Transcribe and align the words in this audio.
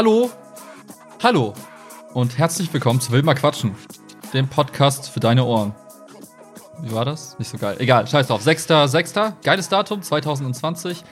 Hallo, 0.00 0.30
hallo 1.22 1.52
und 2.14 2.38
herzlich 2.38 2.72
willkommen 2.72 3.02
zu 3.02 3.12
Wilma 3.12 3.34
Quatschen, 3.34 3.74
dem 4.32 4.48
Podcast 4.48 5.10
für 5.10 5.20
deine 5.20 5.44
Ohren. 5.44 5.74
Wie 6.80 6.90
war 6.92 7.04
das? 7.04 7.38
Nicht 7.38 7.50
so 7.50 7.58
geil. 7.58 7.76
Egal, 7.80 8.06
scheiß 8.06 8.28
drauf. 8.28 8.42
6.6. 8.42 9.34
Geiles 9.44 9.68
Datum, 9.68 10.00
2020. 10.00 11.04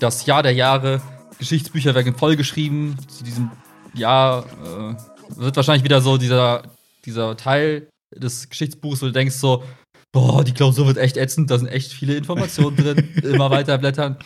Das 0.00 0.26
Jahr 0.26 0.42
der 0.42 0.54
Jahre. 0.54 1.00
Geschichtsbücher 1.38 1.94
werden 1.94 2.16
vollgeschrieben. 2.16 2.96
Zu 3.06 3.22
diesem 3.22 3.52
Jahr 3.94 4.44
äh, 4.44 5.36
wird 5.36 5.54
wahrscheinlich 5.54 5.84
wieder 5.84 6.00
so 6.00 6.18
dieser, 6.18 6.64
dieser 7.04 7.36
Teil 7.36 7.86
des 8.12 8.48
Geschichtsbuchs, 8.48 9.02
wo 9.02 9.06
du 9.06 9.12
denkst 9.12 9.36
so, 9.36 9.62
boah, 10.10 10.42
die 10.42 10.52
Klausur 10.52 10.88
wird 10.88 10.98
echt 10.98 11.16
ätzend, 11.16 11.48
da 11.48 11.58
sind 11.58 11.68
echt 11.68 11.92
viele 11.92 12.16
Informationen 12.16 12.76
drin. 12.76 13.08
Immer 13.22 13.50
weiter 13.50 13.78
blättern. 13.78 14.16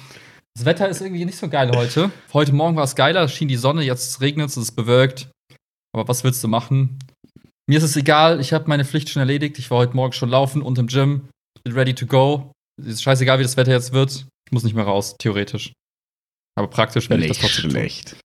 Das 0.56 0.64
Wetter 0.64 0.88
ist 0.88 1.02
irgendwie 1.02 1.26
nicht 1.26 1.36
so 1.36 1.50
geil 1.50 1.70
heute. 1.76 2.10
Heute 2.32 2.54
Morgen 2.54 2.76
war 2.76 2.84
es 2.84 2.96
geiler, 2.96 3.28
schien 3.28 3.46
die 3.46 3.56
Sonne, 3.56 3.82
jetzt 3.82 4.22
regnet 4.22 4.48
es, 4.48 4.56
es 4.56 4.70
ist 4.70 4.72
bewölkt. 4.72 5.28
Aber 5.92 6.08
was 6.08 6.24
willst 6.24 6.42
du 6.42 6.48
machen? 6.48 6.98
Mir 7.68 7.76
ist 7.76 7.84
es 7.84 7.94
egal, 7.94 8.40
ich 8.40 8.54
habe 8.54 8.66
meine 8.66 8.86
Pflicht 8.86 9.10
schon 9.10 9.20
erledigt. 9.20 9.58
Ich 9.58 9.70
war 9.70 9.76
heute 9.78 9.94
Morgen 9.94 10.14
schon 10.14 10.30
laufen 10.30 10.62
und 10.62 10.78
im 10.78 10.86
Gym. 10.86 11.28
Bin 11.62 11.74
ready 11.74 11.94
to 11.94 12.06
go. 12.06 12.52
Es 12.80 12.86
ist 12.86 13.02
scheißegal, 13.02 13.38
wie 13.38 13.42
das 13.42 13.58
Wetter 13.58 13.72
jetzt 13.72 13.92
wird. 13.92 14.26
Ich 14.46 14.52
muss 14.52 14.62
nicht 14.64 14.74
mehr 14.74 14.86
raus, 14.86 15.16
theoretisch. 15.18 15.74
Aber 16.58 16.68
praktisch 16.68 17.10
werde 17.10 17.24
ich 17.24 17.28
das 17.28 17.38
trotzdem 17.38 17.70
schlecht. 17.70 18.10
Tun. 18.12 18.18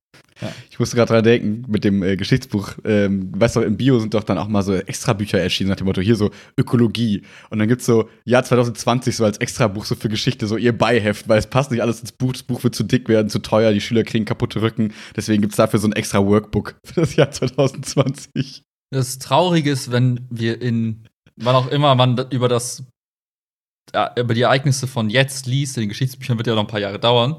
Ich 0.70 0.80
musste 0.80 0.96
gerade 0.96 1.14
dran 1.14 1.24
denken, 1.24 1.66
mit 1.68 1.84
dem 1.84 2.04
äh, 2.04 2.16
Geschichtsbuch, 2.16 2.74
ähm, 2.84 3.32
weißt 3.36 3.58
du, 3.58 3.62
im 3.62 3.78
Bio 3.78 4.00
sind 4.00 4.14
doch 4.14 4.24
dann 4.24 4.38
auch 4.38 4.48
mal 4.48 4.64
so 4.64 4.74
Extrabücher 4.74 5.40
erschienen, 5.40 5.70
nach 5.70 5.76
dem 5.76 5.88
Motto, 5.88 6.02
hier 6.02 6.16
so 6.16 6.32
Ökologie. 6.58 7.24
Und 7.50 7.60
dann 7.60 7.68
gibt's 7.68 7.86
so 7.86 8.10
Jahr 8.26 8.44
2020 8.44 9.16
so 9.16 9.26
als 9.26 9.38
Extrabuch 9.38 9.86
so 9.86 9.96
für 9.96 10.10
Geschichte, 10.10 10.48
so 10.48 10.58
ihr 10.58 10.78
Beiheft, 10.78 11.28
weil 11.28 11.40
es 11.40 11.48
passt 11.48 11.72
nicht 11.72 11.82
alles 11.82 12.02
ins 12.02 12.12
Buch, 12.12 12.34
das 12.34 12.44
Buch 12.44 12.64
wird 12.64 12.76
zu 12.76 12.84
dick 12.84 13.08
werden, 13.10 13.30
zu 13.30 13.40
teuer, 13.40 13.72
die 13.72 13.82
Schüler 13.82 14.04
kriegen 14.04 14.26
kaputte 14.26 14.62
Rücken. 14.62 14.94
Deswegen 15.16 15.42
gibt's 15.42 15.58
dafür 15.58 15.80
so 15.80 15.88
ein 15.88 15.94
extra 15.94 16.26
Workbook 16.26 16.76
für 16.86 17.02
das 17.02 17.16
Jahr 17.16 17.32
2020. 17.32 18.64
Das 18.92 19.20
Traurige 19.20 19.72
ist, 19.72 19.92
wenn 19.92 20.28
wir 20.30 20.62
in, 20.62 21.08
wann 21.38 21.56
auch 21.56 21.68
immer 21.68 21.96
man 21.96 22.18
über 22.30 22.50
das 22.50 22.84
über 24.18 24.34
die 24.34 24.42
Ereignisse 24.42 24.88
von 24.88 25.10
jetzt 25.10 25.48
liest, 25.48 25.76
in 25.76 25.82
den 25.82 25.90
Geschichtsbüchern 25.90 26.38
wird 26.38 26.48
ja 26.48 26.56
noch 26.56 26.62
ein 26.62 26.68
paar 26.68 26.80
Jahre 26.80 27.00
dauern, 27.00 27.36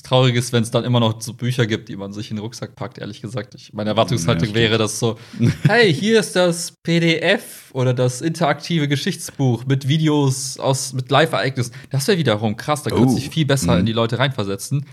das 0.00 0.08
Traurige 0.08 0.38
ist, 0.38 0.52
wenn 0.52 0.62
es 0.62 0.70
dann 0.70 0.84
immer 0.84 0.98
noch 0.98 1.20
so 1.20 1.34
Bücher 1.34 1.66
gibt, 1.66 1.90
die 1.90 1.96
man 1.96 2.12
sich 2.12 2.30
in 2.30 2.36
den 2.36 2.42
Rucksack 2.42 2.74
packt, 2.74 2.98
ehrlich 2.98 3.20
gesagt. 3.20 3.54
Ich, 3.54 3.74
meine 3.74 3.90
Erwartungshaltung 3.90 4.48
ja, 4.48 4.54
wäre 4.54 4.78
das 4.78 4.98
so: 4.98 5.18
hey, 5.64 5.92
hier 5.92 6.20
ist 6.20 6.34
das 6.36 6.72
PDF 6.82 7.70
oder 7.74 7.92
das 7.92 8.22
interaktive 8.22 8.88
Geschichtsbuch 8.88 9.66
mit 9.66 9.88
Videos 9.88 10.58
aus, 10.58 10.94
mit 10.94 11.10
Live-Ereignissen. 11.10 11.74
Das 11.90 12.08
wäre 12.08 12.16
wiederum 12.16 12.56
krass, 12.56 12.82
da 12.82 12.90
könnte 12.90 13.08
oh. 13.08 13.14
sich 13.14 13.28
viel 13.28 13.44
besser 13.44 13.74
mhm. 13.74 13.80
in 13.80 13.86
die 13.86 13.92
Leute 13.92 14.18
reinversetzen. 14.18 14.86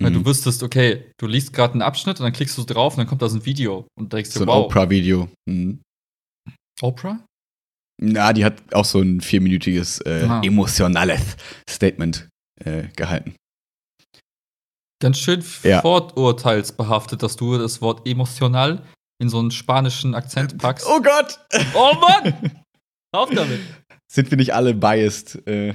Weil 0.00 0.10
mhm. 0.10 0.22
du 0.22 0.26
wüsstest, 0.26 0.62
okay, 0.62 1.10
du 1.18 1.26
liest 1.26 1.52
gerade 1.52 1.72
einen 1.72 1.82
Abschnitt 1.82 2.20
und 2.20 2.24
dann 2.24 2.32
klickst 2.32 2.56
du 2.56 2.62
drauf 2.62 2.94
und 2.94 2.98
dann 2.98 3.08
kommt 3.08 3.22
da 3.22 3.28
so 3.28 3.38
ein 3.38 3.44
Video 3.44 3.88
und 3.98 4.12
denkst 4.12 4.30
so 4.30 4.40
dir, 4.40 4.46
wow. 4.46 4.56
ein 4.56 4.64
Oprah-Video. 4.66 5.28
Mhm. 5.48 5.80
Oprah? 6.80 7.18
Na, 8.00 8.32
die 8.32 8.44
hat 8.44 8.62
auch 8.72 8.84
so 8.84 9.00
ein 9.00 9.20
vierminütiges 9.20 10.00
äh, 10.02 10.28
emotionales 10.44 11.36
Statement 11.68 12.28
äh, 12.64 12.84
gehalten. 12.94 13.34
Ganz 15.00 15.18
schön 15.18 15.44
ja. 15.62 15.80
vorurteilsbehaftet, 15.80 17.22
dass 17.22 17.36
du 17.36 17.56
das 17.56 17.80
Wort 17.80 18.06
emotional 18.06 18.82
in 19.20 19.28
so 19.28 19.38
einen 19.38 19.50
spanischen 19.50 20.14
Akzent 20.14 20.58
packst. 20.58 20.86
Oh 20.88 21.00
Gott! 21.00 21.38
Oh 21.74 21.94
Mann! 21.94 22.62
Auf 23.12 23.30
damit! 23.30 23.60
Sind 24.10 24.30
wir 24.30 24.38
nicht 24.38 24.54
alle 24.54 24.74
biased? 24.74 25.46
Äh, 25.46 25.74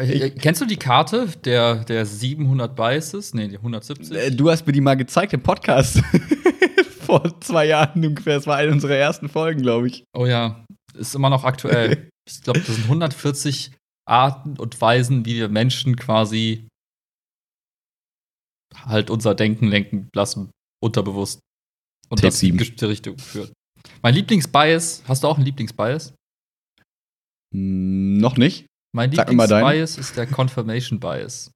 ich, 0.00 0.34
kennst 0.36 0.60
du 0.60 0.66
die 0.66 0.76
Karte 0.76 1.28
der, 1.44 1.84
der 1.84 2.06
700 2.06 2.76
Biases? 2.76 3.34
Nee, 3.34 3.48
die 3.48 3.56
170. 3.56 4.16
Äh, 4.16 4.30
du 4.30 4.50
hast 4.50 4.66
mir 4.66 4.72
die 4.72 4.80
mal 4.80 4.96
gezeigt 4.96 5.32
im 5.32 5.42
Podcast. 5.42 6.00
Vor 7.00 7.40
zwei 7.40 7.66
Jahren 7.66 8.04
ungefähr. 8.04 8.36
Das 8.36 8.46
war 8.46 8.56
eine 8.56 8.70
unserer 8.70 8.94
ersten 8.94 9.28
Folgen, 9.28 9.62
glaube 9.62 9.88
ich. 9.88 10.04
Oh 10.16 10.26
ja, 10.26 10.64
ist 10.94 11.14
immer 11.14 11.30
noch 11.30 11.44
aktuell. 11.44 12.08
ich 12.28 12.42
glaube, 12.42 12.60
das 12.60 12.76
sind 12.76 12.84
140 12.84 13.72
Arten 14.08 14.56
und 14.56 14.80
Weisen, 14.80 15.26
wie 15.26 15.36
wir 15.36 15.48
Menschen 15.48 15.96
quasi 15.96 16.68
halt 18.74 19.10
unser 19.10 19.34
Denken 19.34 19.66
lenken 19.68 20.08
lassen, 20.14 20.50
unterbewusst. 20.82 21.40
Und 22.08 22.18
Tape 22.18 22.28
das 22.28 22.42
in 22.42 22.56
bestimmte 22.56 22.88
Richtung 22.88 23.18
führt. 23.18 23.52
Mein 24.02 24.14
Lieblingsbias, 24.14 25.02
hast 25.06 25.22
du 25.22 25.28
auch 25.28 25.36
einen 25.36 25.46
Lieblingsbias? 25.46 26.14
Hm, 27.54 28.18
noch 28.18 28.36
nicht. 28.36 28.66
Mein 28.94 29.10
Lieblingsbias 29.10 29.98
ist 29.98 30.16
der 30.16 30.26
Confirmation 30.26 30.98
Bias. 30.98 31.52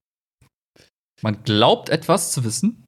Man 1.23 1.43
glaubt 1.43 1.89
etwas 1.89 2.33
zu 2.33 2.45
wissen 2.45 2.85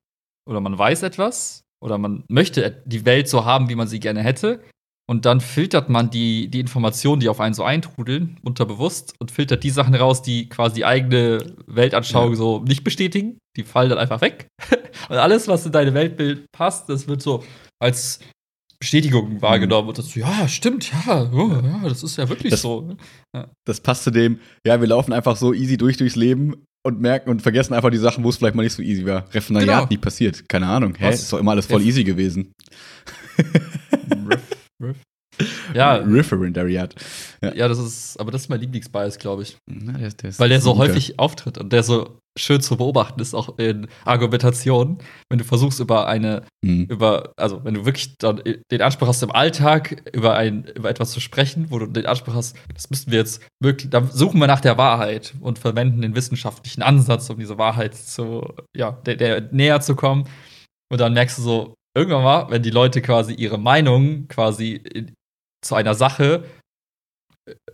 oder 0.48 0.60
man 0.60 0.78
weiß 0.78 1.03
etwas 1.03 1.62
oder 1.82 1.98
man 1.98 2.25
möchte 2.28 2.82
die 2.87 3.04
Welt 3.04 3.28
so 3.28 3.44
haben, 3.44 3.69
wie 3.69 3.75
man 3.75 3.88
sie 3.88 4.00
gerne 4.00 4.22
hätte 4.22 4.62
und 5.09 5.25
dann 5.25 5.41
filtert 5.41 5.89
man 5.89 6.11
die, 6.11 6.49
die 6.49 6.59
Informationen, 6.59 7.21
die 7.21 7.28
auf 7.28 7.41
einen 7.41 7.55
so 7.55 7.62
eintrudeln, 7.62 8.39
unterbewusst 8.43 9.15
und 9.21 9.31
filtert 9.31 9.62
die 9.62 9.71
Sachen 9.71 9.94
raus, 9.94 10.21
die 10.21 10.49
quasi 10.49 10.77
die 10.77 10.84
eigene 10.84 11.55
Weltanschauung 11.67 12.31
ja. 12.31 12.37
so 12.37 12.61
nicht 12.61 12.83
bestätigen. 12.83 13.39
Die 13.56 13.62
fallen 13.62 13.89
dann 13.89 13.99
einfach 13.99 14.21
weg. 14.21 14.49
und 15.09 15.17
alles, 15.17 15.47
was 15.47 15.65
in 15.65 15.72
deine 15.72 15.94
Weltbild 15.94 16.47
passt, 16.53 16.89
das 16.89 17.06
wird 17.06 17.22
so 17.22 17.44
als 17.81 18.19
Bestätigung 18.81 19.41
wahrgenommen. 19.41 19.89
Und 19.89 19.99
das 19.99 20.11
so, 20.11 20.21
ja, 20.21 20.49
stimmt, 20.49 20.91
ja, 20.91 21.31
oh, 21.33 21.50
ja, 21.50 21.88
das 21.88 22.03
ist 22.03 22.19
ja 22.19 22.28
wirklich 22.28 22.50
das, 22.50 22.62
so. 22.62 22.97
Ja. 23.34 23.49
Das 23.65 23.81
passt 23.81 24.05
zu 24.05 24.11
dem, 24.11 24.41
ja, 24.67 24.81
wir 24.81 24.88
laufen 24.88 25.12
einfach 25.12 25.37
so 25.37 25.55
easy 25.55 25.77
durch 25.77 25.97
durchs 25.97 26.17
Leben 26.17 26.55
und 26.84 27.00
merken 27.00 27.31
und 27.31 27.43
vergessen 27.43 27.75
einfach 27.75 27.91
die 27.91 27.97
Sachen, 27.97 28.25
wo 28.25 28.28
es 28.28 28.37
vielleicht 28.37 28.56
mal 28.56 28.65
nicht 28.65 28.75
so 28.75 28.83
easy 28.83 29.06
war. 29.06 29.25
Referendariat 29.33 29.83
genau. 29.83 29.88
nie 29.88 29.99
passiert. 29.99 30.49
Keine 30.49 30.67
Ahnung. 30.67 30.94
Hä? 30.99 31.09
Was? 31.09 31.23
Ist 31.23 31.33
doch 31.33 31.38
immer 31.38 31.53
alles 31.53 31.67
voll 31.67 31.83
easy 31.83 32.03
gewesen. 32.03 32.53
Riff. 34.82 35.03
Ja. 35.75 35.97
Referendariat. 35.97 36.94
Ja. 37.42 37.54
ja, 37.54 37.69
das 37.69 37.78
ist, 37.78 38.19
aber 38.19 38.31
das 38.31 38.42
ist 38.42 38.48
mein 38.48 38.60
Lieblingsbias, 38.60 39.19
glaube 39.19 39.42
ich. 39.42 39.56
Na, 39.66 39.92
der 39.92 40.10
der 40.10 40.38
Weil 40.38 40.48
der 40.48 40.60
so 40.60 40.72
guter. 40.72 40.88
häufig 40.88 41.19
auftritt 41.19 41.59
und 41.59 41.72
der 41.72 41.82
so 41.82 42.19
schön 42.38 42.60
zu 42.60 42.76
beobachten 42.76 43.20
ist, 43.20 43.34
auch 43.34 43.59
in 43.59 43.88
Argumentationen, 44.04 44.98
wenn 45.31 45.38
du 45.38 45.44
versuchst 45.44 45.81
über 45.81 46.06
eine, 46.06 46.42
mhm. 46.62 46.84
über, 46.84 47.32
also 47.37 47.64
wenn 47.64 47.75
du 47.75 47.84
wirklich 47.87 48.16
dann 48.19 48.42
den 48.70 48.82
Anspruch 48.82 49.09
hast, 49.09 49.22
im 49.22 49.32
Alltag 49.32 50.10
über 50.12 50.37
ein, 50.37 50.64
über 50.75 50.91
etwas 50.91 51.12
zu 51.12 51.20
sprechen, 51.20 51.70
wo 51.70 51.78
du 51.78 51.87
den 51.87 52.06
Anspruch 52.06 52.34
hast, 52.34 52.56
das 52.75 52.91
müssten 52.91 53.10
wir 53.10 53.19
jetzt 53.19 53.43
wirklich, 53.62 53.91
da 53.91 54.06
suchen 54.06 54.38
wir 54.38 54.47
nach 54.47 54.60
der 54.60 54.76
Wahrheit 54.76 55.34
und 55.41 55.58
verwenden 55.58 56.03
den 56.03 56.14
wissenschaftlichen 56.14 56.82
Ansatz, 56.82 57.31
um 57.31 57.38
diese 57.38 57.58
Wahrheit 57.58 57.94
zu, 57.94 58.54
ja, 58.76 58.93
der, 58.93 59.16
der 59.16 59.41
näher 59.53 59.81
zu 59.81 59.97
kommen. 59.97 60.28
Und 60.91 61.00
dann 61.00 61.14
merkst 61.14 61.38
du 61.38 61.43
so, 61.43 61.75
irgendwann 61.96 62.22
mal, 62.22 62.50
wenn 62.50 62.62
die 62.62 62.70
Leute 62.70 63.00
quasi 63.00 63.32
ihre 63.32 63.58
Meinung 63.58 64.28
quasi 64.28 64.72
in, 64.72 65.14
zu 65.64 65.74
einer 65.74 65.94
Sache 65.94 66.44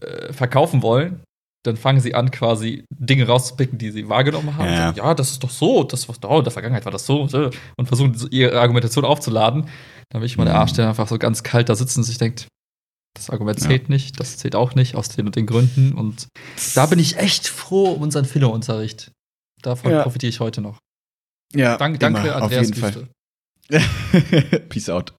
äh, 0.00 0.32
verkaufen 0.32 0.82
wollen, 0.82 1.22
dann 1.64 1.76
fangen 1.76 2.00
sie 2.00 2.14
an, 2.14 2.30
quasi 2.30 2.84
Dinge 2.90 3.26
rauszupicken, 3.26 3.78
die 3.78 3.90
sie 3.90 4.08
wahrgenommen 4.08 4.56
haben. 4.56 4.68
Ja, 4.68 4.76
sagen, 4.76 4.96
ja 4.96 5.14
das 5.14 5.30
ist 5.30 5.44
doch 5.44 5.50
so, 5.50 5.84
das 5.84 6.08
was 6.08 6.18
oh, 6.24 6.38
in 6.38 6.44
der 6.44 6.52
Vergangenheit 6.52 6.84
war 6.84 6.92
das 6.92 7.06
so, 7.06 7.22
und 7.22 7.86
versuchen 7.86 8.16
ihre 8.30 8.60
Argumentation 8.60 9.04
aufzuladen. 9.04 9.68
Dann 10.10 10.20
will 10.20 10.26
ich 10.26 10.36
mal 10.36 10.44
der 10.44 10.56
Arsch, 10.56 10.72
der 10.72 10.88
einfach 10.88 11.08
so 11.08 11.18
ganz 11.18 11.42
kalt 11.42 11.68
da 11.68 11.74
sitzen 11.74 12.00
und 12.00 12.04
sich 12.04 12.18
denkt, 12.18 12.48
das 13.14 13.30
Argument 13.30 13.60
zählt 13.60 13.84
ja. 13.84 13.88
nicht, 13.90 14.18
das 14.18 14.38
zählt 14.38 14.56
auch 14.56 14.74
nicht, 14.74 14.96
aus 14.96 15.08
den 15.10 15.26
und 15.26 15.36
den 15.36 15.46
Gründen. 15.46 15.92
Und 15.92 16.28
da 16.74 16.86
bin 16.86 16.98
ich 16.98 17.18
echt 17.18 17.46
froh 17.46 17.92
um 17.92 18.02
unseren 18.02 18.24
Philo-Unterricht. 18.24 19.12
Davon 19.62 19.92
ja. 19.92 20.02
profitiere 20.02 20.30
ich 20.30 20.40
heute 20.40 20.60
noch. 20.60 20.78
Ja, 21.54 21.76
Dank, 21.76 22.00
danke, 22.00 22.34
Andreas 22.34 22.42
auf 22.42 22.52
jeden 22.52 22.74
Fall. 22.74 23.08
Peace 24.68 24.88
out. 24.88 25.14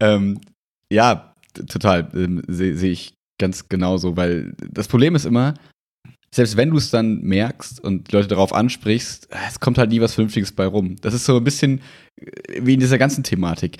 ähm, 0.00 0.40
ja, 0.92 1.34
total. 1.68 2.10
Ähm, 2.14 2.42
Sehe 2.46 2.76
seh 2.76 2.90
ich 2.90 3.14
ganz 3.38 3.68
genauso, 3.68 4.16
weil 4.16 4.54
das 4.70 4.88
Problem 4.88 5.14
ist 5.14 5.26
immer, 5.26 5.54
selbst 6.34 6.56
wenn 6.56 6.70
du 6.70 6.76
es 6.76 6.90
dann 6.90 7.22
merkst 7.22 7.80
und 7.80 8.12
Leute 8.12 8.28
darauf 8.28 8.52
ansprichst, 8.52 9.28
es 9.48 9.60
kommt 9.60 9.78
halt 9.78 9.90
nie 9.90 10.00
was 10.00 10.14
Vernünftiges 10.14 10.52
bei 10.52 10.66
rum. 10.66 10.96
Das 11.00 11.14
ist 11.14 11.24
so 11.24 11.36
ein 11.36 11.44
bisschen 11.44 11.80
äh, 12.20 12.60
wie 12.62 12.74
in 12.74 12.80
dieser 12.80 12.98
ganzen 12.98 13.24
Thematik. 13.24 13.78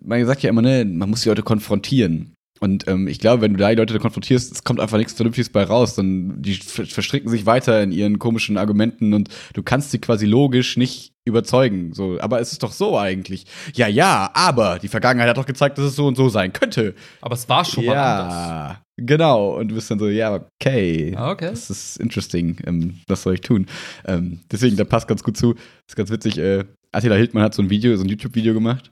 Man 0.00 0.24
sagt 0.26 0.42
ja 0.42 0.50
immer, 0.50 0.62
ne, 0.62 0.84
man 0.84 1.10
muss 1.10 1.22
die 1.22 1.28
Leute 1.28 1.42
konfrontieren. 1.42 2.31
Und 2.62 2.86
ähm, 2.86 3.08
ich 3.08 3.18
glaube, 3.18 3.42
wenn 3.42 3.54
du 3.54 3.58
da 3.58 3.70
die 3.70 3.74
Leute 3.74 3.98
konfrontierst, 3.98 4.52
es 4.52 4.62
kommt 4.62 4.78
einfach 4.78 4.96
nichts 4.96 5.14
Vernünftiges 5.14 5.50
bei 5.50 5.64
raus. 5.64 5.96
Dann 5.96 6.40
die 6.40 6.54
verstricken 6.54 7.28
sich 7.28 7.44
weiter 7.44 7.82
in 7.82 7.90
ihren 7.90 8.20
komischen 8.20 8.56
Argumenten 8.56 9.14
und 9.14 9.30
du 9.54 9.64
kannst 9.64 9.90
sie 9.90 9.98
quasi 9.98 10.26
logisch 10.26 10.76
nicht 10.76 11.12
überzeugen. 11.24 11.92
So, 11.92 12.20
aber 12.20 12.40
es 12.40 12.52
ist 12.52 12.62
doch 12.62 12.70
so 12.70 12.96
eigentlich. 12.96 13.46
Ja, 13.74 13.88
ja, 13.88 14.30
aber 14.34 14.78
die 14.78 14.86
Vergangenheit 14.86 15.28
hat 15.28 15.38
doch 15.38 15.46
gezeigt, 15.46 15.76
dass 15.76 15.86
es 15.86 15.96
so 15.96 16.06
und 16.06 16.16
so 16.16 16.28
sein 16.28 16.52
könnte. 16.52 16.94
Aber 17.20 17.34
es 17.34 17.48
war 17.48 17.64
schon 17.64 17.82
ja, 17.82 17.94
mal 17.94 18.20
anders. 18.20 18.76
Genau, 18.96 19.58
und 19.58 19.68
du 19.68 19.74
bist 19.74 19.90
dann 19.90 19.98
so, 19.98 20.06
ja, 20.06 20.40
okay. 20.60 21.14
Ah, 21.16 21.32
okay. 21.32 21.50
Das 21.50 21.68
ist 21.68 21.96
interesting. 21.96 22.58
Ähm, 22.64 23.00
was 23.08 23.22
soll 23.22 23.34
ich 23.34 23.40
tun? 23.40 23.66
Ähm, 24.06 24.38
deswegen, 24.52 24.76
da 24.76 24.84
passt 24.84 25.08
ganz 25.08 25.24
gut 25.24 25.36
zu. 25.36 25.54
Das 25.54 25.62
ist 25.88 25.96
ganz 25.96 26.10
witzig. 26.10 26.38
Äh, 26.38 26.64
Attila 26.92 27.16
Hildmann 27.16 27.42
hat 27.42 27.54
so 27.54 27.62
ein 27.62 27.70
Video, 27.70 27.96
so 27.96 28.04
ein 28.04 28.08
YouTube-Video 28.08 28.54
gemacht. 28.54 28.90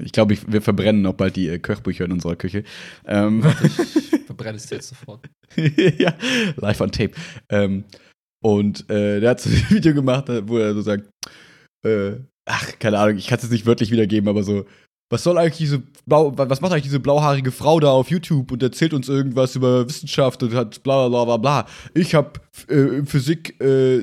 Ich 0.00 0.12
glaube, 0.12 0.36
wir 0.46 0.62
verbrennen 0.62 1.06
auch 1.06 1.14
bald 1.14 1.36
die 1.36 1.48
äh, 1.48 1.58
Köchbücher 1.58 2.04
in 2.04 2.12
unserer 2.12 2.36
Küche. 2.36 2.64
Ähm, 3.06 3.44
ich 3.62 4.20
verbrenne 4.26 4.56
es 4.56 4.68
jetzt 4.70 4.88
sofort. 4.88 5.28
ja, 5.56 6.14
live 6.56 6.80
on 6.80 6.90
tape. 6.92 7.12
Ähm, 7.50 7.84
Und 8.42 8.88
äh, 8.90 9.20
der 9.20 9.30
hat 9.30 9.40
so 9.40 9.50
ein 9.50 9.70
Video 9.70 9.94
gemacht, 9.94 10.28
wo 10.44 10.58
er 10.58 10.74
so 10.74 10.80
sagt, 10.82 11.08
äh, 11.84 12.12
ach, 12.46 12.78
keine 12.78 12.98
Ahnung, 12.98 13.16
ich 13.18 13.26
kann 13.26 13.38
es 13.38 13.44
jetzt 13.44 13.52
nicht 13.52 13.66
wörtlich 13.66 13.90
wiedergeben, 13.90 14.28
aber 14.28 14.42
so, 14.42 14.64
was 15.10 15.22
soll 15.22 15.38
eigentlich 15.38 15.56
diese 15.56 15.82
blau, 16.06 16.32
was 16.36 16.60
macht 16.60 16.72
eigentlich 16.72 16.84
diese 16.84 17.00
blauhaarige 17.00 17.50
Frau 17.50 17.80
da 17.80 17.88
auf 17.90 18.10
YouTube 18.10 18.52
und 18.52 18.62
erzählt 18.62 18.92
uns 18.92 19.08
irgendwas 19.08 19.56
über 19.56 19.88
Wissenschaft 19.88 20.42
und 20.42 20.54
hat 20.54 20.82
bla 20.82 21.08
bla 21.08 21.24
bla 21.24 21.36
bla. 21.38 21.66
Ich 21.94 22.14
habe 22.14 22.32
äh, 22.68 22.74
in 22.74 23.06
Physik 23.06 23.58
äh, 23.60 23.98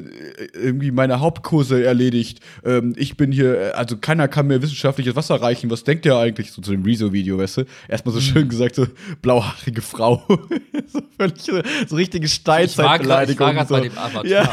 irgendwie 0.53 0.91
meine 0.91 1.19
Hauptkurse 1.19 1.83
erledigt. 1.83 2.39
Ähm, 2.63 2.93
ich 2.97 3.17
bin 3.17 3.31
hier, 3.31 3.59
äh, 3.59 3.71
also 3.71 3.97
keiner 3.97 4.27
kann 4.27 4.47
mir 4.47 4.61
wissenschaftliches 4.61 5.15
Wasser 5.15 5.41
reichen. 5.41 5.69
Was 5.69 5.83
denkt 5.83 6.05
der 6.05 6.17
eigentlich 6.17 6.51
so 6.51 6.61
zu 6.61 6.71
dem 6.71 6.83
Rezo-Video, 6.83 7.37
weißt 7.37 7.57
du? 7.57 7.65
Erstmal 7.87 8.13
so 8.13 8.19
mhm. 8.19 8.23
schön 8.23 8.49
gesagt, 8.49 8.75
so 8.75 8.87
blauhaarige 9.21 9.81
Frau. 9.81 10.23
so 10.87 11.01
völlig 11.17 11.41
so, 11.41 11.61
so 11.87 11.95
richtige 11.95 12.27
Steinzeitbeleidigung. 12.27 13.33
Ich 13.33 13.39
war 13.39 13.53
gerade 13.53 13.67
so. 13.67 13.75
bei 13.75 13.81
dem 13.81 13.97
Avatar. 13.97 14.25
Ja. 14.25 14.49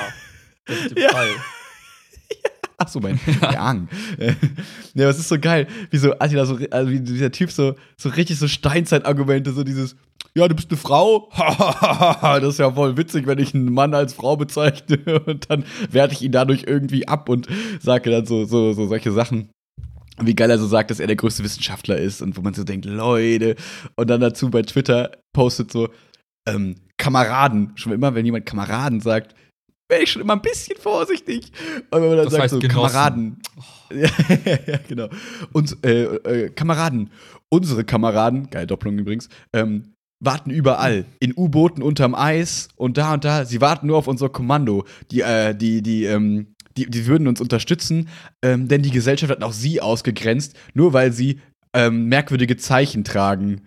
Dem 0.69 1.03
ja. 1.03 1.09
Fall. 1.09 1.29
Ach 2.83 2.89
so, 2.89 2.99
mein 2.99 3.21
Gang. 3.41 3.89
ja, 4.19 5.05
aber 5.05 5.11
es 5.11 5.19
ist 5.21 5.29
so 5.29 5.39
geil, 5.39 5.69
wie 5.91 5.99
so 5.99 6.19
Attila, 6.19 6.45
so, 6.47 6.59
also 6.73 6.91
wie 6.91 6.99
dieser 6.99 7.31
Typ 7.31 7.53
so, 7.53 7.77
so 7.97 8.09
richtig 8.09 8.39
so 8.41 8.49
Steinzeit-Argumente, 8.49 9.53
so 9.53 9.63
dieses, 9.63 9.95
ja, 10.35 10.49
du 10.49 10.57
bist 10.57 10.69
eine 10.71 10.79
Frau. 10.79 11.31
das 11.37 12.43
ist 12.43 12.59
ja 12.59 12.73
voll 12.73 12.97
witzig, 12.97 13.29
wenn 13.29 13.39
ich 13.39 13.55
einen 13.55 13.73
Mann 13.73 13.95
als 13.95 14.15
Frau 14.15 14.37
bezeichne 14.37 15.21
und 15.27 15.49
dann 15.49 15.65
werte 15.91 16.15
ich 16.15 16.23
ihn 16.23 16.33
dadurch 16.33 16.65
irgendwie 16.67 17.07
ab 17.07 17.29
und 17.29 17.47
sage 17.81 18.11
dann 18.11 18.27
so, 18.27 18.45
so, 18.45 18.73
so 18.73 18.89
solche 18.89 19.13
Sachen. 19.13 19.51
Wie 20.21 20.35
geil 20.35 20.51
er 20.51 20.59
so 20.59 20.67
sagt, 20.67 20.91
dass 20.91 21.01
er 21.01 21.07
der 21.07 21.17
größte 21.17 21.45
Wissenschaftler 21.45 21.99
ist 21.99 22.21
und 22.21 22.37
wo 22.37 22.43
man 22.43 22.53
so 22.53 22.65
denkt, 22.65 22.85
Leute. 22.85 23.55
Und 23.95 24.11
dann 24.11 24.21
dazu 24.21 24.51
bei 24.51 24.63
Twitter 24.63 25.13
postet 25.33 25.71
so, 25.71 25.89
ähm, 26.49 26.75
Kameraden. 26.99 27.73
Schon 27.77 27.93
immer, 27.93 28.15
wenn 28.17 28.27
jemand 28.27 28.45
Kameraden 28.45 29.01
sagt, 29.01 29.35
wäre 29.93 30.03
ich 30.03 30.11
schon 30.11 30.23
immer 30.23 30.33
ein 30.33 30.43
bisschen 30.43 30.77
vorsichtig. 30.79 31.53
Und 31.91 32.01
wenn 32.01 32.09
man 32.09 32.17
dann 32.17 32.25
das 32.27 32.35
sagt 32.35 32.51
so, 32.51 32.59
Genossen. 32.59 32.81
Kameraden. 32.81 33.37
Oh. 33.59 33.95
ja, 34.67 34.79
genau. 34.89 35.09
Und, 35.53 35.77
äh, 35.85 36.05
äh, 36.05 36.51
Kameraden, 36.51 37.11
unsere 37.51 37.85
Kameraden, 37.85 38.49
geil 38.51 38.67
Doppelung 38.67 38.99
übrigens, 38.99 39.29
ähm, 39.53 39.93
warten 40.19 40.51
überall. 40.51 41.05
In 41.21 41.35
U-Booten 41.37 41.83
unterm 41.83 42.15
Eis 42.15 42.69
und 42.77 42.97
da 42.97 43.13
und 43.15 43.25
da. 43.25 43.45
Sie 43.45 43.61
warten 43.61 43.87
nur 43.87 43.99
auf 43.99 44.09
unser 44.09 44.31
Kommando. 44.31 44.87
Die, 45.11 45.21
äh, 45.21 45.55
die, 45.55 45.83
die, 45.83 46.05
ähm, 46.05 46.55
die, 46.77 46.89
die 46.89 47.07
würden 47.07 47.29
uns 47.29 47.41
unterstützen, 47.41 48.09
ähm, 48.41 48.69
denn 48.69 48.83
die 48.83 48.91
Gesellschaft 48.91 49.31
hat 49.31 49.43
auch 49.43 49.53
sie 49.53 49.83
ausgegrenzt, 49.83 50.57
nur 50.73 50.95
weil 50.95 51.13
sie 51.13 51.41
ähm, 51.75 52.07
merkwürdige 52.07 52.57
Zeichen 52.57 53.05
tragen. 53.05 53.61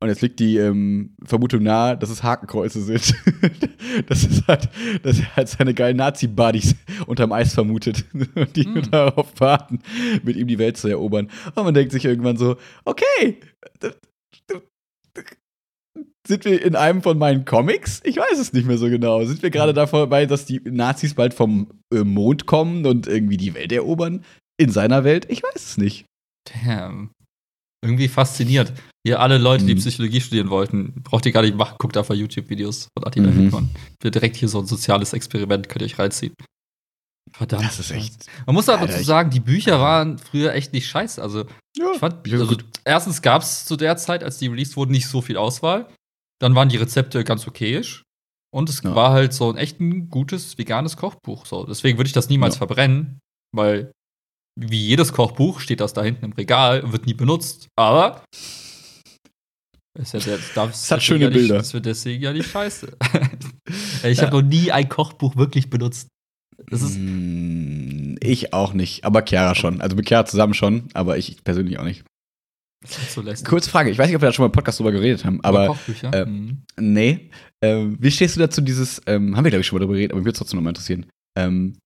Und 0.00 0.08
jetzt 0.08 0.22
liegt 0.22 0.38
die 0.38 0.58
ähm, 0.58 1.16
Vermutung 1.24 1.64
nahe, 1.64 1.98
dass 1.98 2.10
es 2.10 2.22
Hakenkreuze 2.22 2.82
sind. 2.82 3.14
das 4.06 4.22
ist 4.22 4.46
halt, 4.46 4.68
dass 5.02 5.18
er 5.18 5.36
halt 5.36 5.48
seine 5.48 5.74
geilen 5.74 5.96
Nazi-Buddies 5.96 6.76
unterm 7.06 7.32
Eis 7.32 7.54
vermutet. 7.54 8.04
Und 8.12 8.54
die 8.56 8.68
mm. 8.68 8.90
darauf 8.90 9.32
warten, 9.40 9.80
mit 10.22 10.36
ihm 10.36 10.46
die 10.46 10.58
Welt 10.58 10.76
zu 10.76 10.86
erobern. 10.86 11.28
Und 11.54 11.64
man 11.64 11.74
denkt 11.74 11.90
sich 11.90 12.04
irgendwann 12.04 12.36
so, 12.36 12.56
okay, 12.84 13.40
sind 16.28 16.44
wir 16.44 16.62
in 16.62 16.76
einem 16.76 17.02
von 17.02 17.18
meinen 17.18 17.44
Comics? 17.44 18.00
Ich 18.04 18.18
weiß 18.18 18.38
es 18.38 18.52
nicht 18.52 18.66
mehr 18.66 18.78
so 18.78 18.88
genau. 18.88 19.24
Sind 19.24 19.42
wir 19.42 19.50
gerade 19.50 19.72
dabei, 19.72 20.26
dass 20.26 20.44
die 20.44 20.60
Nazis 20.64 21.14
bald 21.14 21.34
vom 21.34 21.80
äh, 21.92 22.04
Mond 22.04 22.46
kommen 22.46 22.86
und 22.86 23.06
irgendwie 23.06 23.38
die 23.38 23.54
Welt 23.54 23.72
erobern? 23.72 24.24
In 24.58 24.70
seiner 24.70 25.04
Welt? 25.04 25.26
Ich 25.30 25.42
weiß 25.42 25.56
es 25.56 25.78
nicht. 25.78 26.04
Damn. 26.64 27.10
Irgendwie 27.82 28.08
fasziniert. 28.08 28.72
Ihr 29.04 29.20
alle 29.20 29.38
Leute, 29.38 29.64
die 29.64 29.74
mhm. 29.74 29.78
Psychologie 29.78 30.20
studieren 30.20 30.50
wollten, 30.50 31.02
braucht 31.02 31.24
ihr 31.26 31.32
gar 31.32 31.42
nicht 31.42 31.56
machen, 31.56 31.76
guckt 31.78 31.96
einfach 31.96 32.14
YouTube-Videos 32.14 32.88
von 32.96 33.06
Attila 33.06 33.30
mhm. 33.30 33.34
Hildmann. 33.34 33.70
Wird 34.02 34.14
direkt 34.14 34.36
hier 34.36 34.48
so 34.48 34.58
ein 34.58 34.66
soziales 34.66 35.12
Experiment, 35.12 35.68
könnt 35.68 35.82
ihr 35.82 35.86
euch 35.86 35.98
reinziehen. 35.98 36.34
Verdammt. 37.32 37.64
Das 37.64 37.78
ist 37.78 37.90
echt. 37.90 38.26
Man 38.46 38.54
muss 38.54 38.68
aber 38.68 38.86
dazu 38.86 39.04
sagen, 39.04 39.30
die 39.30 39.40
Bücher 39.40 39.80
waren 39.80 40.18
früher 40.18 40.54
echt 40.54 40.72
nicht 40.72 40.88
scheiße. 40.88 41.22
Also, 41.22 41.44
ja, 41.76 41.92
ich 41.92 41.98
fand, 41.98 42.32
also, 42.32 42.56
erstens 42.84 43.22
gab 43.22 43.42
es 43.42 43.64
zu 43.64 43.76
der 43.76 43.96
Zeit, 43.96 44.24
als 44.24 44.38
die 44.38 44.48
released 44.48 44.76
wurden, 44.76 44.92
nicht 44.92 45.06
so 45.06 45.20
viel 45.20 45.36
Auswahl. 45.36 45.88
Dann 46.40 46.54
waren 46.54 46.68
die 46.68 46.76
Rezepte 46.76 47.24
ganz 47.24 47.46
okayisch. 47.46 48.02
Und 48.50 48.70
es 48.70 48.82
ja. 48.82 48.94
war 48.94 49.10
halt 49.10 49.34
so 49.34 49.50
ein 49.50 49.56
echt 49.56 49.78
ein 49.78 50.08
gutes 50.08 50.56
veganes 50.56 50.96
Kochbuch. 50.96 51.44
So. 51.44 51.64
Deswegen 51.64 51.98
würde 51.98 52.08
ich 52.08 52.14
das 52.14 52.28
niemals 52.28 52.54
ja. 52.54 52.58
verbrennen, 52.58 53.20
weil 53.54 53.92
wie 54.58 54.86
jedes 54.86 55.12
Kochbuch 55.12 55.60
steht 55.60 55.80
das 55.80 55.92
da 55.92 56.02
hinten 56.02 56.24
im 56.24 56.32
Regal 56.32 56.80
und 56.80 56.92
wird 56.92 57.06
nie 57.06 57.14
benutzt. 57.14 57.68
Aber 57.76 58.22
es 59.94 60.14
hat, 60.14 60.26
jetzt, 60.26 60.56
das 60.56 60.90
hat 60.90 61.02
schöne 61.02 61.24
ja 61.24 61.30
Bilder. 61.30 61.58
das 61.58 61.74
wird 61.74 61.86
deswegen 61.86 62.22
ja 62.22 62.32
nicht 62.32 62.50
scheiße. 62.50 62.96
ich 64.04 64.20
habe 64.20 64.32
noch 64.32 64.42
nie 64.42 64.70
ein 64.70 64.88
Kochbuch 64.88 65.36
wirklich 65.36 65.70
benutzt. 65.70 66.08
Mm, 66.70 68.16
ich 68.20 68.52
auch 68.52 68.72
nicht, 68.72 69.04
aber 69.04 69.24
Chiara 69.24 69.54
schon. 69.54 69.80
Also 69.80 69.96
mit 69.96 70.08
Chiara 70.08 70.24
zusammen 70.24 70.54
schon, 70.54 70.88
aber 70.94 71.18
ich 71.18 71.42
persönlich 71.44 71.78
auch 71.78 71.84
nicht. 71.84 72.04
So 72.86 73.22
Kurze 73.44 73.70
Frage, 73.70 73.90
ich 73.90 73.98
weiß 73.98 74.06
nicht, 74.06 74.14
ob 74.14 74.22
wir 74.22 74.28
da 74.28 74.32
schon 74.32 74.44
mal 74.44 74.48
im 74.48 74.52
Podcast 74.52 74.78
drüber 74.78 74.92
geredet 74.92 75.24
haben, 75.24 75.40
aber 75.42 75.66
Kochbücher? 75.66 76.12
Äh, 76.14 76.26
mhm. 76.26 76.62
nee. 76.78 77.30
Äh, 77.60 77.86
wie 77.98 78.10
stehst 78.10 78.36
du 78.36 78.40
dazu 78.40 78.60
dieses, 78.60 79.02
ähm, 79.06 79.36
haben 79.36 79.44
wir 79.44 79.50
glaube 79.50 79.62
ich 79.62 79.66
schon 79.66 79.78
mal 79.78 79.80
drüber 79.80 79.94
geredet, 79.94 80.12
aber 80.12 80.20
mich 80.20 80.26
würde 80.26 80.34
es 80.34 80.38
trotzdem 80.38 80.58
nochmal 80.58 80.70
interessieren. 80.70 81.06
Ähm, 81.36 81.76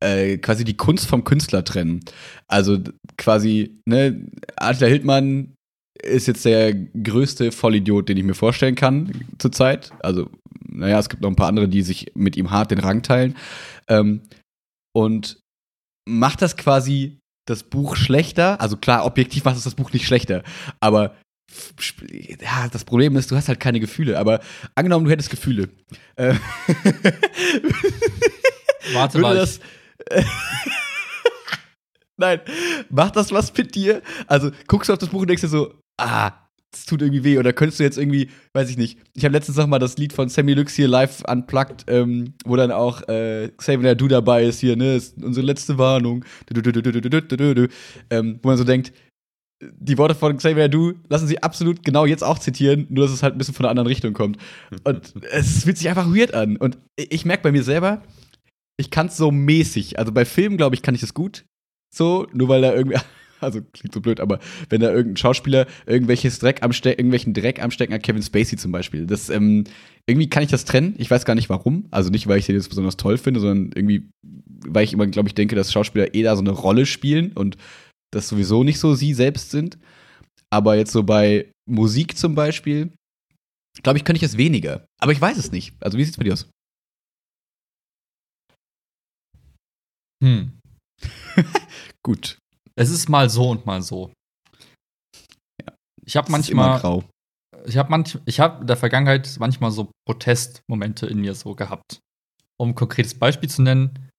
äh, 0.00 0.38
quasi 0.38 0.64
die 0.64 0.76
Kunst 0.76 1.06
vom 1.06 1.24
Künstler 1.24 1.64
trennen. 1.64 2.00
Also 2.46 2.78
quasi, 3.16 3.80
ne, 3.86 4.26
Attila 4.56 4.88
Hildmann 4.88 5.54
ist 6.02 6.28
jetzt 6.28 6.44
der 6.44 6.74
größte 6.74 7.52
Vollidiot, 7.52 8.08
den 8.08 8.16
ich 8.16 8.24
mir 8.24 8.34
vorstellen 8.34 8.76
kann 8.76 9.12
zurzeit. 9.38 9.90
Also, 10.00 10.30
naja, 10.68 10.98
es 10.98 11.08
gibt 11.08 11.22
noch 11.22 11.30
ein 11.30 11.36
paar 11.36 11.48
andere, 11.48 11.68
die 11.68 11.82
sich 11.82 12.12
mit 12.14 12.36
ihm 12.36 12.50
hart 12.50 12.70
den 12.70 12.78
Rang 12.78 13.02
teilen. 13.02 13.36
Ähm, 13.88 14.22
und 14.94 15.38
macht 16.08 16.42
das 16.42 16.56
quasi 16.56 17.18
das 17.46 17.64
Buch 17.64 17.96
schlechter? 17.96 18.60
Also 18.60 18.76
klar, 18.76 19.04
objektiv 19.04 19.44
macht 19.44 19.56
es 19.56 19.64
das 19.64 19.74
Buch 19.74 19.92
nicht 19.92 20.06
schlechter, 20.06 20.44
aber 20.80 21.16
ja, 22.40 22.68
das 22.68 22.84
Problem 22.84 23.16
ist, 23.16 23.30
du 23.30 23.36
hast 23.36 23.48
halt 23.48 23.60
keine 23.60 23.80
Gefühle. 23.80 24.18
Aber 24.18 24.40
angenommen, 24.74 25.06
du 25.06 25.10
hättest 25.10 25.30
Gefühle. 25.30 25.70
Äh, 26.16 26.34
Warte 28.92 29.18
mal. 29.18 29.34
Das, 29.34 29.58
Nein, 32.16 32.40
macht 32.90 33.16
das 33.16 33.30
was 33.32 33.56
mit 33.56 33.74
dir? 33.74 34.02
Also 34.26 34.50
guckst 34.66 34.88
du 34.88 34.92
auf 34.92 34.98
das 34.98 35.08
Buch 35.08 35.20
und 35.20 35.28
denkst 35.28 35.42
dir 35.42 35.48
so, 35.48 35.74
ah, 35.98 36.32
das 36.72 36.84
tut 36.84 37.00
irgendwie 37.00 37.24
weh. 37.24 37.38
Oder 37.38 37.52
könntest 37.52 37.80
du 37.80 37.84
jetzt 37.84 37.96
irgendwie, 37.96 38.30
weiß 38.52 38.68
ich 38.70 38.76
nicht. 38.76 38.98
Ich 39.14 39.24
habe 39.24 39.32
letztens 39.32 39.56
noch 39.56 39.66
mal 39.66 39.78
das 39.78 39.96
Lied 39.96 40.12
von 40.12 40.28
Sammy 40.28 40.54
Lux 40.54 40.74
hier 40.74 40.88
live 40.88 41.22
unplugged, 41.26 41.84
ähm, 41.88 42.34
wo 42.44 42.56
dann 42.56 42.72
auch 42.72 43.06
äh, 43.08 43.48
Xavier 43.56 43.94
Du 43.94 44.08
dabei 44.08 44.44
ist 44.44 44.60
hier, 44.60 44.76
ne? 44.76 44.96
Ist 44.96 45.22
unsere 45.22 45.46
letzte 45.46 45.78
Warnung. 45.78 46.24
Ähm, 48.10 48.38
wo 48.42 48.48
man 48.48 48.56
so 48.56 48.64
denkt, 48.64 48.92
die 49.60 49.98
Worte 49.98 50.14
von 50.14 50.36
Xavier 50.36 50.68
Du 50.68 50.94
lassen 51.08 51.26
sie 51.26 51.42
absolut 51.42 51.82
genau 51.84 52.04
jetzt 52.04 52.22
auch 52.22 52.38
zitieren, 52.38 52.86
nur 52.90 53.06
dass 53.06 53.14
es 53.14 53.22
halt 53.22 53.34
ein 53.34 53.38
bisschen 53.38 53.54
von 53.54 53.64
einer 53.64 53.70
anderen 53.70 53.88
Richtung 53.88 54.12
kommt. 54.12 54.38
Und 54.84 55.14
es 55.30 55.64
fühlt 55.64 55.78
sich 55.78 55.88
einfach 55.88 56.14
weird 56.14 56.34
an. 56.34 56.56
Und 56.56 56.78
ich 56.96 57.24
merke 57.24 57.44
bei 57.44 57.52
mir 57.52 57.62
selber, 57.62 58.02
ich 58.78 58.90
kann 58.90 59.08
es 59.08 59.16
so 59.16 59.30
mäßig. 59.30 59.98
Also 59.98 60.12
bei 60.12 60.24
Filmen, 60.24 60.56
glaube 60.56 60.74
ich, 60.74 60.82
kann 60.82 60.94
ich 60.94 61.02
es 61.02 61.12
gut. 61.12 61.44
So, 61.94 62.26
nur 62.32 62.48
weil 62.48 62.62
da 62.62 62.74
irgendwie, 62.74 62.96
also 63.40 63.60
klingt 63.72 63.92
so 63.92 64.00
blöd, 64.00 64.20
aber 64.20 64.38
wenn 64.70 64.80
da 64.80 64.90
irgendein 64.90 65.16
Schauspieler 65.16 65.66
irgendwelches 65.86 66.38
Dreck 66.38 66.62
am 66.62 66.72
Ste 66.72 66.90
irgendwelchen 66.90 67.34
Dreck 67.34 67.62
am 67.62 67.70
Stecken 67.70 67.92
hat, 67.92 68.02
Kevin 68.02 68.22
Spacey 68.22 68.56
zum 68.56 68.72
Beispiel, 68.72 69.06
das, 69.06 69.30
ähm, 69.30 69.64
irgendwie 70.06 70.30
kann 70.30 70.42
ich 70.42 70.50
das 70.50 70.64
trennen. 70.64 70.94
Ich 70.98 71.10
weiß 71.10 71.24
gar 71.24 71.34
nicht 71.34 71.48
warum. 71.48 71.86
Also 71.90 72.10
nicht, 72.10 72.26
weil 72.28 72.38
ich 72.38 72.46
den 72.46 72.54
jetzt 72.54 72.68
besonders 72.68 72.96
toll 72.96 73.18
finde, 73.18 73.40
sondern 73.40 73.72
irgendwie, 73.74 74.08
weil 74.66 74.84
ich 74.84 74.92
immer, 74.92 75.06
glaube 75.06 75.28
ich, 75.28 75.34
denke, 75.34 75.56
dass 75.56 75.72
Schauspieler 75.72 76.14
eh 76.14 76.22
da 76.22 76.36
so 76.36 76.42
eine 76.42 76.50
Rolle 76.50 76.86
spielen 76.86 77.32
und 77.32 77.56
das 78.12 78.28
sowieso 78.28 78.64
nicht 78.64 78.78
so 78.78 78.94
sie 78.94 79.12
selbst 79.12 79.50
sind. 79.50 79.78
Aber 80.50 80.76
jetzt 80.76 80.92
so 80.92 81.02
bei 81.02 81.50
Musik 81.68 82.16
zum 82.16 82.34
Beispiel, 82.34 82.92
glaube 83.82 83.98
ich, 83.98 84.04
könnte 84.04 84.18
ich 84.18 84.22
es 84.22 84.38
weniger. 84.38 84.86
Aber 84.98 85.12
ich 85.12 85.20
weiß 85.20 85.36
es 85.36 85.52
nicht. 85.52 85.74
Also 85.80 85.98
wie 85.98 86.04
sieht 86.04 86.14
es 86.14 86.18
bei 86.18 86.24
dir 86.24 86.32
aus? 86.32 86.48
Hm. 90.22 90.58
Gut. 92.02 92.38
Es 92.74 92.90
ist 92.90 93.08
mal 93.08 93.28
so 93.28 93.50
und 93.50 93.66
mal 93.66 93.82
so. 93.82 94.12
Ja. 95.60 95.72
Ich 96.04 96.16
habe 96.16 96.30
manchmal. 96.30 96.80
grau. 96.80 97.04
Ich 97.66 97.76
habe 97.76 97.90
manch, 97.90 98.18
ich 98.24 98.40
habe 98.40 98.60
in 98.60 98.66
der 98.66 98.76
Vergangenheit 98.76 99.36
manchmal 99.40 99.70
so 99.70 99.90
Protestmomente 100.06 101.06
in 101.06 101.20
mir 101.20 101.34
so 101.34 101.54
gehabt. 101.54 102.00
Um 102.56 102.70
ein 102.70 102.74
konkretes 102.74 103.14
Beispiel 103.14 103.48
zu 103.48 103.62
nennen, 103.62 104.10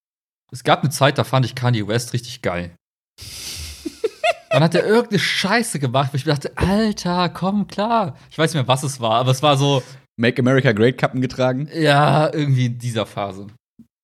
es 0.52 0.64
gab 0.64 0.80
eine 0.80 0.90
Zeit, 0.90 1.18
da 1.18 1.24
fand 1.24 1.46
ich 1.46 1.54
Kanye 1.54 1.86
West 1.86 2.12
richtig 2.12 2.42
geil. 2.42 2.74
Dann 4.50 4.64
hat 4.64 4.74
er 4.74 4.84
irgendeine 4.84 5.20
Scheiße 5.20 5.78
gemacht, 5.78 6.12
wo 6.12 6.16
ich 6.16 6.26
mir 6.26 6.32
dachte, 6.32 6.56
Alter, 6.56 7.28
komm, 7.28 7.68
klar. 7.68 8.16
Ich 8.30 8.38
weiß 8.38 8.52
nicht 8.52 8.60
mehr, 8.60 8.68
was 8.68 8.82
es 8.82 9.00
war, 9.00 9.14
aber 9.14 9.30
es 9.30 9.42
war 9.42 9.56
so. 9.56 9.82
Make 10.18 10.42
America 10.42 10.72
Great 10.72 10.98
Kappen 10.98 11.20
getragen? 11.20 11.68
Ja, 11.72 12.32
irgendwie 12.32 12.66
in 12.66 12.78
dieser 12.78 13.06
Phase. 13.06 13.46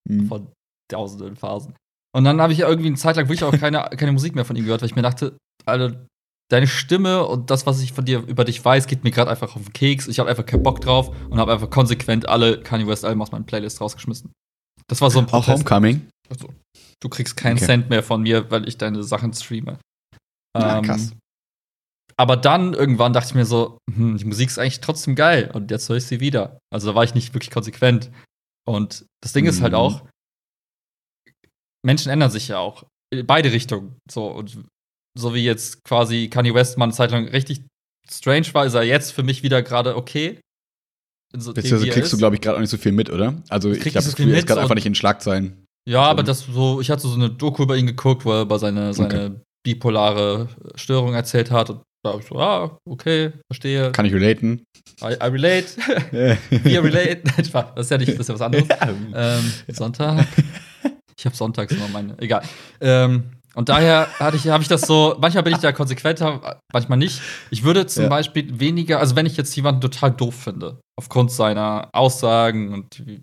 Hm. 0.09 0.29
Von 0.29 0.53
tausenden 0.89 1.37
Phasen. 1.37 1.75
Und 2.17 2.25
dann 2.25 2.41
habe 2.41 2.51
ich 2.51 2.61
irgendwie 2.61 2.87
eine 2.87 2.97
Zeit 2.97 3.17
lang 3.17 3.29
wirklich 3.29 3.45
auch 3.45 3.53
keine, 3.53 3.91
keine 3.97 4.13
Musik 4.13 4.35
mehr 4.35 4.47
von 4.47 4.57
ihm 4.57 4.65
gehört, 4.65 4.81
weil 4.81 4.89
ich 4.89 4.97
mir 4.97 5.03
dachte, 5.03 5.37
Alter, 5.67 6.07
deine 6.51 6.67
Stimme 6.67 7.27
und 7.27 7.51
das, 7.51 7.67
was 7.67 7.83
ich 7.83 7.93
von 7.93 8.07
dir 8.07 8.21
über 8.27 8.47
dich 8.47 8.65
weiß, 8.65 8.87
geht 8.87 9.05
mir 9.05 9.11
gerade 9.11 9.31
einfach 9.31 9.55
auf 9.55 9.63
den 9.63 9.75
Keks. 9.75 10.09
Ich 10.09 10.19
habe 10.19 10.31
einfach 10.31 10.47
keinen 10.47 10.63
Bock 10.63 10.81
drauf 10.81 11.15
und 11.29 11.39
habe 11.39 11.53
einfach 11.53 11.69
konsequent 11.69 12.27
alle 12.27 12.63
Kanye 12.63 12.87
West 12.87 13.05
Alben 13.05 13.21
aus 13.21 13.33
meinen 13.33 13.45
Playlist 13.45 13.83
rausgeschmissen. 13.83 14.33
Das 14.87 15.03
war 15.03 15.11
so 15.11 15.19
ein 15.19 15.27
Protest. 15.27 15.51
Auch 15.51 15.55
Homecoming? 15.57 16.09
Also, 16.31 16.49
du 17.03 17.09
kriegst 17.11 17.37
keinen 17.37 17.59
okay. 17.59 17.67
Cent 17.67 17.91
mehr 17.91 18.03
von 18.03 18.23
mir, 18.23 18.51
weil 18.51 18.67
ich 18.67 18.79
deine 18.79 19.03
Sachen 19.03 19.35
streame. 19.35 19.79
Ja, 20.57 20.79
ähm, 20.79 20.85
krass. 20.85 21.13
Aber 22.17 22.39
dann 22.39 22.73
irgendwann 22.73 23.13
dachte 23.13 23.29
ich 23.29 23.35
mir 23.35 23.45
so, 23.45 23.77
hm, 23.95 24.17
die 24.17 24.25
Musik 24.25 24.49
ist 24.49 24.59
eigentlich 24.59 24.81
trotzdem 24.81 25.17
geil 25.17 25.51
und 25.53 25.71
jetzt 25.71 25.91
höre 25.91 25.97
ich 25.97 26.07
sie 26.07 26.21
wieder. 26.21 26.61
Also 26.73 26.89
da 26.89 26.95
war 26.95 27.05
ich 27.05 27.15
nicht 27.15 27.35
wirklich 27.35 27.51
konsequent. 27.51 28.11
Und 28.67 29.05
das 29.23 29.35
Ding 29.35 29.45
mhm. 29.45 29.51
ist 29.51 29.61
halt 29.61 29.73
mhm. 29.73 29.79
auch, 29.79 30.03
Menschen 31.87 32.11
ändern 32.11 32.31
sich 32.31 32.49
ja 32.49 32.59
auch. 32.59 32.85
Beide 33.25 33.53
Richtungen. 33.53 33.97
So, 34.11 34.27
und 34.27 34.59
so 35.19 35.35
wie 35.35 35.45
jetzt 35.45 35.85
quasi 35.85 36.29
Kanye 36.29 36.53
West 36.53 36.77
mal 36.77 36.85
eine 36.85 36.93
Zeit 36.93 37.13
lang 37.13 37.29
richtig 37.29 37.63
strange 38.11 38.53
war, 38.53 38.67
ist 38.67 38.75
er 38.75 38.83
jetzt 38.83 39.13
für 39.13 39.23
mich 39.23 39.43
wieder 39.43 39.63
gerade 39.63 39.97
okay. 39.97 40.41
So 41.35 41.55
Beziehungsweise 41.55 41.91
kriegst 41.91 42.13
du, 42.13 42.19
glaube 42.19 42.35
ich, 42.37 42.41
gerade 42.43 42.57
auch 42.57 42.61
nicht 42.61 42.71
so 42.71 42.77
viel 42.77 42.93
mit, 42.93 43.11
oder? 43.11 43.35
Also 43.49 43.71
ich, 43.71 43.87
ich 43.87 43.93
glaube, 43.93 44.09
so 44.09 44.23
er 44.23 44.37
ist 44.37 44.47
gerade 44.47 44.61
einfach 44.61 44.75
nicht 44.75 44.87
in 44.87 44.95
Schlagzeilen. 44.95 45.65
Ja, 45.89 46.03
aber 46.03 46.23
das 46.23 46.41
so, 46.41 46.81
ich 46.81 46.91
hatte 46.91 47.07
so 47.07 47.15
eine 47.15 47.31
Doku 47.31 47.63
über 47.63 47.77
ihn 47.77 47.87
geguckt, 47.87 48.25
wo 48.25 48.33
er 48.33 48.43
über 48.43 48.59
seine, 48.59 48.93
seine 48.93 49.27
okay. 49.27 49.41
bipolare 49.65 50.49
Störung 50.75 51.15
erzählt 51.15 51.51
hat 51.51 51.71
und 51.71 51.83
da 52.05 52.13
habe 52.13 52.23
ich 52.23 52.29
so, 52.29 52.39
ah, 52.39 52.79
okay, 52.85 53.33
verstehe. 53.51 53.93
Kann 53.93 54.07
ich 54.07 54.13
relaten? 54.13 54.65
I, 55.03 55.15
I 55.15 55.27
relate. 55.27 55.67
Wir 56.51 56.83
relate. 56.83 57.23
das 57.37 57.87
ist 57.87 57.91
ja 57.91 57.99
nicht, 57.99 58.09
das 58.13 58.21
ist 58.21 58.29
ja 58.29 58.35
was 58.35 58.41
anderes. 58.41 58.69
Ja. 58.69 59.39
Ähm, 59.39 59.53
Sonntag. 59.69 60.27
Ich 61.19 61.25
habe 61.25 61.37
sonntags 61.37 61.73
immer 61.73 61.89
meine. 61.89 62.19
Egal. 62.19 62.43
Ähm, 62.81 63.25
und 63.55 63.71
daher 63.71 64.09
hatte 64.19 64.37
ich, 64.37 64.49
habe 64.49 64.63
ich 64.63 64.69
das 64.69 64.83
so, 64.83 65.17
manchmal 65.19 65.43
bin 65.43 65.55
ich 65.55 65.61
da 65.61 65.73
konsequenter, 65.73 66.61
manchmal 66.75 66.99
nicht. 66.99 67.23
Ich 67.51 67.65
würde 67.65 67.87
zum 67.87 68.05
ja. 68.05 68.09
Beispiel 68.11 68.61
weniger, 68.61 69.01
also 69.01 69.17
wenn 69.17 69.25
ich 69.25 69.39
jetzt 69.39 69.57
jemanden 69.57 69.81
total 69.81 70.11
doof 70.11 70.35
finde, 70.35 70.79
aufgrund 70.99 71.33
seiner 71.33 71.89
Aussagen 71.93 72.75
und 72.75 73.07
wie, 73.07 73.23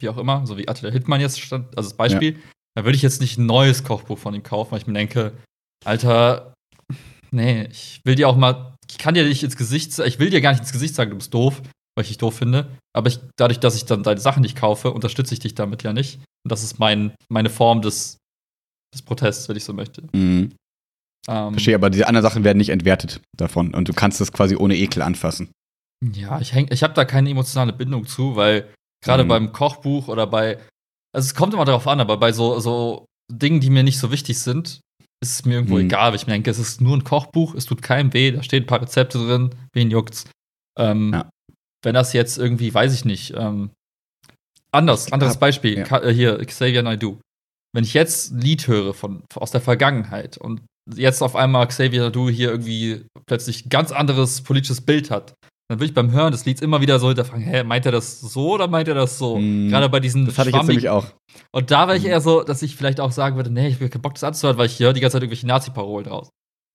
wie 0.00 0.08
auch 0.08 0.18
immer, 0.18 0.44
so 0.48 0.58
wie 0.58 0.66
Attila 0.66 0.90
Hittmann 0.90 1.20
jetzt 1.20 1.40
stand, 1.40 1.68
also 1.78 1.88
das 1.88 1.96
Beispiel, 1.96 2.32
ja. 2.32 2.38
dann 2.74 2.84
würde 2.84 2.96
ich 2.96 3.02
jetzt 3.02 3.20
nicht 3.20 3.38
ein 3.38 3.46
neues 3.46 3.84
Kochbuch 3.84 4.18
von 4.18 4.34
ihm 4.34 4.42
kaufen, 4.42 4.72
weil 4.72 4.80
ich 4.80 4.88
mir 4.88 4.94
denke, 4.94 5.32
Alter, 5.84 6.52
nee, 7.30 7.68
ich 7.70 8.00
will 8.04 8.16
dir 8.16 8.28
auch 8.28 8.36
mal, 8.36 8.74
ich 8.90 8.98
kann 8.98 9.14
dir 9.14 9.22
nicht 9.22 9.44
ins 9.44 9.56
Gesicht, 9.56 9.96
ich 10.00 10.18
will 10.18 10.30
dir 10.30 10.40
gar 10.40 10.50
nicht 10.50 10.60
ins 10.60 10.72
Gesicht 10.72 10.96
sagen, 10.96 11.10
du 11.10 11.18
bist 11.18 11.32
doof, 11.32 11.62
weil 11.94 12.02
ich 12.02 12.08
dich 12.08 12.18
doof 12.18 12.36
finde. 12.36 12.68
Aber 12.92 13.08
ich, 13.08 13.20
dadurch, 13.36 13.60
dass 13.60 13.76
ich 13.76 13.84
dann 13.84 14.02
deine 14.02 14.20
Sachen 14.20 14.40
nicht 14.40 14.56
kaufe, 14.56 14.90
unterstütze 14.90 15.34
ich 15.34 15.40
dich 15.40 15.54
damit 15.54 15.84
ja 15.84 15.92
nicht. 15.92 16.18
Und 16.46 16.52
das 16.52 16.62
ist 16.62 16.78
mein, 16.78 17.12
meine 17.28 17.50
Form 17.50 17.82
des, 17.82 18.18
des 18.94 19.02
Protests, 19.02 19.48
wenn 19.48 19.56
ich 19.56 19.64
so 19.64 19.72
möchte. 19.72 20.02
Mhm. 20.12 20.54
Ähm, 21.26 21.52
Verstehe, 21.54 21.74
aber 21.74 21.90
diese 21.90 22.06
anderen 22.06 22.22
Sachen 22.22 22.44
werden 22.44 22.58
nicht 22.58 22.68
entwertet 22.68 23.20
davon 23.36 23.74
und 23.74 23.88
du 23.88 23.92
kannst 23.92 24.20
das 24.20 24.30
quasi 24.30 24.54
ohne 24.54 24.76
Ekel 24.76 25.02
anfassen. 25.02 25.50
Ja, 26.14 26.40
ich, 26.40 26.54
ich 26.54 26.84
habe 26.84 26.94
da 26.94 27.04
keine 27.04 27.30
emotionale 27.30 27.72
Bindung 27.72 28.06
zu, 28.06 28.36
weil 28.36 28.72
gerade 29.04 29.24
mhm. 29.24 29.28
beim 29.28 29.52
Kochbuch 29.52 30.06
oder 30.06 30.28
bei, 30.28 30.58
also 31.12 31.26
es 31.26 31.34
kommt 31.34 31.52
immer 31.52 31.64
darauf 31.64 31.88
an, 31.88 31.98
aber 31.98 32.16
bei 32.16 32.30
so, 32.30 32.60
so 32.60 33.06
Dingen, 33.28 33.58
die 33.58 33.70
mir 33.70 33.82
nicht 33.82 33.98
so 33.98 34.12
wichtig 34.12 34.38
sind, 34.38 34.80
ist 35.20 35.32
es 35.32 35.44
mir 35.44 35.54
irgendwo 35.54 35.74
mhm. 35.74 35.86
egal. 35.86 36.14
Ich 36.14 36.26
denke, 36.26 36.48
es 36.48 36.60
ist 36.60 36.80
nur 36.80 36.96
ein 36.96 37.02
Kochbuch, 37.02 37.56
es 37.56 37.64
tut 37.64 37.82
keinem 37.82 38.12
weh, 38.12 38.30
da 38.30 38.44
stehen 38.44 38.62
ein 38.62 38.68
paar 38.68 38.82
Rezepte 38.82 39.18
drin, 39.18 39.52
wen 39.72 39.90
juckt's. 39.90 40.30
Ähm, 40.78 41.12
ja. 41.12 41.28
Wenn 41.82 41.94
das 41.94 42.12
jetzt 42.12 42.38
irgendwie, 42.38 42.72
weiß 42.72 42.94
ich 42.94 43.04
nicht, 43.04 43.34
ähm, 43.36 43.72
anders, 44.72 45.12
anderes 45.12 45.38
Beispiel, 45.38 45.78
ja. 45.78 46.02
Äh, 46.02 46.12
hier, 46.12 46.44
Xavier 46.44 46.82
Naidoo. 46.82 47.18
Wenn 47.74 47.84
ich 47.84 47.94
jetzt 47.94 48.32
ein 48.32 48.40
Lied 48.40 48.68
höre 48.68 48.94
von, 48.94 49.22
aus 49.34 49.50
der 49.50 49.60
Vergangenheit 49.60 50.38
und 50.38 50.62
jetzt 50.94 51.22
auf 51.22 51.36
einmal 51.36 51.66
Xavier 51.66 52.02
Naidoo 52.02 52.28
hier 52.28 52.50
irgendwie 52.50 53.06
plötzlich 53.26 53.66
ein 53.66 53.68
ganz 53.68 53.92
anderes 53.92 54.42
politisches 54.42 54.80
Bild 54.80 55.10
hat, 55.10 55.34
dann 55.68 55.78
würde 55.78 55.86
ich 55.86 55.94
beim 55.94 56.12
Hören 56.12 56.30
des 56.30 56.44
Lieds 56.44 56.62
immer 56.62 56.80
wieder 56.80 57.00
so 57.00 57.08
hinterfragen, 57.08 57.44
hä, 57.44 57.64
meint 57.64 57.86
er 57.86 57.92
das 57.92 58.20
so 58.20 58.54
oder 58.54 58.68
meint 58.68 58.86
er 58.86 58.94
das 58.94 59.18
so? 59.18 59.36
Mm, 59.36 59.68
Gerade 59.68 59.88
bei 59.88 59.98
diesen 59.98 60.24
Das 60.26 60.38
hatte 60.38 60.50
ich 60.50 60.56
jetzt 60.56 60.68
nämlich 60.68 60.88
auch. 60.88 61.06
Und 61.50 61.72
da 61.72 61.88
wäre 61.88 61.96
ich 61.96 62.04
mm. 62.04 62.08
eher 62.08 62.20
so, 62.20 62.44
dass 62.44 62.62
ich 62.62 62.76
vielleicht 62.76 63.00
auch 63.00 63.10
sagen 63.10 63.34
würde, 63.34 63.50
nee, 63.50 63.68
ich 63.68 63.80
will 63.80 63.88
keinen 63.88 64.02
Bock, 64.02 64.14
das 64.14 64.22
anzuhören, 64.22 64.58
weil 64.58 64.66
ich 64.66 64.78
höre 64.78 64.92
die 64.92 65.00
ganze 65.00 65.14
Zeit 65.14 65.22
irgendwelche 65.22 65.46
Nazi-Parolen 65.48 66.06
raus. 66.06 66.28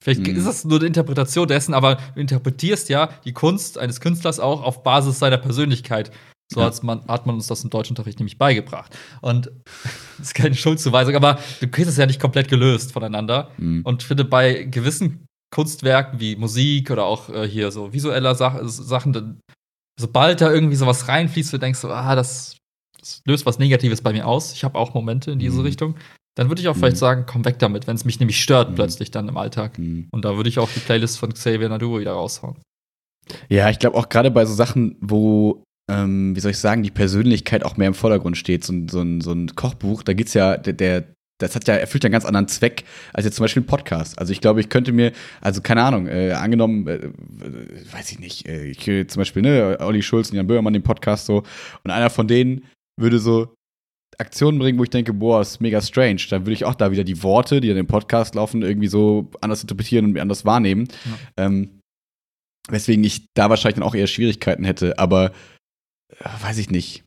Vielleicht 0.03 0.21
mm. 0.21 0.35
ist 0.35 0.45
das 0.45 0.65
nur 0.65 0.79
eine 0.79 0.87
Interpretation 0.87 1.47
dessen, 1.47 1.73
aber 1.73 1.99
du 2.15 2.19
interpretierst 2.19 2.89
ja 2.89 3.09
die 3.23 3.31
Kunst 3.31 3.77
eines 3.77 4.01
Künstlers 4.01 4.41
auch 4.41 4.61
auf 4.61 4.83
Basis 4.83 5.19
seiner 5.19 5.37
Persönlichkeit. 5.37 6.11
So 6.53 6.59
ja. 6.59 6.71
man, 6.81 7.05
hat 7.07 7.25
man 7.25 7.35
uns 7.35 7.47
das 7.47 7.63
im 7.63 7.69
Deutschunterricht 7.69 8.19
nämlich 8.19 8.37
beigebracht. 8.37 8.97
Und 9.21 9.51
das 10.17 10.27
ist 10.27 10.35
keine 10.35 10.55
Schuldzuweisung, 10.55 11.15
aber 11.15 11.39
du 11.61 11.67
kriegst 11.67 11.89
es 11.89 11.97
ja 11.97 12.05
nicht 12.05 12.19
komplett 12.19 12.49
gelöst 12.49 12.91
voneinander. 12.91 13.51
Mhm. 13.57 13.81
Und 13.83 14.01
ich 14.01 14.07
finde, 14.07 14.25
bei 14.25 14.63
gewissen 14.63 15.25
Kunstwerken 15.53 16.19
wie 16.19 16.35
Musik 16.35 16.91
oder 16.91 17.05
auch 17.05 17.29
äh, 17.29 17.47
hier 17.47 17.71
so 17.71 17.93
visueller 17.93 18.35
Sach 18.35 18.59
Sachen, 18.63 19.13
dann, 19.13 19.39
sobald 19.99 20.41
da 20.41 20.51
irgendwie 20.51 20.75
sowas 20.75 21.07
reinfließt, 21.07 21.53
du 21.53 21.57
denkst 21.57 21.79
so, 21.79 21.89
ah, 21.89 22.15
das, 22.15 22.57
das 22.99 23.21
löst 23.25 23.45
was 23.45 23.59
Negatives 23.59 24.01
bei 24.01 24.11
mir 24.11 24.27
aus. 24.27 24.53
Ich 24.53 24.63
habe 24.63 24.77
auch 24.77 24.93
Momente 24.93 25.31
in 25.31 25.39
diese 25.39 25.59
mhm. 25.59 25.65
Richtung. 25.65 25.95
Dann 26.35 26.49
würde 26.49 26.61
ich 26.61 26.67
auch 26.67 26.75
mhm. 26.75 26.79
vielleicht 26.79 26.97
sagen, 26.97 27.25
komm 27.25 27.45
weg 27.45 27.59
damit, 27.59 27.87
wenn 27.87 27.95
es 27.95 28.05
mich 28.05 28.19
nämlich 28.19 28.41
stört 28.41 28.71
mhm. 28.71 28.75
plötzlich 28.75 29.11
dann 29.11 29.29
im 29.29 29.37
Alltag. 29.37 29.79
Mhm. 29.79 30.07
Und 30.11 30.25
da 30.25 30.35
würde 30.35 30.49
ich 30.49 30.59
auch 30.59 30.69
die 30.69 30.79
Playlist 30.79 31.17
von 31.17 31.33
Xavier 31.33 31.69
Nadu 31.69 31.99
wieder 31.99 32.13
raushauen. 32.13 32.57
Ja, 33.49 33.69
ich 33.69 33.79
glaube 33.79 33.97
auch 33.97 34.09
gerade 34.09 34.31
bei 34.31 34.45
so 34.45 34.53
Sachen, 34.53 34.97
wo 34.99 35.63
ähm, 35.91 36.35
wie 36.35 36.39
soll 36.39 36.51
ich 36.51 36.57
sagen, 36.57 36.83
die 36.83 36.91
Persönlichkeit 36.91 37.65
auch 37.65 37.77
mehr 37.77 37.87
im 37.87 37.93
Vordergrund 37.93 38.37
steht. 38.37 38.63
So, 38.63 38.73
so, 38.89 39.03
so 39.19 39.31
ein 39.33 39.55
Kochbuch, 39.55 40.03
da 40.03 40.13
geht's 40.13 40.33
ja, 40.33 40.57
der, 40.57 40.73
der, 40.73 41.03
das 41.39 41.55
hat 41.55 41.67
ja, 41.67 41.75
erfüllt 41.75 42.03
ja 42.03 42.07
einen 42.07 42.13
ganz 42.13 42.25
anderen 42.25 42.47
Zweck 42.47 42.85
als 43.13 43.25
jetzt 43.25 43.35
zum 43.35 43.43
Beispiel 43.43 43.63
ein 43.63 43.67
Podcast. 43.67 44.17
Also 44.17 44.31
ich 44.31 44.41
glaube, 44.41 44.61
ich 44.61 44.69
könnte 44.69 44.91
mir, 44.91 45.11
also 45.41 45.61
keine 45.61 45.83
Ahnung, 45.83 46.07
äh, 46.07 46.31
angenommen, 46.31 46.87
äh, 46.87 47.09
weiß 47.91 48.11
ich 48.11 48.19
nicht, 48.19 48.47
äh, 48.47 48.65
ich 48.65 48.79
zum 49.09 49.19
Beispiel, 49.19 49.41
ne, 49.41 49.77
Olli 49.79 50.01
Schulz 50.01 50.29
und 50.29 50.37
Jan 50.37 50.47
Böhmermann 50.47 50.73
den 50.73 50.83
Podcast 50.83 51.25
so, 51.25 51.43
und 51.83 51.91
einer 51.91 52.09
von 52.09 52.27
denen 52.27 52.63
würde 52.99 53.19
so 53.19 53.53
Aktionen 54.17 54.59
bringen, 54.59 54.77
wo 54.77 54.83
ich 54.83 54.89
denke, 54.89 55.13
boah, 55.13 55.41
ist 55.41 55.61
mega 55.61 55.81
strange. 55.81 56.21
Dann 56.29 56.41
würde 56.41 56.53
ich 56.53 56.65
auch 56.65 56.75
da 56.75 56.91
wieder 56.91 57.03
die 57.03 57.23
Worte, 57.23 57.59
die 57.59 57.69
an 57.69 57.75
dem 57.75 57.87
Podcast 57.87 58.35
laufen, 58.35 58.61
irgendwie 58.61 58.87
so 58.87 59.31
anders 59.41 59.63
interpretieren 59.63 60.05
und 60.05 60.19
anders 60.19 60.45
wahrnehmen. 60.45 60.87
Ja. 61.37 61.45
Ähm, 61.45 61.79
weswegen 62.69 63.03
ich 63.03 63.25
da 63.33 63.49
wahrscheinlich 63.49 63.75
dann 63.75 63.83
auch 63.83 63.95
eher 63.95 64.07
Schwierigkeiten 64.07 64.63
hätte. 64.63 64.99
Aber 64.99 65.31
äh, 65.31 65.31
weiß 66.41 66.57
ich 66.57 66.69
nicht 66.69 67.03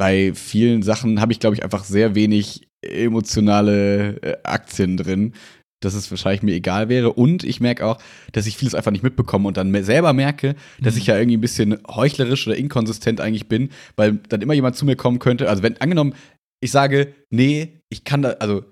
bei 0.00 0.32
vielen 0.34 0.82
Sachen 0.82 1.20
habe 1.20 1.32
ich, 1.32 1.40
glaube 1.40 1.54
ich, 1.54 1.62
einfach 1.62 1.84
sehr 1.84 2.14
wenig 2.14 2.68
emotionale 2.82 4.16
äh, 4.22 4.36
Aktien 4.42 4.96
drin, 4.96 5.34
dass 5.80 5.94
es 5.94 6.10
wahrscheinlich 6.10 6.42
mir 6.42 6.54
egal 6.54 6.88
wäre. 6.88 7.12
Und 7.12 7.44
ich 7.44 7.60
merke 7.60 7.86
auch, 7.86 7.98
dass 8.32 8.46
ich 8.46 8.56
vieles 8.56 8.74
einfach 8.74 8.90
nicht 8.90 9.02
mitbekomme 9.02 9.46
und 9.46 9.56
dann 9.56 9.84
selber 9.84 10.12
merke, 10.12 10.56
dass 10.80 10.96
ich 10.96 11.06
mhm. 11.06 11.10
ja 11.10 11.18
irgendwie 11.18 11.36
ein 11.36 11.42
bisschen 11.42 11.78
heuchlerisch 11.88 12.46
oder 12.46 12.56
inkonsistent 12.56 13.20
eigentlich 13.20 13.48
bin, 13.48 13.70
weil 13.96 14.14
dann 14.28 14.42
immer 14.42 14.54
jemand 14.54 14.76
zu 14.76 14.86
mir 14.86 14.96
kommen 14.96 15.18
könnte. 15.18 15.48
Also 15.48 15.62
wenn 15.62 15.80
angenommen, 15.80 16.14
ich 16.62 16.70
sage, 16.70 17.14
nee, 17.30 17.80
ich 17.90 18.04
kann 18.04 18.22
da, 18.22 18.30
also 18.40 18.64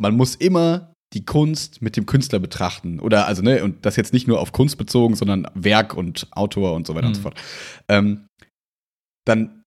man 0.00 0.16
muss 0.16 0.36
immer 0.36 0.94
die 1.14 1.24
Kunst 1.24 1.80
mit 1.80 1.96
dem 1.96 2.06
Künstler 2.06 2.38
betrachten. 2.38 3.00
Oder 3.00 3.26
also, 3.26 3.42
ne, 3.42 3.64
und 3.64 3.86
das 3.86 3.96
jetzt 3.96 4.12
nicht 4.12 4.28
nur 4.28 4.40
auf 4.40 4.52
Kunst 4.52 4.76
bezogen, 4.76 5.16
sondern 5.16 5.46
Werk 5.54 5.94
und 5.94 6.28
Autor 6.32 6.74
und 6.74 6.86
so 6.86 6.94
weiter 6.94 7.06
mhm. 7.06 7.08
und 7.08 7.14
so 7.14 7.20
mhm. 7.20 7.22
fort. 7.22 7.40
Ähm, 7.88 8.26
dann 9.24 9.57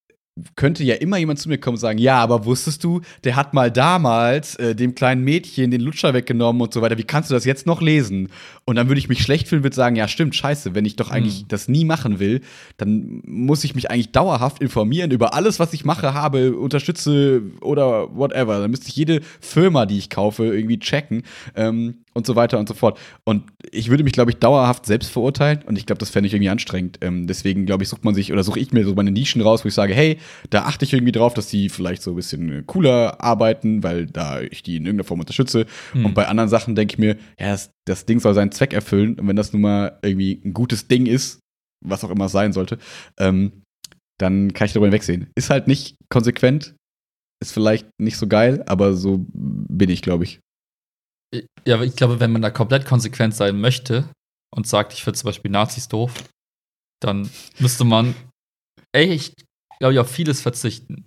könnte 0.55 0.83
ja 0.83 0.95
immer 0.95 1.17
jemand 1.17 1.39
zu 1.39 1.49
mir 1.49 1.57
kommen 1.57 1.75
und 1.75 1.81
sagen, 1.81 1.99
ja, 1.99 2.17
aber 2.17 2.45
wusstest 2.45 2.83
du, 2.83 3.01
der 3.23 3.35
hat 3.35 3.53
mal 3.53 3.71
damals 3.71 4.55
äh, 4.55 4.75
dem 4.75 4.95
kleinen 4.95 5.23
Mädchen 5.23 5.71
den 5.71 5.81
Lutscher 5.81 6.13
weggenommen 6.13 6.61
und 6.61 6.73
so 6.73 6.81
weiter. 6.81 6.97
Wie 6.97 7.03
kannst 7.03 7.29
du 7.29 7.33
das 7.33 7.45
jetzt 7.45 7.65
noch 7.65 7.81
lesen? 7.81 8.29
Und 8.65 8.75
dann 8.75 8.87
würde 8.87 8.99
ich 8.99 9.09
mich 9.09 9.21
schlecht 9.21 9.47
fühlen, 9.47 9.63
würde 9.63 9.75
sagen, 9.75 9.95
ja, 9.95 10.07
stimmt, 10.07 10.35
scheiße, 10.35 10.75
wenn 10.75 10.85
ich 10.85 10.95
doch 10.95 11.11
eigentlich 11.11 11.43
mhm. 11.43 11.47
das 11.47 11.67
nie 11.67 11.85
machen 11.85 12.19
will, 12.19 12.41
dann 12.77 13.21
muss 13.25 13.63
ich 13.63 13.75
mich 13.75 13.89
eigentlich 13.89 14.11
dauerhaft 14.11 14.61
informieren 14.61 15.11
über 15.11 15.33
alles, 15.33 15.59
was 15.59 15.73
ich 15.73 15.85
mache, 15.85 16.13
habe, 16.13 16.55
unterstütze 16.55 17.41
oder 17.61 18.15
whatever. 18.15 18.59
Dann 18.59 18.71
müsste 18.71 18.87
ich 18.89 18.95
jede 18.95 19.21
Firma, 19.39 19.85
die 19.85 19.97
ich 19.97 20.09
kaufe, 20.09 20.45
irgendwie 20.45 20.79
checken. 20.79 21.23
Ähm, 21.55 22.00
und 22.13 22.25
so 22.25 22.35
weiter 22.35 22.59
und 22.59 22.67
so 22.67 22.73
fort. 22.73 22.99
Und 23.23 23.43
ich 23.71 23.89
würde 23.89 24.03
mich, 24.03 24.13
glaube 24.13 24.31
ich, 24.31 24.37
dauerhaft 24.37 24.85
selbst 24.85 25.11
verurteilen 25.11 25.63
und 25.65 25.77
ich 25.77 25.85
glaube, 25.85 25.99
das 25.99 26.09
fände 26.09 26.27
ich 26.27 26.33
irgendwie 26.33 26.49
anstrengend. 26.49 26.99
Ähm, 27.01 27.27
deswegen, 27.27 27.65
glaube 27.65 27.83
ich, 27.83 27.89
sucht 27.89 28.03
man 28.03 28.15
sich 28.15 28.31
oder 28.31 28.43
suche 28.43 28.59
ich 28.59 28.71
mir 28.71 28.85
so 28.85 28.93
meine 28.93 29.11
Nischen 29.11 29.41
raus, 29.41 29.63
wo 29.63 29.67
ich 29.67 29.73
sage, 29.73 29.93
hey, 29.93 30.17
da 30.49 30.63
achte 30.63 30.85
ich 30.85 30.93
irgendwie 30.93 31.11
drauf, 31.11 31.33
dass 31.33 31.47
die 31.47 31.69
vielleicht 31.69 32.01
so 32.01 32.11
ein 32.11 32.15
bisschen 32.15 32.65
cooler 32.67 33.21
arbeiten, 33.23 33.83
weil 33.83 34.07
da 34.07 34.41
ich 34.41 34.63
die 34.63 34.75
in 34.75 34.85
irgendeiner 34.85 35.07
Form 35.07 35.19
unterstütze. 35.19 35.65
Mhm. 35.93 36.07
Und 36.07 36.13
bei 36.13 36.27
anderen 36.27 36.49
Sachen 36.49 36.75
denke 36.75 36.95
ich 36.95 36.99
mir, 36.99 37.17
ja, 37.39 37.51
das, 37.51 37.71
das 37.85 38.05
Ding 38.05 38.19
soll 38.19 38.33
seinen 38.33 38.51
Zweck 38.51 38.73
erfüllen 38.73 39.19
und 39.19 39.27
wenn 39.27 39.35
das 39.35 39.53
nun 39.53 39.61
mal 39.61 39.99
irgendwie 40.01 40.41
ein 40.43 40.53
gutes 40.53 40.87
Ding 40.87 41.05
ist, 41.05 41.39
was 41.83 42.03
auch 42.03 42.11
immer 42.11 42.25
es 42.25 42.31
sein 42.31 42.53
sollte, 42.53 42.77
ähm, 43.19 43.63
dann 44.19 44.53
kann 44.53 44.65
ich 44.65 44.73
darüber 44.73 44.87
hinwegsehen. 44.87 45.27
Ist 45.35 45.49
halt 45.49 45.67
nicht 45.67 45.95
konsequent, 46.09 46.75
ist 47.41 47.53
vielleicht 47.53 47.87
nicht 47.99 48.17
so 48.17 48.27
geil, 48.27 48.63
aber 48.67 48.93
so 48.93 49.25
bin 49.33 49.89
ich, 49.89 50.01
glaube 50.01 50.23
ich. 50.23 50.39
Ja, 51.65 51.81
ich 51.81 51.95
glaube, 51.95 52.19
wenn 52.19 52.31
man 52.31 52.41
da 52.41 52.49
komplett 52.49 52.85
konsequent 52.85 53.35
sein 53.35 53.59
möchte 53.59 54.09
und 54.53 54.67
sagt, 54.67 54.93
ich 54.93 55.03
finde 55.03 55.17
zum 55.17 55.27
Beispiel 55.27 55.51
Nazis 55.51 55.87
doof, 55.87 56.13
dann 57.01 57.29
müsste 57.59 57.83
man 57.83 58.15
echt, 58.91 59.45
glaube 59.79 59.93
ich, 59.93 59.99
auf 59.99 60.09
vieles 60.09 60.41
verzichten. 60.41 61.05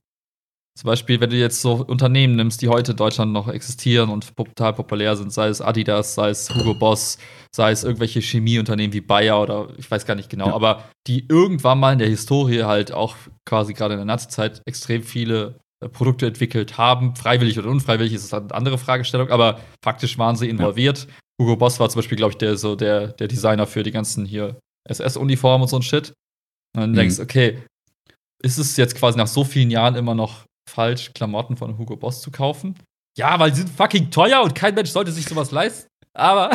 Zum 0.77 0.89
Beispiel, 0.89 1.21
wenn 1.21 1.31
du 1.31 1.37
jetzt 1.37 1.63
so 1.63 1.75
Unternehmen 1.75 2.35
nimmst, 2.35 2.61
die 2.61 2.69
heute 2.69 2.93
in 2.93 2.97
Deutschland 2.97 3.33
noch 3.33 3.47
existieren 3.47 4.11
und 4.11 4.37
total 4.37 4.73
populär 4.73 5.17
sind, 5.17 5.33
sei 5.33 5.47
es 5.47 5.61
Adidas, 5.61 6.17
sei 6.17 6.31
es 6.31 6.53
Hugo 6.53 6.75
Boss, 6.75 7.17
sei 7.55 7.71
es 7.71 7.85
irgendwelche 7.85 8.21
Chemieunternehmen 8.21 8.93
wie 8.93 9.01
Bayer 9.01 9.41
oder 9.41 9.69
ich 9.79 9.89
weiß 9.89 10.05
gar 10.05 10.17
nicht 10.17 10.31
genau, 10.31 10.49
ja. 10.49 10.53
aber 10.53 10.89
die 11.07 11.27
irgendwann 11.29 11.79
mal 11.79 11.93
in 11.93 12.01
der 12.01 12.09
Historie 12.09 12.65
halt 12.65 12.91
auch 12.91 13.15
quasi 13.47 13.73
gerade 13.73 13.95
in 13.95 13.99
der 13.99 14.07
Nazi-Zeit 14.07 14.63
extrem 14.67 15.05
viele 15.05 15.61
Produkte 15.89 16.27
entwickelt 16.27 16.79
haben. 16.79 17.17
Freiwillig 17.17 17.59
oder 17.59 17.69
unfreiwillig 17.69 18.13
ist 18.13 18.33
das 18.33 18.41
eine 18.41 18.55
andere 18.55 18.79
Fragestellung, 18.79 19.31
aber 19.31 19.61
faktisch 19.83 20.19
waren 20.19 20.37
sie 20.37 20.49
involviert. 20.49 21.07
Ja. 21.09 21.15
Hugo 21.41 21.57
Boss 21.57 21.81
war 21.81 21.89
zum 21.89 22.01
Beispiel, 22.01 22.17
glaube 22.17 22.33
ich, 22.33 22.39
der, 22.39 22.57
so 22.57 22.77
der, 22.77 23.09
der 23.09 23.29
Designer 23.29 23.67
für 23.67 23.83
die 23.83 23.91
ganzen 23.91 24.25
hier 24.25 24.59
SS-Uniformen 24.89 25.63
und 25.63 25.69
so 25.69 25.77
ein 25.77 25.83
Shit. 25.83 26.13
Und 26.75 26.81
dann 26.81 26.91
mhm. 26.91 26.97
denkst, 26.97 27.21
okay, 27.21 27.63
ist 28.43 28.59
es 28.59 28.77
jetzt 28.77 28.95
quasi 28.95 29.19
nach 29.19 29.27
so 29.27 29.45
vielen 29.45 29.71
Jahren 29.71 29.95
immer 29.95 30.15
noch 30.15 30.45
falsch, 30.69 31.13
Klamotten 31.15 31.57
von 31.57 31.79
Hugo 31.79 31.97
Boss 31.97 32.21
zu 32.21 32.31
kaufen? 32.31 32.77
Ja, 33.17 33.39
weil 33.39 33.55
sie 33.55 33.63
sind 33.63 33.71
fucking 33.71 34.11
teuer 34.11 34.43
und 34.43 34.55
kein 34.55 34.75
Mensch 34.75 34.91
sollte 34.91 35.13
sich 35.13 35.25
sowas 35.27 35.51
leisten. 35.51 35.89
Aber, 36.17 36.51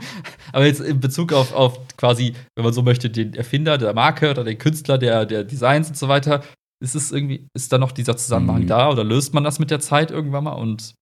aber 0.52 0.66
jetzt 0.66 0.80
in 0.80 1.00
Bezug 1.00 1.32
auf, 1.32 1.52
auf 1.52 1.78
quasi, 1.96 2.34
wenn 2.54 2.64
man 2.64 2.72
so 2.72 2.82
möchte, 2.82 3.10
den 3.10 3.34
Erfinder 3.34 3.78
der 3.78 3.92
Marke 3.94 4.30
oder 4.30 4.44
den 4.44 4.58
Künstler 4.58 4.98
der, 4.98 5.26
der 5.26 5.44
Designs 5.44 5.88
und 5.88 5.96
so 5.96 6.08
weiter, 6.08 6.42
ist 6.82 6.94
es 6.94 7.12
irgendwie, 7.12 7.48
ist 7.54 7.72
da 7.72 7.78
noch 7.78 7.92
dieser 7.92 8.16
Zusammenhang 8.16 8.62
mhm. 8.62 8.66
da 8.66 8.90
oder 8.90 9.04
löst 9.04 9.32
man 9.34 9.44
das 9.44 9.58
mit 9.58 9.70
der 9.70 9.80
Zeit 9.80 10.10
irgendwann 10.10 10.44
mal 10.44 10.52
und 10.52 10.94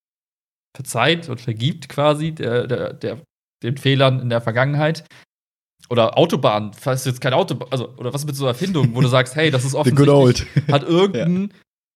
verzeiht 0.76 1.28
und 1.28 1.40
vergibt 1.40 1.88
quasi 1.88 2.32
der, 2.32 2.66
der, 2.66 2.92
der, 2.92 3.22
den 3.62 3.76
Fehlern 3.76 4.20
in 4.20 4.28
der 4.28 4.40
Vergangenheit? 4.40 5.04
Oder 5.88 6.16
Autobahn, 6.16 6.72
falls 6.74 7.04
jetzt 7.04 7.20
kein 7.20 7.32
Auto, 7.32 7.64
also, 7.70 7.88
oder 7.96 8.14
was 8.14 8.24
mit 8.24 8.36
so 8.36 8.46
Erfindungen, 8.46 8.94
wo 8.94 9.00
du 9.00 9.08
sagst, 9.16 9.34
hey, 9.34 9.50
das 9.50 9.64
ist 9.64 9.74
offensichtlich, 9.74 10.46
hat 10.70 10.82
irgendein, 10.88 11.52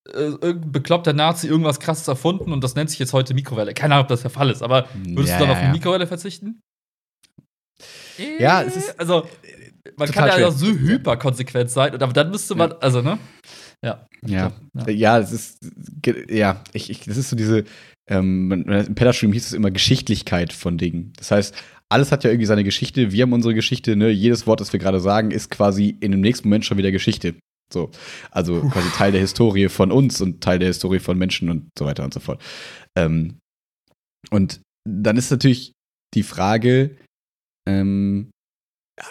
ja. 0.08 0.12
äh, 0.14 0.24
irgendein 0.24 0.72
bekloppter 0.72 1.12
Nazi 1.12 1.46
irgendwas 1.46 1.78
krasses 1.78 2.08
erfunden 2.08 2.52
und 2.52 2.64
das 2.64 2.74
nennt 2.74 2.90
sich 2.90 2.98
jetzt 2.98 3.12
heute 3.12 3.34
Mikrowelle. 3.34 3.74
Keine 3.74 3.94
Ahnung, 3.94 4.04
ob 4.04 4.08
das 4.08 4.22
der 4.22 4.30
Fall 4.30 4.50
ist, 4.50 4.62
aber 4.62 4.88
würdest 4.94 5.34
ja, 5.34 5.38
du 5.38 5.44
dann 5.44 5.52
auf 5.52 5.62
eine 5.62 5.72
Mikrowelle 5.72 6.06
verzichten? 6.06 6.60
Ja, 8.38 8.62
es 8.62 8.76
ist. 8.76 8.98
Also, 8.98 9.28
man 9.96 10.10
kann 10.10 10.28
ja 10.40 10.50
so 10.50 10.66
hyperkonsequent 10.66 11.70
sein, 11.70 11.94
aber 11.94 12.12
dann 12.12 12.30
müsste 12.30 12.54
man, 12.54 12.72
also, 12.80 13.02
ne? 13.02 13.18
Ja. 13.82 14.06
Ja, 14.26 14.52
ja. 14.74 14.90
ja 14.90 15.18
es 15.18 15.32
ist, 15.32 15.70
ja, 16.28 16.62
ich, 16.72 16.90
ich, 16.90 17.00
das 17.00 17.16
ist 17.16 17.30
so 17.30 17.36
diese, 17.36 17.64
ähm, 18.08 18.50
im 18.52 18.94
Pedastream 18.94 19.32
hieß 19.32 19.46
es 19.46 19.52
immer 19.52 19.70
Geschichtlichkeit 19.70 20.52
von 20.52 20.78
Dingen. 20.78 21.12
Das 21.16 21.30
heißt, 21.30 21.54
alles 21.88 22.12
hat 22.12 22.24
ja 22.24 22.30
irgendwie 22.30 22.46
seine 22.46 22.64
Geschichte. 22.64 23.12
Wir 23.12 23.22
haben 23.22 23.32
unsere 23.32 23.54
Geschichte, 23.54 23.96
ne? 23.96 24.10
Jedes 24.10 24.46
Wort, 24.46 24.60
das 24.60 24.72
wir 24.72 24.80
gerade 24.80 25.00
sagen, 25.00 25.30
ist 25.30 25.50
quasi 25.50 25.96
in 26.00 26.12
dem 26.12 26.20
nächsten 26.20 26.48
Moment 26.48 26.64
schon 26.64 26.78
wieder 26.78 26.90
Geschichte. 26.90 27.34
So. 27.72 27.90
Also 28.30 28.60
Puh. 28.60 28.70
quasi 28.70 28.88
Teil 28.90 29.12
der 29.12 29.20
Historie 29.20 29.68
von 29.68 29.92
uns 29.92 30.20
und 30.20 30.42
Teil 30.42 30.58
der 30.58 30.68
Historie 30.68 30.98
von 30.98 31.18
Menschen 31.18 31.50
und 31.50 31.68
so 31.78 31.84
weiter 31.84 32.04
und 32.04 32.14
so 32.14 32.20
fort. 32.20 32.42
Ähm, 32.96 33.38
und 34.30 34.60
dann 34.88 35.16
ist 35.16 35.30
natürlich 35.30 35.72
die 36.14 36.22
Frage, 36.22 36.96
ähm, 37.66 38.30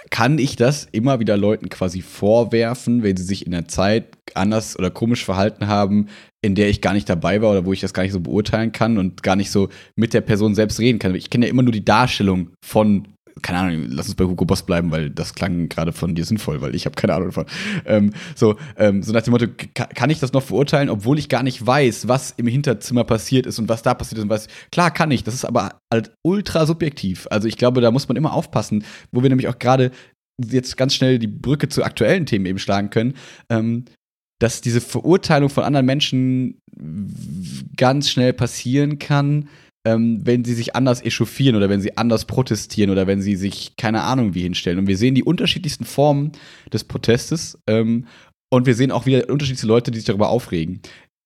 kann 0.09 0.39
ich 0.39 0.55
das 0.55 0.87
immer 0.91 1.19
wieder 1.19 1.35
Leuten 1.35 1.69
quasi 1.69 2.01
vorwerfen, 2.01 3.03
wenn 3.03 3.17
sie 3.17 3.23
sich 3.23 3.45
in 3.45 3.51
der 3.51 3.67
Zeit 3.67 4.17
anders 4.33 4.77
oder 4.79 4.89
komisch 4.89 5.25
verhalten 5.25 5.67
haben, 5.67 6.07
in 6.41 6.55
der 6.55 6.69
ich 6.69 6.81
gar 6.81 6.93
nicht 6.93 7.09
dabei 7.09 7.41
war 7.41 7.51
oder 7.51 7.65
wo 7.65 7.73
ich 7.73 7.81
das 7.81 7.93
gar 7.93 8.03
nicht 8.03 8.13
so 8.13 8.21
beurteilen 8.21 8.71
kann 8.71 8.97
und 8.97 9.23
gar 9.23 9.35
nicht 9.35 9.51
so 9.51 9.69
mit 9.95 10.13
der 10.13 10.21
Person 10.21 10.55
selbst 10.55 10.79
reden 10.79 10.99
kann. 10.99 11.15
Ich 11.15 11.29
kenne 11.29 11.45
ja 11.45 11.51
immer 11.51 11.63
nur 11.63 11.73
die 11.73 11.85
Darstellung 11.85 12.51
von 12.63 13.07
keine 13.41 13.59
Ahnung, 13.59 13.85
lass 13.89 14.07
uns 14.07 14.15
bei 14.15 14.25
Hugo 14.25 14.45
Boss 14.45 14.63
bleiben, 14.63 14.91
weil 14.91 15.09
das 15.09 15.33
klang 15.33 15.69
gerade 15.69 15.91
von 15.91 16.15
dir 16.15 16.25
sinnvoll, 16.25 16.61
weil 16.61 16.75
ich 16.75 16.85
habe 16.85 16.95
keine 16.95 17.13
Ahnung 17.13 17.29
davon. 17.29 17.45
Ähm, 17.85 18.13
so, 18.35 18.55
ähm, 18.77 19.01
so 19.03 19.11
nach 19.11 19.23
dem 19.23 19.31
Motto, 19.31 19.47
kann 19.73 20.09
ich 20.09 20.19
das 20.19 20.33
noch 20.33 20.43
verurteilen, 20.43 20.89
obwohl 20.89 21.19
ich 21.19 21.29
gar 21.29 21.43
nicht 21.43 21.65
weiß, 21.65 22.07
was 22.07 22.31
im 22.37 22.47
Hinterzimmer 22.47 23.03
passiert 23.03 23.45
ist 23.45 23.59
und 23.59 23.69
was 23.69 23.81
da 23.81 23.93
passiert 23.93 24.19
ist 24.19 24.23
und 24.23 24.29
was. 24.29 24.47
Klar 24.71 24.91
kann 24.91 25.11
ich, 25.11 25.23
das 25.23 25.33
ist 25.33 25.45
aber 25.45 25.79
halt 25.91 26.11
ultra 26.23 26.65
subjektiv. 26.65 27.27
Also 27.29 27.47
ich 27.47 27.57
glaube, 27.57 27.81
da 27.81 27.91
muss 27.91 28.07
man 28.07 28.17
immer 28.17 28.33
aufpassen, 28.33 28.83
wo 29.11 29.23
wir 29.23 29.29
nämlich 29.29 29.47
auch 29.47 29.59
gerade 29.59 29.91
jetzt 30.43 30.77
ganz 30.77 30.93
schnell 30.93 31.19
die 31.19 31.27
Brücke 31.27 31.69
zu 31.69 31.83
aktuellen 31.83 32.25
Themen 32.25 32.45
eben 32.45 32.59
schlagen 32.59 32.89
können. 32.89 33.13
Ähm, 33.49 33.85
dass 34.39 34.59
diese 34.59 34.81
Verurteilung 34.81 35.49
von 35.49 35.63
anderen 35.63 35.85
Menschen 35.85 36.57
ganz 37.77 38.09
schnell 38.09 38.33
passieren 38.33 38.99
kann, 38.99 39.47
ähm, 39.85 40.21
wenn 40.23 40.45
sie 40.45 40.53
sich 40.53 40.75
anders 40.75 41.03
echauffieren 41.03 41.55
oder 41.55 41.69
wenn 41.69 41.81
sie 41.81 41.97
anders 41.97 42.25
protestieren 42.25 42.89
oder 42.89 43.07
wenn 43.07 43.21
sie 43.21 43.35
sich 43.35 43.75
keine 43.75 44.03
Ahnung 44.03 44.33
wie 44.33 44.41
hinstellen. 44.41 44.79
Und 44.79 44.87
wir 44.87 44.97
sehen 44.97 45.15
die 45.15 45.23
unterschiedlichsten 45.23 45.85
Formen 45.85 46.31
des 46.71 46.83
Protestes 46.83 47.57
ähm, 47.67 48.07
und 48.49 48.65
wir 48.65 48.75
sehen 48.75 48.91
auch 48.91 49.05
wieder 49.05 49.29
unterschiedliche 49.29 49.67
Leute, 49.67 49.91
die 49.91 49.97
sich 49.97 50.05
darüber 50.05 50.29
aufregen. 50.29 50.81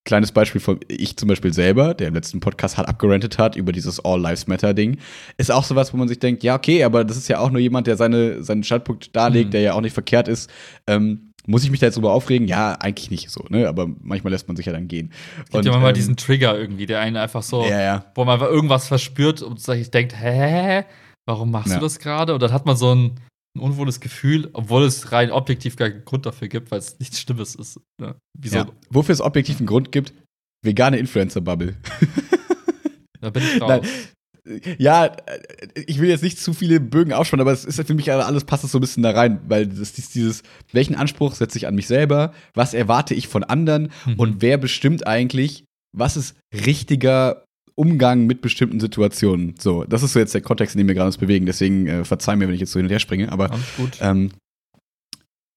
Kleines 0.06 0.32
Beispiel 0.32 0.62
von 0.62 0.80
ich 0.88 1.18
zum 1.18 1.28
Beispiel 1.28 1.54
selber, 1.54 1.94
der 1.94 2.08
im 2.08 2.14
letzten 2.14 2.40
Podcast 2.40 2.78
hat 2.78 2.88
abgerantet 2.88 3.38
hat 3.38 3.58
über 3.58 3.74
dieses 3.74 4.00
All 4.04 4.22
Lives 4.22 4.48
Matter 4.48 4.74
Ding, 4.74 4.98
ist 5.38 5.52
auch 5.52 5.66
sowas, 5.66 5.94
wo 5.94 5.98
man 5.98 6.08
sich 6.08 6.20
denkt, 6.20 6.44
ja, 6.44 6.56
okay, 6.56 6.84
aber 6.86 7.04
das 7.04 7.18
ist 7.18 7.28
ja 7.28 7.40
auch 7.40 7.52
nur 7.52 7.60
jemand, 7.60 7.88
der 7.88 7.98
seine, 7.98 8.42
seinen 8.42 8.64
Standpunkt 8.64 9.14
darlegt, 9.16 9.50
mhm. 9.50 9.52
der 9.52 9.62
ja 9.62 9.74
auch 9.74 9.82
nicht 9.82 9.94
verkehrt 9.94 10.30
ist. 10.30 10.50
Ähm, 10.88 11.27
muss 11.48 11.64
ich 11.64 11.72
mich 11.72 11.80
da 11.80 11.88
jetzt 11.88 11.96
drüber 11.96 12.12
aufregen? 12.12 12.48
Ja, 12.48 12.74
eigentlich 12.74 13.10
nicht 13.10 13.32
so, 13.32 13.46
ne? 13.50 13.68
Aber 13.68 13.88
manchmal 14.02 14.32
lässt 14.32 14.48
man 14.48 14.58
sich 14.58 14.66
ja 14.66 14.74
dann 14.74 14.88
gehen. 14.88 15.12
Es 15.38 15.46
gibt 15.46 15.56
und, 15.56 15.66
ja 15.66 15.72
manchmal 15.72 15.92
ähm, 15.92 15.96
diesen 15.96 16.18
Trigger 16.18 16.58
irgendwie, 16.60 16.86
der 16.86 17.00
einen 17.00 17.16
einfach 17.16 17.42
so, 17.42 17.64
ja, 17.64 17.82
ja. 17.82 18.06
wo 18.16 18.26
man 18.26 18.34
einfach 18.34 18.52
irgendwas 18.52 18.88
verspürt 18.88 19.42
und 19.42 19.60
sich 19.60 19.90
denkt, 19.90 20.14
hä, 20.20 20.84
warum 21.26 21.50
machst 21.50 21.72
ja. 21.72 21.80
du 21.80 21.86
das 21.86 22.00
gerade? 22.00 22.34
Und 22.34 22.44
dann 22.44 22.52
hat 22.52 22.66
man 22.66 22.76
so 22.76 22.94
ein, 22.94 23.20
ein 23.56 23.62
unwohles 23.62 24.02
Gefühl, 24.02 24.50
obwohl 24.54 24.84
es 24.84 25.14
rein 25.14 25.32
objektiv 25.32 25.78
gar 25.78 25.90
keinen 25.90 26.04
Grund 26.04 26.26
dafür 26.26 26.50
gibt, 26.50 26.70
weil 26.70 26.80
es 26.80 27.00
nichts 27.00 27.22
Schlimmes 27.22 27.56
ist. 27.56 27.80
Ne? 28.00 28.16
Wieso? 28.38 28.58
Ja. 28.58 28.68
Wofür 28.90 29.14
es 29.14 29.22
objektiv 29.22 29.58
einen 29.58 29.68
Grund 29.68 29.94
gibt, 29.94 30.14
vegane 30.64 30.98
Influencer-Bubble. 30.98 31.78
da 33.22 33.30
bin 33.30 33.44
ich 33.44 33.58
drauf. 33.60 33.70
Nein, 33.70 33.82
ja, 34.78 35.16
ich 35.88 36.00
will 36.00 36.10
jetzt 36.10 36.24
nicht 36.24 36.40
zu 36.40 36.54
viele 36.54 36.80
Bögen 36.80 37.14
aufspannen, 37.14 37.42
aber 37.42 37.52
es 37.52 37.66
ist 37.66 37.86
für 37.86 37.94
mich 37.94 38.12
alles 38.12 38.44
passt 38.44 38.64
das 38.64 38.72
so 38.72 38.78
ein 38.78 38.82
bisschen 38.82 39.04
da 39.04 39.12
rein, 39.12 39.40
weil 39.48 39.68
das 39.68 39.80
ist 39.80 40.16
dieses, 40.16 40.44
welchen 40.72 40.96
Anspruch 40.96 41.36
setze 41.36 41.58
ich 41.58 41.68
an 41.68 41.76
mich 41.76 41.88
selber, 41.88 42.34
was 42.54 42.74
erwarte 42.74 43.14
ich 43.14 43.28
von 43.28 43.44
anderen 43.44 43.92
mhm. 44.06 44.16
und 44.16 44.42
wer 44.42 44.58
bestimmt 44.58 45.08
eigentlich, 45.08 45.66
was 45.96 46.18
ist 46.18 46.36
richtiger 46.54 47.44
Umgang 47.76 48.26
mit 48.26 48.42
bestimmten 48.42 48.80
Situationen. 48.80 49.54
So, 49.60 49.84
das 49.84 50.02
ist 50.02 50.14
so 50.14 50.20
jetzt 50.20 50.34
der 50.34 50.42
Kontext, 50.42 50.76
in 50.76 50.80
dem 50.80 50.88
wir 50.88 50.96
gerade 50.96 51.08
uns 51.08 51.18
bewegen. 51.18 51.46
Deswegen 51.46 51.88
äh, 51.88 52.06
verzeih 52.06 52.36
mir, 52.36 52.48
wenn 52.48 52.56
ich 52.56 52.60
jetzt 52.60 52.72
so 52.72 52.80
hin 52.80 52.88
und 52.88 52.92
her 52.92 53.00
springe. 53.00 53.32
Aber 53.32 53.52
ähm, 54.00 54.32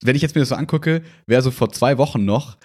wenn 0.02 0.16
ich 0.16 0.22
jetzt 0.22 0.34
mir 0.34 0.40
das 0.40 0.50
so 0.50 0.54
angucke, 0.54 1.02
wer 1.26 1.40
so 1.40 1.50
vor 1.50 1.72
zwei 1.72 1.96
Wochen 1.96 2.24
noch 2.26 2.58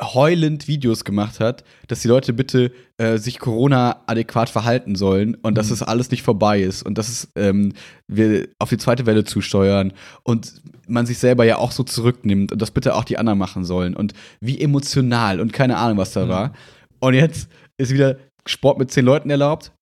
heulend 0.00 0.68
Videos 0.68 1.04
gemacht 1.04 1.40
hat, 1.40 1.64
dass 1.88 2.00
die 2.00 2.08
Leute 2.08 2.32
bitte 2.32 2.72
äh, 2.98 3.18
sich 3.18 3.38
Corona 3.38 4.02
adäquat 4.06 4.50
verhalten 4.50 4.94
sollen 4.94 5.34
und 5.36 5.52
mhm. 5.52 5.54
dass 5.54 5.70
es 5.70 5.82
alles 5.82 6.10
nicht 6.10 6.22
vorbei 6.22 6.60
ist 6.60 6.82
und 6.82 6.98
dass 6.98 7.08
es, 7.08 7.32
ähm, 7.36 7.72
wir 8.06 8.48
auf 8.58 8.68
die 8.68 8.78
zweite 8.78 9.06
Welle 9.06 9.24
zusteuern 9.24 9.92
und 10.22 10.60
man 10.86 11.06
sich 11.06 11.18
selber 11.18 11.44
ja 11.44 11.56
auch 11.56 11.72
so 11.72 11.82
zurücknimmt 11.82 12.52
und 12.52 12.60
das 12.60 12.70
bitte 12.70 12.94
auch 12.94 13.04
die 13.04 13.18
anderen 13.18 13.38
machen 13.38 13.64
sollen 13.64 13.94
und 13.96 14.12
wie 14.40 14.60
emotional 14.60 15.40
und 15.40 15.52
keine 15.52 15.76
Ahnung, 15.76 15.98
was 15.98 16.12
da 16.12 16.24
mhm. 16.24 16.28
war. 16.28 16.52
Und 16.98 17.14
jetzt 17.14 17.48
ist 17.78 17.92
wieder 17.92 18.18
Sport 18.46 18.78
mit 18.78 18.90
zehn 18.90 19.04
Leuten 19.04 19.30
erlaubt. 19.30 19.72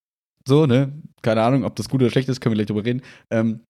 So, 0.46 0.66
ne? 0.66 0.92
Keine 1.22 1.42
Ahnung, 1.42 1.64
ob 1.64 1.74
das 1.76 1.88
gut 1.88 2.00
oder 2.00 2.10
schlecht 2.10 2.28
ist, 2.28 2.40
können 2.40 2.52
wir 2.52 2.58
gleich 2.58 2.68
drüber 2.68 2.84
reden. 2.84 3.02
Ähm, 3.30 3.60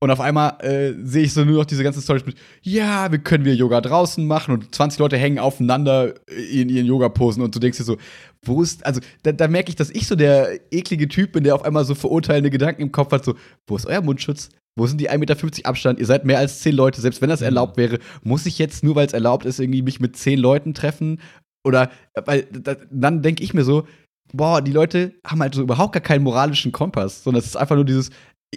und 0.00 0.12
auf 0.12 0.20
einmal 0.20 0.56
äh, 0.60 0.94
sehe 1.04 1.24
ich 1.24 1.32
so 1.32 1.44
nur 1.44 1.56
noch 1.56 1.64
diese 1.64 1.82
ganzen 1.82 2.00
Storys 2.00 2.24
mit, 2.24 2.36
ja, 2.62 3.10
wir 3.10 3.18
können 3.18 3.44
wir 3.44 3.54
Yoga 3.54 3.80
draußen 3.80 4.24
machen 4.24 4.54
und 4.54 4.72
20 4.72 5.00
Leute 5.00 5.16
hängen 5.16 5.40
aufeinander 5.40 6.14
in 6.28 6.68
ihren 6.68 6.86
Yoga-Posen 6.86 7.42
und 7.42 7.54
du 7.54 7.58
denkst 7.58 7.78
dir 7.78 7.84
so, 7.84 7.96
wo 8.44 8.62
ist, 8.62 8.86
also 8.86 9.00
da, 9.24 9.32
da 9.32 9.48
merke 9.48 9.70
ich, 9.70 9.76
dass 9.76 9.90
ich 9.90 10.06
so 10.06 10.14
der 10.14 10.60
eklige 10.72 11.08
Typ 11.08 11.32
bin, 11.32 11.42
der 11.42 11.56
auf 11.56 11.64
einmal 11.64 11.84
so 11.84 11.96
verurteilende 11.96 12.50
Gedanken 12.50 12.82
im 12.82 12.92
Kopf 12.92 13.10
hat, 13.10 13.24
so, 13.24 13.34
wo 13.66 13.74
ist 13.74 13.86
euer 13.86 14.00
Mundschutz? 14.00 14.50
Wo 14.78 14.86
sind 14.86 15.00
die 15.00 15.10
1,50 15.10 15.18
Meter 15.18 15.68
Abstand? 15.68 15.98
Ihr 15.98 16.06
seid 16.06 16.24
mehr 16.24 16.38
als 16.38 16.60
10 16.60 16.76
Leute, 16.76 17.00
selbst 17.00 17.20
wenn 17.20 17.28
das 17.28 17.40
mhm. 17.40 17.46
erlaubt 17.46 17.76
wäre, 17.76 17.98
muss 18.22 18.46
ich 18.46 18.60
jetzt, 18.60 18.84
nur 18.84 18.94
weil 18.94 19.06
es 19.06 19.12
erlaubt 19.12 19.44
ist, 19.44 19.58
irgendwie 19.58 19.82
mich 19.82 19.98
mit 19.98 20.16
10 20.16 20.38
Leuten 20.38 20.74
treffen? 20.74 21.20
Oder, 21.66 21.90
weil 22.24 22.44
da, 22.44 22.76
dann 22.88 23.22
denke 23.22 23.42
ich 23.42 23.52
mir 23.52 23.64
so, 23.64 23.88
boah, 24.32 24.62
die 24.62 24.70
Leute 24.70 25.14
haben 25.26 25.40
halt 25.40 25.56
so 25.56 25.62
überhaupt 25.62 25.94
gar 25.94 26.02
keinen 26.02 26.22
moralischen 26.22 26.70
Kompass, 26.70 27.24
sondern 27.24 27.40
es 27.40 27.46
ist 27.46 27.56
einfach 27.56 27.74
nur 27.74 27.84
dieses, 27.84 28.10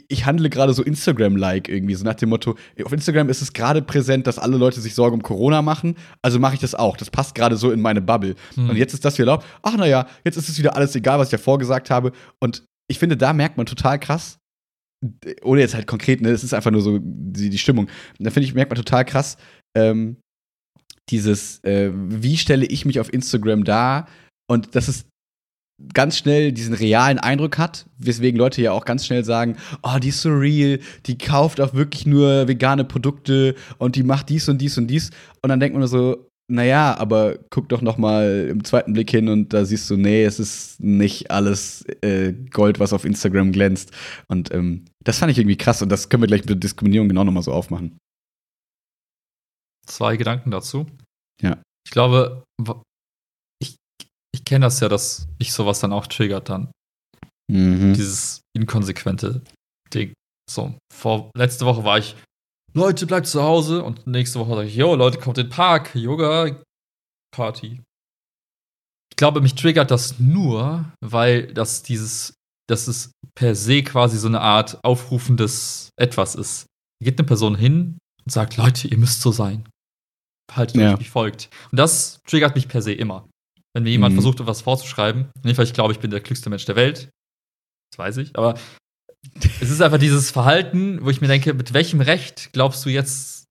ich 0.08 0.26
handle 0.26 0.50
gerade 0.50 0.74
so 0.74 0.84
Instagram-like 0.84 1.68
irgendwie, 1.68 1.96
so 1.96 2.06
nach 2.06 2.16
dem 2.16 2.30
Motto, 2.30 2.56
auf 2.84 2.94
Instagram 2.94 3.30
ist 3.30 3.42
es 3.42 3.52
gerade 3.52 3.82
präsent, 3.82 4.26
dass 4.26 4.40
alle 4.40 4.58
Leute 4.58 4.80
sich 4.80 4.96
Sorgen 4.96 5.16
um 5.16 5.24
Corona 5.24 5.62
machen, 5.62 5.96
also 6.22 6.40
mache 6.40 6.54
ich 6.54 6.62
das 6.62 6.76
auch. 6.76 6.96
Das 6.96 7.10
passt 7.10 7.36
gerade 7.36 7.58
so 7.58 7.72
in 7.72 7.82
meine 7.82 8.02
Bubble. 8.02 8.36
Hm. 8.56 8.70
Und 8.70 8.78
jetzt 8.78 8.94
ist 8.94 9.04
das 9.04 9.18
wieder 9.18 9.28
laut, 9.28 9.44
ach 9.62 9.76
naja, 9.76 10.08
jetzt 10.24 10.38
ist 10.38 10.48
es 10.48 10.58
wieder 10.58 10.76
alles 10.76 10.96
egal, 10.96 11.20
was 11.20 11.28
ich 11.28 11.34
ja 11.34 11.38
vorgesagt 11.38 11.90
habe. 11.90 12.14
Und 12.40 12.64
ich 12.90 13.00
finde, 13.00 13.18
da 13.18 13.34
merkt 13.34 13.58
man 13.58 13.66
total 13.66 14.00
krass, 14.00 14.38
ohne 15.44 15.62
jetzt 15.62 15.74
halt 15.74 15.88
konkret, 15.88 16.22
ne, 16.22 16.30
es 16.30 16.44
ist 16.44 16.54
einfach 16.54 16.72
nur 16.72 16.82
so 16.82 17.00
die, 17.02 17.50
die 17.50 17.58
Stimmung. 17.58 17.88
Da 18.20 18.30
finde 18.30 18.48
ich, 18.48 18.54
merkt 18.54 18.72
man 18.72 18.78
total 18.78 19.04
krass, 19.04 19.38
ähm, 19.76 20.18
dieses, 21.10 21.62
äh, 21.64 21.92
wie 21.94 22.38
stelle 22.38 22.66
ich 22.66 22.86
mich 22.86 23.00
auf 23.00 23.12
Instagram 23.12 23.66
dar? 23.66 24.08
Und 24.50 24.76
das 24.76 24.88
ist 24.88 25.08
ganz 25.94 26.18
schnell 26.18 26.52
diesen 26.52 26.74
realen 26.74 27.20
Eindruck 27.20 27.58
hat, 27.58 27.86
weswegen 27.98 28.38
Leute 28.38 28.62
ja 28.62 28.72
auch 28.72 28.86
ganz 28.86 29.06
schnell 29.06 29.24
sagen, 29.24 29.58
oh, 29.84 29.98
die 30.02 30.10
ist 30.10 30.22
so 30.22 30.30
real, 30.30 30.80
die 31.06 31.18
kauft 31.18 31.60
auch 31.62 31.74
wirklich 31.74 32.06
nur 32.06 32.48
vegane 32.48 32.84
Produkte 32.84 33.56
und 33.78 33.96
die 33.96 34.04
macht 34.04 34.30
dies 34.30 34.48
und 34.50 34.60
dies 34.60 34.78
und 34.78 34.88
dies. 34.88 35.12
Und 35.42 35.50
dann 35.50 35.60
denkt 35.60 35.78
man 35.78 35.88
so, 35.88 36.28
naja, 36.52 36.98
aber 36.98 37.38
guck 37.50 37.70
doch 37.70 37.82
noch 37.82 37.98
mal 37.98 38.48
im 38.50 38.64
zweiten 38.64 38.94
Blick 38.94 39.10
hin 39.10 39.30
und 39.30 39.54
da 39.54 39.64
siehst 39.64 39.90
du, 39.90 39.96
nee, 39.96 40.24
es 40.24 40.40
ist 40.40 40.82
nicht 40.82 41.32
alles 41.32 41.86
äh, 42.02 42.34
Gold, 42.52 42.80
was 42.80 42.94
auf 42.94 43.06
Instagram 43.06 43.52
glänzt. 43.54 43.92
Und 44.28 44.54
ähm, 44.54 44.86
das 45.04 45.20
fand 45.20 45.32
ich 45.32 45.38
irgendwie 45.38 45.58
krass 45.58 45.82
und 45.82 45.90
das 45.90 46.10
können 46.10 46.24
wir 46.24 46.28
gleich 46.28 46.42
mit 46.42 46.50
der 46.50 46.56
Diskriminierung 46.58 47.08
genau 47.08 47.24
noch 47.24 47.32
mal 47.32 47.42
so 47.42 47.54
aufmachen. 47.54 47.98
Zwei 49.88 50.18
Gedanken 50.18 50.52
dazu. 50.52 50.86
Ja. 51.42 51.62
Ich 51.86 51.92
glaube, 51.92 52.44
ich 54.34 54.46
kenne 54.46 54.66
das 54.66 54.80
ja, 54.80 54.90
dass 54.90 55.28
ich 55.38 55.54
sowas 55.54 55.80
dann 55.80 55.94
auch 55.94 56.08
triggert 56.08 56.50
dann. 56.50 56.72
Mhm. 57.52 57.94
Dieses 57.94 58.42
inkonsequente 58.56 59.42
Ding. 59.94 60.14
So, 60.50 60.76
vor 60.94 61.32
letzte 61.36 61.66
Woche 61.66 61.84
war 61.84 61.98
ich 61.98 62.16
Leute, 62.74 63.06
bleibt 63.06 63.28
zu 63.28 63.44
Hause. 63.44 63.84
Und 63.84 64.08
nächste 64.08 64.40
Woche 64.40 64.56
sage 64.56 64.68
ich, 64.68 64.76
yo, 64.76 64.96
Leute, 64.96 65.20
kommt 65.20 65.38
in 65.38 65.46
den 65.46 65.50
Park, 65.50 65.96
Yoga, 65.96 66.62
Party. 67.36 67.82
Ich 69.12 69.18
glaube, 69.18 69.42
mich 69.42 69.56
triggert 69.56 69.92
das 69.92 70.20
nur, 70.20 70.92
weil 71.02 71.54
das 71.54 71.84
dieses, 71.84 72.34
dass 72.70 72.88
es 72.88 73.12
per 73.36 73.56
se 73.56 73.84
quasi 73.84 74.18
so 74.18 74.28
eine 74.28 74.42
Art 74.42 74.80
aufrufendes 74.84 75.90
Etwas 76.00 76.36
ist. 76.36 76.66
Da 77.00 77.06
geht 77.06 77.20
eine 77.20 77.28
Person 77.28 77.56
hin 77.56 77.98
und 78.26 78.32
sagt, 78.32 78.58
Leute, 78.58 78.88
ihr 78.88 78.98
müsst 78.98 79.22
so 79.22 79.32
sein. 79.32 79.68
Haltet 80.52 80.78
ja. 80.78 80.94
euch, 80.94 81.00
wie 81.00 81.06
folgt. 81.06 81.50
Und 81.72 81.78
das 81.78 82.20
triggert 82.28 82.56
mich 82.56 82.68
per 82.68 82.82
se 82.82 82.94
immer. 82.94 83.28
Wenn 83.74 83.84
mir 83.84 83.92
jemand 83.92 84.14
mhm. 84.14 84.18
versucht, 84.18 84.40
etwas 84.40 84.62
vorzuschreiben, 84.62 85.32
nicht 85.44 85.58
weil 85.58 85.66
ich 85.66 85.74
glaube, 85.74 85.94
ich 85.94 86.00
bin 86.00 86.12
der 86.12 86.22
klügste 86.22 86.50
Mensch 86.50 86.66
der 86.66 86.76
Welt, 86.76 87.10
das 87.92 88.00
weiß 88.00 88.18
ich, 88.18 88.36
aber 88.36 88.58
es 89.62 89.70
ist 89.70 89.82
einfach 89.82 90.00
dieses 90.00 90.32
Verhalten, 90.32 91.04
wo 91.04 91.10
ich 91.10 91.22
mir 91.22 91.28
denke, 91.28 91.54
mit 91.54 91.74
welchem 91.74 92.02
Recht 92.02 92.52
glaubst 92.54 92.84
du 92.86 92.90
jetzt 92.90 93.46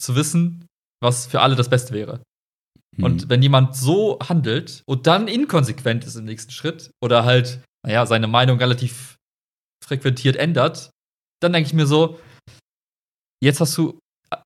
zu 0.00 0.16
wissen, 0.16 0.66
was 1.00 1.26
für 1.26 1.40
alle 1.40 1.56
das 1.56 1.70
Beste 1.70 1.94
wäre? 1.94 2.22
Mhm. 2.96 3.04
Und 3.04 3.28
wenn 3.28 3.42
jemand 3.42 3.76
so 3.76 4.18
handelt 4.20 4.82
und 4.86 5.06
dann 5.06 5.28
inkonsequent 5.28 6.04
ist 6.04 6.16
im 6.16 6.24
nächsten 6.24 6.50
Schritt 6.50 6.90
oder 7.02 7.24
halt, 7.24 7.60
naja, 7.86 8.06
seine 8.06 8.26
Meinung 8.26 8.58
relativ 8.58 9.16
frequentiert 9.84 10.36
ändert, 10.36 10.90
dann 11.42 11.52
denke 11.52 11.68
ich 11.68 11.74
mir 11.74 11.86
so, 11.86 12.18
jetzt 13.42 13.60
hast 13.60 13.76
du, 13.76 13.98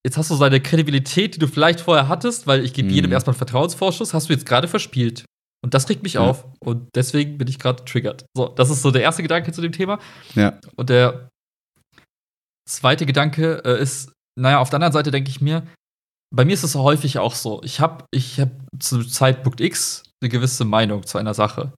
jetzt 0.05 0.17
hast 0.17 0.31
du 0.31 0.35
seine 0.35 0.61
Kredibilität, 0.61 1.35
die 1.35 1.39
du 1.39 1.47
vielleicht 1.47 1.81
vorher 1.81 2.09
hattest, 2.09 2.47
weil 2.47 2.65
ich 2.65 2.73
gebe 2.73 2.89
mhm. 2.89 2.95
jedem 2.95 3.13
erstmal 3.13 3.35
einen 3.35 3.39
Vertrauensvorschuss, 3.39 4.15
hast 4.15 4.29
du 4.29 4.33
jetzt 4.33 4.47
gerade 4.47 4.69
verspielt. 4.69 5.25
Und 5.65 5.75
das 5.75 5.89
regt 5.89 6.03
mich 6.03 6.15
ja. 6.15 6.21
auf. 6.21 6.47
Und 6.61 6.89
deswegen 6.95 7.39
bin 7.39 7.49
ich 7.49 7.59
gerade 7.59 7.85
triggert. 7.85 8.25
So, 8.37 8.49
das 8.49 8.71
ist 8.71 8.83
so 8.83 8.91
der 8.91 9.03
erste 9.03 9.23
Gedanke 9.23 9.53
zu 9.53 9.61
dem 9.61 9.73
Thema. 9.73 9.99
Ja. 10.35 10.59
Und 10.77 10.89
der 10.89 11.29
zweite 12.69 13.07
Gedanke 13.07 13.63
äh, 13.65 13.81
ist, 13.81 14.13
naja, 14.39 14.61
auf 14.61 14.71
der 14.71 14.77
anderen 14.77 14.93
Seite 14.93 15.11
denke 15.11 15.31
ich 15.31 15.41
mir, 15.41 15.67
bei 16.35 16.45
mir 16.45 16.53
ist 16.53 16.63
es 16.63 16.75
häufig 16.75 17.19
auch 17.19 17.35
so. 17.35 17.61
Ich 17.65 17.81
habe 17.81 18.05
ich 18.11 18.39
hab 18.41 18.51
zu 18.79 19.03
Zeitpunkt 19.05 19.61
X 19.61 20.05
eine 20.23 20.29
gewisse 20.29 20.65
Meinung 20.65 21.05
zu 21.07 21.19
einer 21.19 21.35
Sache. 21.35 21.73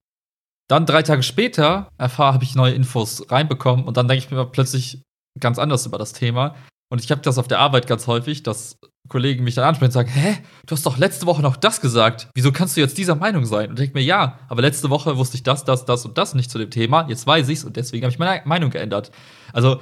Dann 0.68 0.86
drei 0.86 1.02
Tage 1.02 1.22
später 1.22 1.88
erfahre, 1.98 2.34
habe 2.34 2.44
ich 2.44 2.54
neue 2.54 2.74
Infos 2.74 3.30
reinbekommen 3.30 3.86
und 3.86 3.96
dann 3.96 4.08
denke 4.08 4.24
ich 4.24 4.30
mir 4.30 4.44
plötzlich 4.46 5.02
ganz 5.38 5.58
anders 5.58 5.86
über 5.86 5.98
das 5.98 6.12
Thema. 6.12 6.54
Und 6.92 7.02
ich 7.02 7.10
habe 7.10 7.20
das 7.20 7.38
auf 7.38 7.46
der 7.46 7.60
Arbeit 7.60 7.86
ganz 7.86 8.06
häufig, 8.08 8.42
dass 8.42 8.78
Kollegen 9.08 9.44
mich 9.44 9.54
dann 9.54 9.64
ansprechen 9.64 9.88
und 9.88 9.92
sagen, 9.92 10.08
hä, 10.08 10.38
du 10.66 10.72
hast 10.74 10.84
doch 10.86 10.98
letzte 10.98 11.26
Woche 11.26 11.40
noch 11.42 11.56
das 11.56 11.80
gesagt. 11.80 12.28
Wieso 12.34 12.52
kannst 12.52 12.76
du 12.76 12.80
jetzt 12.80 12.98
dieser 12.98 13.14
Meinung 13.14 13.44
sein? 13.44 13.70
Und 13.70 13.78
ich 13.78 13.86
denke 13.86 13.98
mir, 13.98 14.04
ja, 14.04 14.40
aber 14.48 14.62
letzte 14.62 14.90
Woche 14.90 15.16
wusste 15.16 15.36
ich 15.36 15.42
das, 15.42 15.64
das, 15.64 15.84
das 15.84 16.04
und 16.04 16.18
das 16.18 16.34
nicht 16.34 16.50
zu 16.50 16.58
dem 16.58 16.70
Thema. 16.70 17.08
Jetzt 17.08 17.26
weiß 17.26 17.48
ich's 17.48 17.64
und 17.64 17.76
deswegen 17.76 18.04
habe 18.04 18.12
ich 18.12 18.18
meine 18.18 18.42
Meinung 18.44 18.70
geändert. 18.70 19.12
Also 19.52 19.80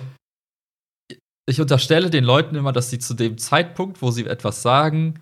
ich 1.49 1.61
unterstelle 1.61 2.11
den 2.11 2.25
Leuten 2.25 2.57
immer, 2.57 2.73
dass 2.73 2.90
sie 2.90 2.99
zu 2.99 3.14
dem 3.14 3.38
Zeitpunkt, 3.38 4.03
wo 4.03 4.11
sie 4.11 4.27
etwas 4.27 4.61
sagen, 4.61 5.21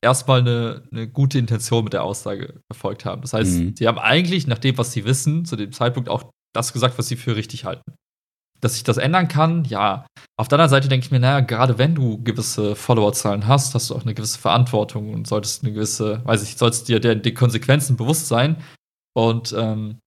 erstmal 0.00 0.40
eine, 0.40 0.82
eine 0.92 1.08
gute 1.08 1.38
Intention 1.38 1.82
mit 1.82 1.94
der 1.94 2.04
Aussage 2.04 2.60
verfolgt 2.70 3.04
haben. 3.04 3.22
Das 3.22 3.32
heißt, 3.32 3.58
mhm. 3.58 3.76
sie 3.76 3.88
haben 3.88 3.98
eigentlich, 3.98 4.46
nach 4.46 4.58
dem, 4.58 4.78
was 4.78 4.92
sie 4.92 5.04
wissen, 5.04 5.44
zu 5.44 5.56
dem 5.56 5.72
Zeitpunkt 5.72 6.08
auch 6.08 6.30
das 6.54 6.72
gesagt, 6.72 6.96
was 6.98 7.08
sie 7.08 7.16
für 7.16 7.34
richtig 7.34 7.64
halten 7.64 7.94
dass 8.64 8.76
ich 8.76 8.82
das 8.82 8.96
ändern 8.96 9.28
kann, 9.28 9.64
ja. 9.66 10.06
Auf 10.40 10.48
der 10.48 10.56
anderen 10.56 10.70
Seite 10.70 10.88
denke 10.88 11.04
ich 11.04 11.10
mir, 11.10 11.20
naja, 11.20 11.40
gerade 11.40 11.76
wenn 11.78 11.94
du 11.94 12.22
gewisse 12.24 12.74
Followerzahlen 12.74 13.46
hast, 13.46 13.74
hast 13.74 13.90
du 13.90 13.94
auch 13.94 14.02
eine 14.02 14.14
gewisse 14.14 14.38
Verantwortung 14.38 15.12
und 15.12 15.26
solltest 15.26 15.62
eine 15.62 15.72
gewisse, 15.72 16.24
weiß 16.24 16.42
ich, 16.42 16.56
sollst 16.56 16.88
dir 16.88 16.98
die 16.98 17.34
Konsequenzen 17.34 17.96
bewusst 17.96 18.26
sein. 18.26 18.56
Und 19.14 19.54
ähm, 19.56 19.98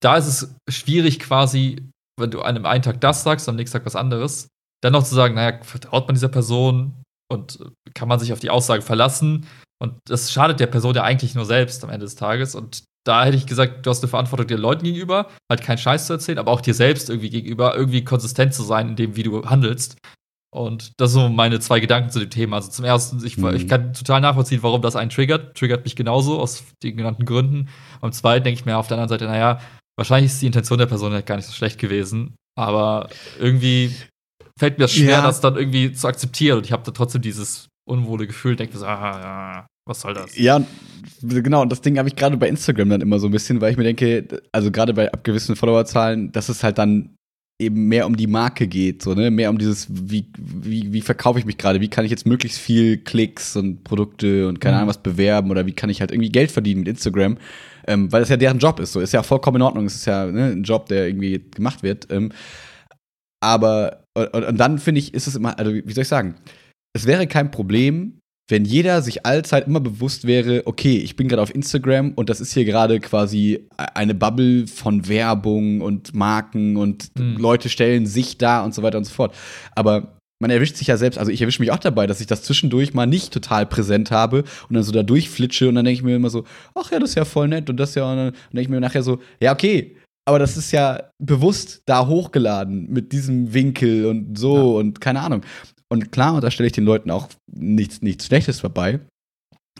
da 0.00 0.16
ist 0.16 0.26
es 0.26 0.54
schwierig 0.68 1.18
quasi, 1.18 1.88
wenn 2.20 2.30
du 2.30 2.42
einem 2.42 2.66
einen 2.66 2.82
Tag 2.82 3.00
das 3.00 3.22
sagst, 3.22 3.48
am 3.48 3.56
nächsten 3.56 3.78
Tag 3.78 3.86
was 3.86 3.96
anderes, 3.96 4.48
dann 4.82 4.92
noch 4.92 5.02
zu 5.02 5.14
sagen, 5.14 5.34
naja, 5.34 5.58
vertraut 5.62 6.06
man 6.06 6.14
dieser 6.14 6.28
Person 6.28 7.02
und 7.32 7.58
kann 7.94 8.08
man 8.08 8.20
sich 8.20 8.32
auf 8.32 8.40
die 8.40 8.50
Aussage 8.50 8.82
verlassen? 8.82 9.46
Und 9.82 9.94
das 10.06 10.30
schadet 10.30 10.60
der 10.60 10.66
Person 10.66 10.94
ja 10.94 11.04
eigentlich 11.04 11.34
nur 11.34 11.46
selbst 11.46 11.82
am 11.84 11.90
Ende 11.90 12.04
des 12.04 12.16
Tages. 12.16 12.54
Und 12.54 12.84
da 13.08 13.24
hätte 13.24 13.36
ich 13.36 13.46
gesagt, 13.46 13.86
du 13.86 13.90
hast 13.90 14.02
eine 14.02 14.10
Verantwortung 14.10 14.46
den 14.46 14.58
Leuten 14.58 14.84
gegenüber, 14.84 15.28
halt 15.50 15.62
keinen 15.62 15.78
Scheiß 15.78 16.06
zu 16.06 16.12
erzählen, 16.12 16.38
aber 16.38 16.52
auch 16.52 16.60
dir 16.60 16.74
selbst 16.74 17.08
irgendwie 17.08 17.30
gegenüber, 17.30 17.74
irgendwie 17.74 18.04
konsistent 18.04 18.52
zu 18.52 18.62
sein 18.62 18.90
in 18.90 18.96
dem, 18.96 19.16
wie 19.16 19.22
du 19.22 19.48
handelst. 19.48 19.96
Und 20.50 20.92
das 20.98 21.12
sind 21.12 21.22
so 21.22 21.28
meine 21.28 21.60
zwei 21.60 21.80
Gedanken 21.80 22.10
zu 22.10 22.20
dem 22.20 22.30
Thema. 22.30 22.56
Also 22.56 22.70
zum 22.70 22.84
ersten, 22.84 23.24
ich, 23.24 23.36
mhm. 23.38 23.54
ich 23.54 23.66
kann 23.66 23.92
total 23.92 24.20
nachvollziehen, 24.20 24.62
warum 24.62 24.82
das 24.82 24.96
einen 24.96 25.10
triggert. 25.10 25.56
Triggert 25.56 25.84
mich 25.84 25.96
genauso 25.96 26.38
aus 26.38 26.64
den 26.82 26.96
genannten 26.96 27.24
Gründen. 27.24 27.68
Und 28.00 28.14
zum 28.14 28.20
zweiten 28.20 28.44
denke 28.44 28.60
ich 28.60 28.66
mir 28.66 28.76
auf 28.76 28.88
der 28.88 28.96
anderen 28.96 29.08
Seite, 29.08 29.24
naja, 29.24 29.60
wahrscheinlich 29.96 30.32
ist 30.32 30.40
die 30.40 30.46
Intention 30.46 30.78
der 30.78 30.86
Person 30.86 31.12
halt 31.12 31.26
gar 31.26 31.36
nicht 31.36 31.46
so 31.46 31.52
schlecht 31.52 31.78
gewesen. 31.78 32.34
Aber 32.56 33.08
irgendwie 33.38 33.94
fällt 34.58 34.78
mir 34.78 34.88
schwer, 34.88 35.10
ja. 35.10 35.22
das 35.22 35.40
dann 35.40 35.56
irgendwie 35.56 35.92
zu 35.92 36.08
akzeptieren. 36.08 36.58
Und 36.58 36.66
ich 36.66 36.72
habe 36.72 36.82
da 36.82 36.92
trotzdem 36.92 37.22
dieses 37.22 37.68
unwohle 37.86 38.26
Gefühl, 38.26 38.56
denke 38.56 38.74
mir 38.74 38.80
so, 38.80 38.86
ah, 38.86 39.20
ja, 39.20 39.66
was 39.88 40.00
soll 40.00 40.14
das? 40.14 40.36
Ja, 40.36 40.62
genau, 41.22 41.62
und 41.62 41.70
das 41.72 41.80
Ding 41.80 41.98
habe 41.98 42.08
ich 42.08 42.16
gerade 42.16 42.36
bei 42.36 42.48
Instagram 42.48 42.90
dann 42.90 43.00
immer 43.00 43.18
so 43.18 43.26
ein 43.26 43.32
bisschen, 43.32 43.60
weil 43.60 43.72
ich 43.72 43.78
mir 43.78 43.84
denke, 43.84 44.42
also 44.52 44.70
gerade 44.70 44.94
bei 44.94 45.10
abgewissen 45.12 45.56
Followerzahlen, 45.56 46.30
dass 46.32 46.48
es 46.48 46.62
halt 46.62 46.78
dann 46.78 47.16
eben 47.60 47.88
mehr 47.88 48.06
um 48.06 48.16
die 48.16 48.28
Marke 48.28 48.68
geht, 48.68 49.02
so, 49.02 49.14
ne? 49.14 49.30
Mehr 49.32 49.50
um 49.50 49.58
dieses, 49.58 49.88
wie, 49.90 50.30
wie, 50.38 50.92
wie 50.92 51.00
verkaufe 51.00 51.40
ich 51.40 51.44
mich 51.44 51.58
gerade, 51.58 51.80
wie 51.80 51.88
kann 51.88 52.04
ich 52.04 52.10
jetzt 52.10 52.26
möglichst 52.26 52.60
viel 52.60 52.98
Klicks 52.98 53.56
und 53.56 53.82
Produkte 53.82 54.46
und 54.46 54.60
keine 54.60 54.74
mhm. 54.74 54.78
Ahnung 54.78 54.90
was 54.90 55.02
bewerben 55.02 55.50
oder 55.50 55.66
wie 55.66 55.72
kann 55.72 55.90
ich 55.90 56.00
halt 56.00 56.12
irgendwie 56.12 56.30
Geld 56.30 56.52
verdienen 56.52 56.80
mit 56.80 56.88
Instagram, 56.88 57.38
ähm, 57.88 58.12
weil 58.12 58.20
das 58.20 58.28
ja 58.28 58.36
deren 58.36 58.58
Job 58.58 58.78
ist. 58.78 58.92
So, 58.92 59.00
ist 59.00 59.12
ja 59.12 59.24
vollkommen 59.24 59.56
in 59.56 59.62
Ordnung, 59.62 59.86
es 59.86 59.96
ist 59.96 60.06
ja 60.06 60.26
ne, 60.26 60.52
ein 60.52 60.62
Job, 60.62 60.86
der 60.86 61.08
irgendwie 61.08 61.44
gemacht 61.50 61.82
wird. 61.82 62.06
Ähm, 62.12 62.30
aber 63.40 64.04
und, 64.14 64.44
und 64.44 64.56
dann 64.56 64.78
finde 64.78 65.00
ich, 65.00 65.14
ist 65.14 65.26
es 65.26 65.34
immer, 65.34 65.58
also 65.58 65.72
wie 65.72 65.92
soll 65.92 66.02
ich 66.02 66.08
sagen, 66.08 66.36
es 66.94 67.06
wäre 67.06 67.26
kein 67.26 67.50
Problem, 67.50 68.20
wenn 68.48 68.64
jeder 68.64 69.02
sich 69.02 69.26
allzeit 69.26 69.66
immer 69.66 69.80
bewusst 69.80 70.26
wäre, 70.26 70.62
okay, 70.64 70.96
ich 70.96 71.16
bin 71.16 71.28
gerade 71.28 71.42
auf 71.42 71.54
Instagram 71.54 72.12
und 72.14 72.30
das 72.30 72.40
ist 72.40 72.54
hier 72.54 72.64
gerade 72.64 72.98
quasi 72.98 73.68
eine 73.76 74.14
Bubble 74.14 74.66
von 74.66 75.06
Werbung 75.06 75.82
und 75.82 76.14
Marken 76.14 76.78
und 76.78 77.10
mhm. 77.18 77.36
Leute 77.36 77.68
stellen 77.68 78.06
sich 78.06 78.38
da 78.38 78.64
und 78.64 78.74
so 78.74 78.82
weiter 78.82 78.96
und 78.96 79.04
so 79.04 79.12
fort. 79.12 79.34
Aber 79.74 80.18
man 80.40 80.50
erwischt 80.50 80.76
sich 80.76 80.86
ja 80.86 80.96
selbst, 80.96 81.18
also 81.18 81.30
ich 81.30 81.42
erwische 81.42 81.60
mich 81.60 81.72
auch 81.72 81.78
dabei, 81.78 82.06
dass 82.06 82.20
ich 82.20 82.26
das 82.26 82.42
zwischendurch 82.42 82.94
mal 82.94 83.06
nicht 83.06 83.32
total 83.32 83.66
präsent 83.66 84.10
habe 84.10 84.44
und 84.68 84.74
dann 84.74 84.82
so 84.82 84.92
da 84.92 85.02
durchflitsche 85.02 85.68
und 85.68 85.74
dann 85.74 85.84
denke 85.84 85.98
ich 85.98 86.04
mir 86.04 86.16
immer 86.16 86.30
so, 86.30 86.44
ach 86.74 86.90
ja, 86.90 86.98
das 86.98 87.10
ist 87.10 87.16
ja 87.16 87.24
voll 87.26 87.48
nett 87.48 87.68
und 87.68 87.76
das 87.76 87.94
ja, 87.96 88.10
und 88.10 88.16
dann 88.16 88.32
denke 88.52 88.62
ich 88.62 88.68
mir 88.68 88.80
nachher 88.80 89.02
so, 89.02 89.18
ja, 89.40 89.52
okay, 89.52 89.96
aber 90.24 90.38
das 90.38 90.56
ist 90.56 90.72
ja 90.72 91.10
bewusst 91.18 91.82
da 91.86 92.06
hochgeladen 92.06 92.88
mit 92.90 93.12
diesem 93.12 93.52
Winkel 93.52 94.06
und 94.06 94.38
so 94.38 94.56
ja. 94.56 94.62
und 94.80 95.00
keine 95.00 95.20
Ahnung. 95.20 95.42
Und 95.90 96.12
klar 96.12 96.34
unterstelle 96.34 96.66
ich 96.66 96.72
den 96.72 96.84
Leuten 96.84 97.10
auch 97.10 97.28
nichts, 97.50 98.02
nichts 98.02 98.26
Schlechtes 98.26 98.60
dabei. 98.60 99.00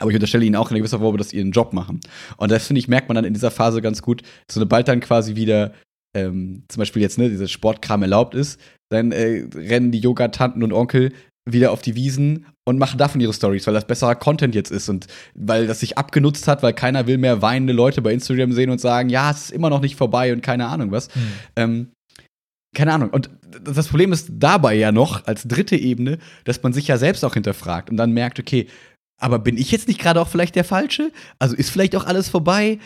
Aber 0.00 0.10
ich 0.10 0.16
unterstelle 0.16 0.44
ihnen 0.44 0.56
auch 0.56 0.70
in 0.70 0.76
gewisser 0.76 1.00
Weise, 1.00 1.16
dass 1.16 1.30
sie 1.30 1.38
ihren 1.38 1.50
Job 1.50 1.72
machen. 1.72 2.00
Und 2.36 2.50
das, 2.50 2.66
finde 2.66 2.78
ich, 2.78 2.88
merkt 2.88 3.08
man 3.08 3.16
dann 3.16 3.24
in 3.24 3.34
dieser 3.34 3.50
Phase 3.50 3.82
ganz 3.82 4.00
gut. 4.00 4.22
Sobald 4.50 4.88
dann 4.88 5.00
quasi 5.00 5.34
wieder 5.34 5.72
ähm, 6.16 6.64
zum 6.68 6.80
Beispiel 6.80 7.02
jetzt, 7.02 7.18
ne, 7.18 7.28
dieser 7.28 7.48
Sportkram 7.48 8.02
erlaubt 8.02 8.34
ist, 8.34 8.60
dann 8.90 9.12
äh, 9.12 9.46
rennen 9.54 9.92
die 9.92 9.98
Yoga-Tanten 9.98 10.62
und 10.62 10.72
Onkel 10.72 11.12
wieder 11.50 11.72
auf 11.72 11.82
die 11.82 11.94
Wiesen 11.94 12.46
und 12.66 12.78
machen 12.78 12.98
davon 12.98 13.20
ihre 13.20 13.32
Stories, 13.32 13.66
weil 13.66 13.74
das 13.74 13.86
besserer 13.86 14.14
Content 14.14 14.54
jetzt 14.54 14.70
ist 14.70 14.88
und 14.88 15.06
weil 15.34 15.66
das 15.66 15.80
sich 15.80 15.96
abgenutzt 15.96 16.46
hat, 16.46 16.62
weil 16.62 16.74
keiner 16.74 17.06
will 17.06 17.18
mehr 17.18 17.40
weinende 17.40 17.72
Leute 17.72 18.02
bei 18.02 18.12
Instagram 18.12 18.52
sehen 18.52 18.70
und 18.70 18.80
sagen, 18.80 19.08
ja, 19.08 19.30
es 19.30 19.44
ist 19.44 19.50
immer 19.50 19.70
noch 19.70 19.80
nicht 19.80 19.96
vorbei 19.96 20.32
und 20.32 20.42
keine 20.42 20.66
Ahnung 20.66 20.90
was. 20.90 21.08
Mhm. 21.14 21.32
Ähm, 21.56 21.88
keine 22.74 22.92
Ahnung. 22.92 23.10
Und 23.10 23.30
das 23.62 23.88
Problem 23.88 24.12
ist 24.12 24.28
dabei 24.32 24.74
ja 24.74 24.92
noch, 24.92 25.26
als 25.26 25.44
dritte 25.44 25.76
Ebene, 25.76 26.18
dass 26.44 26.62
man 26.62 26.72
sich 26.72 26.88
ja 26.88 26.98
selbst 26.98 27.24
auch 27.24 27.34
hinterfragt 27.34 27.90
und 27.90 27.96
dann 27.96 28.12
merkt, 28.12 28.38
okay, 28.38 28.68
aber 29.20 29.40
bin 29.40 29.56
ich 29.56 29.72
jetzt 29.72 29.88
nicht 29.88 30.00
gerade 30.00 30.20
auch 30.20 30.28
vielleicht 30.28 30.54
der 30.54 30.64
Falsche? 30.64 31.10
Also 31.40 31.56
ist 31.56 31.70
vielleicht 31.70 31.96
auch 31.96 32.04
alles 32.04 32.28
vorbei 32.28 32.78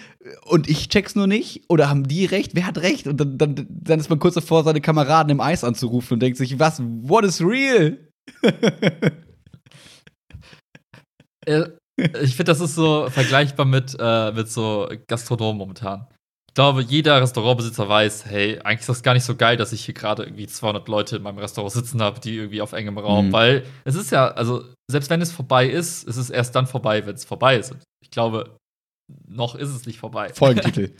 und 0.46 0.68
ich 0.68 0.88
check's 0.88 1.14
nur 1.14 1.26
nicht? 1.26 1.64
Oder 1.68 1.90
haben 1.90 2.08
die 2.08 2.24
recht? 2.24 2.54
Wer 2.54 2.66
hat 2.66 2.78
recht? 2.78 3.06
Und 3.06 3.18
dann, 3.20 3.36
dann, 3.36 3.66
dann 3.68 4.00
ist 4.00 4.08
man 4.08 4.18
kurz 4.18 4.34
davor, 4.34 4.64
seine 4.64 4.80
Kameraden 4.80 5.30
im 5.30 5.40
Eis 5.40 5.62
anzurufen 5.62 6.14
und 6.14 6.20
denkt 6.20 6.38
sich, 6.38 6.58
was, 6.58 6.80
what 6.80 7.24
is 7.24 7.42
real? 7.42 7.98
ich 11.44 12.34
finde, 12.34 12.44
das 12.44 12.60
ist 12.60 12.76
so 12.76 13.10
vergleichbar 13.10 13.66
mit, 13.66 13.94
äh, 13.98 14.32
mit 14.32 14.50
so 14.50 14.88
Gastronomen 15.08 15.58
momentan. 15.58 16.06
Ich 16.52 16.54
glaube, 16.54 16.82
jeder 16.82 17.18
Restaurantbesitzer 17.22 17.88
weiß, 17.88 18.26
hey, 18.26 18.58
eigentlich 18.58 18.80
ist 18.80 18.88
das 18.90 19.02
gar 19.02 19.14
nicht 19.14 19.24
so 19.24 19.36
geil, 19.36 19.56
dass 19.56 19.72
ich 19.72 19.86
hier 19.86 19.94
gerade 19.94 20.24
irgendwie 20.24 20.46
200 20.46 20.86
Leute 20.86 21.16
in 21.16 21.22
meinem 21.22 21.38
Restaurant 21.38 21.72
sitzen 21.72 22.02
habe, 22.02 22.20
die 22.20 22.36
irgendwie 22.36 22.60
auf 22.60 22.74
engem 22.74 22.98
Raum, 22.98 23.28
mhm. 23.28 23.32
weil 23.32 23.64
es 23.84 23.94
ist 23.94 24.12
ja, 24.12 24.28
also 24.28 24.62
selbst 24.86 25.08
wenn 25.08 25.22
es 25.22 25.32
vorbei 25.32 25.66
ist, 25.66 26.04
ist 26.04 26.18
es 26.18 26.28
erst 26.28 26.54
dann 26.54 26.66
vorbei, 26.66 27.06
wenn 27.06 27.14
es 27.14 27.24
vorbei 27.24 27.56
ist. 27.56 27.74
Ich 28.02 28.10
glaube, 28.10 28.58
noch 29.26 29.54
ist 29.54 29.70
es 29.70 29.86
nicht 29.86 29.98
vorbei. 29.98 30.28
Folgentitel. 30.28 30.94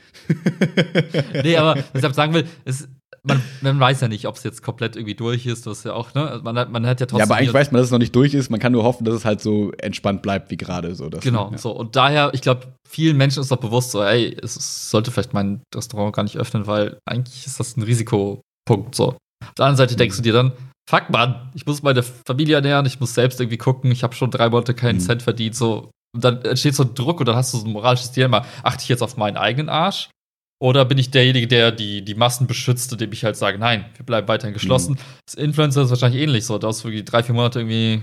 nee, 1.43 1.59
aber 1.59 1.85
was 1.93 2.03
ich 2.03 2.15
sagen 2.15 2.33
will, 2.33 2.49
es, 2.65 2.89
man, 3.25 3.41
man, 3.61 3.79
weiß 3.79 4.01
ja 4.01 4.09
nicht, 4.09 4.27
ob 4.27 4.37
es 4.37 4.43
jetzt 4.43 4.63
komplett 4.63 4.97
irgendwie 4.97 5.15
durch 5.15 5.47
ist. 5.47 5.67
Das 5.67 5.79
ist 5.79 5.85
ja 5.85 5.93
auch, 5.93 6.13
ne? 6.15 6.29
Also 6.29 6.43
man, 6.43 6.59
hat, 6.59 6.71
man 6.71 6.87
hat 6.87 6.99
ja 7.01 7.07
trotzdem. 7.07 7.19
Ja, 7.21 7.25
aber 7.25 7.37
eigentlich 7.37 7.55
weiß 7.55 7.71
man, 7.71 7.79
dass 7.79 7.87
es 7.87 7.93
noch 7.93 7.99
nicht 7.99 8.15
durch 8.17 8.35
ist. 8.35 8.51
Man 8.51 8.59
kann 8.59 8.73
nur 8.73 8.83
hoffen, 8.83 9.05
dass 9.05 9.15
es 9.15 9.25
halt 9.25 9.41
so 9.41 9.71
entspannt 9.79 10.23
bleibt 10.23 10.51
wie 10.51 10.57
gerade. 10.57 10.95
So, 10.95 11.09
genau, 11.09 11.51
ja. 11.53 11.59
so. 11.59 11.71
Und 11.71 11.95
daher, 11.95 12.31
ich 12.35 12.41
glaube, 12.41 12.75
vielen 12.89 13.17
Menschen 13.17 13.41
ist 13.41 13.53
doch 13.53 13.59
bewusst 13.59 13.93
so, 13.93 14.03
ey, 14.03 14.37
es 14.43 14.91
sollte 14.91 15.13
vielleicht 15.13 15.35
mein 15.35 15.63
Restaurant 15.75 16.15
gar 16.15 16.25
nicht 16.25 16.37
öffnen, 16.37 16.67
weil 16.67 16.99
eigentlich 17.07 17.47
ist 17.47 17.61
das 17.61 17.77
ein 17.77 17.83
Risikopunkt. 17.83 18.95
So. 18.95 19.09
Auf 19.09 19.55
der 19.57 19.67
anderen 19.67 19.77
Seite 19.77 19.95
mhm. 19.95 19.99
denkst 19.99 20.17
du 20.17 20.23
dir 20.23 20.33
dann, 20.33 20.53
fuck 20.91 21.09
man, 21.11 21.51
ich 21.55 21.65
muss 21.65 21.83
meine 21.83 22.03
Familie 22.03 22.57
ernähren, 22.57 22.87
ich 22.87 22.99
muss 22.99 23.15
selbst 23.15 23.41
irgendwie 23.41 23.59
gucken, 23.59 23.93
ich 23.93 24.03
habe 24.03 24.15
schon 24.15 24.33
drei 24.33 24.49
Monate 24.49 24.75
keinen 24.75 24.97
mhm. 24.97 25.01
Cent 25.01 25.23
verdient, 25.23 25.55
so. 25.55 25.91
Und 26.15 26.25
dann 26.25 26.43
entsteht 26.43 26.75
so 26.75 26.83
ein 26.83 26.95
Druck 26.95 27.21
und 27.21 27.27
dann 27.27 27.37
hast 27.37 27.55
du 27.55 27.59
so 27.59 27.67
ein 27.67 27.73
moralisches 27.73 28.13
Dilemma. 28.13 28.45
Achte 28.63 28.83
ich 28.83 28.89
jetzt 28.89 29.03
auf 29.03 29.17
meinen 29.17 29.37
eigenen 29.37 29.69
Arsch 29.69 30.11
oder 30.63 30.85
bin 30.85 30.97
ich 30.97 31.11
derjenige, 31.11 31.49
der 31.49 31.73
die, 31.73 32.03
die 32.03 32.15
Massen 32.15 32.47
beschützt, 32.47 32.93
indem 32.93 33.11
ich 33.11 33.25
halt 33.25 33.35
sage, 33.35 33.59
nein, 33.59 33.85
wir 33.97 34.07
bleiben 34.07 34.29
weiterhin 34.29 34.55
geschlossen? 34.55 34.93
Mhm. 34.93 34.99
Das 35.27 35.35
Influencer 35.35 35.83
ist 35.83 35.91
wahrscheinlich 35.91 36.23
ähnlich 36.23 36.47
so. 36.47 36.57
Da 36.57 36.69
hast 36.69 36.85
du 36.85 36.85
wirklich 36.85 37.05
drei, 37.05 37.25
vier 37.25 37.35
Monate 37.35 37.59
irgendwie 37.59 38.01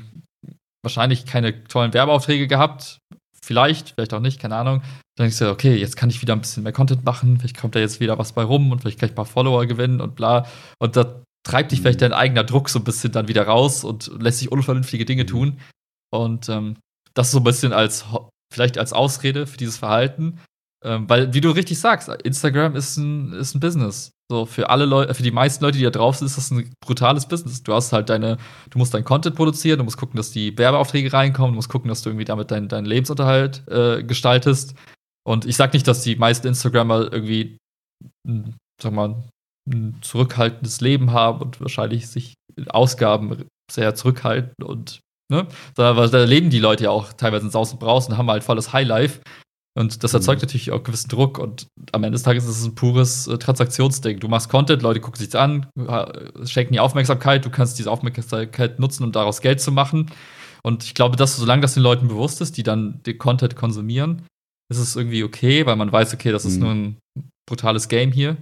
wahrscheinlich 0.83 1.25
keine 1.25 1.63
tollen 1.63 1.93
Werbeaufträge 1.93 2.47
gehabt. 2.47 2.99
Vielleicht, 3.41 3.91
vielleicht 3.91 4.13
auch 4.13 4.19
nicht, 4.19 4.41
keine 4.41 4.57
Ahnung. 4.57 4.81
Dann 5.15 5.27
denkst 5.27 5.39
du, 5.39 5.49
okay, 5.49 5.73
jetzt 5.73 5.95
kann 5.95 6.09
ich 6.09 6.21
wieder 6.21 6.33
ein 6.33 6.41
bisschen 6.41 6.63
mehr 6.63 6.73
Content 6.73 7.05
machen. 7.05 7.37
Vielleicht 7.39 7.57
kommt 7.57 7.75
da 7.75 7.79
jetzt 7.79 8.01
wieder 8.01 8.19
was 8.19 8.33
bei 8.33 8.43
rum 8.43 8.73
und 8.73 8.81
vielleicht 8.81 8.99
kann 8.99 9.07
ich 9.07 9.13
ein 9.13 9.15
paar 9.15 9.25
Follower 9.25 9.65
gewinnen 9.65 10.01
und 10.01 10.17
bla. 10.17 10.45
Und 10.79 10.97
da 10.97 11.23
treibt 11.47 11.71
dich 11.71 11.79
vielleicht 11.79 12.01
mhm. 12.01 12.11
dein 12.11 12.13
eigener 12.13 12.43
Druck 12.43 12.67
so 12.67 12.79
ein 12.79 12.83
bisschen 12.83 13.13
dann 13.13 13.29
wieder 13.29 13.43
raus 13.43 13.85
und 13.85 14.11
lässt 14.21 14.39
sich 14.39 14.51
unvernünftige 14.51 15.05
Dinge 15.05 15.23
mhm. 15.23 15.27
tun. 15.27 15.59
Und 16.11 16.49
ähm, 16.49 16.75
das 17.13 17.31
so 17.31 17.37
ein 17.37 17.45
bisschen 17.45 17.71
als, 17.71 18.03
vielleicht 18.53 18.77
als 18.77 18.91
Ausrede 18.91 19.47
für 19.47 19.55
dieses 19.55 19.77
Verhalten. 19.77 20.39
Ähm, 20.83 21.09
weil, 21.09 21.33
wie 21.33 21.41
du 21.41 21.51
richtig 21.51 21.79
sagst, 21.79 22.07
Instagram 22.07 22.75
ist 22.75 22.97
ein, 22.97 23.33
ist 23.33 23.53
ein 23.53 23.59
Business. 23.59 24.11
So, 24.31 24.45
für 24.45 24.69
alle 24.69 24.85
Leute, 24.85 25.13
für 25.13 25.23
die 25.23 25.31
meisten 25.31 25.63
Leute, 25.63 25.77
die 25.77 25.83
da 25.83 25.89
drauf 25.89 26.15
sind, 26.15 26.27
ist 26.27 26.37
das 26.37 26.51
ein 26.51 26.71
brutales 26.85 27.27
Business. 27.27 27.63
Du 27.63 27.73
hast 27.73 27.91
halt 27.91 28.09
deine, 28.09 28.37
du 28.69 28.77
musst 28.77 28.93
dein 28.93 29.03
Content 29.03 29.35
produzieren, 29.35 29.79
du 29.79 29.83
musst 29.83 29.97
gucken, 29.97 30.17
dass 30.17 30.31
die 30.31 30.57
Werbeaufträge 30.57 31.11
reinkommen, 31.11 31.51
du 31.51 31.55
musst 31.55 31.69
gucken, 31.69 31.89
dass 31.89 32.03
du 32.03 32.09
irgendwie 32.09 32.25
damit 32.25 32.51
deinen 32.51 32.69
dein 32.69 32.85
Lebensunterhalt 32.85 33.67
äh, 33.67 34.03
gestaltest. 34.03 34.75
Und 35.27 35.45
ich 35.45 35.55
sag 35.57 35.73
nicht, 35.73 35.87
dass 35.87 36.03
die 36.03 36.15
meisten 36.15 36.47
Instagrammer 36.47 37.11
irgendwie, 37.11 37.57
sag 38.81 38.93
mal, 38.93 39.23
ein 39.67 39.97
zurückhaltendes 40.01 40.81
Leben 40.81 41.11
haben 41.11 41.41
und 41.41 41.59
wahrscheinlich 41.59 42.07
sich 42.07 42.35
Ausgaben 42.69 43.45
sehr 43.71 43.95
zurückhalten 43.95 44.63
und 44.63 44.99
ne, 45.31 45.47
da, 45.75 45.93
da 45.93 46.23
leben 46.23 46.49
die 46.49 46.59
Leute 46.59 46.85
ja 46.85 46.89
auch 46.89 47.13
teilweise 47.13 47.45
in 47.45 47.51
Saus 47.51 47.71
und 47.71 47.79
Braus 47.79 48.07
und 48.07 48.17
haben 48.17 48.29
halt 48.29 48.43
volles 48.43 48.73
Highlife. 48.73 49.21
Und 49.77 50.03
das 50.03 50.13
erzeugt 50.13 50.41
mhm. 50.41 50.47
natürlich 50.47 50.71
auch 50.71 50.83
gewissen 50.83 51.09
Druck. 51.09 51.37
Und 51.37 51.67
am 51.91 52.03
Ende 52.03 52.15
des 52.15 52.23
Tages 52.23 52.45
ist 52.45 52.59
es 52.59 52.65
ein 52.65 52.75
pures 52.75 53.27
äh, 53.27 53.37
Transaktionsding. 53.37 54.19
Du 54.19 54.27
machst 54.27 54.49
Content, 54.49 54.81
Leute 54.81 54.99
gucken 54.99 55.19
sich 55.19 55.33
an, 55.37 55.67
schenken 56.45 56.73
die 56.73 56.79
Aufmerksamkeit, 56.79 57.45
du 57.45 57.49
kannst 57.49 57.77
diese 57.79 57.91
Aufmerksamkeit 57.91 58.79
nutzen, 58.79 59.03
um 59.03 59.11
daraus 59.11 59.41
Geld 59.41 59.61
zu 59.61 59.71
machen. 59.71 60.11
Und 60.63 60.83
ich 60.83 60.95
glaube, 60.95 61.15
dass 61.15 61.37
solange 61.37 61.61
das 61.61 61.75
den 61.75 61.83
Leuten 61.83 62.07
bewusst 62.07 62.41
ist, 62.41 62.57
die 62.57 62.63
dann 62.63 63.01
den 63.03 63.17
Content 63.17 63.55
konsumieren, 63.55 64.23
ist 64.69 64.79
es 64.79 64.95
irgendwie 64.95 65.23
okay, 65.23 65.65
weil 65.65 65.75
man 65.75 65.91
weiß, 65.91 66.13
okay, 66.13 66.31
das 66.31 66.45
ist 66.45 66.55
mhm. 66.55 66.61
nur 66.61 66.71
ein 66.71 66.97
brutales 67.47 67.87
Game 67.87 68.11
hier. 68.11 68.37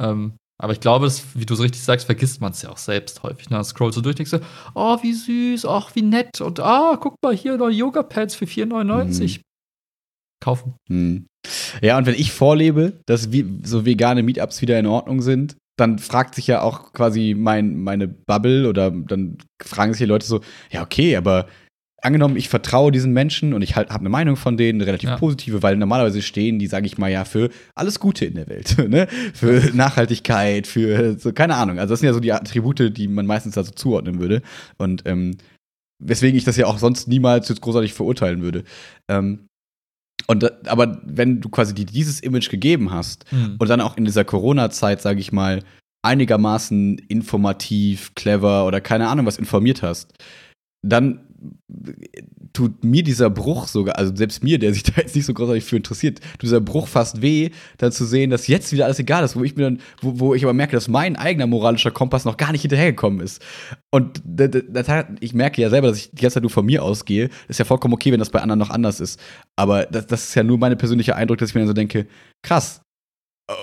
Ähm, 0.00 0.34
aber 0.62 0.72
ich 0.72 0.80
glaube, 0.80 1.04
das, 1.04 1.22
wie 1.34 1.44
du 1.44 1.54
so 1.54 1.62
richtig 1.62 1.82
sagst, 1.82 2.06
vergisst 2.06 2.40
man 2.40 2.52
es 2.52 2.62
ja 2.62 2.70
auch 2.70 2.78
selbst 2.78 3.22
häufig. 3.22 3.50
Ne? 3.50 3.62
Scrollst 3.62 3.98
du 3.98 4.02
durch, 4.02 4.16
denkst 4.16 4.30
du, 4.30 4.40
oh, 4.74 4.96
wie 5.02 5.12
süß, 5.12 5.66
ach, 5.66 5.94
wie 5.94 6.02
nett. 6.02 6.40
Und 6.40 6.60
ah, 6.60 6.96
guck 6.98 7.16
mal 7.22 7.34
hier, 7.34 7.58
neue 7.58 7.74
Yoga-Pads 7.74 8.36
für 8.36 8.46
4,99. 8.46 9.38
Mhm 9.38 9.45
kaufen. 10.40 10.74
Hm. 10.88 11.26
Ja, 11.80 11.98
und 11.98 12.06
wenn 12.06 12.14
ich 12.14 12.32
vorlebe, 12.32 13.00
dass 13.06 13.28
so 13.62 13.86
vegane 13.86 14.22
Meetups 14.22 14.62
wieder 14.62 14.78
in 14.78 14.86
Ordnung 14.86 15.22
sind, 15.22 15.56
dann 15.76 15.98
fragt 15.98 16.34
sich 16.34 16.46
ja 16.46 16.62
auch 16.62 16.92
quasi 16.92 17.34
mein, 17.36 17.76
meine 17.76 18.08
Bubble 18.08 18.68
oder 18.68 18.90
dann 18.90 19.38
fragen 19.62 19.92
sich 19.92 20.00
die 20.04 20.08
Leute 20.08 20.26
so, 20.26 20.40
ja, 20.70 20.82
okay, 20.82 21.16
aber 21.16 21.46
angenommen, 22.02 22.36
ich 22.36 22.48
vertraue 22.48 22.92
diesen 22.92 23.12
Menschen 23.12 23.52
und 23.52 23.62
ich 23.62 23.76
halt 23.76 23.90
habe 23.90 24.00
eine 24.00 24.08
Meinung 24.08 24.36
von 24.36 24.56
denen, 24.56 24.80
eine 24.80 24.86
relativ 24.86 25.10
ja. 25.10 25.16
positive, 25.16 25.62
weil 25.62 25.76
normalerweise 25.76 26.22
stehen 26.22 26.58
die, 26.58 26.66
sage 26.66 26.86
ich 26.86 26.98
mal, 26.98 27.10
ja, 27.10 27.24
für 27.24 27.50
alles 27.74 28.00
Gute 28.00 28.24
in 28.24 28.34
der 28.34 28.48
Welt, 28.48 28.76
ne? 28.88 29.08
Für 29.34 29.70
Nachhaltigkeit, 29.74 30.66
für 30.66 31.18
so, 31.18 31.32
keine 31.32 31.56
Ahnung. 31.56 31.78
Also 31.78 31.92
das 31.92 32.00
sind 32.00 32.06
ja 32.06 32.14
so 32.14 32.20
die 32.20 32.32
Attribute, 32.32 32.96
die 32.96 33.08
man 33.08 33.26
meistens 33.26 33.54
da 33.54 33.64
so 33.64 33.72
zuordnen 33.72 34.20
würde. 34.20 34.42
Und 34.78 35.02
ähm, 35.06 35.36
weswegen 35.98 36.38
ich 36.38 36.44
das 36.44 36.56
ja 36.56 36.66
auch 36.66 36.78
sonst 36.78 37.08
niemals 37.08 37.48
jetzt 37.48 37.60
großartig 37.60 37.92
verurteilen 37.92 38.42
würde. 38.42 38.64
Ähm, 39.08 39.46
und 40.26 40.68
aber 40.68 41.00
wenn 41.04 41.40
du 41.40 41.48
quasi 41.48 41.74
dir 41.74 41.86
dieses 41.86 42.20
Image 42.20 42.50
gegeben 42.50 42.90
hast 42.90 43.24
mhm. 43.32 43.56
und 43.58 43.68
dann 43.68 43.80
auch 43.80 43.96
in 43.96 44.04
dieser 44.04 44.24
Corona-Zeit, 44.24 45.00
sage 45.00 45.20
ich 45.20 45.32
mal, 45.32 45.62
einigermaßen 46.02 46.98
informativ, 46.98 48.14
clever 48.14 48.66
oder 48.66 48.80
keine 48.80 49.08
Ahnung 49.08 49.26
was 49.26 49.38
informiert 49.38 49.82
hast, 49.82 50.14
dann 50.82 51.25
tut 52.52 52.84
mir 52.84 53.02
dieser 53.02 53.30
Bruch 53.30 53.68
sogar, 53.68 53.98
also 53.98 54.14
selbst 54.14 54.42
mir, 54.42 54.58
der 54.58 54.72
sich 54.72 54.82
da 54.82 54.92
jetzt 54.96 55.14
nicht 55.14 55.26
so 55.26 55.34
großartig 55.34 55.64
für 55.64 55.76
interessiert, 55.76 56.20
dieser 56.42 56.60
Bruch 56.60 56.88
fast 56.88 57.22
weh, 57.22 57.50
dann 57.78 57.92
zu 57.92 58.04
sehen, 58.04 58.30
dass 58.30 58.46
jetzt 58.46 58.72
wieder 58.72 58.86
alles 58.86 58.98
egal 58.98 59.24
ist, 59.24 59.36
wo 59.36 59.44
ich 59.44 59.56
mir 59.56 59.64
dann, 59.64 59.80
wo, 60.00 60.18
wo 60.20 60.34
ich 60.34 60.44
aber 60.44 60.54
merke, 60.54 60.76
dass 60.76 60.88
mein 60.88 61.16
eigener 61.16 61.46
moralischer 61.46 61.90
Kompass 61.90 62.24
noch 62.24 62.36
gar 62.36 62.52
nicht 62.52 62.62
hinterhergekommen 62.62 63.20
ist. 63.20 63.42
Und 63.90 64.22
das, 64.24 64.50
ich 65.20 65.34
merke 65.34 65.60
ja 65.60 65.70
selber, 65.70 65.88
dass 65.88 65.98
ich 65.98 66.10
die 66.10 66.22
ganze 66.22 66.34
Zeit 66.34 66.42
nur 66.42 66.50
von 66.50 66.66
mir 66.66 66.82
ausgehe. 66.82 67.30
Ist 67.48 67.58
ja 67.58 67.64
vollkommen 67.64 67.94
okay, 67.94 68.12
wenn 68.12 68.20
das 68.20 68.30
bei 68.30 68.40
anderen 68.40 68.58
noch 68.58 68.70
anders 68.70 69.00
ist. 69.00 69.20
Aber 69.56 69.84
das, 69.86 70.06
das 70.06 70.28
ist 70.28 70.34
ja 70.34 70.42
nur 70.42 70.58
meine 70.58 70.76
persönliche 70.76 71.16
Eindruck, 71.16 71.38
dass 71.38 71.50
ich 71.50 71.54
mir 71.54 71.62
dann 71.62 71.68
so 71.68 71.74
denke, 71.74 72.06
krass, 72.42 72.80
äh, 73.50 73.54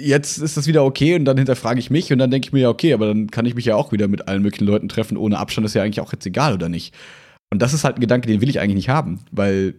jetzt 0.00 0.38
ist 0.38 0.56
das 0.56 0.66
wieder 0.66 0.84
okay 0.84 1.14
und 1.14 1.24
dann 1.24 1.36
hinterfrage 1.36 1.80
ich 1.80 1.90
mich 1.90 2.12
und 2.12 2.18
dann 2.18 2.30
denke 2.30 2.48
ich 2.48 2.52
mir 2.52 2.60
ja, 2.60 2.68
okay, 2.68 2.92
aber 2.92 3.06
dann 3.06 3.30
kann 3.30 3.46
ich 3.46 3.54
mich 3.54 3.64
ja 3.64 3.76
auch 3.76 3.92
wieder 3.92 4.08
mit 4.08 4.28
allen 4.28 4.42
möglichen 4.42 4.66
Leuten 4.66 4.88
treffen 4.88 5.16
ohne 5.16 5.38
Abstand, 5.38 5.66
ist 5.66 5.74
ja 5.74 5.82
eigentlich 5.82 6.00
auch 6.00 6.12
jetzt 6.12 6.26
egal 6.26 6.54
oder 6.54 6.68
nicht. 6.68 6.94
Und 7.52 7.60
das 7.60 7.74
ist 7.74 7.84
halt 7.84 7.98
ein 7.98 8.00
Gedanke, 8.00 8.26
den 8.26 8.40
will 8.40 8.48
ich 8.48 8.60
eigentlich 8.60 8.76
nicht 8.76 8.88
haben, 8.88 9.20
weil 9.30 9.74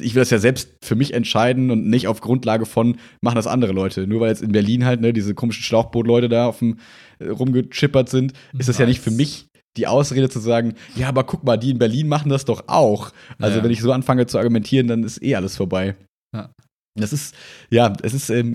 ich 0.00 0.14
will 0.14 0.20
das 0.20 0.30
ja 0.30 0.38
selbst 0.38 0.76
für 0.80 0.94
mich 0.94 1.12
entscheiden 1.12 1.72
und 1.72 1.88
nicht 1.88 2.06
auf 2.06 2.20
Grundlage 2.20 2.66
von 2.66 2.98
machen 3.20 3.34
das 3.34 3.48
andere 3.48 3.72
Leute. 3.72 4.06
Nur 4.06 4.20
weil 4.20 4.28
jetzt 4.28 4.44
in 4.44 4.52
Berlin 4.52 4.84
halt 4.84 5.00
ne, 5.00 5.12
diese 5.12 5.34
komischen 5.34 5.64
Schlauchbootleute 5.64 6.28
da 6.28 6.46
auf 6.46 6.60
dem 6.60 6.78
äh, 7.18 7.30
rumgeschippert 7.30 8.08
sind, 8.08 8.32
ist 8.56 8.68
das 8.68 8.78
ja 8.78 8.86
nicht 8.86 9.00
für 9.00 9.10
mich 9.10 9.48
die 9.76 9.88
Ausrede 9.88 10.28
zu 10.28 10.38
sagen, 10.38 10.74
ja, 10.94 11.08
aber 11.08 11.24
guck 11.24 11.42
mal, 11.42 11.56
die 11.56 11.70
in 11.70 11.80
Berlin 11.80 12.06
machen 12.06 12.28
das 12.28 12.44
doch 12.44 12.62
auch. 12.68 13.10
Also 13.40 13.58
ja. 13.58 13.64
wenn 13.64 13.72
ich 13.72 13.80
so 13.80 13.90
anfange 13.90 14.26
zu 14.26 14.38
argumentieren, 14.38 14.86
dann 14.86 15.02
ist 15.02 15.20
eh 15.24 15.34
alles 15.34 15.56
vorbei. 15.56 15.96
Ja. 16.32 16.50
Das 16.94 17.12
ist, 17.12 17.34
ja, 17.70 17.92
es 18.02 18.14
ist 18.14 18.30
ähm, 18.30 18.54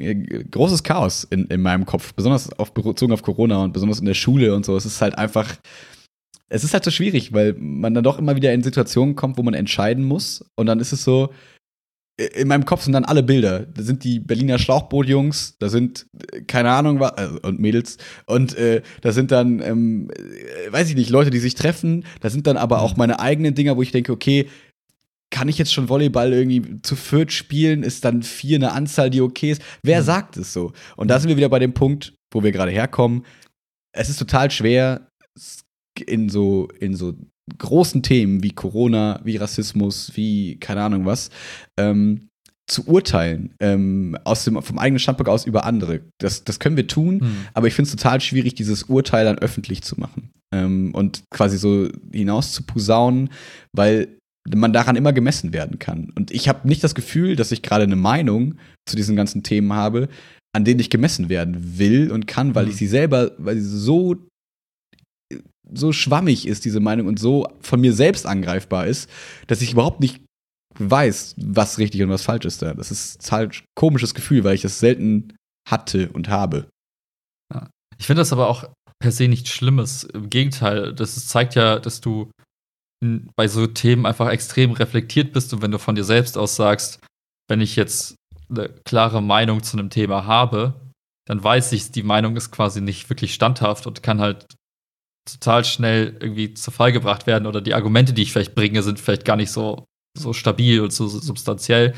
großes 0.49 0.81
Chaos 0.83 1.25
in, 1.25 1.45
in 1.47 1.61
meinem 1.61 1.85
Kopf, 1.85 2.13
besonders 2.13 2.57
auf, 2.57 2.73
bezogen 2.73 3.11
auf 3.11 3.21
Corona 3.21 3.63
und 3.63 3.73
besonders 3.73 3.99
in 3.99 4.05
der 4.05 4.13
Schule 4.13 4.55
und 4.55 4.65
so. 4.65 4.77
Es 4.77 4.85
ist 4.85 5.01
halt 5.01 5.17
einfach, 5.17 5.57
es 6.51 6.65
ist 6.65 6.73
halt 6.73 6.83
so 6.83 6.91
schwierig, 6.91 7.31
weil 7.31 7.55
man 7.57 7.93
dann 7.93 8.03
doch 8.03 8.19
immer 8.19 8.35
wieder 8.35 8.53
in 8.53 8.61
Situationen 8.61 9.15
kommt, 9.15 9.37
wo 9.37 9.43
man 9.43 9.53
entscheiden 9.53 10.03
muss. 10.03 10.45
Und 10.57 10.65
dann 10.65 10.81
ist 10.81 10.91
es 10.91 11.03
so, 11.03 11.29
in 12.17 12.49
meinem 12.49 12.65
Kopf 12.65 12.83
sind 12.83 12.91
dann 12.91 13.05
alle 13.05 13.23
Bilder. 13.23 13.65
Da 13.65 13.81
sind 13.83 14.03
die 14.03 14.19
Berliner 14.19 14.59
Schlauchbootjungs, 14.59 15.57
da 15.59 15.69
sind, 15.69 16.07
keine 16.47 16.71
Ahnung, 16.71 16.99
was, 16.99 17.13
also, 17.13 17.39
und 17.41 17.59
Mädels, 17.59 17.97
und 18.25 18.53
äh, 18.57 18.81
da 18.99 19.13
sind 19.13 19.31
dann, 19.31 19.61
ähm, 19.61 20.09
äh, 20.11 20.71
weiß 20.73 20.89
ich 20.89 20.95
nicht, 20.95 21.09
Leute, 21.09 21.29
die 21.29 21.39
sich 21.39 21.55
treffen. 21.55 22.03
Da 22.19 22.29
sind 22.29 22.47
dann 22.47 22.57
aber 22.57 22.81
auch 22.81 22.97
meine 22.97 23.21
eigenen 23.21 23.55
Dinger, 23.55 23.77
wo 23.77 23.81
ich 23.81 23.93
denke, 23.93 24.11
okay, 24.11 24.49
kann 25.33 25.47
ich 25.47 25.57
jetzt 25.57 25.73
schon 25.73 25.87
Volleyball 25.87 26.33
irgendwie 26.33 26.81
zu 26.81 26.97
viert 26.97 27.31
spielen? 27.31 27.81
Ist 27.81 28.03
dann 28.03 28.23
vier 28.23 28.57
eine 28.57 28.73
Anzahl, 28.73 29.09
die 29.09 29.21
okay 29.21 29.51
ist? 29.51 29.61
Wer 29.83 30.01
mhm. 30.01 30.05
sagt 30.05 30.35
es 30.35 30.51
so? 30.51 30.73
Und 30.97 31.07
da 31.07 31.17
sind 31.17 31.29
wir 31.29 31.37
wieder 31.37 31.47
bei 31.47 31.59
dem 31.59 31.73
Punkt, 31.73 32.13
wo 32.33 32.43
wir 32.43 32.51
gerade 32.51 32.71
herkommen. 32.71 33.25
Es 33.93 34.09
ist 34.09 34.19
total 34.19 34.51
schwer, 34.51 35.07
in 36.01 36.29
so, 36.29 36.67
in 36.79 36.95
so 36.95 37.13
großen 37.57 38.03
Themen 38.03 38.43
wie 38.43 38.51
Corona, 38.51 39.19
wie 39.23 39.37
Rassismus, 39.37 40.11
wie 40.15 40.57
keine 40.59 40.83
Ahnung 40.83 41.05
was, 41.05 41.29
ähm, 41.77 42.29
zu 42.67 42.87
urteilen, 42.87 43.53
ähm, 43.59 44.17
aus 44.23 44.45
dem, 44.45 44.61
vom 44.61 44.79
eigenen 44.79 44.99
Standpunkt 44.99 45.29
aus 45.29 45.45
über 45.45 45.65
andere. 45.65 46.01
Das, 46.19 46.43
das 46.43 46.59
können 46.59 46.77
wir 46.77 46.87
tun, 46.87 47.15
mhm. 47.15 47.45
aber 47.53 47.67
ich 47.67 47.73
finde 47.73 47.89
es 47.89 47.95
total 47.95 48.21
schwierig, 48.21 48.55
dieses 48.55 48.83
Urteil 48.83 49.25
dann 49.25 49.39
öffentlich 49.39 49.81
zu 49.81 49.99
machen 49.99 50.31
ähm, 50.53 50.93
und 50.93 51.23
quasi 51.31 51.57
so 51.57 51.89
hinaus 52.11 52.53
zu 52.53 52.63
posaunen, 52.63 53.29
weil 53.73 54.07
man 54.47 54.73
daran 54.73 54.95
immer 54.95 55.13
gemessen 55.13 55.53
werden 55.53 55.79
kann. 55.79 56.11
Und 56.15 56.31
ich 56.31 56.49
habe 56.49 56.67
nicht 56.67 56.83
das 56.83 56.95
Gefühl, 56.95 57.35
dass 57.35 57.51
ich 57.51 57.61
gerade 57.61 57.83
eine 57.83 57.95
Meinung 57.95 58.55
zu 58.87 58.95
diesen 58.95 59.15
ganzen 59.15 59.43
Themen 59.43 59.73
habe, 59.73 60.07
an 60.53 60.65
denen 60.65 60.79
ich 60.79 60.89
gemessen 60.89 61.29
werden 61.29 61.77
will 61.77 62.11
und 62.11 62.27
kann, 62.27 62.55
weil 62.55 62.65
mhm. 62.65 62.71
ich 62.71 62.77
sie 62.77 62.87
selber, 62.87 63.31
weil 63.37 63.57
sie 63.57 63.79
so 63.79 64.15
so 65.73 65.91
schwammig 65.91 66.47
ist, 66.47 66.65
diese 66.65 66.79
Meinung, 66.79 67.07
und 67.07 67.19
so 67.19 67.47
von 67.61 67.81
mir 67.81 67.93
selbst 67.93 68.25
angreifbar 68.25 68.87
ist, 68.87 69.09
dass 69.47 69.61
ich 69.61 69.73
überhaupt 69.73 69.99
nicht 69.99 70.21
weiß, 70.77 71.35
was 71.37 71.77
richtig 71.77 72.01
und 72.03 72.09
was 72.09 72.23
falsch 72.23 72.45
ist 72.45 72.61
da. 72.61 72.73
Das 72.73 72.91
ist 72.91 73.31
halt 73.31 73.53
ein 73.53 73.65
komisches 73.75 74.13
Gefühl, 74.13 74.43
weil 74.43 74.55
ich 74.55 74.61
das 74.61 74.79
selten 74.79 75.33
hatte 75.69 76.09
und 76.09 76.29
habe. 76.29 76.69
Ja. 77.53 77.69
Ich 77.97 78.07
finde 78.07 78.21
das 78.21 78.33
aber 78.33 78.47
auch 78.47 78.69
per 78.99 79.11
se 79.11 79.27
nichts 79.27 79.49
Schlimmes. 79.49 80.03
Im 80.03 80.29
Gegenteil, 80.29 80.93
das 80.93 81.27
zeigt 81.27 81.55
ja, 81.55 81.79
dass 81.79 82.01
du 82.01 82.31
bei 83.35 83.47
so 83.47 83.65
Themen 83.67 84.05
einfach 84.05 84.29
extrem 84.29 84.71
reflektiert 84.71 85.33
bist 85.33 85.53
und 85.53 85.61
wenn 85.61 85.71
du 85.71 85.79
von 85.79 85.95
dir 85.95 86.03
selbst 86.03 86.37
aus 86.37 86.55
sagst, 86.55 86.99
wenn 87.49 87.59
ich 87.59 87.75
jetzt 87.75 88.15
eine 88.49 88.69
klare 88.85 89.21
Meinung 89.23 89.63
zu 89.63 89.77
einem 89.77 89.89
Thema 89.89 90.25
habe, 90.25 90.79
dann 91.25 91.43
weiß 91.43 91.71
ich, 91.71 91.91
die 91.91 92.03
Meinung 92.03 92.35
ist 92.35 92.51
quasi 92.51 92.79
nicht 92.81 93.09
wirklich 93.09 93.33
standhaft 93.33 93.87
und 93.87 94.03
kann 94.03 94.21
halt 94.21 94.45
total 95.33 95.65
schnell 95.65 96.17
irgendwie 96.19 96.53
zu 96.53 96.71
Fall 96.71 96.91
gebracht 96.91 97.27
werden 97.27 97.45
oder 97.45 97.61
die 97.61 97.73
Argumente, 97.73 98.13
die 98.13 98.23
ich 98.23 98.31
vielleicht 98.31 98.55
bringe, 98.55 98.83
sind 98.83 98.99
vielleicht 98.99 99.25
gar 99.25 99.35
nicht 99.35 99.51
so, 99.51 99.85
so 100.17 100.33
stabil 100.33 100.81
und 100.81 100.91
so 100.91 101.07
substanziell. 101.07 101.93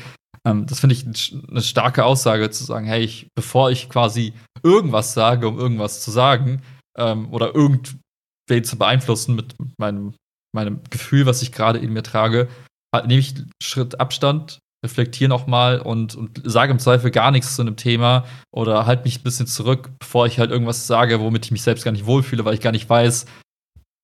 Ähm, 0.46 0.66
das 0.66 0.80
finde 0.80 0.94
ich 0.94 1.06
eine 1.48 1.62
starke 1.62 2.04
Aussage 2.04 2.50
zu 2.50 2.64
sagen, 2.64 2.86
hey, 2.86 3.02
ich, 3.02 3.28
bevor 3.34 3.70
ich 3.70 3.88
quasi 3.88 4.34
irgendwas 4.62 5.14
sage, 5.14 5.48
um 5.48 5.58
irgendwas 5.58 6.02
zu 6.02 6.10
sagen 6.10 6.62
ähm, 6.98 7.32
oder 7.32 7.54
irgendwen 7.54 8.64
zu 8.64 8.78
beeinflussen 8.78 9.34
mit, 9.34 9.54
meinem 9.78 10.14
meinem 10.54 10.80
Gefühl, 10.88 11.26
was 11.26 11.42
ich 11.42 11.52
gerade 11.52 11.78
in 11.78 11.92
mir 11.92 12.02
trage, 12.02 12.48
halt, 12.94 13.06
nehme 13.06 13.20
ich 13.20 13.34
Schritt 13.62 14.00
Abstand, 14.00 14.60
reflektiere 14.84 15.28
nochmal 15.28 15.80
und, 15.80 16.14
und 16.14 16.40
sage 16.44 16.70
im 16.70 16.78
Zweifel 16.78 17.10
gar 17.10 17.32
nichts 17.32 17.56
zu 17.56 17.62
einem 17.62 17.76
Thema 17.76 18.24
oder 18.52 18.86
halt 18.86 19.04
mich 19.04 19.18
ein 19.18 19.24
bisschen 19.24 19.46
zurück, 19.46 19.90
bevor 19.98 20.26
ich 20.26 20.38
halt 20.38 20.50
irgendwas 20.50 20.86
sage, 20.86 21.20
womit 21.20 21.46
ich 21.46 21.50
mich 21.50 21.62
selbst 21.62 21.84
gar 21.84 21.92
nicht 21.92 22.06
wohlfühle, 22.06 22.44
weil 22.44 22.54
ich 22.54 22.60
gar 22.60 22.72
nicht 22.72 22.88
weiß, 22.88 23.26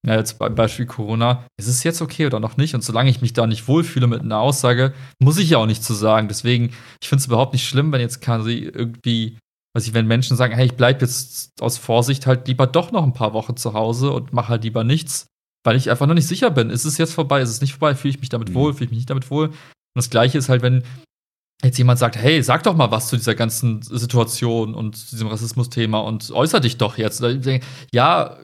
ja, 0.06 0.16
jetzt 0.16 0.38
beim 0.38 0.54
Beispiel 0.54 0.86
Corona, 0.86 1.44
ist 1.58 1.68
es 1.68 1.84
jetzt 1.84 2.00
okay 2.00 2.24
oder 2.24 2.40
noch 2.40 2.56
nicht? 2.56 2.74
Und 2.74 2.82
solange 2.82 3.10
ich 3.10 3.20
mich 3.20 3.34
da 3.34 3.46
nicht 3.46 3.68
wohlfühle 3.68 4.06
mit 4.06 4.22
einer 4.22 4.38
Aussage, 4.38 4.94
muss 5.22 5.38
ich 5.38 5.50
ja 5.50 5.58
auch 5.58 5.66
nichts 5.66 5.86
zu 5.86 5.92
sagen. 5.92 6.26
Deswegen, 6.28 6.70
ich 7.02 7.08
finde 7.08 7.20
es 7.20 7.26
überhaupt 7.26 7.52
nicht 7.52 7.68
schlimm, 7.68 7.92
wenn 7.92 8.00
jetzt 8.00 8.22
quasi 8.22 8.60
irgendwie, 8.60 9.36
weiß 9.76 9.86
ich, 9.86 9.92
wenn 9.92 10.06
Menschen 10.06 10.38
sagen, 10.38 10.54
hey, 10.54 10.64
ich 10.64 10.74
bleibe 10.74 11.00
jetzt 11.02 11.52
aus 11.60 11.76
Vorsicht 11.76 12.26
halt 12.26 12.48
lieber 12.48 12.66
doch 12.66 12.92
noch 12.92 13.02
ein 13.02 13.12
paar 13.12 13.34
Wochen 13.34 13.56
zu 13.58 13.74
Hause 13.74 14.10
und 14.10 14.32
mache 14.32 14.48
halt 14.48 14.64
lieber 14.64 14.84
nichts, 14.84 15.26
weil 15.66 15.76
ich 15.76 15.90
einfach 15.90 16.06
noch 16.06 16.14
nicht 16.14 16.28
sicher 16.28 16.50
bin. 16.50 16.70
Ist 16.70 16.86
es 16.86 16.96
jetzt 16.96 17.12
vorbei? 17.12 17.42
Ist 17.42 17.50
es 17.50 17.60
nicht 17.60 17.74
vorbei? 17.74 17.94
Fühle 17.94 18.14
ich 18.14 18.20
mich 18.20 18.30
damit 18.30 18.48
mhm. 18.48 18.54
wohl? 18.54 18.72
Fühle 18.72 18.86
ich 18.86 18.90
mich 18.90 19.00
nicht 19.00 19.10
damit 19.10 19.30
wohl? 19.30 19.50
Und 19.94 20.02
das 20.04 20.10
Gleiche 20.10 20.38
ist 20.38 20.48
halt, 20.48 20.62
wenn 20.62 20.84
jetzt 21.62 21.78
jemand 21.78 21.98
sagt, 21.98 22.16
hey, 22.16 22.42
sag 22.42 22.62
doch 22.62 22.74
mal 22.74 22.90
was 22.90 23.08
zu 23.08 23.16
dieser 23.16 23.34
ganzen 23.34 23.82
Situation 23.82 24.74
und 24.74 25.12
diesem 25.12 25.28
Rassismus-Thema 25.28 25.98
und 25.98 26.30
äußere 26.30 26.62
dich 26.62 26.78
doch 26.78 26.96
jetzt. 26.96 27.22
Ja, 27.92 28.38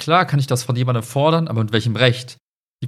klar 0.00 0.24
kann 0.26 0.40
ich 0.40 0.46
das 0.46 0.62
von 0.62 0.76
jemandem 0.76 1.02
fordern, 1.02 1.48
aber 1.48 1.62
mit 1.62 1.72
welchem 1.72 1.96
Recht? 1.96 2.38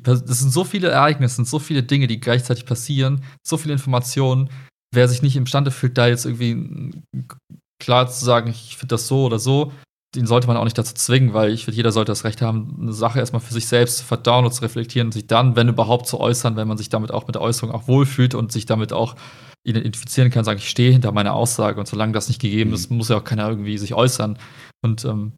Das 0.03 0.21
sind 0.21 0.51
so 0.51 0.65
viele 0.65 0.89
Ereignisse, 0.89 1.37
sind 1.37 1.49
so 1.49 1.59
viele 1.59 1.83
Dinge, 1.83 2.07
die 2.07 2.19
gleichzeitig 2.19 2.67
passieren, 2.67 3.23
so 3.47 3.57
viele 3.57 3.75
Informationen. 3.75 4.49
Wer 4.93 5.07
sich 5.09 5.23
nicht 5.23 5.37
imstande 5.37 5.71
fühlt, 5.71 5.99
da 5.99 6.09
jetzt 6.09 6.25
irgendwie 6.25 7.03
klar 7.79 8.09
zu 8.09 8.25
sagen, 8.25 8.49
ich 8.49 8.77
finde 8.77 8.95
das 8.95 9.07
so 9.07 9.27
oder 9.27 9.39
so, 9.39 9.73
den 10.15 10.27
sollte 10.27 10.47
man 10.47 10.57
auch 10.57 10.65
nicht 10.65 10.79
dazu 10.79 10.95
zwingen, 10.95 11.35
weil 11.35 11.53
ich 11.53 11.65
finde, 11.65 11.77
jeder 11.77 11.93
sollte 11.93 12.13
das 12.13 12.25
Recht 12.25 12.43
haben, 12.43 12.77
eine 12.81 12.93
Sache 12.93 13.19
erstmal 13.19 13.41
für 13.41 13.53
sich 13.53 13.67
selbst 13.67 13.99
zu 13.99 14.05
verdauen 14.05 14.45
und 14.45 14.53
zu 14.53 14.63
reflektieren 14.63 15.09
und 15.09 15.13
sich 15.13 15.27
dann, 15.27 15.57
wenn 15.57 15.69
überhaupt, 15.69 16.07
zu 16.07 16.21
äußern, 16.21 16.57
wenn 16.57 16.69
man 16.69 16.79
sich 16.79 16.89
damit 16.89 17.11
auch 17.11 17.27
mit 17.27 17.35
der 17.35 17.43
Äußerung 17.43 17.75
auch 17.75 17.89
wohlfühlt 17.89 18.35
und 18.35 18.53
sich 18.53 18.67
damit 18.67 18.93
auch 18.93 19.17
identifizieren 19.65 20.31
kann, 20.31 20.45
sagen, 20.45 20.59
ich 20.59 20.69
stehe 20.69 20.93
hinter 20.93 21.13
meiner 21.13 21.35
Aussage 21.35 21.81
und 21.81 21.87
solange 21.87 22.13
das 22.13 22.29
nicht 22.29 22.41
gegeben 22.41 22.71
mhm. 22.71 22.75
ist, 22.75 22.91
muss 22.91 23.09
ja 23.09 23.17
auch 23.17 23.25
keiner 23.25 23.49
irgendwie 23.49 23.79
sich 23.79 23.95
äußern. 23.95 24.39
Und 24.83 25.05
ähm, 25.05 25.33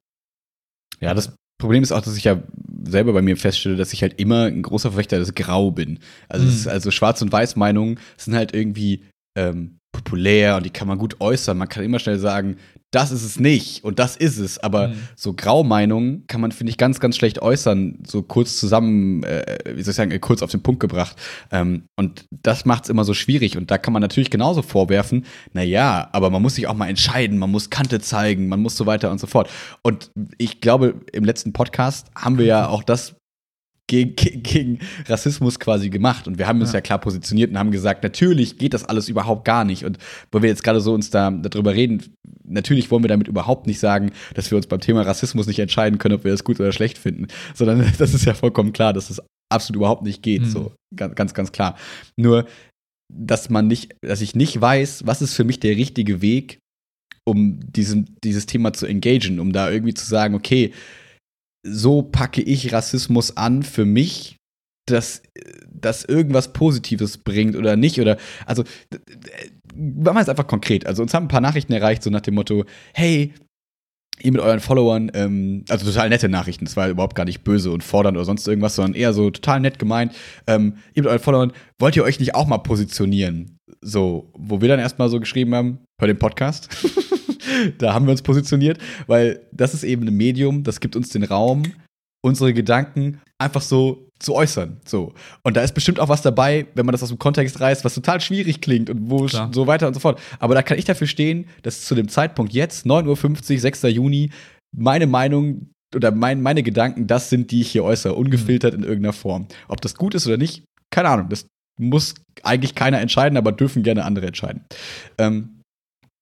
ja, 1.01 1.15
das 1.15 1.35
Problem 1.59 1.83
ist 1.83 1.93
auch, 1.93 2.01
dass 2.01 2.17
ich 2.17 2.25
ja 2.25 2.43
selber 2.85 3.13
bei 3.13 3.23
mir 3.23 3.37
feststelle, 3.37 3.77
dass 3.77 3.93
ich 3.93 4.03
halt 4.03 4.21
immer 4.21 4.45
ein 4.45 4.63
großer 4.63 4.91
Verfechter 4.91 5.19
des 5.19 5.35
Grau 5.35 5.71
bin. 5.71 6.01
Also, 6.29 6.45
mhm. 6.45 6.51
ist, 6.51 6.69
also 6.69 6.91
Schwarz- 6.91 7.23
und 7.23 7.33
Weiß-Meinungen 7.33 7.99
sind 8.17 8.35
halt 8.35 8.53
irgendwie 8.53 9.05
ähm, 9.37 9.76
populär 9.97 10.57
und 10.57 10.67
die 10.67 10.71
kann 10.71 10.87
man 10.87 10.99
gut 10.99 11.21
äußern. 11.21 11.57
Man 11.57 11.69
kann 11.69 11.83
immer 11.83 11.99
schnell 11.99 12.19
sagen, 12.19 12.57
das 12.91 13.11
ist 13.11 13.25
es 13.25 13.41
nicht 13.41 13.83
und 13.83 13.99
das 13.99 14.17
ist 14.17 14.39
es. 14.39 14.59
Aber 14.59 14.89
mhm. 14.89 14.95
so 15.17 15.33
Graumeinungen 15.33 16.27
kann 16.27 16.41
man, 16.41 16.53
finde 16.53 16.71
ich, 16.71 16.77
ganz, 16.77 17.01
ganz 17.01 17.17
schlecht 17.17 17.41
äußern, 17.41 17.99
so 18.07 18.23
kurz 18.23 18.59
zusammen, 18.59 19.23
äh, 19.25 19.59
wie 19.75 19.83
soll 19.83 19.91
ich 19.91 19.97
sagen, 19.97 20.11
äh, 20.11 20.19
kurz 20.19 20.43
auf 20.43 20.51
den 20.51 20.63
Punkt 20.63 20.81
gebracht. 20.81 21.17
Ähm, 21.51 21.85
und 21.97 22.27
das 22.31 22.65
macht 22.65 22.85
es 22.85 22.91
immer 22.91 23.05
so 23.05 23.15
schwierig. 23.15 23.57
Und 23.57 23.71
da 23.71 23.79
kann 23.79 23.93
man 23.93 24.03
natürlich 24.03 24.31
genauso 24.31 24.63
vorwerfen, 24.63 25.25
naja, 25.53 26.09
aber 26.13 26.31
man 26.31 26.43
muss 26.43 26.57
sich 26.57 26.67
auch 26.67 26.75
mal 26.75 26.89
entscheiden, 26.89 27.39
man 27.39 27.51
muss 27.51 27.71
Kante 27.71 28.01
zeigen, 28.01 28.49
man 28.49 28.61
muss 28.61 28.77
so 28.77 28.87
weiter 28.87 29.11
und 29.11 29.19
so 29.19 29.27
fort. 29.27 29.51
Und 29.83 30.11
ich 30.39 30.61
glaube, 30.61 30.95
im 31.13 31.25
letzten 31.25 31.53
Podcast 31.53 32.09
haben 32.15 32.39
wir 32.39 32.47
ja 32.47 32.69
auch 32.69 32.83
das 32.83 33.17
gegen, 33.87 34.17
gegen 34.43 34.79
Rassismus 35.07 35.59
quasi 35.59 35.91
gemacht. 35.91 36.27
Und 36.27 36.39
wir 36.39 36.47
haben 36.47 36.61
uns 36.61 36.73
ja. 36.73 36.79
ja. 36.79 36.81
klar 36.81 36.99
positioniert 36.99 37.51
und 37.51 37.59
haben 37.59 37.71
gesagt, 37.71 38.03
natürlich 38.03 38.59
geht 38.59 38.75
das 38.75 38.85
alles 38.85 39.09
überhaupt 39.09 39.45
gar 39.45 39.65
nicht. 39.65 39.85
Und 39.85 39.99
wo 40.33 40.43
wir 40.43 40.49
jetzt 40.49 40.65
gerade 40.65 40.81
so 40.81 40.93
uns 40.93 41.11
da 41.11 41.31
darüber 41.31 41.75
reden, 41.75 42.03
natürlich 42.45 42.91
wollen 42.91 43.05
wir 43.05 43.09
damit 43.09 43.29
überhaupt 43.29 43.67
nicht 43.67 43.79
sagen, 43.79 44.13
dass 44.35 44.51
wir 44.51 44.57
uns 44.57 44.67
beim 44.67 44.81
Thema 44.81 45.03
Rassismus 45.03 45.47
nicht 45.47 45.59
entscheiden 45.59 45.99
können, 45.99 46.17
ob 46.17 46.25
wir 46.25 46.33
das 46.33 46.45
gut 46.45 46.61
oder 46.61 46.73
schlecht 46.73 46.99
finden. 46.99 47.27
Sondern 47.55 47.93
das 47.99 48.15
ist 48.15 48.25
ja 48.25 48.35
vollkommen 48.35 48.73
klar, 48.73 48.93
dass 48.93 49.09
das 49.09 49.23
absolut 49.53 49.77
überhaupt 49.77 50.03
nicht 50.03 50.23
geht. 50.23 50.43
Mhm. 50.43 50.47
So, 50.51 50.73
ganz, 50.95 51.35
ganz, 51.35 51.53
klar. 51.53 51.77
Nur, 52.17 52.47
dass 53.13 53.51
man 53.51 53.69
nicht, 53.69 53.95
dass 54.01 54.21
ich 54.21 54.35
nicht 54.35 54.61
weiß, 54.61 55.07
was 55.07 55.23
ist 55.23 55.35
für 55.35 55.45
mich 55.45 55.61
der 55.61 55.77
richtige 55.77 56.23
Weg, 56.23 56.59
um 57.25 57.61
diesen, 57.73 58.17
dieses 58.23 58.47
Thema 58.47 58.73
zu 58.73 58.87
engagieren, 58.87 59.41
um 59.41 59.53
da 59.53 59.71
irgendwie 59.71 59.95
zu 59.95 60.07
sagen, 60.07 60.35
okay, 60.35 60.73
so 61.67 62.03
packe 62.03 62.43
ich 62.43 62.73
Rassismus 62.73 63.37
an 63.37 63.63
für 63.63 63.85
mich, 63.85 64.37
dass 64.87 65.23
das 65.69 66.05
irgendwas 66.05 66.53
Positives 66.53 67.19
bringt 67.19 67.57
oder 67.57 67.77
nicht. 67.77 68.01
Oder 68.01 68.17
also 68.47 68.63
machen 69.75 70.17
wir 70.17 70.21
es 70.21 70.29
einfach 70.29 70.47
konkret. 70.47 70.87
Also 70.87 71.03
uns 71.03 71.13
haben 71.13 71.25
ein 71.25 71.29
paar 71.29 71.41
Nachrichten 71.41 71.73
erreicht, 71.73 72.03
so 72.03 72.11
nach 72.11 72.21
dem 72.21 72.35
Motto, 72.35 72.65
hey, 72.95 73.35
ihr 74.23 74.33
mit 74.33 74.41
euren 74.41 74.61
Followern, 74.61 75.11
ähm, 75.15 75.65
also 75.69 75.87
total 75.87 76.09
nette 76.09 76.29
Nachrichten, 76.29 76.65
das 76.65 76.77
war 76.77 76.89
überhaupt 76.89 77.17
gar 77.17 77.25
nicht 77.25 77.45
böse 77.45 77.71
und 77.71 77.85
fordernd 77.85 78.17
oder 78.17 78.25
sonst 78.25 78.47
irgendwas, 78.49 78.77
sondern 78.77 78.95
eher 78.95 79.13
so 79.13 79.31
total 79.31 79.61
nett 79.61 79.79
gemeint. 79.79 80.15
Ähm, 80.47 80.77
ihr 80.95 81.03
mit 81.03 81.11
euren 81.11 81.21
Followern, 81.21 81.53
wollt 81.79 81.97
ihr 81.97 82.05
euch 82.05 82.19
nicht 82.19 82.35
auch 82.35 82.47
mal 82.47 82.59
positionieren? 82.59 83.59
So, 83.83 84.31
wo 84.35 84.61
wir 84.61 84.69
dann 84.69 84.81
erstmal 84.81 85.11
so 85.11 85.21
geschrieben 85.21 85.55
haben, 85.55 85.81
hör 86.01 86.09
den 86.09 86.19
Podcast. 86.19 86.69
da 87.79 87.95
haben 87.95 88.07
wir 88.07 88.13
uns 88.13 88.23
positioniert, 88.23 88.79
weil 89.07 89.41
das 89.53 89.75
ist 89.75 89.85
eben 89.85 90.07
ein 90.07 90.17
Medium, 90.17 90.63
das 90.63 90.81
gibt 90.81 90.97
uns 90.97 91.11
den 91.11 91.25
Raum, 91.25 91.65
unsere 92.25 92.53
Gedanken 92.53 93.21
einfach 93.39 93.63
so 93.63 94.09
zu 94.19 94.35
äußern. 94.35 94.81
So. 94.85 95.13
Und 95.43 95.57
da 95.57 95.63
ist 95.63 95.75
bestimmt 95.75 96.01
auch 96.01 96.09
was 96.09 96.23
dabei, 96.23 96.67
wenn 96.75 96.87
man 96.87 96.93
das 96.93 97.03
aus 97.03 97.11
dem 97.11 97.19
Kontext 97.19 97.61
reißt, 97.61 97.85
was 97.85 97.95
total 97.95 98.21
schwierig 98.21 98.61
klingt 98.61 98.89
und 98.91 99.11
wo 99.11 99.27
Klar. 99.27 99.51
so 99.53 99.67
weiter 99.67 99.87
und 99.87 99.95
so 99.95 100.01
fort. 100.01 100.21
Aber 100.39 100.55
da 100.55 100.63
kann 100.63 100.79
ich 100.79 100.85
dafür 100.85 101.07
stehen, 101.07 101.47
dass 101.63 101.85
zu 101.85 101.95
dem 101.95 102.09
Zeitpunkt 102.09 102.53
jetzt, 102.53 102.87
9.50 102.87 103.53
Uhr, 103.53 103.61
6. 103.61 103.83
Juni, 103.83 104.31
meine 104.75 105.07
Meinung 105.07 105.71
oder 105.95 106.11
mein, 106.11 106.41
meine 106.43 106.63
Gedanken, 106.63 107.07
das 107.07 107.31
sind, 107.31 107.51
die 107.51 107.61
ich 107.61 107.71
hier 107.71 107.85
äußere, 107.85 108.15
ungefiltert 108.15 108.75
in 108.75 108.83
irgendeiner 108.83 109.13
Form. 109.13 109.47
Ob 109.69 109.81
das 109.81 109.95
gut 109.95 110.15
ist 110.15 110.27
oder 110.27 110.37
nicht, 110.37 110.65
keine 110.91 111.11
Ahnung. 111.11 111.29
Das 111.29 111.47
muss 111.79 112.15
eigentlich 112.43 112.75
keiner 112.75 113.01
entscheiden, 113.01 113.37
aber 113.37 113.53
dürfen 113.53 113.83
gerne 113.83 114.05
andere 114.05 114.27
entscheiden. 114.27 114.65
Ähm, 115.19 115.56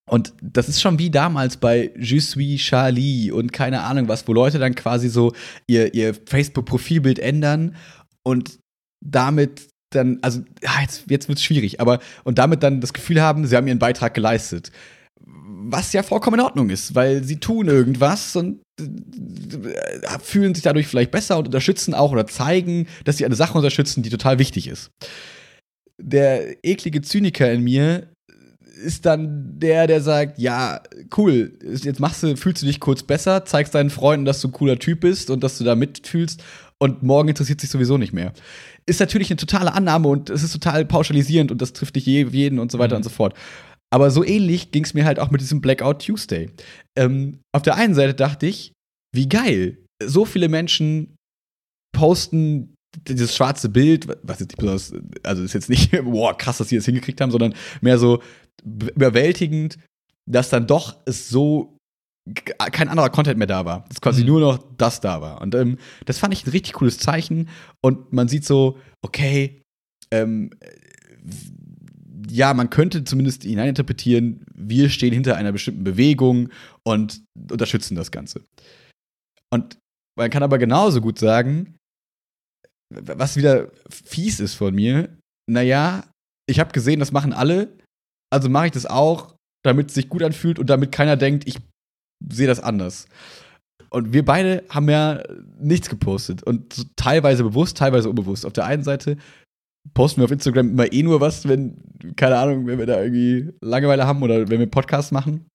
und 0.08 0.34
das 0.42 0.68
ist 0.68 0.82
schon 0.82 0.98
wie 0.98 1.10
damals 1.10 1.56
bei 1.56 1.90
Je 1.98 2.18
suis 2.18 2.60
Charlie 2.60 3.30
und 3.30 3.52
keine 3.52 3.82
Ahnung 3.82 4.08
was, 4.08 4.28
wo 4.28 4.32
Leute 4.32 4.58
dann 4.58 4.74
quasi 4.74 5.08
so 5.08 5.32
ihr, 5.66 5.94
ihr 5.94 6.14
Facebook-Profilbild 6.26 7.18
ändern 7.18 7.76
und 8.22 8.58
damit 9.00 9.68
dann, 9.90 10.18
also 10.22 10.40
ja, 10.62 10.80
jetzt, 10.82 11.04
jetzt 11.08 11.28
wird 11.28 11.38
es 11.38 11.44
schwierig, 11.44 11.80
aber 11.80 12.00
und 12.24 12.38
damit 12.38 12.62
dann 12.62 12.80
das 12.80 12.92
Gefühl 12.92 13.22
haben, 13.22 13.46
sie 13.46 13.56
haben 13.56 13.66
ihren 13.66 13.78
Beitrag 13.78 14.12
geleistet. 14.12 14.72
Was 15.66 15.92
ja 15.94 16.02
vollkommen 16.02 16.38
in 16.38 16.44
Ordnung 16.44 16.68
ist, 16.68 16.94
weil 16.94 17.24
sie 17.24 17.36
tun 17.36 17.68
irgendwas 17.68 18.36
und 18.36 18.60
äh, 18.78 20.18
fühlen 20.22 20.54
sich 20.54 20.64
dadurch 20.64 20.86
vielleicht 20.86 21.12
besser 21.12 21.38
und 21.38 21.46
unterstützen 21.46 21.94
auch 21.94 22.12
oder 22.12 22.26
zeigen, 22.26 22.86
dass 23.04 23.16
sie 23.16 23.24
eine 23.24 23.36
Sache 23.36 23.56
unterstützen, 23.56 24.02
die 24.02 24.10
total 24.10 24.38
wichtig 24.38 24.68
ist. 24.68 24.90
Der 25.98 26.62
eklige 26.64 27.00
Zyniker 27.00 27.50
in 27.50 27.62
mir 27.62 28.13
ist 28.76 29.06
dann 29.06 29.58
der, 29.58 29.86
der 29.86 30.00
sagt, 30.00 30.38
ja, 30.38 30.80
cool, 31.16 31.58
jetzt 31.62 32.00
machst 32.00 32.22
du, 32.22 32.36
fühlst 32.36 32.62
du 32.62 32.66
dich 32.66 32.80
kurz 32.80 33.02
besser, 33.02 33.44
zeigst 33.44 33.74
deinen 33.74 33.90
Freunden, 33.90 34.24
dass 34.24 34.40
du 34.40 34.48
ein 34.48 34.52
cooler 34.52 34.78
Typ 34.78 35.00
bist 35.00 35.30
und 35.30 35.42
dass 35.42 35.58
du 35.58 35.64
da 35.64 35.74
mitfühlst 35.74 36.42
und 36.78 37.02
morgen 37.02 37.28
interessiert 37.28 37.60
sich 37.60 37.70
sowieso 37.70 37.98
nicht 37.98 38.12
mehr. 38.12 38.32
Ist 38.86 39.00
natürlich 39.00 39.30
eine 39.30 39.36
totale 39.36 39.72
Annahme 39.72 40.08
und 40.08 40.30
es 40.30 40.42
ist 40.42 40.52
total 40.52 40.84
pauschalisierend 40.84 41.50
und 41.50 41.62
das 41.62 41.72
trifft 41.72 41.94
nicht 41.94 42.06
jeden 42.06 42.58
und 42.58 42.70
so 42.70 42.78
weiter 42.78 42.94
mhm. 42.94 42.98
und 42.98 43.02
so 43.04 43.10
fort. 43.10 43.34
Aber 43.92 44.10
so 44.10 44.24
ähnlich 44.24 44.72
ging 44.72 44.84
es 44.84 44.94
mir 44.94 45.04
halt 45.04 45.18
auch 45.18 45.30
mit 45.30 45.40
diesem 45.40 45.60
Blackout 45.60 46.04
Tuesday. 46.04 46.50
Ähm, 46.98 47.40
auf 47.52 47.62
der 47.62 47.76
einen 47.76 47.94
Seite 47.94 48.14
dachte 48.14 48.46
ich, 48.46 48.72
wie 49.14 49.28
geil, 49.28 49.78
so 50.02 50.24
viele 50.24 50.48
Menschen 50.48 51.14
posten 51.94 52.74
dieses 53.08 53.34
schwarze 53.34 53.68
Bild, 53.68 54.06
was 54.22 54.40
jetzt 54.40 54.50
nicht 54.50 54.58
besonders, 54.58 54.92
also 55.22 55.42
ist 55.42 55.52
jetzt 55.52 55.70
nicht, 55.70 55.90
boah, 56.04 56.36
krass, 56.36 56.58
dass 56.58 56.68
sie 56.68 56.76
das 56.76 56.84
hingekriegt 56.84 57.20
haben, 57.20 57.30
sondern 57.30 57.54
mehr 57.80 57.98
so 57.98 58.22
überwältigend, 58.64 59.78
dass 60.26 60.50
dann 60.50 60.66
doch 60.66 60.96
es 61.06 61.28
so 61.28 61.76
kein 62.56 62.88
anderer 62.88 63.10
Content 63.10 63.38
mehr 63.38 63.46
da 63.46 63.64
war. 63.64 63.84
Dass 63.88 64.00
quasi 64.00 64.22
mhm. 64.22 64.28
nur 64.28 64.40
noch 64.40 64.58
das 64.78 65.00
da 65.00 65.20
war. 65.20 65.40
Und 65.42 65.54
ähm, 65.54 65.78
das 66.06 66.18
fand 66.18 66.32
ich 66.32 66.46
ein 66.46 66.50
richtig 66.50 66.74
cooles 66.74 66.98
Zeichen. 66.98 67.48
Und 67.82 68.12
man 68.12 68.28
sieht 68.28 68.44
so, 68.44 68.78
okay, 69.02 69.62
ähm, 70.10 70.50
ja, 72.30 72.54
man 72.54 72.70
könnte 72.70 73.04
zumindest 73.04 73.42
hineininterpretieren, 73.42 74.44
wir 74.54 74.88
stehen 74.88 75.12
hinter 75.12 75.36
einer 75.36 75.52
bestimmten 75.52 75.84
Bewegung 75.84 76.48
und 76.82 77.22
unterstützen 77.50 77.94
das 77.94 78.10
Ganze. 78.10 78.42
Und 79.52 79.78
man 80.18 80.30
kann 80.30 80.42
aber 80.42 80.58
genauso 80.58 81.00
gut 81.00 81.18
sagen, 81.18 81.76
was 82.90 83.36
wieder 83.36 83.70
fies 83.88 84.40
ist 84.40 84.54
von 84.54 84.74
mir, 84.74 85.16
naja, 85.50 86.04
ich 86.48 86.60
habe 86.60 86.72
gesehen, 86.72 87.00
das 87.00 87.12
machen 87.12 87.32
alle, 87.32 87.76
also 88.34 88.48
mache 88.48 88.66
ich 88.66 88.72
das 88.72 88.86
auch, 88.86 89.36
damit 89.64 89.88
es 89.88 89.94
sich 89.94 90.08
gut 90.08 90.22
anfühlt 90.22 90.58
und 90.58 90.68
damit 90.68 90.92
keiner 90.92 91.16
denkt, 91.16 91.46
ich 91.46 91.58
sehe 92.28 92.48
das 92.48 92.60
anders. 92.60 93.06
Und 93.90 94.12
wir 94.12 94.24
beide 94.24 94.64
haben 94.68 94.90
ja 94.90 95.22
nichts 95.58 95.88
gepostet 95.88 96.42
und 96.42 96.96
teilweise 96.96 97.44
bewusst, 97.44 97.76
teilweise 97.76 98.10
unbewusst. 98.10 98.44
Auf 98.44 98.52
der 98.52 98.66
einen 98.66 98.82
Seite 98.82 99.16
posten 99.94 100.20
wir 100.20 100.24
auf 100.24 100.32
Instagram 100.32 100.70
immer 100.70 100.92
eh 100.92 101.02
nur 101.04 101.20
was, 101.20 101.46
wenn, 101.46 101.76
keine 102.16 102.38
Ahnung, 102.38 102.66
wenn 102.66 102.78
wir 102.78 102.86
da 102.86 103.00
irgendwie 103.00 103.50
Langeweile 103.60 104.06
haben 104.06 104.22
oder 104.22 104.48
wenn 104.48 104.58
wir 104.58 104.66
Podcasts 104.66 105.12
machen. 105.12 105.46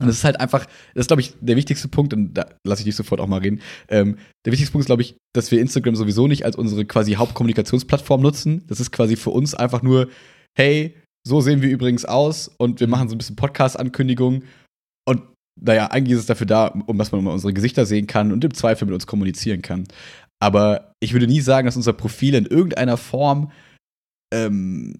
Und 0.00 0.08
das 0.08 0.16
ist 0.16 0.24
halt 0.24 0.40
einfach, 0.40 0.66
das 0.94 1.02
ist, 1.02 1.06
glaube 1.08 1.20
ich, 1.20 1.34
der 1.40 1.56
wichtigste 1.56 1.88
Punkt, 1.88 2.14
und 2.14 2.34
da 2.34 2.46
lasse 2.66 2.80
ich 2.80 2.86
dich 2.86 2.96
sofort 2.96 3.20
auch 3.20 3.28
mal 3.28 3.40
reden. 3.40 3.60
Ähm, 3.88 4.16
der 4.44 4.52
wichtigste 4.52 4.72
Punkt 4.72 4.84
ist, 4.84 4.86
glaube 4.86 5.02
ich, 5.02 5.16
dass 5.34 5.50
wir 5.50 5.60
Instagram 5.60 5.94
sowieso 5.94 6.26
nicht 6.26 6.44
als 6.44 6.56
unsere 6.56 6.84
quasi 6.84 7.12
Hauptkommunikationsplattform 7.12 8.22
nutzen. 8.22 8.64
Das 8.66 8.80
ist 8.80 8.90
quasi 8.90 9.14
für 9.14 9.30
uns 9.30 9.54
einfach 9.54 9.82
nur, 9.82 10.08
hey, 10.56 10.96
so 11.26 11.40
sehen 11.40 11.62
wir 11.62 11.70
übrigens 11.70 12.04
aus 12.04 12.48
und 12.48 12.80
wir 12.80 12.86
machen 12.86 13.08
so 13.08 13.14
ein 13.14 13.18
bisschen 13.18 13.36
Podcast-Ankündigungen. 13.36 14.44
Und 15.06 15.22
naja, 15.60 15.86
eigentlich 15.86 16.14
ist 16.14 16.20
es 16.20 16.26
dafür 16.26 16.46
da, 16.46 16.66
um 16.86 16.98
dass 16.98 17.12
man 17.12 17.24
mal 17.24 17.32
unsere 17.32 17.52
Gesichter 17.52 17.86
sehen 17.86 18.06
kann 18.06 18.32
und 18.32 18.44
im 18.44 18.54
Zweifel 18.54 18.84
mit 18.86 18.94
uns 18.94 19.06
kommunizieren 19.06 19.62
kann. 19.62 19.84
Aber 20.40 20.92
ich 21.00 21.12
würde 21.12 21.26
nie 21.26 21.40
sagen, 21.40 21.66
dass 21.66 21.76
unser 21.76 21.92
Profil 21.92 22.34
in 22.34 22.46
irgendeiner 22.46 22.96
Form 22.96 23.50
ähm, 24.32 24.94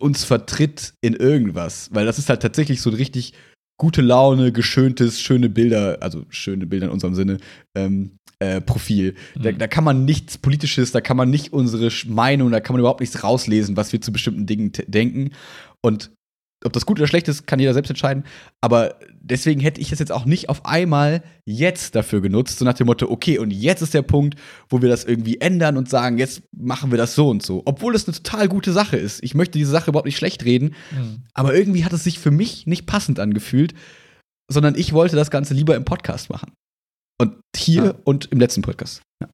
uns 0.00 0.24
vertritt 0.24 0.94
in 1.00 1.14
irgendwas. 1.14 1.90
Weil 1.92 2.06
das 2.06 2.18
ist 2.18 2.28
halt 2.28 2.42
tatsächlich 2.42 2.80
so 2.80 2.90
ein 2.90 2.96
richtig 2.96 3.34
gute 3.78 4.02
Laune, 4.02 4.52
geschöntes, 4.52 5.20
schöne 5.20 5.48
Bilder, 5.48 5.98
also 6.00 6.24
schöne 6.28 6.66
Bilder 6.66 6.86
in 6.86 6.92
unserem 6.92 7.14
Sinne, 7.14 7.38
ähm, 7.74 8.18
äh, 8.40 8.60
Profil. 8.60 9.14
Mhm. 9.36 9.42
Da, 9.42 9.52
da, 9.52 9.68
kann 9.68 9.84
man 9.84 10.04
nichts 10.04 10.38
Politisches, 10.38 10.92
da 10.92 11.00
kann 11.00 11.16
man 11.16 11.30
nicht 11.30 11.52
unsere 11.52 11.90
Meinung, 12.06 12.50
da 12.50 12.60
kann 12.60 12.74
man 12.74 12.80
überhaupt 12.80 13.00
nichts 13.00 13.22
rauslesen, 13.22 13.76
was 13.76 13.92
wir 13.92 14.00
zu 14.00 14.12
bestimmten 14.12 14.46
Dingen 14.46 14.72
denken. 14.88 15.30
Und 15.82 16.10
ob 16.64 16.72
das 16.74 16.84
gut 16.84 16.98
oder 16.98 17.06
schlecht 17.06 17.28
ist, 17.28 17.46
kann 17.46 17.58
jeder 17.58 17.72
selbst 17.72 17.88
entscheiden. 17.88 18.24
Aber 18.60 18.96
deswegen 19.20 19.60
hätte 19.60 19.80
ich 19.80 19.90
das 19.90 19.98
jetzt 19.98 20.12
auch 20.12 20.26
nicht 20.26 20.48
auf 20.50 20.66
einmal 20.66 21.22
jetzt 21.46 21.94
dafür 21.94 22.20
genutzt, 22.20 22.58
so 22.58 22.64
nach 22.64 22.74
dem 22.74 22.86
Motto, 22.86 23.10
okay, 23.10 23.38
und 23.38 23.50
jetzt 23.50 23.80
ist 23.80 23.94
der 23.94 24.02
Punkt, 24.02 24.38
wo 24.68 24.82
wir 24.82 24.88
das 24.88 25.04
irgendwie 25.04 25.40
ändern 25.40 25.78
und 25.78 25.88
sagen, 25.88 26.18
jetzt 26.18 26.42
machen 26.54 26.90
wir 26.90 26.98
das 26.98 27.14
so 27.14 27.30
und 27.30 27.42
so. 27.42 27.62
Obwohl 27.64 27.94
es 27.94 28.06
eine 28.06 28.14
total 28.14 28.48
gute 28.48 28.72
Sache 28.72 28.96
ist. 28.96 29.22
Ich 29.22 29.34
möchte 29.34 29.58
diese 29.58 29.70
Sache 29.70 29.90
überhaupt 29.90 30.06
nicht 30.06 30.18
schlecht 30.18 30.44
reden. 30.44 30.74
Mhm. 30.90 31.22
Aber 31.32 31.54
irgendwie 31.54 31.84
hat 31.84 31.94
es 31.94 32.04
sich 32.04 32.18
für 32.18 32.30
mich 32.30 32.66
nicht 32.66 32.86
passend 32.86 33.20
angefühlt, 33.20 33.72
sondern 34.48 34.74
ich 34.74 34.92
wollte 34.92 35.16
das 35.16 35.30
Ganze 35.30 35.54
lieber 35.54 35.76
im 35.76 35.84
Podcast 35.84 36.28
machen. 36.28 36.52
Und 37.20 37.38
hier 37.54 37.84
ja. 37.84 37.94
und 38.04 38.32
im 38.32 38.40
letzten 38.40 38.62
Podcast. 38.62 39.02
Ja. 39.22 39.28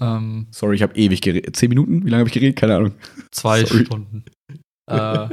Ähm, 0.00 0.46
Sorry, 0.52 0.76
ich 0.76 0.82
habe 0.82 0.96
ewig 0.96 1.20
geredet. 1.20 1.54
Zehn 1.54 1.68
Minuten? 1.68 2.06
Wie 2.06 2.08
lange 2.08 2.20
habe 2.20 2.28
ich 2.28 2.34
geredet? 2.34 2.56
Keine 2.56 2.76
Ahnung. 2.76 2.94
Zwei 3.30 3.64
Sorry. 3.66 3.84
Stunden. 3.84 4.24
äh, 4.90 5.28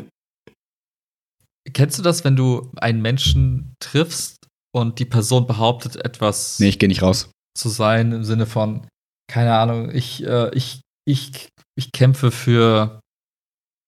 kennst 1.74 1.98
du 1.98 2.04
das, 2.04 2.26
wenn 2.26 2.36
du 2.36 2.70
einen 2.76 3.02
Menschen 3.02 3.76
triffst 3.80 4.36
und 4.76 5.00
die 5.00 5.06
Person 5.06 5.48
behauptet, 5.48 5.96
etwas 5.96 6.60
nee, 6.60 6.68
ich 6.68 6.82
nicht 6.82 7.02
raus. 7.02 7.32
zu 7.58 7.70
sein, 7.70 8.12
im 8.12 8.26
Sinne 8.26 8.46
von, 8.46 8.86
keine 9.32 9.56
Ahnung, 9.56 9.96
ich, 9.96 10.26
äh, 10.26 10.54
ich, 10.54 10.82
ich, 11.08 11.48
ich 11.78 11.94
kämpfe 11.94 12.32
für 12.32 13.00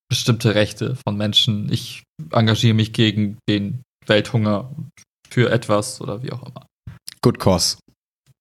bestimmte 0.10 0.56
Rechte 0.56 0.96
von 0.96 1.18
Menschen. 1.18 1.70
Ich 1.70 2.04
engagiere 2.32 2.74
mich 2.74 2.94
gegen 2.94 3.40
den 3.50 3.82
Welthunger 4.06 4.74
für 5.30 5.50
etwas 5.50 6.02
oder 6.02 6.24
wie 6.24 6.32
auch 6.32 6.44
immer. 6.44 6.66
Good 7.22 7.40
cause. 7.40 7.78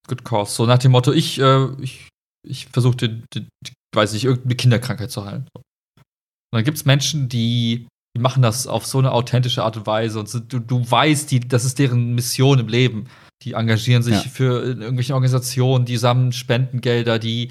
Good 0.09 0.25
cause. 0.25 0.55
So 0.55 0.67
nach 0.67 0.79
dem 0.79 0.93
Motto, 0.93 1.13
ich, 1.13 1.41
äh, 1.41 1.69
ich 1.81 2.09
ich 2.47 2.67
versuche, 2.67 2.97
den, 2.97 3.25
den, 3.35 3.49
weiß 3.95 4.13
nicht, 4.13 4.25
irgendeine 4.25 4.55
Kinderkrankheit 4.57 5.11
zu 5.11 5.25
heilen. 5.25 5.49
Und 5.57 6.59
dann 6.59 6.65
gibt 6.65 6.79
es 6.79 6.85
Menschen, 6.85 7.29
die, 7.29 7.89
die 8.17 8.21
machen 8.21 8.43
das 8.43 8.67
auf 8.67 8.87
so 8.87 8.99
eine 8.99 9.13
authentische 9.13 9.65
Art 9.65 9.77
und 9.77 9.87
Weise 9.87 10.21
und 10.21 10.29
sind, 10.29 10.53
du, 10.53 10.61
du 10.61 10.89
weißt, 10.89 11.31
die, 11.31 11.41
das 11.41 11.65
ist 11.65 11.79
deren 11.79 12.15
Mission 12.15 12.59
im 12.59 12.69
Leben. 12.69 13.09
Die 13.43 13.53
engagieren 13.53 14.03
sich 14.03 14.15
ja. 14.15 14.31
für 14.31 14.63
irgendwelche 14.63 15.15
Organisationen, 15.15 15.85
die 15.85 15.97
sammeln 15.97 16.33
Spendengelder, 16.33 17.19
die 17.19 17.51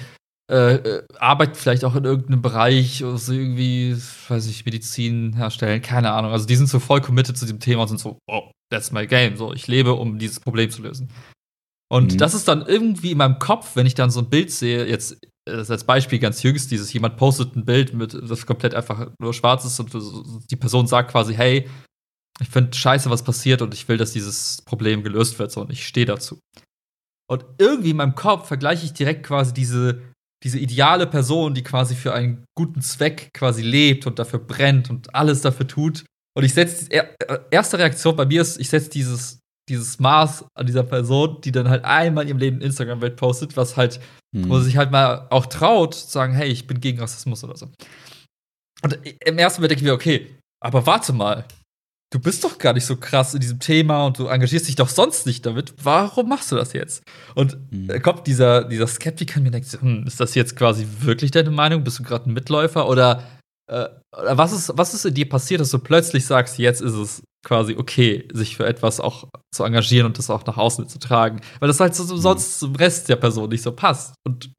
äh, 0.52 0.76
äh, 0.76 1.04
arbeiten 1.20 1.56
vielleicht 1.56 1.84
auch 1.84 1.96
in 1.96 2.06
irgendeinem 2.06 2.42
Bereich, 2.42 3.04
oder 3.04 3.18
so 3.18 3.34
irgendwie, 3.34 3.96
weiß 4.28 4.48
ich, 4.48 4.66
Medizin 4.66 5.34
herstellen, 5.34 5.82
keine 5.82 6.12
Ahnung. 6.12 6.32
Also 6.32 6.46
die 6.46 6.56
sind 6.56 6.68
so 6.68 6.80
voll 6.80 7.02
committed 7.02 7.38
zu 7.38 7.46
diesem 7.46 7.60
Thema 7.60 7.84
und 7.84 7.88
sind 7.90 8.00
so, 8.00 8.18
oh, 8.28 8.50
that's 8.76 8.92
my 8.92 9.08
game. 9.08 9.38
So, 9.38 9.54
ich 9.54 9.68
lebe, 9.68 9.94
um 9.94 10.20
dieses 10.20 10.40
Problem 10.40 10.70
zu 10.70 10.82
lösen. 10.82 11.10
Und 11.92 12.14
mhm. 12.14 12.18
das 12.18 12.34
ist 12.34 12.48
dann 12.48 12.66
irgendwie 12.66 13.12
in 13.12 13.18
meinem 13.18 13.40
Kopf, 13.40 13.76
wenn 13.76 13.86
ich 13.86 13.96
dann 13.96 14.12
so 14.12 14.20
ein 14.20 14.30
Bild 14.30 14.52
sehe, 14.52 14.86
jetzt 14.88 15.18
das 15.48 15.70
als 15.70 15.84
Beispiel 15.84 16.20
ganz 16.20 16.42
jüngst, 16.42 16.72
dieses 16.72 16.92
jemand 16.92 17.18
postet 17.18 17.56
ein 17.56 17.66
Bild 17.66 17.94
mit, 17.94 18.14
das 18.14 18.46
komplett 18.46 18.74
einfach 18.74 19.12
nur 19.20 19.34
schwarz 19.34 19.64
ist 19.64 19.80
und 19.80 19.94
die 20.50 20.56
Person 20.56 20.88
sagt 20.88 21.12
quasi, 21.12 21.36
hey, 21.36 21.70
ich 22.42 22.50
finde 22.50 22.76
scheiße, 22.76 23.10
was 23.10 23.24
passiert 23.24 23.62
und 23.62 23.74
ich 23.74 23.88
will, 23.88 23.98
dass 23.98 24.12
dieses 24.12 24.64
Problem 24.64 25.04
gelöst 25.04 25.38
wird 25.38 25.52
so, 25.52 25.62
und 25.62 25.72
ich 25.72 25.86
stehe 25.86 26.08
dazu. 26.08 26.40
Und 27.30 27.46
irgendwie 27.60 27.92
in 27.92 27.98
meinem 27.98 28.16
Kopf 28.16 28.48
vergleiche 28.48 28.86
ich 28.86 28.94
direkt 28.94 29.26
quasi 29.26 29.54
diese, 29.54 30.02
diese 30.44 30.60
ideale 30.60 31.08
Person, 31.08 31.54
die 31.54 31.64
quasi 31.64 31.96
für 31.96 32.14
einen 32.14 32.44
guten 32.58 32.82
Zweck 32.82 33.30
quasi 33.34 33.62
lebt 33.62 34.08
und 34.08 34.20
dafür 34.20 34.40
brennt 34.40 34.90
und 34.90 35.14
alles 35.14 35.42
dafür 35.42 35.68
tut. 35.68 36.06
Und 36.36 36.44
ich 36.44 36.54
setze, 36.54 36.90
erste 37.50 37.80
Reaktion 37.80 38.16
bei 38.16 38.26
mir 38.26 38.42
ist, 38.42 38.60
ich 38.60 38.70
setze 38.70 38.90
dieses 38.90 39.40
dieses 39.70 40.00
Maß 40.00 40.46
an 40.54 40.66
dieser 40.66 40.84
Person, 40.84 41.42
die 41.42 41.52
dann 41.52 41.70
halt 41.70 41.84
einmal 41.86 42.24
in 42.24 42.30
ihrem 42.30 42.38
Leben 42.38 42.62
Instagram-Welt 42.62 43.16
postet, 43.16 43.58
was 43.58 43.78
halt, 43.78 44.00
mhm. 44.32 44.50
wo 44.50 44.60
sie 44.60 44.66
sich 44.66 44.78
halt 44.78 44.92
mal 44.92 45.28
auch 45.30 45.48
traut, 45.48 45.96
zu 45.96 46.08
sagen, 46.08 46.34
hey, 46.34 46.50
ich 46.50 46.68
bin 46.68 46.80
gegen 46.80 47.00
Rassismus 47.00 47.44
oder 47.44 47.58
so. 47.58 47.70
Und 48.84 49.00
im 49.04 49.38
ersten 49.38 49.62
Moment 49.62 49.72
denke 49.72 49.84
ich 49.84 49.88
mir, 49.88 49.94
okay, 49.94 50.36
aber 50.64 50.86
warte 50.86 51.14
mal, 51.14 51.46
du 52.14 52.20
bist 52.20 52.44
doch 52.44 52.58
gar 52.60 52.74
nicht 52.74 52.86
so 52.86 52.98
krass 52.98 53.34
in 53.34 53.40
diesem 53.40 53.60
Thema 53.60 54.06
und 54.06 54.20
du 54.20 54.28
engagierst 54.28 54.68
dich 54.68 54.76
doch 54.76 54.90
sonst 54.90 55.26
nicht 55.26 55.46
damit. 55.46 55.74
Warum 55.82 56.30
machst 56.30 56.52
du 56.52 56.56
das 56.56 56.74
jetzt? 56.74 57.04
Und 57.34 57.58
mhm. 57.72 58.02
kommt 58.04 58.28
dieser, 58.28 58.66
dieser 58.66 58.88
Skeptiker 58.88 59.40
mir 59.42 59.52
denkt, 59.52 59.72
hm, 59.80 60.06
ist 60.06 60.20
das 60.20 60.36
jetzt 60.36 60.56
quasi 60.56 60.86
wirklich 61.00 61.32
deine 61.32 61.52
Meinung? 61.52 61.84
Bist 61.84 62.00
du 62.00 62.04
gerade 62.04 62.30
ein 62.30 62.34
Mitläufer? 62.34 62.88
Oder 62.88 63.24
äh, 63.68 63.88
was, 64.12 64.52
ist, 64.52 64.72
was 64.76 64.94
ist 64.94 65.06
in 65.06 65.14
dir 65.14 65.28
passiert, 65.28 65.62
dass 65.62 65.72
du 65.72 65.80
plötzlich 65.80 66.26
sagst, 66.26 66.60
jetzt 66.60 66.82
ist 66.82 66.94
es 66.94 67.24
quasi 67.46 67.76
okay, 67.78 68.28
sich 68.34 68.58
für 68.58 68.66
etwas 68.66 69.00
auch 69.00 69.30
zu 69.54 69.64
engagieren 69.64 70.08
und 70.08 70.18
das 70.18 70.30
auch 70.30 70.46
nach 70.46 70.58
außen 70.58 70.90
zu 70.90 71.00
tragen. 71.00 71.40
Weil 71.60 71.68
das 71.68 71.80
halt 71.80 71.96
so, 71.96 72.04
mhm. 72.04 72.20
sonst 72.20 72.60
zum 72.60 72.76
Rest 72.76 73.08
der 73.08 73.16
Person 73.16 73.50
nicht 73.50 73.62
so 73.62 73.72
passt. 73.72 74.16
Und, 74.28 74.52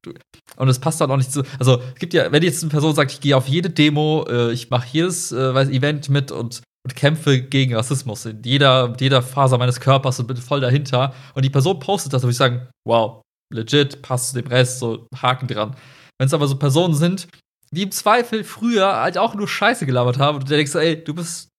und 0.55 0.69
es 0.69 0.79
passt 0.79 0.99
dann 1.01 1.11
auch 1.11 1.17
nicht 1.17 1.31
so. 1.31 1.43
Also, 1.59 1.81
es 1.93 1.99
gibt 1.99 2.13
ja, 2.13 2.31
wenn 2.31 2.41
jetzt 2.41 2.63
eine 2.63 2.71
Person 2.71 2.95
sagt, 2.95 3.11
ich 3.11 3.19
gehe 3.19 3.37
auf 3.37 3.47
jede 3.47 3.69
Demo, 3.69 4.25
äh, 4.29 4.51
ich 4.51 4.69
mache 4.69 4.87
jedes 4.91 5.31
äh, 5.31 5.53
weiß, 5.53 5.69
Event 5.69 6.09
mit 6.09 6.31
und, 6.31 6.61
und 6.85 6.95
kämpfe 6.95 7.41
gegen 7.41 7.75
Rassismus 7.75 8.25
in 8.25 8.41
jeder, 8.43 8.95
jeder 8.99 9.21
Faser 9.21 9.57
meines 9.57 9.79
Körpers 9.79 10.19
und 10.19 10.27
bin 10.27 10.37
voll 10.37 10.61
dahinter. 10.61 11.13
Und 11.35 11.43
die 11.43 11.49
Person 11.49 11.79
postet 11.79 12.13
das, 12.13 12.23
würde 12.23 12.31
ich 12.31 12.37
sagen, 12.37 12.67
wow, 12.87 13.21
legit, 13.53 14.01
passt 14.01 14.29
zu 14.29 14.41
dem 14.41 14.47
Rest, 14.47 14.79
so 14.79 15.07
Haken 15.15 15.47
dran. 15.47 15.75
Wenn 16.19 16.27
es 16.27 16.33
aber 16.33 16.47
so 16.47 16.57
Personen 16.57 16.95
sind, 16.95 17.27
die 17.71 17.83
im 17.83 17.91
Zweifel 17.91 18.43
früher 18.43 18.95
halt 18.95 19.17
auch 19.17 19.35
nur 19.35 19.47
Scheiße 19.47 19.85
gelabert 19.85 20.19
haben 20.19 20.37
und 20.37 20.49
du 20.49 20.55
denkst, 20.55 20.75
ey, 20.75 21.03
du 21.03 21.13
bist 21.13 21.49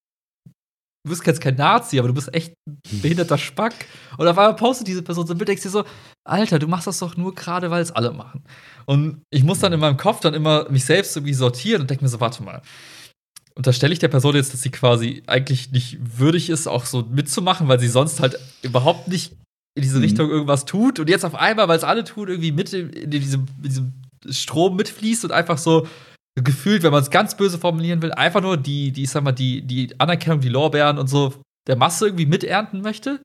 du 1.04 1.10
bist 1.10 1.26
jetzt 1.26 1.40
kein 1.40 1.56
Nazi, 1.56 1.98
aber 1.98 2.08
du 2.08 2.14
bist 2.14 2.32
echt 2.34 2.52
ein 2.66 3.00
behinderter 3.00 3.38
Spack. 3.38 3.86
Und 4.16 4.28
auf 4.28 4.36
einmal 4.38 4.56
postet 4.56 4.88
diese 4.88 5.02
Person 5.02 5.26
so 5.26 5.34
ein 5.34 5.38
Bild, 5.38 5.48
denkst 5.48 5.62
dir 5.62 5.70
so, 5.70 5.84
Alter, 6.24 6.58
du 6.58 6.68
machst 6.68 6.86
das 6.86 6.98
doch 6.98 7.16
nur 7.16 7.34
gerade, 7.34 7.70
weil 7.70 7.82
es 7.82 7.90
alle 7.90 8.12
machen. 8.12 8.44
Und 8.84 9.22
ich 9.30 9.42
muss 9.42 9.60
dann 9.60 9.72
in 9.72 9.80
meinem 9.80 9.96
Kopf 9.96 10.20
dann 10.20 10.34
immer 10.34 10.68
mich 10.70 10.84
selbst 10.84 11.16
irgendwie 11.16 11.34
sortieren 11.34 11.82
und 11.82 11.90
denke 11.90 12.04
mir 12.04 12.08
so, 12.08 12.20
warte 12.20 12.42
mal. 12.42 12.62
Unterstelle 13.54 13.92
ich 13.92 13.98
der 13.98 14.08
Person 14.08 14.36
jetzt, 14.36 14.52
dass 14.52 14.62
sie 14.62 14.70
quasi 14.70 15.22
eigentlich 15.26 15.72
nicht 15.72 15.98
würdig 16.18 16.48
ist, 16.48 16.68
auch 16.68 16.84
so 16.84 17.02
mitzumachen, 17.02 17.66
weil 17.66 17.80
sie 17.80 17.88
sonst 17.88 18.20
halt 18.20 18.38
überhaupt 18.62 19.08
nicht 19.08 19.32
in 19.74 19.82
diese 19.82 19.96
mhm. 19.96 20.04
Richtung 20.04 20.30
irgendwas 20.30 20.64
tut 20.64 21.00
und 21.00 21.08
jetzt 21.08 21.24
auf 21.24 21.34
einmal, 21.34 21.68
weil 21.68 21.78
es 21.78 21.84
alle 21.84 22.04
tun, 22.04 22.28
irgendwie 22.28 22.52
mit 22.52 22.72
in, 22.72 22.90
in 22.90 23.10
diesem, 23.10 23.46
in 23.56 23.62
diesem 23.62 23.92
Strom 24.28 24.76
mitfließt 24.76 25.24
und 25.24 25.32
einfach 25.32 25.58
so 25.58 25.86
gefühlt, 26.44 26.82
wenn 26.82 26.92
man 26.92 27.02
es 27.02 27.10
ganz 27.10 27.36
böse 27.36 27.58
formulieren 27.58 28.02
will, 28.02 28.12
einfach 28.12 28.40
nur 28.40 28.56
die, 28.56 28.92
die, 28.92 29.04
ich 29.04 29.10
sag 29.10 29.24
mal, 29.24 29.32
die, 29.32 29.62
die 29.62 29.98
Anerkennung, 29.98 30.40
die 30.40 30.48
Lorbeeren 30.48 30.98
und 30.98 31.08
so 31.08 31.34
der 31.66 31.76
Masse 31.76 32.06
irgendwie 32.06 32.26
miternten 32.26 32.80
möchte. 32.80 33.20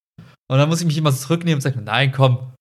Und 0.52 0.58
dann 0.58 0.70
muss 0.70 0.82
ich 0.82 0.88
mich 0.88 0.98
immer 0.98 1.14
zurücknehmen 1.14 1.56
und 1.56 1.62
sagen, 1.62 1.84
nein, 1.84 2.12
komm, 2.12 2.54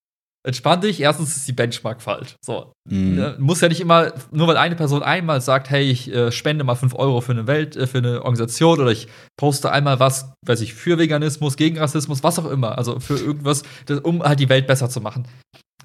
entspann 0.46 0.80
dich. 0.80 1.00
Erstens 1.00 1.36
ist 1.36 1.48
die 1.48 1.52
Benchmark 1.52 2.02
falsch. 2.02 2.36
So. 2.44 2.72
Mhm. 2.88 3.36
Muss 3.38 3.60
ja 3.60 3.68
nicht 3.68 3.80
immer, 3.80 4.12
nur 4.30 4.46
weil 4.48 4.56
eine 4.56 4.76
Person 4.76 5.02
einmal 5.02 5.40
sagt, 5.40 5.70
hey, 5.70 5.90
ich 5.90 6.12
äh, 6.12 6.32
spende 6.32 6.64
mal 6.64 6.74
5 6.74 6.94
Euro 6.94 7.20
für 7.20 7.32
eine 7.32 7.46
Welt, 7.46 7.76
äh, 7.76 7.86
für 7.86 7.98
eine 7.98 8.22
Organisation 8.22 8.80
oder 8.80 8.90
ich 8.90 9.08
poste 9.36 9.70
einmal 9.70 10.00
was, 10.00 10.32
weiß 10.46 10.60
ich, 10.60 10.74
für 10.74 10.98
Veganismus, 10.98 11.56
gegen 11.56 11.78
Rassismus, 11.78 12.22
was 12.22 12.38
auch 12.38 12.50
immer. 12.50 12.78
Also 12.78 13.00
für 13.00 13.16
irgendwas, 13.16 13.62
das, 13.86 14.00
um 14.00 14.22
halt 14.22 14.40
die 14.40 14.48
Welt 14.48 14.66
besser 14.66 14.88
zu 14.88 15.00
machen. 15.00 15.26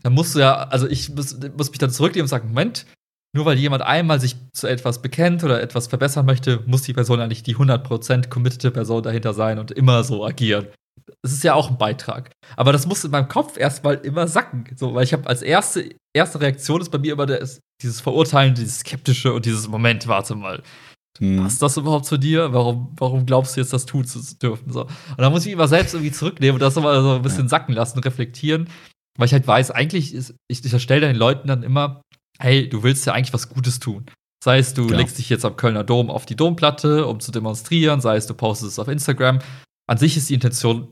Dann 0.07 0.13
musst 0.13 0.35
du 0.35 0.39
ja, 0.39 0.55
also 0.69 0.87
ich 0.87 1.09
muss, 1.09 1.37
muss 1.57 1.69
mich 1.69 1.79
dann 1.79 1.89
zurücknehmen 1.89 2.23
und 2.23 2.29
sagen, 2.29 2.47
Moment, 2.47 2.85
nur 3.35 3.45
weil 3.45 3.57
jemand 3.57 3.81
einmal 3.81 4.21
sich 4.21 4.37
zu 4.53 4.65
etwas 4.65 5.01
bekennt 5.01 5.43
oder 5.43 5.61
etwas 5.61 5.87
verbessern 5.87 6.25
möchte, 6.25 6.63
muss 6.65 6.83
die 6.83 6.93
Person 6.93 7.19
eigentlich 7.19 7.43
die 7.43 7.57
100% 7.57 8.29
committete 8.29 8.71
Person 8.71 9.03
dahinter 9.03 9.33
sein 9.33 9.59
und 9.59 9.71
immer 9.71 10.05
so 10.05 10.25
agieren. 10.25 10.67
Das 11.23 11.33
ist 11.33 11.43
ja 11.43 11.55
auch 11.55 11.69
ein 11.69 11.77
Beitrag. 11.77 12.31
Aber 12.55 12.71
das 12.71 12.87
muss 12.87 13.03
in 13.03 13.11
meinem 13.11 13.27
Kopf 13.27 13.57
erstmal 13.57 13.95
immer 13.95 14.29
sacken. 14.29 14.63
So, 14.77 14.95
weil 14.95 15.03
ich 15.03 15.11
habe 15.11 15.27
als 15.27 15.41
erste, 15.41 15.93
erste 16.15 16.39
Reaktion 16.39 16.79
ist 16.79 16.89
bei 16.89 16.99
mir 16.99 17.11
immer 17.11 17.25
das, 17.25 17.59
dieses 17.81 17.99
Verurteilen, 17.99 18.55
dieses 18.55 18.79
Skeptische 18.79 19.33
und 19.33 19.45
dieses 19.45 19.67
Moment, 19.67 20.07
warte 20.07 20.35
mal. 20.35 20.63
Hm. 21.19 21.43
Passt 21.43 21.61
das 21.61 21.75
überhaupt 21.75 22.05
zu 22.05 22.17
dir? 22.17 22.53
Warum, 22.53 22.93
warum 22.97 23.25
glaubst 23.25 23.57
du 23.57 23.59
jetzt, 23.59 23.73
das 23.73 23.85
tun 23.85 24.05
zu 24.05 24.21
dürfen? 24.37 24.71
So. 24.71 24.83
Und 24.83 25.17
dann 25.17 25.33
muss 25.33 25.45
ich 25.45 25.51
immer 25.51 25.67
selbst 25.67 25.93
irgendwie 25.93 26.13
zurücknehmen 26.13 26.53
und 26.53 26.61
das 26.61 26.77
immer 26.77 27.01
so 27.01 27.15
ein 27.15 27.21
bisschen 27.21 27.49
sacken 27.49 27.73
lassen, 27.73 27.99
reflektieren. 27.99 28.69
Weil 29.17 29.25
ich 29.27 29.33
halt 29.33 29.47
weiß, 29.47 29.71
eigentlich 29.71 30.13
ist, 30.13 30.35
ich, 30.47 30.63
ich 30.63 30.73
erstelle 30.73 31.07
den 31.07 31.15
Leuten 31.15 31.47
dann 31.47 31.63
immer, 31.63 32.01
hey, 32.39 32.69
du 32.69 32.83
willst 32.83 33.05
ja 33.05 33.13
eigentlich 33.13 33.33
was 33.33 33.49
Gutes 33.49 33.79
tun. 33.79 34.05
Sei 34.43 34.59
es, 34.59 34.73
du 34.73 34.87
ja. 34.87 34.95
legst 34.95 35.17
dich 35.17 35.29
jetzt 35.29 35.45
am 35.45 35.55
Kölner 35.55 35.83
Dom 35.83 36.09
auf 36.09 36.25
die 36.25 36.35
Domplatte, 36.35 37.07
um 37.07 37.19
zu 37.19 37.31
demonstrieren, 37.31 38.01
sei 38.01 38.15
es, 38.17 38.27
du 38.27 38.35
postest 38.35 38.73
es 38.73 38.79
auf 38.79 38.87
Instagram. 38.87 39.39
An 39.89 39.97
sich 39.97 40.15
ist 40.15 40.29
die 40.29 40.35
Intention 40.35 40.91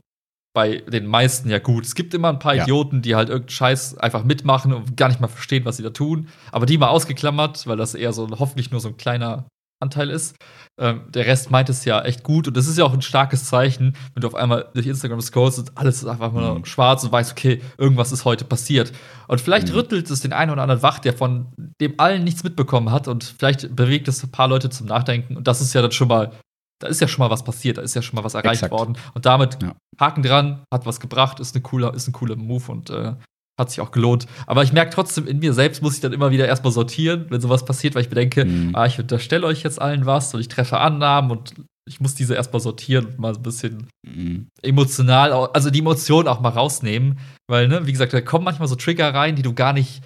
bei 0.56 0.78
den 0.78 1.06
meisten 1.06 1.50
ja 1.50 1.58
gut. 1.58 1.84
Es 1.84 1.94
gibt 1.94 2.14
immer 2.14 2.30
ein 2.30 2.38
paar 2.38 2.54
ja. 2.54 2.62
Idioten, 2.62 3.02
die 3.02 3.14
halt 3.14 3.28
irgendeinen 3.28 3.50
Scheiß 3.50 3.98
einfach 3.98 4.24
mitmachen 4.24 4.72
und 4.72 4.96
gar 4.96 5.08
nicht 5.08 5.20
mal 5.20 5.28
verstehen, 5.28 5.66
was 5.66 5.76
sie 5.76 5.82
da 5.82 5.90
tun. 5.90 6.28
Aber 6.50 6.66
die 6.66 6.78
mal 6.78 6.88
ausgeklammert, 6.88 7.66
weil 7.66 7.76
das 7.76 7.94
eher 7.94 8.14
so 8.14 8.26
hoffentlich 8.38 8.70
nur 8.70 8.80
so 8.80 8.88
ein 8.88 8.96
kleiner 8.96 9.46
Anteil 9.80 10.10
ist. 10.10 10.36
Ähm, 10.78 11.02
der 11.08 11.26
Rest 11.26 11.50
meint 11.50 11.68
es 11.68 11.84
ja 11.84 12.02
echt 12.02 12.22
gut 12.22 12.48
und 12.48 12.56
das 12.56 12.66
ist 12.66 12.78
ja 12.78 12.84
auch 12.84 12.92
ein 12.92 13.02
starkes 13.02 13.44
Zeichen, 13.44 13.96
wenn 14.14 14.20
du 14.20 14.26
auf 14.26 14.34
einmal 14.34 14.68
durch 14.74 14.86
Instagram 14.86 15.20
scrollst 15.20 15.58
und 15.58 15.76
alles 15.76 15.98
ist 15.98 16.06
einfach 16.06 16.32
mal 16.32 16.54
mhm. 16.54 16.64
schwarz 16.64 17.04
und 17.04 17.12
weißt, 17.12 17.32
okay, 17.32 17.62
irgendwas 17.78 18.12
ist 18.12 18.24
heute 18.24 18.44
passiert. 18.44 18.92
Und 19.28 19.40
vielleicht 19.40 19.68
mhm. 19.68 19.74
rüttelt 19.74 20.10
es 20.10 20.20
den 20.20 20.32
einen 20.32 20.50
oder 20.50 20.62
anderen 20.62 20.82
wach, 20.82 20.98
der 20.98 21.12
von 21.12 21.48
dem 21.80 21.94
allen 21.98 22.24
nichts 22.24 22.44
mitbekommen 22.44 22.90
hat 22.90 23.08
und 23.08 23.24
vielleicht 23.24 23.74
bewegt 23.74 24.08
es 24.08 24.22
ein 24.22 24.30
paar 24.30 24.48
Leute 24.48 24.70
zum 24.70 24.86
Nachdenken 24.86 25.36
und 25.36 25.46
das 25.46 25.60
ist 25.60 25.74
ja 25.74 25.82
dann 25.82 25.92
schon 25.92 26.08
mal, 26.08 26.32
da 26.80 26.88
ist 26.88 27.00
ja 27.00 27.08
schon 27.08 27.24
mal 27.24 27.30
was 27.30 27.44
passiert, 27.44 27.78
da 27.78 27.82
ist 27.82 27.94
ja 27.94 28.02
schon 28.02 28.16
mal 28.16 28.24
was 28.24 28.34
erreicht 28.34 28.62
Exakt. 28.62 28.72
worden 28.72 28.96
und 29.14 29.26
damit 29.26 29.62
ja. 29.62 29.74
Haken 29.98 30.22
dran, 30.22 30.62
hat 30.72 30.86
was 30.86 31.00
gebracht, 31.00 31.40
ist, 31.40 31.54
eine 31.54 31.62
cooler, 31.62 31.94
ist 31.94 32.06
ein 32.08 32.12
cooler 32.12 32.36
Move 32.36 32.70
und 32.70 32.90
äh, 32.90 33.14
hat 33.58 33.70
sich 33.70 33.80
auch 33.80 33.90
gelohnt. 33.90 34.26
Aber 34.46 34.62
ich 34.62 34.72
merke 34.72 34.90
trotzdem, 34.90 35.26
in 35.26 35.38
mir 35.38 35.52
selbst 35.52 35.82
muss 35.82 35.94
ich 35.94 36.00
dann 36.00 36.12
immer 36.12 36.30
wieder 36.30 36.46
erstmal 36.46 36.72
sortieren, 36.72 37.26
wenn 37.30 37.40
sowas 37.40 37.64
passiert, 37.64 37.94
weil 37.94 38.02
ich 38.02 38.08
bedenke, 38.08 38.44
mhm. 38.44 38.74
ah, 38.74 38.86
ich 38.86 38.98
unterstelle 38.98 39.46
euch 39.46 39.62
jetzt 39.62 39.80
allen 39.80 40.06
was 40.06 40.34
und 40.34 40.40
ich 40.40 40.48
treffe 40.48 40.78
Annahmen 40.78 41.30
und 41.30 41.54
ich 41.88 42.00
muss 42.00 42.14
diese 42.14 42.34
erstmal 42.34 42.60
sortieren 42.60 43.06
und 43.06 43.18
mal 43.18 43.34
ein 43.34 43.42
bisschen 43.42 43.86
mhm. 44.06 44.48
emotional, 44.62 45.32
also 45.32 45.70
die 45.70 45.78
Emotionen 45.78 46.28
auch 46.28 46.40
mal 46.40 46.50
rausnehmen. 46.50 47.18
Weil, 47.48 47.68
ne, 47.68 47.86
wie 47.86 47.92
gesagt, 47.92 48.12
da 48.12 48.20
kommen 48.20 48.44
manchmal 48.44 48.68
so 48.68 48.74
Trigger 48.74 49.14
rein, 49.14 49.36
die 49.36 49.42
du 49.42 49.54
gar 49.54 49.72
nicht 49.72 50.02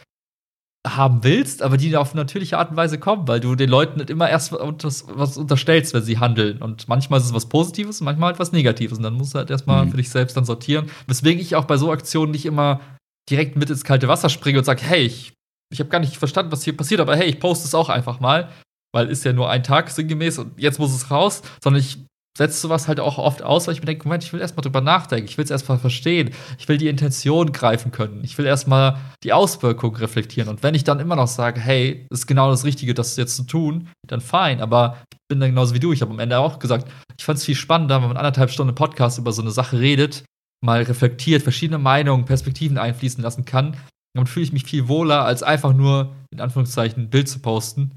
haben 0.87 1.25
willst, 1.25 1.63
aber 1.63 1.77
die 1.77 1.95
auf 1.97 2.15
natürliche 2.15 2.57
Art 2.57 2.71
und 2.71 2.77
Weise 2.77 2.99
kommen, 2.99 3.29
weil 3.29 3.41
du 3.41 3.55
den 3.55 3.69
Leuten 3.69 3.99
nicht 3.99 4.09
immer 4.09 4.31
erst 4.31 4.53
was 4.53 5.37
unterstellst, 5.37 5.93
wenn 5.93 6.03
sie 6.03 6.19
handeln. 6.19 6.63
Und 6.63 6.89
manchmal 6.89 7.21
ist 7.21 7.27
es 7.27 7.35
was 7.35 7.49
Positives 7.49 8.01
und 8.01 8.07
manchmal 8.07 8.29
halt 8.29 8.39
was 8.39 8.53
Negatives. 8.53 8.97
Und 8.97 9.05
dann 9.05 9.15
musst 9.15 9.35
du 9.35 9.39
halt 9.39 9.51
erstmal 9.51 9.85
mhm. 9.85 9.91
für 9.91 9.97
dich 9.99 10.09
selbst 10.09 10.37
dann 10.37 10.45
sortieren. 10.45 10.91
Weswegen 11.07 11.41
ich 11.41 11.57
auch 11.57 11.65
bei 11.65 11.77
so 11.77 11.93
Aktionen 11.93 12.33
nicht 12.33 12.47
immer 12.47 12.81
direkt 13.29 13.57
mit 13.57 13.71
ins 13.71 13.85
kalte 13.85 14.09
Wasser 14.09 14.29
springe 14.29 14.59
und 14.59 14.65
sage, 14.65 14.83
hey, 14.83 15.03
ich, 15.03 15.33
ich 15.73 15.81
habe 15.81 15.91
gar 15.91 16.01
nicht 16.01 16.17
verstanden, 16.17 16.53
was 16.53 16.65
hier 16.65 16.77
passiert, 16.77 17.01
aber 17.01 17.17
hey, 17.17 17.29
ich 17.29 17.41
poste 17.41 17.67
es 17.67 17.75
auch 17.75 17.89
einfach 17.89 18.21
mal, 18.21 18.51
weil 18.93 19.09
ist 19.09 19.25
ja 19.25 19.33
nur 19.33 19.51
ein 19.51 19.63
Tag 19.63 19.91
sinngemäß 19.91 20.39
und 20.39 20.59
jetzt 20.59 20.79
muss 20.79 20.95
es 20.95 21.11
raus, 21.11 21.43
sondern 21.63 21.81
ich 21.81 21.99
setze 22.39 22.61
sowas 22.61 22.89
halt 22.89 23.01
auch 23.01 23.19
oft 23.19 23.43
aus, 23.43 23.67
weil 23.67 23.75
ich 23.75 23.81
mir 23.81 23.87
denke, 23.87 24.05
Moment, 24.05 24.25
ich 24.25 24.33
will 24.33 24.41
erstmal 24.41 24.63
drüber 24.63 24.81
nachdenken, 24.81 25.29
ich 25.29 25.37
will 25.37 25.45
es 25.45 25.51
erstmal 25.51 25.79
verstehen, 25.79 26.31
ich 26.59 26.69
will 26.69 26.79
die 26.79 26.89
Intention 26.89 27.53
greifen 27.53 27.91
können, 27.91 28.23
ich 28.25 28.39
will 28.39 28.47
erstmal 28.47 28.99
die 29.25 29.33
Auswirkungen 29.33 29.97
reflektieren 29.97 30.49
und 30.49 30.63
wenn 30.63 30.75
ich 30.75 30.85
dann 30.85 31.01
immer 31.01 31.17
noch 31.17 31.27
sage, 31.27 31.61
hey, 31.61 32.07
ist 32.11 32.27
genau 32.27 32.51
das 32.51 32.65
Richtige, 32.65 32.95
das 32.95 33.17
jetzt 33.17 33.37
zu 33.37 33.43
tun, 33.45 33.89
dann 34.07 34.21
fein, 34.21 34.61
aber 34.61 35.03
ich 35.13 35.19
bin 35.29 35.41
dann 35.41 35.51
genauso 35.51 35.75
wie 35.75 35.81
du, 35.81 35.93
ich 35.93 36.03
habe 36.03 36.13
am 36.13 36.19
Ende 36.21 36.39
auch 36.39 36.59
gesagt, 36.59 36.89
ich 37.19 37.25
fand 37.25 37.39
es 37.39 37.45
viel 37.45 37.57
spannender, 37.57 38.01
wenn 38.01 38.09
man 38.09 38.17
anderthalb 38.17 38.51
Stunden 38.51 38.75
Podcast 38.75 39.19
über 39.19 39.33
so 39.33 39.43
eine 39.43 39.51
Sache 39.51 39.79
redet, 39.81 40.25
mal 40.65 40.83
reflektiert, 40.83 41.43
verschiedene 41.43 41.79
Meinungen, 41.79 42.25
Perspektiven 42.25 42.79
einfließen 42.79 43.23
lassen 43.23 43.45
kann. 43.45 43.77
Damit 44.15 44.29
fühle 44.29 44.45
ich 44.45 44.53
mich 44.53 44.65
viel 44.65 44.89
wohler, 44.89 45.25
als 45.25 45.43
einfach 45.43 45.73
nur, 45.73 46.15
in 46.31 46.41
Anführungszeichen, 46.41 47.05
ein 47.05 47.11
Bild 47.11 47.29
zu 47.29 47.39
posten, 47.39 47.93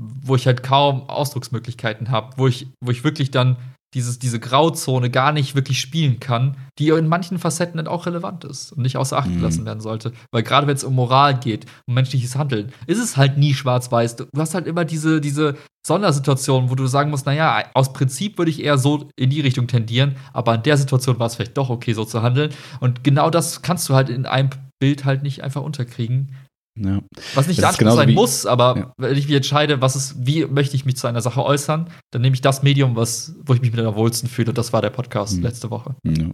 wo 0.00 0.34
ich 0.36 0.46
halt 0.46 0.62
kaum 0.62 1.08
Ausdrucksmöglichkeiten 1.08 2.10
habe, 2.10 2.36
wo 2.38 2.48
ich, 2.48 2.68
wo 2.82 2.90
ich 2.90 3.04
wirklich 3.04 3.30
dann 3.30 3.56
dieses, 3.94 4.18
diese 4.18 4.38
Grauzone 4.38 5.10
gar 5.10 5.32
nicht 5.32 5.54
wirklich 5.54 5.80
spielen 5.80 6.20
kann, 6.20 6.56
die 6.78 6.88
in 6.88 7.08
manchen 7.08 7.38
Facetten 7.38 7.76
dann 7.76 7.88
auch 7.88 8.06
relevant 8.06 8.44
ist 8.44 8.72
und 8.72 8.82
nicht 8.82 8.96
außer 8.96 9.18
Acht 9.18 9.28
mhm. 9.28 9.36
gelassen 9.36 9.64
werden 9.64 9.80
sollte. 9.80 10.12
Weil 10.30 10.42
gerade 10.42 10.66
wenn 10.66 10.76
es 10.76 10.84
um 10.84 10.94
Moral 10.94 11.38
geht, 11.38 11.66
um 11.86 11.94
menschliches 11.94 12.36
Handeln, 12.36 12.72
ist 12.86 12.98
es 12.98 13.16
halt 13.16 13.36
nie 13.36 13.54
schwarz-weiß. 13.54 14.16
Du 14.16 14.26
hast 14.36 14.54
halt 14.54 14.66
immer 14.66 14.84
diese, 14.84 15.20
diese 15.20 15.56
Sondersituation, 15.86 16.70
wo 16.70 16.74
du 16.74 16.86
sagen 16.86 17.10
musst, 17.10 17.26
naja, 17.26 17.64
aus 17.74 17.92
Prinzip 17.92 18.38
würde 18.38 18.50
ich 18.50 18.62
eher 18.62 18.78
so 18.78 19.08
in 19.16 19.30
die 19.30 19.40
Richtung 19.40 19.66
tendieren, 19.66 20.16
aber 20.32 20.54
in 20.54 20.62
der 20.62 20.76
Situation 20.76 21.18
war 21.18 21.26
es 21.26 21.34
vielleicht 21.34 21.56
doch 21.56 21.70
okay, 21.70 21.92
so 21.92 22.04
zu 22.04 22.22
handeln. 22.22 22.52
Und 22.80 23.02
genau 23.02 23.30
das 23.30 23.62
kannst 23.62 23.88
du 23.88 23.94
halt 23.94 24.08
in 24.08 24.26
einem 24.26 24.50
Bild 24.78 25.04
halt 25.04 25.22
nicht 25.22 25.42
einfach 25.42 25.62
unterkriegen. 25.62 26.34
Ja. 26.82 27.02
Was 27.34 27.46
nicht 27.46 27.60
der 27.60 27.68
Anspruch 27.68 27.92
sein 27.92 28.14
muss, 28.14 28.46
aber 28.46 28.76
ja. 28.76 28.92
wenn 28.96 29.16
ich 29.16 29.26
mich 29.26 29.36
entscheide, 29.36 29.80
was 29.80 29.96
ist, 29.96 30.14
wie 30.26 30.46
möchte 30.46 30.76
ich 30.76 30.84
mich 30.84 30.96
zu 30.96 31.06
einer 31.06 31.20
Sache 31.20 31.44
äußern, 31.44 31.90
dann 32.10 32.22
nehme 32.22 32.34
ich 32.34 32.40
das 32.40 32.62
Medium, 32.62 32.96
was, 32.96 33.34
wo 33.44 33.54
ich 33.54 33.60
mich 33.60 33.72
mit 33.72 33.80
am 33.80 33.94
wohlsten 33.94 34.28
fühle. 34.28 34.50
Und 34.50 34.58
das 34.58 34.72
war 34.72 34.82
der 34.82 34.90
Podcast 34.90 35.36
mhm. 35.36 35.42
letzte 35.42 35.70
Woche. 35.70 35.94
Ja. 36.04 36.30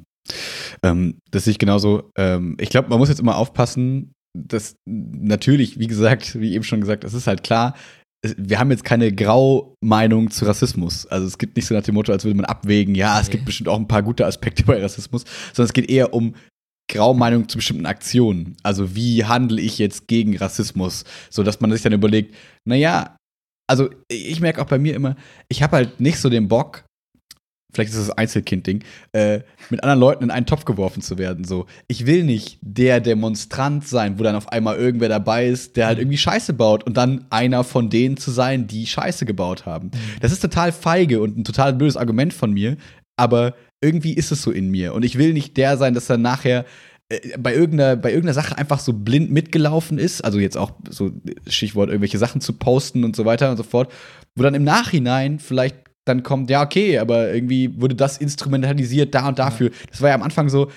Ähm, 0.83 1.19
das 1.31 1.45
sehe 1.45 1.53
ich 1.53 1.59
genauso. 1.59 2.11
Ähm, 2.17 2.57
ich 2.61 2.71
glaube, 2.71 2.89
man 2.89 2.99
muss 2.99 3.09
jetzt 3.09 3.21
immer 3.21 3.37
aufpassen, 3.37 4.13
dass 4.37 4.77
natürlich, 4.85 5.79
wie 5.79 5.87
gesagt, 5.87 6.39
wie 6.39 6.55
eben 6.55 6.65
schon 6.65 6.81
gesagt, 6.81 7.05
es 7.05 7.15
ist 7.15 7.27
halt 7.27 7.43
klar, 7.43 7.75
wir 8.37 8.59
haben 8.59 8.71
jetzt 8.71 8.85
keine 8.85 9.13
Grau-Meinung 9.13 10.31
zu 10.31 10.47
Rassismus. 10.47 11.07
Also 11.07 11.27
es 11.27 11.39
gibt 11.39 11.57
nicht 11.57 11.67
so 11.67 11.75
nach 11.75 11.83
dem 11.83 11.95
Motto, 11.95 12.13
als 12.13 12.25
würde 12.25 12.37
man 12.37 12.47
abwägen, 12.47 12.95
ja, 12.95 13.21
es 13.21 13.31
gibt 13.31 13.45
bestimmt 13.45 13.69
auch 13.69 13.79
ein 13.79 13.89
paar 13.89 14.03
gute 14.03 14.27
Aspekte 14.27 14.65
bei 14.65 14.83
Rassismus, 14.83 15.25
sondern 15.53 15.69
es 15.69 15.73
geht 15.73 15.91
eher 15.91 16.13
um 16.15 16.35
Graumeinung 16.89 17.49
zu 17.49 17.59
bestimmten 17.59 17.87
Aktionen. 17.87 18.57
Also 18.63 18.95
wie 18.95 19.25
handle 19.25 19.61
ich 19.61 19.79
jetzt 19.79 20.09
gegen 20.09 20.37
Rassismus, 20.37 21.05
so 21.31 21.43
dass 21.43 21.61
man 21.61 21.73
sich 21.73 21.83
dann 21.83 21.93
überlegt, 21.93 22.35
naja, 22.65 23.17
also 23.69 23.91
ich 24.09 24.41
merke 24.41 24.63
auch 24.63 24.67
bei 24.67 24.79
mir 24.79 24.95
immer, 24.95 25.17
ich 25.49 25.63
habe 25.63 25.77
halt 25.77 26.01
nicht 26.01 26.19
so 26.19 26.31
den 26.31 26.47
Bock, 26.49 26.85
vielleicht 27.73 27.91
ist 27.91 28.09
das 28.09 28.17
Einzelkind-Ding, 28.17 28.85
äh, 29.13 29.41
mit 29.71 29.83
anderen 29.83 30.01
Leuten 30.01 30.25
in 30.25 30.31
einen 30.31 30.47
Topf 30.47 30.65
geworfen 30.65 31.03
zu 31.03 31.19
werden. 31.19 31.45
So, 31.45 31.67
ich 31.89 32.07
will 32.07 32.25
nicht 32.25 32.59
der 32.63 33.01
Demonstrant 33.01 33.87
sein, 33.87 34.19
wo 34.19 34.23
dann 34.23 34.37
auf 34.37 34.49
einmal 34.51 34.77
irgendwer 34.77 35.09
dabei 35.09 35.47
ist, 35.47 35.77
der 35.77 35.87
halt 35.87 35.99
irgendwie 35.99 36.17
Scheiße 36.17 36.55
baut 36.55 36.85
und 36.85 36.97
dann 36.97 37.27
einer 37.31 37.65
von 37.65 37.91
denen 37.91 38.17
zu 38.17 38.31
sein, 38.31 38.67
die 38.67 38.87
Scheiße 38.87 39.27
gebaut 39.27 39.67
haben. 39.67 39.89
Mhm. 39.89 40.21
Das 40.21 40.33
ist 40.33 40.41
total 40.41 40.73
feige 40.73 41.21
und 41.21 41.37
ein 41.37 41.45
total 41.45 41.75
blödes 41.75 41.97
Argument 41.97 42.33
von 42.33 42.53
mir, 42.53 42.77
aber 43.17 43.55
irgendwie 43.81 44.15
ist 44.15 44.33
es 44.33 44.43
so 44.43 44.51
in 44.51 44.71
mir. 44.71 44.95
Und 44.95 45.05
ich 45.05 45.19
will 45.19 45.33
nicht 45.33 45.57
der 45.57 45.77
sein, 45.77 45.95
dass 45.95 46.11
er 46.11 46.19
nachher 46.19 46.65
äh, 47.09 47.37
bei 47.39 47.55
irgendeiner, 47.55 47.97
bei 47.97 48.11
irgendeiner 48.11 48.35
Sache 48.35 48.57
einfach 48.59 48.81
so 48.81 48.93
blind 48.93 49.31
mitgelaufen 49.31 49.99
ist, 49.99 50.23
also 50.23 50.39
jetzt 50.39 50.57
auch 50.57 50.73
so 50.91 51.11
Stichwort 51.47 51.89
irgendwelche 51.89 52.19
Sachen 52.19 52.41
zu 52.41 52.55
posten 52.55 53.05
und 53.05 53.15
so 53.15 53.25
weiter 53.25 53.51
und 53.51 53.57
so 53.57 53.63
fort, 53.63 53.93
wo 54.35 54.43
dann 54.43 54.55
im 54.55 54.65
Nachhinein 54.65 55.39
vielleicht 55.39 55.77
dann 56.05 56.23
kommt, 56.23 56.51
ja, 56.51 56.63
okay, 56.63 56.99
aber 56.99 57.35
irgendwie 57.35 57.81
wurde 57.81 57.97
das 57.97 58.19
instrumentalisiert 58.19 59.15
da 59.15 59.29
und 59.29 59.39
dafür. 59.39 59.71
Das 59.91 60.01
war 60.01 60.11
ja 60.11 60.15
am 60.15 60.23
Anfang 60.23 60.49
so, 60.49 60.71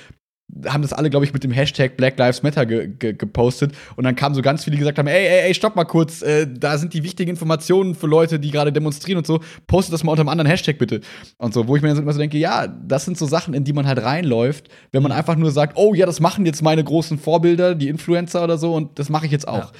haben 0.66 0.82
das 0.82 0.94
alle, 0.94 1.10
glaube 1.10 1.26
ich, 1.26 1.34
mit 1.34 1.44
dem 1.44 1.52
Hashtag 1.52 1.96
Black 1.96 2.18
Lives 2.18 2.44
Matter 2.44 2.66
ge 2.66 2.88
ge 2.88 3.14
gepostet. 3.14 3.74
Und 3.96 4.04
dann 4.04 4.16
kamen 4.16 4.36
so 4.36 4.42
ganz 4.42 4.64
viele, 4.64 4.76
die 4.76 4.80
gesagt 4.80 4.98
haben: 4.98 5.08
Ey, 5.08 5.26
ey, 5.28 5.48
ey, 5.48 5.54
stopp 5.54 5.76
mal 5.76 5.86
kurz, 5.86 6.22
äh, 6.22 6.48
da 6.52 6.78
sind 6.78 6.94
die 6.94 7.04
wichtigen 7.04 7.30
Informationen 7.30 7.96
für 7.96 8.08
Leute, 8.08 8.40
die 8.40 8.52
gerade 8.52 8.74
demonstrieren 8.74 9.18
und 9.20 9.28
so. 9.28 9.40
Postet 9.68 9.94
das 9.94 10.04
mal 10.04 10.12
unter 10.12 10.22
einem 10.22 10.30
anderen 10.30 10.50
Hashtag 10.50 10.78
bitte. 10.78 11.02
Und 11.38 11.54
so, 11.54 11.68
wo 11.68 11.76
ich 11.76 11.82
mir 11.82 11.90
dann 11.90 12.02
immer 12.02 12.14
so 12.14 12.20
denke: 12.20 12.38
Ja, 12.38 12.68
das 12.68 13.06
sind 13.06 13.18
so 13.18 13.26
Sachen, 13.26 13.54
in 13.54 13.64
die 13.64 13.74
man 13.74 13.88
halt 13.88 14.04
reinläuft, 14.04 14.70
wenn 14.92 15.04
man 15.04 15.12
einfach 15.12 15.36
nur 15.36 15.52
sagt: 15.52 15.78
Oh 15.78 15.94
ja, 15.94 16.06
das 16.06 16.20
machen 16.20 16.46
jetzt 16.46 16.62
meine 16.62 16.84
großen 16.84 17.20
Vorbilder, 17.20 17.76
die 17.76 17.88
Influencer 17.88 18.44
oder 18.44 18.58
so, 18.58 18.74
und 18.74 19.00
das 19.00 19.10
mache 19.10 19.26
ich 19.26 19.32
jetzt 19.32 19.48
auch. 19.48 19.72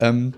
Ja. 0.00 0.08
Ähm, 0.08 0.34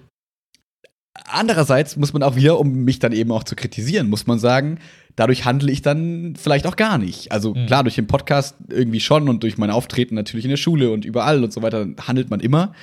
andererseits 1.24 1.96
muss 1.96 2.12
man 2.12 2.22
auch 2.22 2.36
wieder, 2.36 2.58
um 2.58 2.84
mich 2.84 2.98
dann 2.98 3.12
eben 3.12 3.32
auch 3.32 3.44
zu 3.44 3.56
kritisieren, 3.56 4.08
muss 4.08 4.26
man 4.26 4.38
sagen, 4.38 4.78
dadurch 5.16 5.44
handle 5.44 5.70
ich 5.72 5.82
dann 5.82 6.34
vielleicht 6.36 6.66
auch 6.66 6.76
gar 6.76 6.98
nicht. 6.98 7.32
Also 7.32 7.54
mhm. 7.54 7.66
klar, 7.66 7.82
durch 7.82 7.96
den 7.96 8.06
Podcast 8.06 8.56
irgendwie 8.68 9.00
schon 9.00 9.28
und 9.28 9.42
durch 9.42 9.58
mein 9.58 9.70
Auftreten 9.70 10.14
natürlich 10.14 10.44
in 10.44 10.50
der 10.50 10.56
Schule 10.56 10.90
und 10.90 11.04
überall 11.04 11.42
und 11.42 11.52
so 11.52 11.62
weiter 11.62 11.88
handelt 12.06 12.30
man 12.30 12.40
immer. 12.40 12.74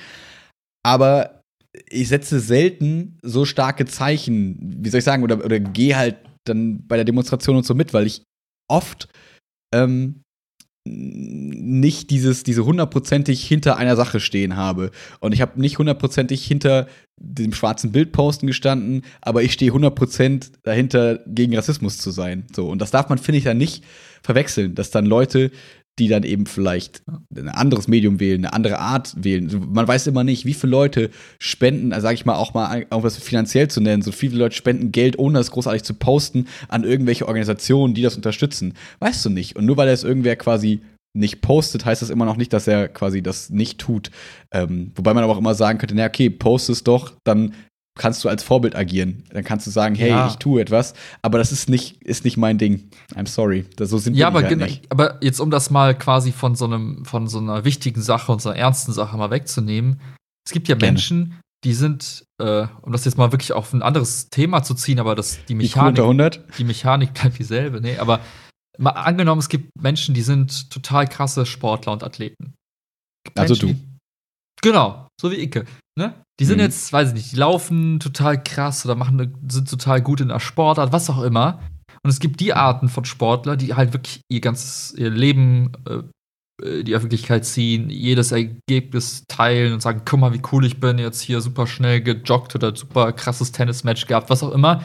Aber 0.84 1.40
ich 1.88 2.08
setze 2.08 2.40
selten 2.40 3.18
so 3.22 3.44
starke 3.44 3.86
Zeichen, 3.86 4.58
wie 4.60 4.88
soll 4.90 4.98
ich 4.98 5.04
sagen, 5.04 5.22
oder, 5.22 5.44
oder 5.44 5.58
gehe 5.58 5.96
halt 5.96 6.16
dann 6.44 6.86
bei 6.86 6.96
der 6.96 7.04
Demonstration 7.04 7.56
und 7.56 7.64
so 7.64 7.74
mit, 7.74 7.94
weil 7.94 8.06
ich 8.06 8.22
oft 8.70 9.08
ähm, 9.74 10.22
nicht 10.86 12.10
dieses, 12.10 12.42
diese 12.42 12.64
hundertprozentig 12.64 13.46
hinter 13.46 13.78
einer 13.78 13.96
Sache 13.96 14.20
stehen 14.20 14.56
habe. 14.56 14.90
Und 15.18 15.32
ich 15.32 15.40
habe 15.40 15.58
nicht 15.58 15.78
hundertprozentig 15.78 16.44
hinter 16.44 16.86
dem 17.16 17.54
schwarzen 17.54 17.90
Bild 17.90 18.12
posten 18.12 18.46
gestanden, 18.46 19.02
aber 19.22 19.42
ich 19.42 19.54
stehe 19.54 19.70
hundertprozentig 19.70 20.52
dahinter, 20.62 21.20
gegen 21.26 21.56
Rassismus 21.56 21.98
zu 21.98 22.10
sein. 22.10 22.46
So. 22.54 22.68
Und 22.68 22.82
das 22.82 22.90
darf 22.90 23.08
man, 23.08 23.18
finde 23.18 23.38
ich, 23.38 23.44
dann 23.44 23.56
nicht 23.56 23.82
verwechseln, 24.22 24.74
dass 24.74 24.90
dann 24.90 25.06
Leute 25.06 25.50
die 25.98 26.08
dann 26.08 26.24
eben 26.24 26.46
vielleicht 26.46 27.02
ein 27.34 27.48
anderes 27.48 27.86
Medium 27.86 28.18
wählen, 28.18 28.44
eine 28.44 28.52
andere 28.52 28.78
Art 28.78 29.14
wählen. 29.16 29.50
Man 29.72 29.86
weiß 29.86 30.06
immer 30.08 30.24
nicht, 30.24 30.44
wie 30.44 30.54
viele 30.54 30.72
Leute 30.72 31.10
spenden, 31.38 31.92
also 31.92 32.04
sage 32.04 32.14
ich 32.14 32.26
mal 32.26 32.34
auch 32.34 32.52
mal, 32.52 32.86
auch 32.90 33.04
was 33.04 33.16
finanziell 33.16 33.68
zu 33.68 33.80
nennen, 33.80 34.02
so 34.02 34.10
viele 34.10 34.36
Leute 34.36 34.56
spenden 34.56 34.90
Geld, 34.90 35.18
ohne 35.18 35.38
das 35.38 35.52
großartig 35.52 35.84
zu 35.84 35.94
posten, 35.94 36.46
an 36.68 36.84
irgendwelche 36.84 37.26
Organisationen, 37.26 37.94
die 37.94 38.02
das 38.02 38.16
unterstützen. 38.16 38.74
Weißt 38.98 39.24
du 39.24 39.30
nicht. 39.30 39.56
Und 39.56 39.66
nur 39.66 39.76
weil 39.76 39.86
das 39.86 40.02
irgendwer 40.02 40.36
quasi 40.36 40.80
nicht 41.16 41.42
postet, 41.42 41.84
heißt 41.84 42.02
das 42.02 42.10
immer 42.10 42.24
noch 42.24 42.36
nicht, 42.36 42.52
dass 42.52 42.66
er 42.66 42.88
quasi 42.88 43.22
das 43.22 43.50
nicht 43.50 43.78
tut. 43.78 44.10
Ähm, 44.50 44.90
wobei 44.96 45.14
man 45.14 45.22
aber 45.22 45.34
auch 45.34 45.38
immer 45.38 45.54
sagen 45.54 45.78
könnte, 45.78 45.94
na 45.94 46.06
okay, 46.06 46.28
post 46.28 46.68
es 46.70 46.82
doch, 46.82 47.12
dann 47.22 47.54
kannst 47.96 48.24
du 48.24 48.28
als 48.28 48.42
Vorbild 48.42 48.74
agieren. 48.74 49.24
Dann 49.30 49.44
kannst 49.44 49.66
du 49.66 49.70
sagen, 49.70 49.94
hey, 49.94 50.10
ja. 50.10 50.26
ich 50.26 50.36
tue 50.36 50.60
etwas, 50.60 50.94
aber 51.22 51.38
das 51.38 51.52
ist 51.52 51.68
nicht, 51.68 52.02
ist 52.02 52.24
nicht 52.24 52.36
mein 52.36 52.58
Ding. 52.58 52.90
I'm 53.14 53.28
sorry. 53.28 53.66
Das, 53.76 53.90
so 53.90 53.98
sind 53.98 54.14
ja, 54.14 54.26
aber, 54.26 54.42
halt 54.42 54.58
nicht. 54.58 54.90
aber 54.90 55.22
jetzt 55.22 55.40
um 55.40 55.50
das 55.50 55.70
mal 55.70 55.96
quasi 55.96 56.32
von 56.32 56.54
so 56.56 56.64
einem, 56.64 57.04
von 57.04 57.28
so 57.28 57.38
einer 57.38 57.64
wichtigen 57.64 58.02
Sache 58.02 58.32
und 58.32 58.42
so 58.42 58.50
einer 58.50 58.58
ernsten 58.58 58.92
Sache 58.92 59.16
mal 59.16 59.30
wegzunehmen. 59.30 60.00
Es 60.46 60.52
gibt 60.52 60.68
ja 60.68 60.74
Gerne. 60.74 60.92
Menschen, 60.92 61.40
die 61.64 61.72
sind, 61.72 62.24
äh, 62.40 62.66
um 62.82 62.92
das 62.92 63.04
jetzt 63.04 63.16
mal 63.16 63.32
wirklich 63.32 63.52
auf 63.52 63.72
ein 63.72 63.82
anderes 63.82 64.28
Thema 64.28 64.62
zu 64.62 64.74
ziehen, 64.74 64.98
aber 64.98 65.14
das, 65.14 65.38
die 65.46 65.54
Mechanik, 65.54 65.96
die, 65.96 66.40
die 66.58 66.64
Mechanik 66.64 67.14
bleibt 67.14 67.38
dieselbe, 67.38 67.80
nee, 67.80 67.96
aber 67.96 68.20
mal 68.76 68.90
angenommen, 68.90 69.38
es 69.38 69.48
gibt 69.48 69.70
Menschen, 69.80 70.14
die 70.14 70.22
sind 70.22 70.70
total 70.70 71.08
krasse 71.08 71.46
Sportler 71.46 71.92
und 71.92 72.02
Athleten. 72.02 72.54
Also 73.34 73.54
du. 73.54 73.68
Die, 73.68 73.82
genau, 74.60 75.08
so 75.18 75.30
wie 75.30 75.36
Icke. 75.36 75.64
Ne? 75.98 76.23
Die 76.40 76.44
sind 76.44 76.56
mhm. 76.56 76.64
jetzt, 76.64 76.92
weiß 76.92 77.08
ich 77.08 77.14
nicht, 77.14 77.32
die 77.32 77.36
laufen 77.36 78.00
total 78.00 78.42
krass 78.42 78.84
oder 78.84 78.96
machen, 78.96 79.36
sind 79.48 79.70
total 79.70 80.02
gut 80.02 80.20
in 80.20 80.28
der 80.28 80.40
Sportart, 80.40 80.92
was 80.92 81.10
auch 81.10 81.22
immer. 81.22 81.60
Und 82.02 82.10
es 82.10 82.20
gibt 82.20 82.40
die 82.40 82.52
Arten 82.52 82.88
von 82.88 83.04
Sportler, 83.04 83.56
die 83.56 83.74
halt 83.74 83.92
wirklich 83.92 84.20
ihr 84.28 84.40
ganzes 84.40 84.94
ihr 84.96 85.10
Leben 85.10 85.72
äh, 85.88 86.02
die 86.60 86.94
Öffentlichkeit 86.94 87.44
ziehen, 87.44 87.90
jedes 87.90 88.30
Ergebnis 88.30 89.24
teilen 89.26 89.72
und 89.72 89.80
sagen, 89.80 90.02
guck 90.04 90.20
mal, 90.20 90.32
wie 90.32 90.42
cool 90.52 90.64
ich 90.64 90.78
bin, 90.78 90.98
jetzt 90.98 91.20
hier 91.20 91.40
super 91.40 91.66
schnell 91.66 92.00
gejoggt 92.00 92.54
oder 92.54 92.74
super 92.76 93.12
krasses 93.12 93.50
Tennismatch 93.50 94.06
gehabt, 94.06 94.30
was 94.30 94.42
auch 94.42 94.52
immer. 94.52 94.82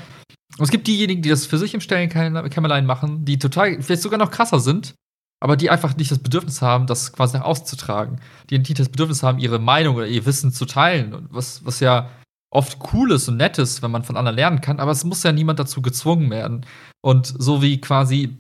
Und 0.58 0.64
es 0.64 0.72
gibt 0.72 0.88
diejenigen, 0.88 1.22
die 1.22 1.30
das 1.30 1.46
für 1.46 1.60
sich 1.60 1.76
im 1.76 1.82
Stellenkämmerlein 1.82 2.86
machen, 2.86 3.24
die 3.24 3.38
total, 3.38 3.82
vielleicht 3.82 4.02
sogar 4.02 4.18
noch 4.18 4.32
krasser 4.32 4.60
sind, 4.60 4.96
aber 5.42 5.56
die 5.56 5.70
einfach 5.70 5.96
nicht 5.96 6.12
das 6.12 6.20
Bedürfnis 6.20 6.62
haben, 6.62 6.88
das 6.88 7.14
quasi 7.14 7.38
nach 7.38 7.46
außen 7.46 7.66
zu 7.66 7.76
tragen. 7.76 8.20
Die 8.50 8.58
nicht 8.58 8.80
das 8.80 8.90
Bedürfnis 8.90 9.24
haben, 9.24 9.40
ihre 9.40 9.60
Meinung 9.60 9.96
oder 9.96 10.08
ihr 10.08 10.26
Wissen 10.26 10.52
zu 10.52 10.66
teilen. 10.66 11.28
Was, 11.32 11.66
was 11.66 11.80
ja 11.80 12.10
oft 12.52 12.80
cool 12.94 13.12
ist 13.12 13.30
und 13.30 13.38
nett 13.38 13.58
ist, 13.58 13.82
wenn 13.82 13.92
man 13.92 14.04
von 14.04 14.18
anderen 14.18 14.36
lernen 14.36 14.62
kann, 14.62 14.80
aber 14.80 14.92
es 14.92 15.04
muss 15.04 15.24
ja 15.24 15.32
niemand 15.32 15.60
dazu 15.60 15.82
gezwungen 15.82 16.30
werden. 16.30 16.66
Und 17.02 17.28
so 17.28 17.62
wie 17.62 17.80
quasi 17.80 18.38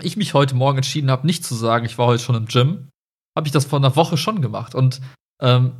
ich 0.00 0.16
mich 0.16 0.34
heute 0.34 0.54
Morgen 0.54 0.78
entschieden 0.78 1.10
habe, 1.10 1.26
nicht 1.26 1.44
zu 1.44 1.54
sagen, 1.54 1.84
ich 1.84 1.98
war 1.98 2.06
heute 2.06 2.22
schon 2.22 2.36
im 2.36 2.46
Gym, 2.46 2.88
habe 3.36 3.46
ich 3.46 3.52
das 3.52 3.66
vor 3.66 3.78
einer 3.78 3.96
Woche 3.96 4.16
schon 4.16 4.40
gemacht. 4.40 4.74
Und 4.74 5.00
ähm, 5.42 5.72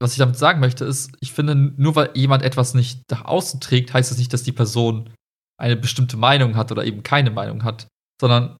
was 0.00 0.12
ich 0.12 0.18
damit 0.18 0.36
sagen 0.36 0.60
möchte, 0.60 0.84
ist, 0.84 1.12
ich 1.20 1.32
finde, 1.32 1.54
nur 1.54 1.96
weil 1.96 2.10
jemand 2.14 2.42
etwas 2.42 2.74
nicht 2.74 3.00
nach 3.10 3.24
außen 3.24 3.60
trägt, 3.60 3.94
heißt 3.94 4.10
es 4.10 4.16
das 4.16 4.18
nicht, 4.18 4.32
dass 4.32 4.42
die 4.42 4.52
Person 4.52 5.10
eine 5.58 5.76
bestimmte 5.76 6.16
Meinung 6.16 6.56
hat 6.56 6.72
oder 6.72 6.84
eben 6.84 7.02
keine 7.02 7.30
Meinung 7.30 7.64
hat, 7.64 7.86
sondern 8.20 8.56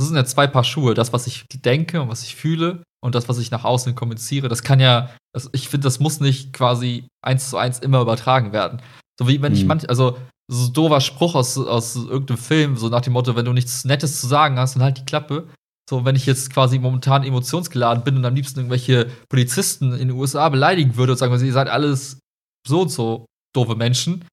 das 0.00 0.08
sind 0.08 0.16
ja 0.16 0.24
zwei 0.24 0.46
Paar 0.46 0.64
Schuhe. 0.64 0.94
Das, 0.94 1.12
was 1.12 1.26
ich 1.26 1.46
denke 1.48 2.00
und 2.00 2.08
was 2.08 2.22
ich 2.22 2.34
fühle 2.34 2.82
und 3.04 3.14
das, 3.14 3.28
was 3.28 3.38
ich 3.38 3.50
nach 3.50 3.64
außen 3.64 3.94
kommuniziere, 3.94 4.48
das 4.48 4.62
kann 4.62 4.80
ja, 4.80 5.10
das, 5.34 5.50
ich 5.52 5.68
finde, 5.68 5.84
das 5.84 6.00
muss 6.00 6.20
nicht 6.20 6.52
quasi 6.52 7.08
eins 7.22 7.50
zu 7.50 7.56
eins 7.56 7.78
immer 7.78 8.00
übertragen 8.00 8.52
werden. 8.52 8.80
So 9.18 9.28
wie 9.28 9.42
wenn 9.42 9.52
mhm. 9.52 9.58
ich 9.58 9.64
manch, 9.64 9.88
also 9.88 10.16
so 10.50 10.66
ein 10.66 10.72
doofer 10.72 11.00
Spruch 11.00 11.34
aus, 11.34 11.58
aus 11.58 11.96
irgendeinem 11.96 12.38
Film, 12.38 12.76
so 12.76 12.88
nach 12.88 13.00
dem 13.02 13.12
Motto, 13.12 13.36
wenn 13.36 13.44
du 13.44 13.52
nichts 13.52 13.84
Nettes 13.84 14.20
zu 14.20 14.26
sagen 14.26 14.58
hast, 14.58 14.74
dann 14.74 14.82
halt 14.82 14.98
die 14.98 15.04
Klappe. 15.04 15.48
So, 15.88 16.04
wenn 16.04 16.16
ich 16.16 16.26
jetzt 16.26 16.52
quasi 16.52 16.78
momentan 16.78 17.24
emotionsgeladen 17.24 18.04
bin 18.04 18.16
und 18.16 18.24
am 18.24 18.34
liebsten 18.34 18.60
irgendwelche 18.60 19.10
Polizisten 19.28 19.92
in 19.92 20.08
den 20.08 20.10
USA 20.12 20.48
beleidigen 20.48 20.96
würde 20.96 21.12
und 21.12 21.18
sagen, 21.18 21.32
ihr 21.44 21.52
seid 21.52 21.68
alles 21.68 22.18
so 22.66 22.82
und 22.82 22.88
so 22.88 23.26
doofe 23.54 23.74
Menschen, 23.74 24.24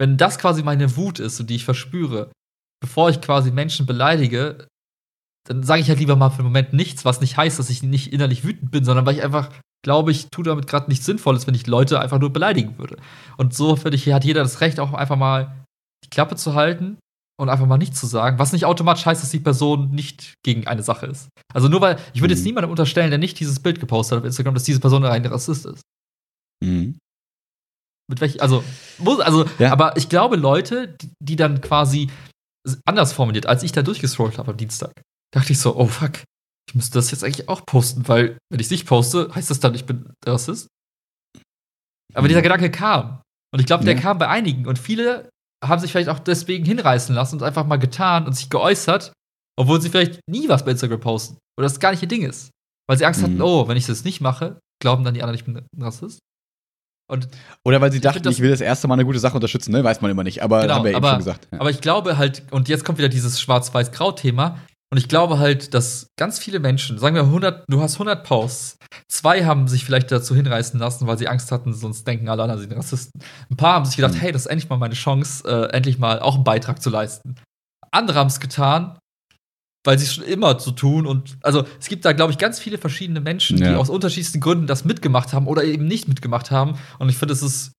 wenn 0.00 0.16
das 0.16 0.38
quasi 0.38 0.62
meine 0.62 0.96
Wut 0.96 1.20
ist 1.20 1.38
und 1.38 1.48
die 1.48 1.56
ich 1.56 1.64
verspüre, 1.64 2.30
bevor 2.80 3.10
ich 3.10 3.20
quasi 3.20 3.50
Menschen 3.50 3.86
beleidige, 3.86 4.66
dann 5.46 5.62
sage 5.62 5.80
ich 5.80 5.88
halt 5.88 5.98
lieber 5.98 6.16
mal 6.16 6.30
für 6.30 6.38
den 6.38 6.46
Moment 6.46 6.72
nichts, 6.72 7.04
was 7.04 7.20
nicht 7.20 7.36
heißt, 7.36 7.58
dass 7.58 7.70
ich 7.70 7.82
nicht 7.82 8.12
innerlich 8.12 8.44
wütend 8.44 8.70
bin, 8.70 8.84
sondern 8.84 9.06
weil 9.06 9.14
ich 9.14 9.22
einfach 9.22 9.50
glaube, 9.82 10.10
ich 10.10 10.28
tue 10.30 10.44
damit 10.44 10.66
gerade 10.66 10.88
nichts 10.88 11.06
Sinnvolles, 11.06 11.46
wenn 11.46 11.54
ich 11.54 11.66
Leute 11.66 12.00
einfach 12.00 12.18
nur 12.18 12.32
beleidigen 12.32 12.78
würde. 12.78 12.96
Und 13.36 13.54
so, 13.54 13.76
finde 13.76 13.96
ich, 13.96 14.12
hat 14.12 14.24
jeder 14.24 14.42
das 14.42 14.60
Recht, 14.60 14.80
auch 14.80 14.92
einfach 14.92 15.16
mal 15.16 15.64
die 16.04 16.10
Klappe 16.10 16.36
zu 16.36 16.54
halten 16.54 16.98
und 17.38 17.48
einfach 17.48 17.66
mal 17.66 17.78
nichts 17.78 18.00
zu 18.00 18.06
sagen, 18.06 18.38
was 18.38 18.52
nicht 18.52 18.64
automatisch 18.64 19.06
heißt, 19.06 19.22
dass 19.22 19.30
die 19.30 19.40
Person 19.40 19.90
nicht 19.90 20.34
gegen 20.44 20.66
eine 20.66 20.82
Sache 20.82 21.06
ist. 21.06 21.28
Also 21.52 21.68
nur 21.68 21.80
weil, 21.80 21.96
ich 22.14 22.20
würde 22.20 22.34
mhm. 22.34 22.38
jetzt 22.38 22.44
niemandem 22.44 22.70
unterstellen, 22.70 23.10
der 23.10 23.18
nicht 23.18 23.38
dieses 23.38 23.60
Bild 23.60 23.78
gepostet 23.78 24.16
hat 24.16 24.22
auf 24.22 24.26
Instagram, 24.26 24.54
dass 24.54 24.64
diese 24.64 24.80
Person 24.80 25.04
ein 25.04 25.26
Rassist 25.26 25.66
ist. 25.66 25.82
Mhm. 26.64 26.98
Mit 28.08 28.20
welch, 28.20 28.40
also, 28.40 28.64
muss, 28.98 29.20
also, 29.20 29.44
ja. 29.58 29.72
aber 29.72 29.96
ich 29.96 30.08
glaube, 30.08 30.36
Leute, 30.36 30.96
die, 31.00 31.10
die, 31.20 31.36
dann 31.36 31.60
quasi 31.60 32.08
anders 32.84 33.12
formuliert, 33.12 33.46
als 33.46 33.62
ich 33.62 33.72
da 33.72 33.82
durchgescrollt 33.82 34.38
habe 34.38 34.52
am 34.52 34.56
Dienstag, 34.56 34.92
dachte 35.36 35.52
ich 35.52 35.58
so, 35.58 35.76
oh 35.76 35.86
fuck, 35.86 36.22
ich 36.68 36.74
müsste 36.74 36.98
das 36.98 37.10
jetzt 37.10 37.22
eigentlich 37.22 37.48
auch 37.48 37.64
posten, 37.66 38.08
weil, 38.08 38.38
wenn 38.50 38.58
ich 38.58 38.66
es 38.66 38.70
nicht 38.70 38.86
poste, 38.86 39.30
heißt 39.34 39.50
das 39.50 39.60
dann, 39.60 39.74
ich 39.74 39.84
bin 39.84 40.12
Rassist? 40.24 40.68
Aber 42.14 42.28
dieser 42.28 42.42
Gedanke 42.42 42.70
kam. 42.70 43.20
Und 43.52 43.60
ich 43.60 43.66
glaube, 43.66 43.84
der 43.84 43.94
ja. 43.94 44.00
kam 44.00 44.18
bei 44.18 44.28
einigen. 44.28 44.66
Und 44.66 44.78
viele 44.78 45.28
haben 45.64 45.80
sich 45.80 45.92
vielleicht 45.92 46.08
auch 46.08 46.18
deswegen 46.18 46.64
hinreißen 46.64 47.14
lassen 47.14 47.36
und 47.36 47.42
einfach 47.42 47.66
mal 47.66 47.76
getan 47.76 48.26
und 48.26 48.32
sich 48.32 48.48
geäußert, 48.48 49.12
obwohl 49.58 49.80
sie 49.80 49.90
vielleicht 49.90 50.20
nie 50.28 50.48
was 50.48 50.64
bei 50.64 50.70
Instagram 50.70 51.00
posten. 51.00 51.38
Oder 51.58 51.66
das 51.66 51.80
gar 51.80 51.90
nicht 51.90 52.02
ihr 52.02 52.08
Ding 52.08 52.22
ist. 52.22 52.50
Weil 52.88 52.98
sie 52.98 53.04
Angst 53.04 53.20
mhm. 53.20 53.24
hatten, 53.24 53.42
oh, 53.42 53.68
wenn 53.68 53.76
ich 53.76 53.86
das 53.86 54.04
nicht 54.04 54.20
mache, 54.20 54.58
glauben 54.82 55.04
dann 55.04 55.14
die 55.14 55.22
anderen, 55.22 55.38
ich 55.38 55.44
bin 55.44 55.56
ein 55.56 55.82
Rassist. 55.82 56.18
Und 57.08 57.28
Oder 57.64 57.80
weil 57.80 57.92
sie 57.92 58.00
dachten, 58.00 58.28
ich 58.28 58.40
will 58.40 58.50
das 58.50 58.60
erste 58.60 58.88
Mal 58.88 58.94
eine 58.94 59.04
gute 59.04 59.18
Sache 59.18 59.34
unterstützen, 59.34 59.70
ne? 59.70 59.84
Weiß 59.84 60.00
man 60.00 60.10
immer 60.10 60.24
nicht. 60.24 60.42
Aber 60.42 60.62
genau, 60.62 60.74
haben 60.74 60.84
wir 60.84 60.90
eben 60.90 60.96
aber, 60.96 61.10
schon 61.10 61.18
gesagt. 61.18 61.48
Ja. 61.52 61.60
Aber 61.60 61.70
ich 61.70 61.80
glaube 61.80 62.18
halt, 62.18 62.42
und 62.50 62.68
jetzt 62.68 62.84
kommt 62.84 62.98
wieder 62.98 63.08
dieses 63.08 63.40
Schwarz-Weiß-Grau-Thema. 63.40 64.58
Und 64.92 64.98
ich 64.98 65.08
glaube 65.08 65.38
halt, 65.38 65.74
dass 65.74 66.08
ganz 66.16 66.38
viele 66.38 66.60
Menschen, 66.60 66.98
sagen 66.98 67.16
wir 67.16 67.24
100, 67.24 67.64
du 67.68 67.80
hast 67.80 67.94
100 67.94 68.24
Posts, 68.24 68.78
zwei 69.08 69.44
haben 69.44 69.66
sich 69.66 69.84
vielleicht 69.84 70.12
dazu 70.12 70.34
hinreißen 70.34 70.78
lassen, 70.78 71.06
weil 71.08 71.18
sie 71.18 71.26
Angst 71.26 71.50
hatten, 71.50 71.74
sonst 71.74 72.06
denken 72.06 72.28
alle 72.28 72.44
anderen, 72.44 72.60
sie 72.60 72.68
sind 72.68 72.76
Rassisten. 72.76 73.20
Ein 73.50 73.56
paar 73.56 73.74
haben 73.74 73.84
sich 73.84 73.96
gedacht, 73.96 74.14
mhm. 74.14 74.18
hey, 74.18 74.32
das 74.32 74.42
ist 74.42 74.46
endlich 74.46 74.70
mal 74.70 74.76
meine 74.76 74.94
Chance, 74.94 75.46
äh, 75.48 75.74
endlich 75.74 75.98
mal 75.98 76.20
auch 76.20 76.36
einen 76.36 76.44
Beitrag 76.44 76.80
zu 76.80 76.90
leisten. 76.90 77.34
Andere 77.90 78.18
haben 78.18 78.28
es 78.28 78.38
getan, 78.38 78.96
weil 79.84 79.98
sie 79.98 80.04
es 80.04 80.14
schon 80.14 80.24
immer 80.24 80.58
so 80.60 80.70
tun. 80.70 81.06
Und 81.06 81.36
also 81.42 81.64
es 81.80 81.88
gibt 81.88 82.04
da, 82.04 82.12
glaube 82.12 82.32
ich, 82.32 82.38
ganz 82.38 82.60
viele 82.60 82.78
verschiedene 82.78 83.20
Menschen, 83.20 83.58
ja. 83.58 83.70
die 83.70 83.74
aus 83.74 83.90
unterschiedlichsten 83.90 84.40
Gründen 84.40 84.66
das 84.68 84.84
mitgemacht 84.84 85.32
haben 85.32 85.48
oder 85.48 85.64
eben 85.64 85.86
nicht 85.86 86.06
mitgemacht 86.06 86.50
haben. 86.52 86.78
Und 86.98 87.08
ich 87.08 87.16
finde, 87.16 87.34
es 87.34 87.42
ist 87.42 87.72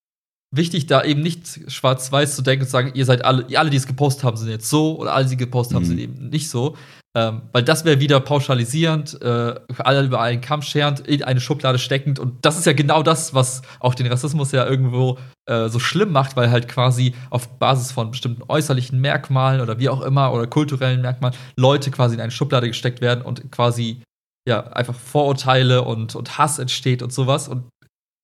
wichtig, 0.55 0.87
da 0.87 1.03
eben 1.03 1.21
nicht 1.21 1.71
schwarz-weiß 1.71 2.35
zu 2.35 2.41
denken 2.41 2.63
und 2.63 2.67
zu 2.67 2.71
sagen, 2.71 2.91
ihr 2.93 3.05
seid 3.05 3.25
alle, 3.25 3.45
alle, 3.57 3.69
die 3.69 3.77
es 3.77 3.87
gepostet 3.87 4.23
haben, 4.23 4.37
sind 4.37 4.49
jetzt 4.49 4.69
so 4.69 4.97
oder 4.97 5.13
alle, 5.13 5.25
die 5.25 5.37
gepostet 5.37 5.73
mhm. 5.73 5.75
haben, 5.77 5.85
sind 5.85 5.99
eben 5.99 6.29
nicht 6.29 6.49
so. 6.49 6.75
Ähm, 7.17 7.41
weil 7.51 7.63
das 7.63 7.83
wäre 7.83 7.99
wieder 7.99 8.19
pauschalisierend, 8.19 9.19
äh, 9.23 9.55
alle 9.79 10.03
über 10.03 10.21
einen 10.21 10.39
Kamm 10.39 10.61
scherend, 10.61 10.99
in 10.99 11.23
eine 11.23 11.39
Schublade 11.39 11.79
steckend. 11.79 12.19
Und 12.19 12.45
das 12.45 12.59
ist 12.59 12.65
ja 12.65 12.73
genau 12.73 13.01
das, 13.01 13.33
was 13.33 13.63
auch 13.79 13.95
den 13.95 14.05
Rassismus 14.05 14.51
ja 14.51 14.67
irgendwo 14.67 15.17
äh, 15.49 15.67
so 15.67 15.79
schlimm 15.79 16.11
macht, 16.11 16.35
weil 16.35 16.51
halt 16.51 16.67
quasi 16.67 17.15
auf 17.31 17.57
Basis 17.57 17.91
von 17.91 18.11
bestimmten 18.11 18.43
äußerlichen 18.47 19.01
Merkmalen 19.01 19.61
oder 19.61 19.79
wie 19.79 19.89
auch 19.89 20.01
immer 20.01 20.31
oder 20.31 20.45
kulturellen 20.45 21.01
Merkmalen 21.01 21.35
Leute 21.55 21.89
quasi 21.89 22.13
in 22.13 22.21
eine 22.21 22.31
Schublade 22.31 22.67
gesteckt 22.67 23.01
werden 23.01 23.23
und 23.23 23.51
quasi 23.51 24.03
ja 24.47 24.67
einfach 24.67 24.95
Vorurteile 24.95 25.83
und, 25.83 26.15
und 26.15 26.37
Hass 26.37 26.59
entsteht 26.59 27.01
und 27.01 27.11
sowas. 27.11 27.47
Und 27.47 27.67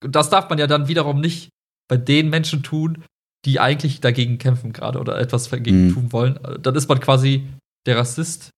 das 0.01 0.29
darf 0.29 0.49
man 0.49 0.59
ja 0.59 0.67
dann 0.67 0.87
wiederum 0.87 1.19
nicht 1.19 1.49
bei 1.87 1.97
den 1.97 2.29
Menschen 2.29 2.63
tun, 2.63 3.03
die 3.45 3.59
eigentlich 3.59 3.99
dagegen 3.99 4.37
kämpfen 4.37 4.73
gerade 4.73 4.99
oder 4.99 5.19
etwas 5.19 5.49
dagegen 5.49 5.87
mhm. 5.87 5.93
tun 5.93 6.11
wollen. 6.13 6.39
Dann 6.61 6.75
ist 6.75 6.87
man 6.87 6.99
quasi 6.99 7.47
der 7.85 7.97
Rassist, 7.97 8.51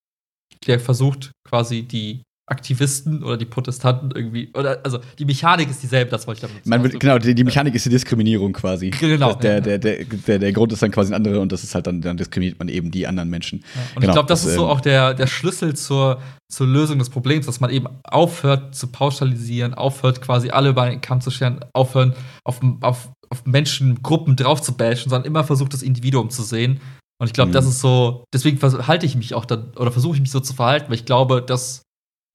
der 0.66 0.78
versucht 0.80 1.32
quasi 1.44 1.82
die 1.82 2.22
Aktivisten 2.48 3.24
oder 3.24 3.36
die 3.36 3.44
Protestanten 3.44 4.12
irgendwie, 4.14 4.52
oder 4.54 4.78
also 4.84 5.00
die 5.18 5.24
Mechanik 5.24 5.68
ist 5.68 5.82
dieselbe, 5.82 6.12
das 6.12 6.28
wollte 6.28 6.46
ich 6.46 6.52
damit 6.52 6.64
sagen. 6.64 6.82
Wird, 6.84 7.00
genau, 7.00 7.18
die, 7.18 7.34
die, 7.34 7.42
Mechanik 7.42 7.74
ist 7.74 7.86
die 7.86 7.90
Diskriminierung 7.90 8.52
quasi. 8.52 8.90
Genau. 8.90 9.34
Der, 9.34 9.60
der, 9.60 9.78
der, 9.78 10.04
der, 10.04 10.38
der 10.38 10.52
Grund 10.52 10.72
ist 10.72 10.80
dann 10.80 10.92
quasi 10.92 11.12
ein 11.12 11.16
anderer 11.16 11.40
und 11.40 11.50
das 11.50 11.64
ist 11.64 11.74
halt 11.74 11.88
dann, 11.88 12.00
dann 12.00 12.16
diskriminiert 12.16 12.60
man 12.60 12.68
eben 12.68 12.92
die 12.92 13.08
anderen 13.08 13.30
Menschen. 13.30 13.64
Ja. 13.74 13.80
Und 13.96 14.00
genau, 14.02 14.06
ich 14.06 14.14
glaube, 14.14 14.28
das, 14.28 14.42
das, 14.42 14.50
ist 14.50 14.56
so 14.56 14.62
ähm, 14.62 14.70
auch 14.70 14.80
der, 14.80 15.14
der 15.14 15.26
Schlüssel 15.26 15.74
zur, 15.74 16.20
zur 16.48 16.68
Lösung 16.68 17.00
des 17.00 17.10
Problems, 17.10 17.46
dass 17.46 17.58
man 17.58 17.70
eben 17.70 17.88
aufhört 18.04 18.76
zu 18.76 18.86
pauschalisieren, 18.86 19.74
aufhört 19.74 20.22
quasi 20.22 20.50
alle 20.50 20.68
über 20.68 20.82
einen 20.82 21.00
Kamm 21.00 21.20
zu 21.20 21.32
scheren, 21.32 21.64
aufhören 21.72 22.14
auf, 22.44 22.60
auf, 22.80 23.10
auf 23.30 23.44
Menschengruppen 23.46 24.36
drauf 24.36 24.62
zu 24.62 24.76
bashen, 24.76 25.10
sondern 25.10 25.26
immer 25.26 25.44
versucht, 25.44 25.72
das 25.72 25.82
Individuum 25.82 26.30
zu 26.30 26.42
sehen. 26.42 26.80
Und 27.18 27.28
ich 27.28 27.32
glaube, 27.32 27.48
mhm. 27.48 27.54
das 27.54 27.66
ist 27.66 27.80
so, 27.80 28.24
deswegen 28.32 28.58
verhalte 28.58 29.06
ich 29.06 29.16
mich 29.16 29.34
auch 29.34 29.44
dann, 29.44 29.72
oder 29.76 29.92
versuche 29.92 30.14
ich 30.14 30.20
mich 30.20 30.30
so 30.30 30.40
zu 30.40 30.54
verhalten, 30.54 30.88
weil 30.88 30.96
ich 30.96 31.06
glaube, 31.06 31.42
das 31.42 31.82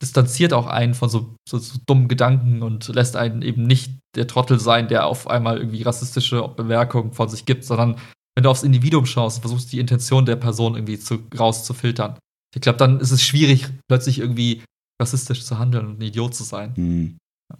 distanziert 0.02 0.54
auch 0.54 0.66
einen 0.66 0.96
von 0.96 1.10
so, 1.10 1.36
so, 1.48 1.60
so, 1.60 1.78
dummen 1.86 2.08
Gedanken 2.08 2.64
und 2.64 2.88
lässt 2.88 3.16
einen 3.16 3.44
eben 3.44 3.64
nicht 3.64 4.00
der 4.16 4.28
Trottel 4.28 4.60
sein, 4.60 4.88
der 4.88 5.06
auf 5.06 5.28
einmal 5.28 5.58
irgendwie 5.58 5.84
rassistische 5.84 6.48
Bemerkungen 6.48 7.14
von 7.14 7.30
sich 7.30 7.46
gibt, 7.46 7.64
sondern 7.64 7.98
wenn 8.36 8.44
du 8.44 8.50
aufs 8.50 8.64
Individuum 8.64 9.06
schaust 9.06 9.38
und 9.38 9.42
versuchst, 9.42 9.72
die 9.72 9.80
Intention 9.80 10.26
der 10.26 10.38
Person 10.38 10.76
irgendwie 10.76 10.98
zu, 10.98 11.20
rauszufiltern, 11.38 12.18
Ich 12.56 12.62
glaube, 12.62 12.78
dann 12.78 13.00
ist 13.00 13.12
es 13.12 13.22
schwierig, 13.22 13.68
plötzlich 13.88 14.20
irgendwie 14.20 14.64
rassistisch 15.02 15.46
zu 15.46 15.60
handeln 15.60 15.86
und 15.86 16.00
ein 16.00 16.02
Idiot 16.02 16.34
zu 16.34 16.44
sein. 16.44 16.74
Mhm. 16.76 17.18
Ja, 17.52 17.58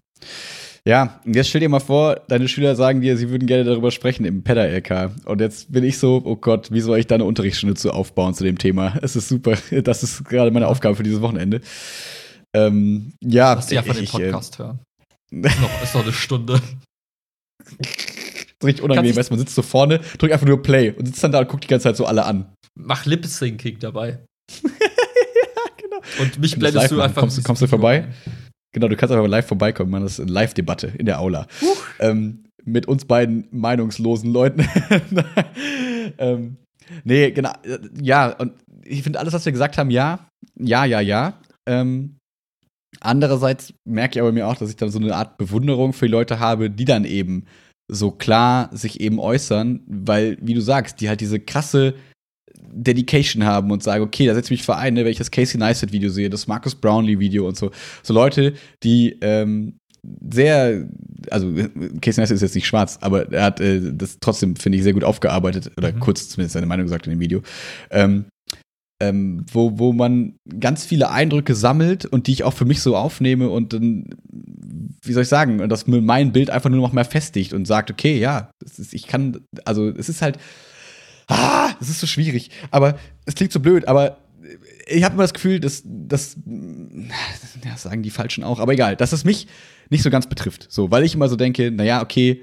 und 0.84 1.36
jetzt 1.36 1.50
stell 1.50 1.62
dir 1.62 1.70
mal 1.70 1.80
vor, 1.80 2.16
deine 2.28 2.48
Schüler 2.48 2.76
sagen 2.76 3.02
dir, 3.02 3.16
sie 3.16 3.30
würden 3.30 3.46
gerne 3.46 3.64
darüber 3.64 3.92
sprechen 3.92 4.26
im 4.26 4.44
PEDA-LK. 4.44 5.12
Und 5.26 5.40
jetzt 5.40 5.72
bin 5.72 5.84
ich 5.84 6.00
so, 6.00 6.22
oh 6.26 6.36
Gott, 6.36 6.72
wie 6.72 6.82
soll 6.82 6.98
ich 6.98 7.06
da 7.06 7.16
eine 7.16 7.26
Unterrichtsstunde 7.26 7.76
zu 7.76 7.92
aufbauen 7.92 8.34
zu 8.34 8.44
dem 8.44 8.58
Thema? 8.58 8.98
Es 9.02 9.16
ist 9.16 9.30
super. 9.30 9.54
Das 9.84 10.04
ist 10.04 10.26
gerade 10.26 10.52
meine 10.52 10.68
Aufgabe 10.68 10.96
für 10.96 11.04
dieses 11.04 11.22
Wochenende. 11.22 11.62
Ähm, 12.56 13.14
ja. 13.24 13.54
Lass 13.54 13.68
dich 13.68 13.78
einfach 13.78 13.96
den 13.96 14.06
äh, 14.06 14.08
Podcast 14.08 14.56
äh, 14.56 14.64
hören. 14.64 14.80
Ist 15.32 15.62
noch, 15.62 15.82
ist 15.82 15.96
noch 15.96 16.04
eine 16.04 16.12
Stunde. 16.12 16.62
richtig 18.62 18.84
unangenehm, 18.84 19.16
weißt 19.16 19.32
man 19.32 19.40
sitzt 19.40 19.56
so 19.56 19.62
vorne, 19.62 20.00
drückt 20.18 20.34
einfach 20.34 20.46
nur 20.46 20.62
Play 20.62 20.92
und 20.92 21.06
sitzt 21.06 21.24
dann 21.24 21.32
da 21.32 21.40
und 21.40 21.48
guckt 21.48 21.64
die 21.64 21.70
ganze 21.70 21.84
Zeit 21.84 21.96
so 21.96 22.06
alle 22.06 22.26
an. 22.26 22.52
Mach 22.76 23.06
Lip-Syncing 23.06 23.80
dabei. 23.80 24.26
ja, 24.64 24.70
genau. 25.78 26.02
Und 26.20 26.38
mich 26.40 26.60
blendest 26.60 26.92
du 26.92 27.00
einfach. 27.00 27.22
Kommst, 27.22 27.42
kommst 27.46 27.62
du 27.62 27.68
vorbei? 27.68 28.10
Genau, 28.74 28.88
du 28.88 28.96
kannst 28.96 29.14
einfach 29.14 29.28
live 29.28 29.48
vorbeikommen, 29.48 29.92
man. 29.92 30.04
Das 30.04 30.14
ist 30.14 30.20
eine 30.22 30.32
Live-Debatte 30.32 30.88
in 30.98 31.06
der 31.06 31.20
Aula. 31.20 31.48
Ähm, 32.00 32.46
mit 32.64 32.88
uns 32.88 33.06
beiden 33.06 33.48
meinungslosen 33.52 34.32
Leuten. 34.32 34.66
ähm, 36.18 36.58
nee, 37.04 37.32
genau. 37.32 37.52
Ja, 38.02 38.30
und 38.38 38.54
ich 38.86 39.04
finde 39.04 39.20
alles, 39.20 39.34
was 39.34 39.46
wir 39.46 39.52
gesagt 39.52 39.78
haben, 39.78 39.92
ja. 39.92 40.28
Ja, 40.60 40.86
ja, 40.86 41.00
ja. 41.00 41.40
Ähm, 41.68 42.18
andererseits 43.00 43.74
merke 43.86 44.16
ich 44.16 44.22
aber 44.22 44.32
mir 44.32 44.48
auch, 44.48 44.56
dass 44.56 44.70
ich 44.70 44.76
dann 44.76 44.90
so 44.90 45.00
eine 45.00 45.16
Art 45.16 45.38
Bewunderung 45.38 45.94
für 45.94 46.06
die 46.06 46.12
Leute 46.12 46.40
habe, 46.40 46.70
die 46.70 46.86
dann 46.86 47.06
eben 47.06 47.46
so 47.90 48.12
klar 48.12 48.70
sich 48.72 49.02
eben 49.02 49.20
äußern, 49.20 49.82
weil, 49.86 50.38
wie 50.42 50.54
du 50.54 50.62
sagst, 50.62 51.02
die 51.02 51.10
halt 51.10 51.20
diese 51.20 51.40
krasse 51.40 51.96
Dedication 52.74 53.44
haben 53.44 53.72
und 53.72 53.84
sagen, 53.84 54.04
okay, 54.04 54.26
da 54.26 54.34
setze 54.34 54.48
ich 54.48 54.60
mich 54.60 54.64
für 54.64 54.76
ein, 54.76 54.94
ne, 54.94 55.04
wenn 55.04 55.12
ich 55.12 55.18
das 55.18 55.32
Casey 55.32 55.60
Neistat 55.60 55.92
Video 55.92 56.10
sehe, 56.10 56.30
das 56.30 56.48
Marcus 56.48 56.76
Brownlee 56.76 57.20
Video 57.20 57.48
und 57.48 57.58
so. 57.58 57.72
So 58.04 58.14
Leute, 58.14 58.54
die 58.84 59.18
ähm, 59.22 59.78
sehr, 60.32 60.88
also 61.30 61.52
Casey 62.02 62.22
Neistat 62.22 62.32
ist 62.32 62.42
jetzt 62.42 62.56
nicht 62.56 62.68
schwarz, 62.68 62.98
aber 63.02 63.32
er 63.32 63.44
hat 63.44 63.60
äh, 63.60 63.94
das 63.94 64.18
trotzdem, 64.20 64.56
finde 64.56 64.78
ich, 64.78 64.84
sehr 64.84 64.94
gut 64.94 65.04
aufgearbeitet, 65.04 65.72
oder 65.78 65.92
mhm. 65.92 66.00
kurz 66.00 66.30
zumindest 66.30 66.54
seine 66.54 66.66
Meinung 66.66 66.86
gesagt 66.86 67.08
in 67.08 67.12
dem 67.12 67.20
Video. 67.20 67.42
Ähm, 67.90 68.26
ähm, 69.02 69.44
wo, 69.52 69.80
wo 69.80 69.94
man 69.94 70.36
ganz 70.60 70.86
viele 70.86 71.10
Eindrücke 71.10 71.56
sammelt 71.56 72.06
und 72.06 72.28
die 72.28 72.34
ich 72.34 72.44
auch 72.44 72.54
für 72.54 72.66
mich 72.66 72.82
so 72.82 72.96
aufnehme 72.96 73.50
und 73.50 73.74
dann, 73.74 74.06
wie 75.02 75.14
soll 75.14 75.24
ich 75.24 75.30
sagen, 75.30 75.60
und 75.60 75.70
das 75.70 75.88
mein 75.88 76.32
Bild 76.32 76.52
einfach 76.52 76.70
nur 76.70 76.82
noch 76.82 76.94
mehr 76.94 77.06
festigt 77.06 77.54
und 77.54 77.66
sagt, 77.66 77.90
okay, 77.90 78.20
ja, 78.20 78.52
ist, 78.64 78.94
ich 78.94 79.08
kann, 79.08 79.40
also 79.66 79.90
es 79.90 80.08
ist 80.08 80.22
halt, 80.22 80.38
ah, 81.32 81.76
es 81.80 81.90
ist 81.90 82.00
so 82.00 82.08
schwierig. 82.08 82.50
Aber 82.70 82.98
es 83.26 83.36
klingt 83.36 83.52
so 83.52 83.60
blöd, 83.60 83.88
aber 83.88 84.18
ich 84.88 85.04
habe 85.04 85.14
immer 85.14 85.24
das 85.24 85.34
Gefühl, 85.34 85.60
dass 85.60 85.84
das 85.86 86.36
ja, 86.46 87.78
sagen 87.78 88.04
die 88.04 88.10
Falschen 88.10 88.44
auch, 88.44 88.60
aber 88.60 88.74
egal, 88.74 88.96
dass 88.96 89.14
es 89.14 89.24
mich 89.24 89.48
nicht 89.90 90.04
so 90.04 90.10
ganz 90.10 90.28
betrifft. 90.28 90.68
So, 90.70 90.92
weil 90.92 91.04
ich 91.04 91.16
immer 91.16 91.30
so 91.30 91.36
denke, 91.36 91.72
naja, 91.72 92.02
okay, 92.02 92.42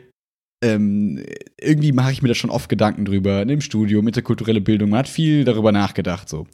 ähm, 0.60 1.22
irgendwie 1.60 1.92
mache 1.92 2.10
ich 2.10 2.22
mir 2.22 2.28
da 2.28 2.34
schon 2.34 2.50
oft 2.50 2.68
Gedanken 2.68 3.04
drüber, 3.04 3.42
im 3.42 3.60
Studium, 3.60 4.06
interkulturelle 4.08 4.60
Bildung, 4.60 4.90
man 4.90 5.00
hat 5.00 5.08
viel 5.08 5.44
darüber 5.44 5.70
nachgedacht, 5.70 6.28
so. 6.28 6.46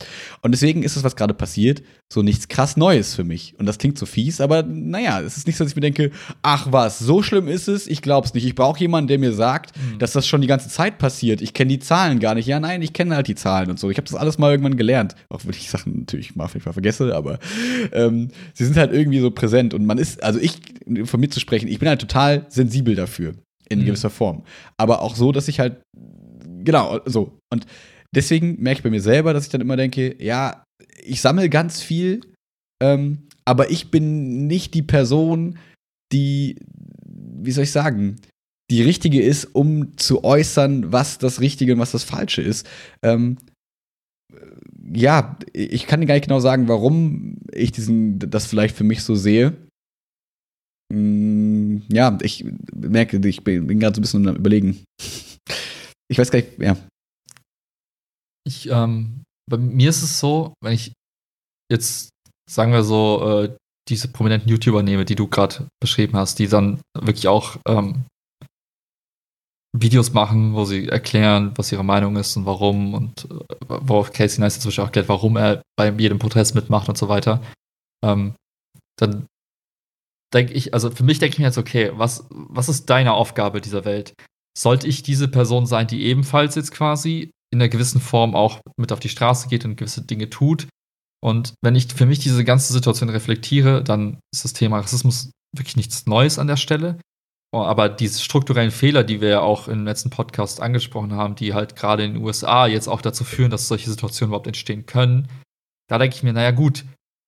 Und 0.42 0.52
deswegen 0.52 0.82
ist 0.82 0.96
es, 0.96 1.04
was 1.04 1.16
gerade 1.16 1.32
passiert, 1.32 1.82
so 2.12 2.22
nichts 2.22 2.48
krass 2.48 2.76
Neues 2.76 3.14
für 3.14 3.24
mich. 3.24 3.54
Und 3.58 3.66
das 3.66 3.78
klingt 3.78 3.98
so 3.98 4.04
fies, 4.04 4.40
aber 4.40 4.62
naja, 4.62 5.20
es 5.20 5.38
ist 5.38 5.46
nicht 5.46 5.56
so, 5.56 5.64
dass 5.64 5.72
ich 5.72 5.76
mir 5.76 5.80
denke, 5.80 6.10
ach 6.42 6.68
was, 6.70 6.98
so 6.98 7.22
schlimm 7.22 7.48
ist 7.48 7.66
es, 7.66 7.86
ich 7.86 8.02
glaub's 8.02 8.34
nicht. 8.34 8.44
Ich 8.44 8.54
brauche 8.54 8.78
jemanden, 8.78 9.08
der 9.08 9.18
mir 9.18 9.32
sagt, 9.32 9.74
mhm. 9.76 9.98
dass 9.98 10.12
das 10.12 10.26
schon 10.26 10.42
die 10.42 10.46
ganze 10.46 10.68
Zeit 10.68 10.98
passiert. 10.98 11.40
Ich 11.40 11.54
kenne 11.54 11.68
die 11.68 11.78
Zahlen 11.78 12.20
gar 12.20 12.34
nicht. 12.34 12.46
Ja, 12.46 12.60
nein, 12.60 12.82
ich 12.82 12.92
kenne 12.92 13.16
halt 13.16 13.28
die 13.28 13.34
Zahlen 13.34 13.70
und 13.70 13.78
so. 13.78 13.90
Ich 13.90 13.96
habe 13.96 14.06
das 14.06 14.16
alles 14.16 14.38
mal 14.38 14.50
irgendwann 14.50 14.76
gelernt. 14.76 15.14
Auch 15.30 15.40
wenn 15.44 15.50
ich 15.50 15.70
Sachen 15.70 16.00
natürlich 16.00 16.36
mal 16.36 16.48
vielleicht 16.48 16.66
mal 16.66 16.72
vergesse, 16.72 17.14
aber 17.16 17.38
ähm, 17.92 18.28
sie 18.52 18.66
sind 18.66 18.76
halt 18.76 18.92
irgendwie 18.92 19.20
so 19.20 19.30
präsent. 19.30 19.72
Und 19.72 19.86
man 19.86 19.96
ist, 19.96 20.22
also 20.22 20.38
ich, 20.38 20.60
von 21.04 21.20
mir 21.20 21.30
zu 21.30 21.40
sprechen, 21.40 21.68
ich 21.68 21.78
bin 21.78 21.88
halt 21.88 22.00
total 22.00 22.46
sensibel 22.48 22.94
dafür 22.94 23.34
in 23.68 23.80
mhm. 23.80 23.86
gewisser 23.86 24.10
Form. 24.10 24.44
Aber 24.76 25.02
auch 25.02 25.16
so, 25.16 25.32
dass 25.32 25.48
ich 25.48 25.60
halt, 25.60 25.80
genau, 26.62 27.00
so. 27.04 27.38
Und 27.52 27.66
deswegen 28.14 28.60
merke 28.62 28.78
ich 28.78 28.84
bei 28.84 28.90
mir 28.90 29.00
selber, 29.00 29.32
dass 29.32 29.44
ich 29.44 29.50
dann 29.50 29.60
immer 29.60 29.76
denke, 29.76 30.22
ja, 30.22 30.64
ich 31.02 31.20
sammle 31.20 31.48
ganz 31.48 31.82
viel, 31.82 32.20
ähm, 32.82 33.28
aber 33.44 33.70
ich 33.70 33.90
bin 33.90 34.46
nicht 34.46 34.74
die 34.74 34.82
Person, 34.82 35.58
die, 36.12 36.56
wie 37.06 37.50
soll 37.50 37.64
ich 37.64 37.72
sagen, 37.72 38.16
die 38.70 38.82
richtige 38.82 39.22
ist, 39.22 39.44
um 39.54 39.96
zu 39.98 40.24
äußern, 40.24 40.92
was 40.92 41.18
das 41.18 41.40
Richtige 41.40 41.74
und 41.74 41.78
was 41.78 41.92
das 41.92 42.04
Falsche 42.04 42.42
ist. 42.42 42.66
Ähm, 43.02 43.36
ja, 44.92 45.38
ich 45.52 45.86
kann 45.86 46.06
gar 46.06 46.14
nicht 46.14 46.26
genau 46.26 46.40
sagen, 46.40 46.68
warum 46.68 47.38
ich 47.52 47.72
diesen, 47.72 48.18
das 48.18 48.46
vielleicht 48.46 48.76
für 48.76 48.84
mich 48.84 49.02
so 49.02 49.14
sehe. 49.14 49.56
Mm, 50.92 51.78
ja, 51.88 52.18
ich 52.22 52.44
merke, 52.74 53.16
ich 53.26 53.44
bin, 53.44 53.66
gerade 53.80 53.94
so 53.94 54.00
ein 54.00 54.02
bisschen 54.02 54.28
am 54.28 54.36
Überlegen. 54.36 54.84
Ich 56.10 56.18
weiß 56.18 56.30
gar 56.30 56.40
nicht, 56.40 56.58
ja. 56.58 56.76
Ich, 58.46 58.68
ähm, 58.68 59.22
bei 59.50 59.56
mir 59.56 59.90
ist 59.90 60.02
es 60.02 60.20
so, 60.20 60.54
wenn 60.62 60.74
ich 60.74 60.92
jetzt, 61.72 62.10
sagen 62.50 62.72
wir 62.72 62.84
so, 62.84 63.42
äh, 63.42 63.56
diese 63.88 64.08
prominenten 64.08 64.48
YouTuber 64.48 64.82
nehme, 64.82 65.04
die 65.04 65.14
du 65.14 65.28
gerade 65.28 65.68
beschrieben 65.82 66.16
hast, 66.16 66.38
die 66.38 66.48
dann 66.48 66.80
wirklich 66.94 67.28
auch 67.28 67.56
ähm, 67.66 68.04
Videos 69.76 70.12
machen, 70.12 70.54
wo 70.54 70.64
sie 70.64 70.88
erklären, 70.88 71.52
was 71.56 71.72
ihre 71.72 71.84
Meinung 71.84 72.16
ist 72.16 72.36
und 72.36 72.46
warum 72.46 72.94
und 72.94 73.24
äh, 73.24 73.44
worauf 73.68 74.12
Casey 74.12 74.40
Neistat 74.40 74.62
zum 74.62 74.68
Beispiel 74.68 74.82
auch 74.82 74.88
erklärt, 74.88 75.08
warum 75.08 75.36
er 75.36 75.62
bei 75.76 75.90
jedem 75.90 76.18
Protest 76.18 76.54
mitmacht 76.54 76.88
und 76.88 76.96
so 76.96 77.08
weiter. 77.08 77.42
Ähm, 78.04 78.34
dann 78.98 79.26
denke 80.34 80.52
ich, 80.52 80.74
also 80.74 80.90
für 80.90 81.04
mich 81.04 81.18
denke 81.18 81.34
ich 81.34 81.38
mir 81.38 81.46
jetzt, 81.46 81.58
okay, 81.58 81.92
was, 81.94 82.26
was 82.30 82.68
ist 82.68 82.90
deine 82.90 83.12
Aufgabe 83.12 83.60
dieser 83.60 83.84
Welt? 83.84 84.14
Sollte 84.56 84.86
ich 84.86 85.02
diese 85.02 85.28
Person 85.28 85.66
sein, 85.66 85.86
die 85.86 86.04
ebenfalls 86.04 86.54
jetzt 86.54 86.72
quasi 86.72 87.30
in 87.52 87.60
einer 87.60 87.68
gewissen 87.68 88.00
Form 88.00 88.34
auch 88.34 88.60
mit 88.76 88.92
auf 88.92 89.00
die 89.00 89.08
Straße 89.08 89.48
geht 89.48 89.64
und 89.64 89.76
gewisse 89.76 90.02
Dinge 90.02 90.30
tut? 90.30 90.66
Und 91.24 91.54
wenn 91.62 91.74
ich 91.74 91.92
für 91.92 92.06
mich 92.06 92.18
diese 92.18 92.44
ganze 92.44 92.72
Situation 92.72 93.08
reflektiere, 93.08 93.82
dann 93.82 94.18
ist 94.32 94.44
das 94.44 94.52
Thema 94.52 94.80
Rassismus 94.80 95.30
wirklich 95.56 95.76
nichts 95.76 96.06
Neues 96.06 96.38
an 96.38 96.48
der 96.48 96.56
Stelle. 96.56 96.98
Oh, 97.54 97.62
aber 97.62 97.88
diese 97.88 98.20
strukturellen 98.20 98.72
Fehler, 98.72 99.04
die 99.04 99.20
wir 99.20 99.28
ja 99.28 99.40
auch 99.40 99.68
im 99.68 99.84
letzten 99.84 100.10
Podcast 100.10 100.60
angesprochen 100.60 101.12
haben, 101.12 101.36
die 101.36 101.54
halt 101.54 101.76
gerade 101.76 102.04
in 102.04 102.14
den 102.14 102.22
USA 102.22 102.66
jetzt 102.66 102.88
auch 102.88 103.00
dazu 103.00 103.22
führen, 103.22 103.50
dass 103.50 103.68
solche 103.68 103.88
Situationen 103.88 104.30
überhaupt 104.30 104.48
entstehen 104.48 104.86
können, 104.86 105.28
da 105.88 105.98
denke 105.98 106.16
ich 106.16 106.24
mir, 106.24 106.32
naja 106.32 106.50
gut, 106.50 106.84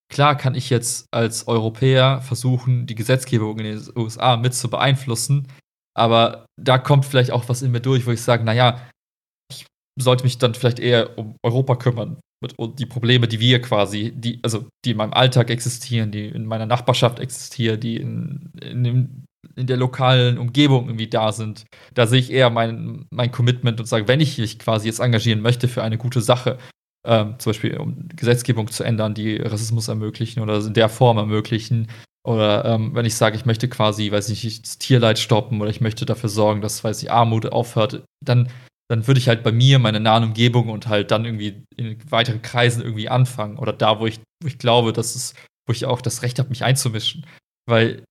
Klar 0.09 0.37
kann 0.37 0.55
ich 0.55 0.71
jetzt 0.71 1.07
als 1.13 1.49
Europäer 1.49 2.21
versuchen, 2.23 2.87
die 2.87 2.95
Gesetzgebung 2.95 3.59
in 3.59 3.65
den 3.65 3.83
USA 3.97 4.37
mit 4.37 4.55
zu 4.55 4.71
beeinflussen, 4.71 5.49
aber 5.97 6.47
da 6.61 6.79
kommt 6.79 7.05
vielleicht 7.05 7.31
auch 7.31 7.49
was 7.49 7.63
in 7.63 7.73
mir 7.73 7.81
durch, 7.81 8.07
wo 8.07 8.13
ich 8.13 8.23
sage, 8.23 8.45
naja, 8.45 8.81
ich 9.51 9.67
sollte 10.01 10.25
mich 10.25 10.39
dann 10.39 10.55
vielleicht 10.55 10.79
eher 10.79 11.19
um 11.19 11.37
Europa 11.43 11.77
kümmern 11.77 12.21
und 12.57 12.79
die 12.79 12.87
Probleme, 12.87 13.29
die 13.29 13.41
wir 13.41 13.61
quasi, 13.61 14.13
die, 14.15 14.41
also 14.43 14.67
die 14.85 14.91
in 14.93 14.97
meinem 14.99 15.15
Alltag 15.15 15.51
existieren, 15.51 16.11
die 16.11 16.27
in 16.27 16.45
meiner 16.45 16.67
Nachbarschaft 16.67 17.19
existieren, 17.19 17.81
die 17.81 17.97
in, 17.97 18.51
in, 18.61 18.85
dem, 18.85 19.25
in 19.57 19.67
der 19.67 19.79
lokalen 19.79 20.39
Umgebung 20.39 20.87
irgendwie 20.87 21.09
da 21.09 21.33
sind. 21.33 21.65
Da 21.95 22.07
sehe 22.07 22.21
ich 22.21 22.31
eher 22.31 22.51
mein, 22.51 23.07
mein 23.11 23.33
Commitment 23.33 23.81
und 23.81 23.87
sage, 23.87 24.07
wenn 24.07 24.21
ich 24.21 24.39
mich 24.39 24.59
quasi 24.59 24.87
jetzt 24.87 25.01
engagieren 25.01 25.41
möchte 25.41 25.67
für 25.67 25.83
eine 25.83 25.99
gute 25.99 26.21
Sache, 26.21 26.59
ähm, 27.07 27.35
zum 27.39 27.51
Beispiel 27.51 27.77
um 27.79 28.09
Gesetzgebung 28.15 28.69
zu 28.71 28.85
ändern, 28.85 29.15
die 29.15 29.37
Rassismus 29.37 29.89
ermöglichen 29.89 30.41
oder 30.41 30.59
in 30.59 30.75
der 30.75 30.89
Form 30.89 31.19
ermöglichen. 31.19 31.89
Oder 32.27 32.65
ähm, 32.65 32.95
wenn 32.95 33.07
ich 33.07 33.15
sage, 33.15 33.37
ich 33.37 33.47
möchte 33.47 33.69
quasi, 33.69 34.11
weiß 34.11 34.29
nicht, 34.29 34.65
das 34.65 34.79
Tierleid 34.79 35.19
stoppen 35.19 35.61
oder 35.61 35.71
ich 35.71 35.81
möchte 35.81 36.05
dafür 36.05 36.29
sorgen, 36.29 36.61
dass, 36.61 36.83
weiß 36.83 37.03
ich, 37.03 37.11
Armut 37.11 37.47
aufhört, 37.47 38.03
dann, 38.25 38.49
dann 38.91 39.07
würde 39.07 39.21
ich 39.21 39.29
halt 39.29 39.45
bei 39.45 39.53
mir, 39.53 39.79
meine 39.79 40.01
nahen 40.01 40.25
Umgebung 40.25 40.69
und 40.69 40.89
halt 40.89 41.13
dann 41.13 41.25
irgendwie 41.25 41.63
in 41.77 41.99
weiteren 42.11 42.43
Kreisen 42.43 42.83
irgendwie 42.83 43.09
anfangen. 43.09 43.59
Oder 43.59 43.73
da, 43.73 44.01
wo 44.01 44.07
ich, 44.07 44.19
wo 44.43 44.49
ich 44.49 44.59
glaube, 44.59 44.93
dass 44.93 45.15
es, 45.15 45.35
wo 45.69 45.73
ich 45.73 45.87
auch 45.87 46.01
das 46.01 46.23
Recht 46.23 46.41
habe, 46.41 46.49
mich 46.49 46.65
einzumischen. 46.65 47.25
Weil 47.69 48.03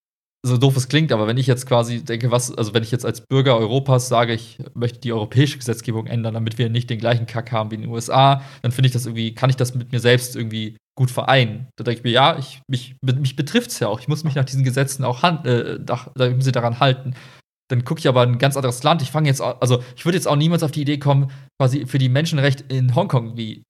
so 0.45 0.57
doof 0.57 0.77
es 0.77 0.87
klingt, 0.87 1.11
aber 1.11 1.27
wenn 1.27 1.37
ich 1.37 1.47
jetzt 1.47 1.65
quasi 1.65 2.03
denke, 2.03 2.29
was, 2.29 2.55
also 2.55 2.73
wenn 2.75 2.83
ich 2.83 2.91
jetzt 2.91 3.05
als 3.05 3.21
Bürger 3.21 3.57
Europas 3.57 4.07
sage, 4.07 4.33
ich 4.33 4.59
möchte 4.75 4.99
die 4.99 5.11
europäische 5.11 5.57
Gesetzgebung 5.57 6.05
ändern, 6.05 6.35
damit 6.35 6.59
wir 6.59 6.69
nicht 6.69 6.89
den 6.89 6.99
gleichen 6.99 7.25
Kack 7.25 7.51
haben 7.51 7.71
wie 7.71 7.75
in 7.75 7.81
den 7.81 7.89
USA, 7.89 8.43
dann 8.61 8.71
finde 8.71 8.87
ich 8.87 8.93
das 8.93 9.07
irgendwie, 9.07 9.33
kann 9.33 9.49
ich 9.49 9.55
das 9.55 9.73
mit 9.73 9.91
mir 9.91 9.99
selbst 9.99 10.35
irgendwie 10.35 10.77
gut 10.95 11.09
vereinen. 11.09 11.67
Da 11.77 11.83
denke 11.83 11.99
ich 11.99 12.03
mir, 12.03 12.11
ja, 12.11 12.37
ich, 12.37 12.61
mich, 12.69 12.95
mich 13.01 13.35
betrifft 13.35 13.71
es 13.71 13.79
ja 13.79 13.87
auch. 13.87 13.99
Ich 13.99 14.07
muss 14.07 14.23
mich 14.23 14.35
nach 14.35 14.45
diesen 14.45 14.63
Gesetzen 14.63 15.03
auch 15.03 15.23
äh, 15.23 15.79
da, 15.79 16.11
sie 16.39 16.51
daran 16.51 16.79
halten. 16.79 17.15
Dann 17.69 17.83
gucke 17.83 17.99
ich 17.99 18.07
aber 18.07 18.21
ein 18.21 18.37
ganz 18.37 18.55
anderes 18.55 18.83
Land. 18.83 19.01
Ich 19.01 19.09
fange 19.09 19.27
jetzt, 19.27 19.41
also 19.41 19.83
ich 19.95 20.05
würde 20.05 20.17
jetzt 20.17 20.27
auch 20.27 20.35
niemals 20.35 20.61
auf 20.61 20.71
die 20.71 20.81
Idee 20.81 20.99
kommen, 20.99 21.31
quasi 21.59 21.87
für 21.87 21.97
die 21.97 22.09
Menschenrechte 22.09 22.63
in 22.67 22.93
Hongkong 22.93 23.35
wie 23.35 23.63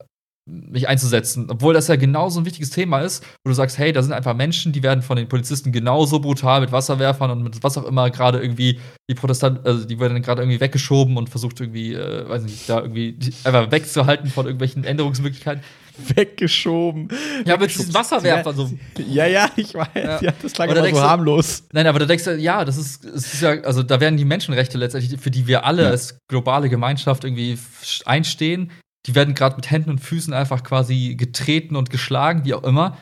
mich 0.48 0.88
einzusetzen, 0.88 1.48
obwohl 1.50 1.74
das 1.74 1.88
ja 1.88 1.96
genauso 1.96 2.39
ein 2.39 2.46
wichtiges 2.46 2.70
Thema 2.70 3.00
ist, 3.00 3.24
wo 3.43 3.50
du 3.50 3.56
sagst, 3.56 3.80
hey, 3.80 3.91
da 3.91 4.04
sind 4.04 4.14
einfach 4.14 4.36
Menschen, 4.36 4.74
die 4.74 4.84
werden 4.84 5.02
von 5.02 5.18
den 5.18 5.28
Polizisten 5.28 5.72
genauso 5.72 6.20
brutal 6.20 6.62
mit 6.62 6.72
Wasserwerfern 6.72 7.32
und 7.32 7.43
mit 7.43 7.64
was 7.64 7.78
auch 7.80 7.86
immer 7.86 8.12
gerade 8.12 8.39
irgendwie 8.39 8.80
die 9.10 9.16
Protestanten, 9.16 9.66
also 9.66 9.86
die 9.86 10.00
werden 10.00 10.22
gerade 10.22 10.43
irgendwie 10.43 10.60
weggeschoben 10.60 11.18
und 11.18 11.30
versucht 11.30 11.60
irgendwie, 11.60 11.93
äh, 11.93 12.30
weiß 12.30 12.43
nicht, 12.43 12.70
da 12.70 12.82
irgendwie 12.82 13.18
einfach 13.43 13.72
wegzuhalten 13.72 14.30
von 14.30 14.46
irgendwelchen 14.46 14.84
Änderungsmöglichkeiten. 14.84 15.64
Weggeschoben. 15.98 17.08
Ja, 17.46 17.58
mit 17.58 17.74
diesen 17.74 17.93
Wasserwerfern 17.93 18.56
so. 18.56 18.70
Ja, 19.08 19.26
ja, 19.26 19.50
ich 19.56 19.74
weiß. 19.74 19.88
Ja, 19.96 20.22
ja 20.22 20.34
das 20.41 20.52
klang 20.52 20.70
aber 20.70 20.89
so 20.89 21.02
harmlos. 21.02 21.62
Du, 21.62 21.68
nein, 21.74 21.88
aber 21.88 22.00
da 22.00 22.06
denkst 22.06 22.26
du, 22.26 22.36
ja, 22.36 22.66
das 22.66 22.78
ist, 22.78 23.06
das 23.06 23.34
ist 23.34 23.41
ja, 23.41 23.52
also 23.62 23.82
da 23.82 24.00
werden 24.00 24.18
die 24.18 24.26
Menschenrechte 24.26 24.78
letztendlich, 24.78 25.20
für 25.20 25.32
die 25.32 25.48
wir 25.48 25.66
alle 25.66 25.84
ja. 25.84 25.89
als 25.89 26.18
globale 26.28 26.70
Gemeinschaft 26.70 27.24
irgendwie 27.24 27.58
einstehen, 28.06 28.72
die 29.06 29.16
werden 29.16 29.36
gerade 29.36 29.56
mit 29.56 29.70
Händen 29.70 29.89
und 29.89 29.99
Füßen 29.99 30.34
einfach 30.34 30.64
quasi 30.64 31.16
getreten 31.16 31.76
und 31.76 31.89
geschlagen, 31.89 32.45
wie 32.45 32.53
auch 32.53 32.64
immer. 32.64 32.97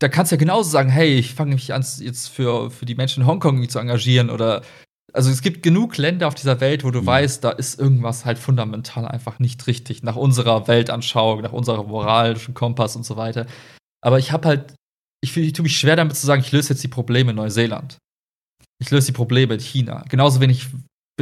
Da 0.00 0.08
kannst 0.08 0.32
du 0.32 0.36
ja 0.36 0.40
genauso 0.40 0.68
sagen, 0.70 0.90
hey, 0.90 1.14
ich 1.14 1.34
fange 1.34 1.54
mich 1.54 1.72
an, 1.72 1.84
jetzt 2.00 2.28
für, 2.28 2.70
für 2.70 2.84
die 2.84 2.94
Menschen 2.94 3.22
in 3.22 3.26
Hongkong 3.26 3.68
zu 3.68 3.78
engagieren 3.78 4.30
oder 4.30 4.62
also 5.14 5.30
es 5.30 5.42
gibt 5.42 5.62
genug 5.62 5.96
Länder 5.96 6.26
auf 6.26 6.34
dieser 6.34 6.60
Welt, 6.60 6.82
wo 6.82 6.90
du 6.90 7.02
mhm. 7.02 7.06
weißt, 7.06 7.44
da 7.44 7.50
ist 7.50 7.78
irgendwas 7.78 8.24
halt 8.24 8.36
fundamental 8.36 9.06
einfach 9.06 9.38
nicht 9.38 9.66
richtig, 9.68 10.02
nach 10.02 10.16
unserer 10.16 10.66
Weltanschauung, 10.66 11.40
nach 11.40 11.52
unserem 11.52 11.86
moralischen 11.86 12.52
Kompass 12.52 12.96
und 12.96 13.04
so 13.04 13.16
weiter. 13.16 13.46
Aber 14.02 14.18
ich 14.18 14.32
habe 14.32 14.48
halt, 14.48 14.74
ich, 15.22 15.34
ich 15.36 15.52
tue 15.52 15.62
mich 15.62 15.78
schwer 15.78 15.94
damit 15.94 16.16
zu 16.16 16.26
sagen, 16.26 16.42
ich 16.42 16.50
löse 16.50 16.70
jetzt 16.70 16.82
die 16.82 16.88
Probleme 16.88 17.30
in 17.30 17.36
Neuseeland. 17.36 17.96
Ich 18.80 18.90
löse 18.90 19.06
die 19.06 19.12
Probleme 19.12 19.54
in 19.54 19.60
China. 19.60 20.04
Genauso 20.08 20.40
wenig 20.40 20.66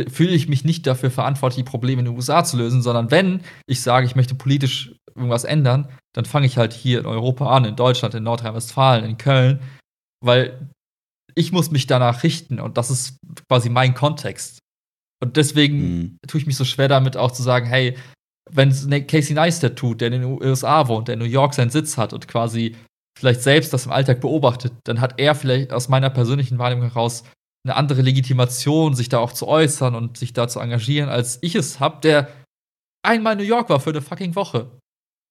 fühle 0.09 0.33
ich 0.33 0.49
mich 0.49 0.65
nicht 0.65 0.87
dafür 0.87 1.11
verantwortlich, 1.11 1.65
die 1.65 1.71
Probleme 1.71 2.01
in 2.01 2.07
den 2.07 2.15
USA 2.15 2.45
zu 2.45 2.57
lösen, 2.57 2.83
sondern 2.83 3.11
wenn 3.11 3.43
ich 3.67 3.83
sage, 3.83 4.07
ich 4.07 4.17
möchte 4.17 4.35
politisch 4.35 4.95
irgendwas 5.15 5.45
ändern, 5.45 5.89
dann 6.15 6.25
fange 6.25 6.47
ich 6.47 6.57
halt 6.57 6.73
hier 6.73 7.01
in 7.01 7.07
Europa 7.07 7.55
an, 7.55 7.65
in 7.65 7.77
Deutschland, 7.77 8.15
in 8.15 8.23
Nordrhein-Westfalen, 8.23 9.05
in 9.05 9.19
Köln, 9.19 9.61
weil 10.25 10.71
ich 11.35 11.53
muss 11.53 11.71
mich 11.71 11.87
danach 11.87 12.23
richten 12.23 12.61
und 12.61 12.79
das 12.79 12.91
ist 12.91 13.17
quasi 13.49 13.69
mein 13.69 13.95
Kontext. 13.95 14.59
Und 15.23 15.37
deswegen 15.37 15.79
mhm. 15.79 16.19
tue 16.27 16.41
ich 16.41 16.47
mich 16.47 16.57
so 16.57 16.65
schwer 16.65 16.89
damit 16.89 17.17
auch 17.17 17.31
zu 17.31 17.43
sagen, 17.43 17.67
hey, 17.67 17.97
wenn 18.51 18.71
es 18.71 18.89
Casey 19.07 19.35
Neistat 19.35 19.77
tut, 19.77 20.01
der 20.01 20.09
in 20.13 20.21
den 20.21 20.43
USA 20.43 20.89
wohnt, 20.89 21.09
der 21.09 21.15
in 21.15 21.21
New 21.21 21.27
York 21.27 21.55
seinen 21.55 21.71
Sitz 21.71 21.97
hat 21.97 22.13
und 22.13 22.29
quasi 22.29 22.77
vielleicht 23.19 23.43
selbst 23.43 23.73
das 23.73 23.87
im 23.87 23.93
Alltag 23.93 24.21
beobachtet, 24.21 24.73
dann 24.85 25.01
hat 25.01 25.21
er 25.21 25.35
vielleicht 25.35 25.73
aus 25.73 25.89
meiner 25.89 26.11
persönlichen 26.11 26.59
Wahrnehmung 26.59 26.89
heraus 26.89 27.25
eine 27.65 27.77
andere 27.77 28.03
Legitimation, 28.03 28.95
sich 28.95 29.09
da 29.09 29.19
auch 29.19 29.33
zu 29.33 29.47
äußern 29.47 29.95
und 29.95 30.17
sich 30.17 30.33
da 30.33 30.49
zu 30.49 30.61
engagieren, 30.61 31.09
als 31.09 31.39
ich 31.43 31.55
es 31.55 31.81
habe, 31.81 32.01
der 32.03 32.29
einmal 33.05 33.35
in 33.35 33.39
New 33.39 33.45
York 33.45 33.69
war 33.69 33.81
für 33.81 33.91
eine 33.91 34.03
fucking 34.03 34.35
Woche. 34.35 34.71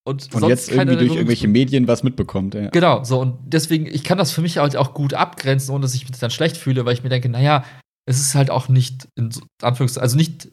Und, 0.08 0.34
und 0.34 0.48
jetzt 0.48 0.72
irgendwie 0.72 0.98
durch 0.98 1.16
irgendwelche 1.16 1.48
Medien 1.48 1.88
was 1.88 2.02
mitbekommt. 2.02 2.56
Ja. 2.56 2.70
Genau, 2.70 3.04
so. 3.04 3.20
Und 3.20 3.38
deswegen, 3.46 3.86
ich 3.86 4.04
kann 4.04 4.18
das 4.18 4.32
für 4.32 4.42
mich 4.42 4.58
halt 4.58 4.76
auch 4.76 4.94
gut 4.94 5.14
abgrenzen, 5.14 5.76
ohne 5.76 5.84
dass 5.84 5.94
ich 5.94 6.10
mich 6.10 6.18
dann 6.18 6.32
schlecht 6.32 6.58
fühle, 6.58 6.86
weil 6.86 6.94
ich 6.94 7.04
mir 7.04 7.10
denke, 7.10 7.30
naja, 7.30 7.64
es 8.10 8.20
ist 8.20 8.34
halt 8.34 8.50
auch 8.50 8.68
nicht, 8.68 9.08
in 9.16 9.30
Anführungszeichen, 9.62 10.04
also 10.04 10.18
nicht 10.18 10.50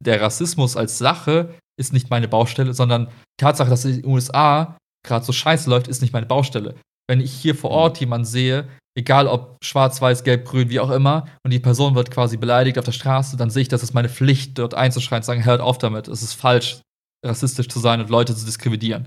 der 0.00 0.20
Rassismus 0.20 0.76
als 0.76 0.98
Sache 0.98 1.54
ist 1.78 1.92
nicht 1.92 2.10
meine 2.10 2.28
Baustelle, 2.28 2.72
sondern 2.72 3.06
die 3.06 3.42
Tatsache, 3.42 3.70
dass 3.70 3.84
in 3.84 4.02
den 4.02 4.06
USA 4.06 4.76
gerade 5.04 5.24
so 5.24 5.32
scheiße 5.32 5.68
läuft, 5.70 5.88
ist 5.88 6.02
nicht 6.02 6.12
meine 6.12 6.26
Baustelle. 6.26 6.76
Wenn 7.08 7.20
ich 7.20 7.32
hier 7.32 7.54
vor 7.54 7.70
Ort 7.70 7.98
jemanden 7.98 8.26
sehe, 8.26 8.68
egal 8.98 9.28
ob 9.28 9.64
schwarz, 9.64 10.02
weiß, 10.02 10.24
gelb, 10.24 10.44
grün, 10.44 10.70
wie 10.70 10.80
auch 10.80 10.90
immer, 10.90 11.26
und 11.44 11.52
die 11.52 11.60
Person 11.60 11.94
wird 11.94 12.10
quasi 12.10 12.36
beleidigt 12.36 12.78
auf 12.78 12.84
der 12.84 12.92
Straße, 12.92 13.36
dann 13.36 13.48
sehe 13.48 13.62
ich, 13.62 13.68
dass 13.68 13.84
es 13.84 13.94
meine 13.94 14.08
Pflicht, 14.08 14.58
dort 14.58 14.74
einzuschreien, 14.74 15.22
zu 15.22 15.28
sagen, 15.28 15.44
hört 15.44 15.60
auf 15.60 15.78
damit, 15.78 16.08
es 16.08 16.22
ist 16.22 16.34
falsch, 16.34 16.80
rassistisch 17.24 17.68
zu 17.68 17.78
sein 17.78 18.00
und 18.00 18.10
Leute 18.10 18.34
zu 18.34 18.44
diskriminieren. 18.44 19.06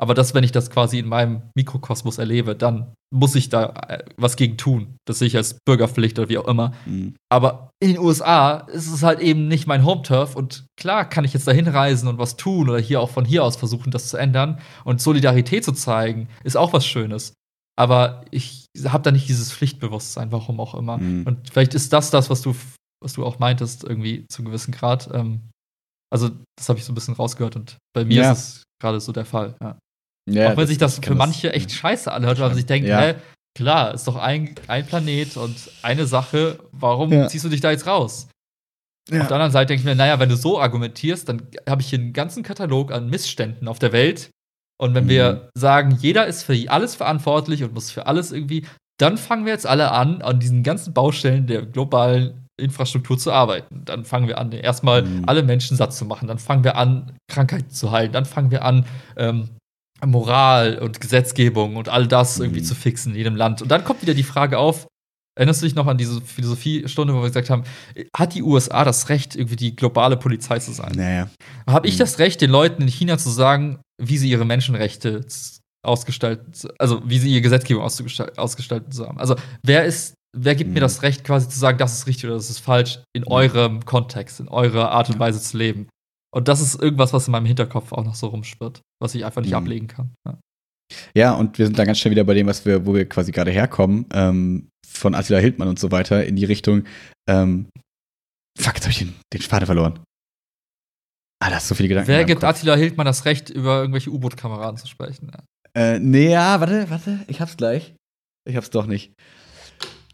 Aber 0.00 0.14
das, 0.14 0.34
wenn 0.34 0.42
ich 0.42 0.52
das 0.52 0.70
quasi 0.70 0.98
in 0.98 1.06
meinem 1.06 1.42
Mikrokosmos 1.54 2.18
erlebe, 2.18 2.56
dann 2.56 2.94
muss 3.14 3.34
ich 3.34 3.50
da 3.50 3.66
äh, 3.88 4.04
was 4.16 4.36
gegen 4.36 4.56
tun. 4.56 4.96
Das 5.06 5.18
sehe 5.18 5.28
ich 5.28 5.36
als 5.36 5.58
Bürgerpflicht 5.64 6.18
oder 6.18 6.28
wie 6.28 6.38
auch 6.38 6.48
immer. 6.48 6.72
Mhm. 6.86 7.14
Aber 7.30 7.70
in 7.80 7.90
den 7.90 7.98
USA 7.98 8.58
ist 8.68 8.90
es 8.90 9.02
halt 9.02 9.20
eben 9.20 9.48
nicht 9.48 9.66
mein 9.66 9.84
Home-Turf 9.84 10.34
und 10.34 10.66
klar 10.76 11.08
kann 11.08 11.24
ich 11.24 11.34
jetzt 11.34 11.46
da 11.46 11.52
hinreisen 11.52 12.08
und 12.08 12.18
was 12.18 12.36
tun 12.36 12.68
oder 12.68 12.80
hier 12.80 13.00
auch 13.00 13.10
von 13.10 13.24
hier 13.24 13.44
aus 13.44 13.56
versuchen, 13.56 13.90
das 13.90 14.08
zu 14.08 14.16
ändern. 14.16 14.60
Und 14.84 15.00
Solidarität 15.00 15.64
zu 15.64 15.72
zeigen, 15.72 16.28
ist 16.42 16.56
auch 16.56 16.72
was 16.72 16.86
Schönes. 16.86 17.34
Aber 17.78 18.24
ich 18.30 18.66
habe 18.84 19.02
da 19.02 19.10
nicht 19.10 19.28
dieses 19.28 19.52
Pflichtbewusstsein, 19.52 20.30
warum 20.30 20.60
auch 20.60 20.74
immer. 20.74 20.98
Mhm. 20.98 21.26
Und 21.26 21.50
vielleicht 21.50 21.74
ist 21.74 21.92
das 21.92 22.10
das, 22.10 22.28
was 22.28 22.42
du, 22.42 22.54
was 23.02 23.14
du 23.14 23.24
auch 23.24 23.38
meintest, 23.38 23.84
irgendwie 23.84 24.26
zu 24.28 24.38
einem 24.38 24.46
gewissen 24.46 24.72
Grad. 24.72 25.10
Ähm, 25.12 25.48
also, 26.12 26.30
das 26.56 26.68
habe 26.68 26.78
ich 26.78 26.84
so 26.84 26.92
ein 26.92 26.94
bisschen 26.94 27.14
rausgehört 27.14 27.56
und 27.56 27.78
bei 27.94 28.04
mir 28.04 28.22
ja. 28.22 28.32
ist 28.32 28.38
es 28.38 28.62
gerade 28.80 29.00
so 29.00 29.12
der 29.12 29.24
Fall. 29.24 29.56
Ja. 29.60 29.78
Ja, 30.30 30.46
auch 30.46 30.50
wenn 30.50 30.58
das, 30.58 30.68
sich 30.68 30.78
das 30.78 30.98
für 30.98 31.14
manche 31.14 31.52
echt 31.52 31.72
scheiße 31.72 32.12
anhört, 32.12 32.38
weil 32.38 32.48
man 32.48 32.56
sich 32.56 32.66
denkt, 32.66 32.88
ja. 32.88 33.00
hä, 33.00 33.14
klar, 33.56 33.92
ist 33.92 34.06
doch 34.06 34.16
ein, 34.16 34.54
ein 34.68 34.86
Planet 34.86 35.36
und 35.36 35.56
eine 35.82 36.06
Sache, 36.06 36.60
warum 36.70 37.28
ziehst 37.28 37.44
du 37.44 37.48
dich 37.48 37.60
da 37.60 37.70
jetzt 37.70 37.86
raus? 37.86 38.28
Auf 39.10 39.26
der 39.26 39.32
anderen 39.32 39.50
Seite 39.50 39.68
denke 39.68 39.80
ich 39.80 39.84
mir, 39.84 39.96
naja, 39.96 40.20
wenn 40.20 40.28
du 40.28 40.36
so 40.36 40.60
argumentierst, 40.60 41.28
dann 41.28 41.48
habe 41.68 41.82
ich 41.82 41.88
hier 41.88 41.98
einen 41.98 42.12
ganzen 42.12 42.44
Katalog 42.44 42.92
an 42.92 43.10
Missständen 43.10 43.66
auf 43.66 43.80
der 43.80 43.92
Welt. 43.92 44.30
Und 44.82 44.96
wenn 44.96 45.04
mhm. 45.04 45.10
wir 45.10 45.48
sagen, 45.54 45.96
jeder 46.00 46.26
ist 46.26 46.42
für 46.42 46.56
alles 46.68 46.96
verantwortlich 46.96 47.62
und 47.62 47.72
muss 47.72 47.92
für 47.92 48.06
alles 48.08 48.32
irgendwie, 48.32 48.66
dann 48.98 49.16
fangen 49.16 49.44
wir 49.46 49.52
jetzt 49.52 49.66
alle 49.66 49.92
an, 49.92 50.22
an 50.22 50.40
diesen 50.40 50.64
ganzen 50.64 50.92
Baustellen 50.92 51.46
der 51.46 51.62
globalen 51.62 52.48
Infrastruktur 52.60 53.16
zu 53.16 53.30
arbeiten. 53.30 53.84
Dann 53.84 54.04
fangen 54.04 54.26
wir 54.26 54.38
an, 54.38 54.50
erstmal 54.50 55.02
mhm. 55.02 55.22
alle 55.26 55.44
Menschen 55.44 55.76
satt 55.76 55.94
zu 55.94 56.04
machen. 56.04 56.26
Dann 56.26 56.38
fangen 56.38 56.64
wir 56.64 56.76
an, 56.76 57.12
Krankheiten 57.28 57.70
zu 57.70 57.92
heilen. 57.92 58.10
Dann 58.10 58.24
fangen 58.24 58.50
wir 58.50 58.64
an, 58.64 58.84
ähm, 59.16 59.50
Moral 60.04 60.78
und 60.78 61.00
Gesetzgebung 61.00 61.76
und 61.76 61.88
all 61.88 62.08
das 62.08 62.40
irgendwie 62.40 62.62
mhm. 62.62 62.64
zu 62.64 62.74
fixen 62.74 63.12
in 63.12 63.18
jedem 63.18 63.36
Land. 63.36 63.62
Und 63.62 63.70
dann 63.70 63.84
kommt 63.84 64.02
wieder 64.02 64.14
die 64.14 64.24
Frage 64.24 64.58
auf, 64.58 64.88
erinnerst 65.36 65.62
du 65.62 65.66
dich 65.66 65.74
noch 65.74 65.86
an 65.86 65.98
diese 65.98 66.20
Philosophiestunde, 66.20 67.14
wo 67.14 67.20
wir 67.20 67.28
gesagt 67.28 67.50
haben, 67.50 67.64
hat 68.16 68.34
die 68.34 68.42
USA 68.42 68.84
das 68.84 69.08
Recht, 69.08 69.34
irgendwie 69.36 69.56
die 69.56 69.76
globale 69.76 70.16
Polizei 70.16 70.58
zu 70.58 70.72
sein? 70.72 70.92
Naja. 70.94 71.28
Habe 71.66 71.88
ich 71.88 71.94
mhm. 71.94 72.00
das 72.00 72.18
Recht, 72.18 72.40
den 72.40 72.50
Leuten 72.50 72.82
in 72.82 72.88
China 72.88 73.18
zu 73.18 73.30
sagen, 73.30 73.80
wie 74.00 74.18
sie 74.18 74.30
ihre 74.30 74.44
Menschenrechte 74.44 75.24
ausgestalten, 75.84 76.52
also 76.78 77.02
wie 77.04 77.18
sie 77.18 77.30
ihre 77.30 77.42
Gesetzgebung 77.42 77.82
ausgestalten 77.82 78.92
zu 78.92 79.06
haben? 79.06 79.18
Also 79.18 79.36
wer 79.62 79.84
ist 79.84 80.14
wer 80.34 80.54
gibt 80.54 80.68
mhm. 80.68 80.74
mir 80.74 80.80
das 80.80 81.02
Recht, 81.02 81.24
quasi 81.24 81.48
zu 81.48 81.58
sagen, 81.58 81.78
das 81.78 81.94
ist 81.94 82.06
richtig 82.06 82.26
oder 82.26 82.34
das 82.34 82.50
ist 82.50 82.58
falsch, 82.58 83.00
in 83.14 83.22
mhm. 83.22 83.28
eurem 83.28 83.84
Kontext, 83.84 84.40
in 84.40 84.48
eurer 84.48 84.90
Art 84.90 85.10
und 85.10 85.18
Weise 85.18 85.40
zu 85.40 85.56
leben? 85.56 85.88
Und 86.34 86.48
das 86.48 86.60
ist 86.60 86.80
irgendwas, 86.80 87.12
was 87.12 87.28
in 87.28 87.32
meinem 87.32 87.46
Hinterkopf 87.46 87.92
auch 87.92 88.04
noch 88.04 88.14
so 88.14 88.28
rumschwirrt, 88.28 88.80
was 89.00 89.14
ich 89.14 89.24
einfach 89.24 89.42
nicht 89.42 89.50
mhm. 89.50 89.58
ablegen 89.58 89.86
kann. 89.86 90.14
Ja. 90.26 90.38
ja. 91.14 91.34
und 91.34 91.58
wir 91.58 91.66
sind 91.66 91.78
dann 91.78 91.86
ganz 91.86 91.98
schnell 91.98 92.12
wieder 92.12 92.24
bei 92.24 92.34
dem, 92.34 92.46
was 92.46 92.64
wir, 92.64 92.86
wo 92.86 92.94
wir 92.94 93.06
quasi 93.08 93.32
gerade 93.32 93.50
herkommen, 93.50 94.06
ähm, 94.12 94.68
von 94.92 95.14
Attila 95.14 95.38
Hildmann 95.38 95.68
und 95.68 95.78
so 95.78 95.90
weiter, 95.90 96.24
in 96.24 96.36
die 96.36 96.44
Richtung, 96.44 96.84
ähm, 97.28 97.68
fuck, 98.58 98.74
jetzt 98.74 98.84
habe 98.84 98.90
ich 98.90 98.98
den, 98.98 99.14
den 99.32 99.42
Spaten 99.42 99.66
verloren. 99.66 100.00
Ah, 101.42 101.50
da 101.50 101.56
hast 101.56 101.68
so 101.68 101.74
viele 101.74 101.88
Gedanken. 101.88 102.08
Wer 102.08 102.24
gibt. 102.24 102.44
Attila 102.44 102.76
Hildmann 102.76 103.06
das 103.06 103.24
Recht, 103.24 103.50
über 103.50 103.80
irgendwelche 103.80 104.10
U-Boot-Kameraden 104.10 104.76
zu 104.76 104.86
sprechen? 104.86 105.32
Ja. 105.32 105.42
Äh, 105.74 105.98
nee, 105.98 106.30
ja, 106.30 106.60
warte, 106.60 106.88
warte, 106.90 107.24
ich 107.26 107.40
hab's 107.40 107.56
gleich. 107.56 107.94
Ich 108.48 108.56
hab's 108.56 108.70
doch 108.70 108.86
nicht. 108.86 109.12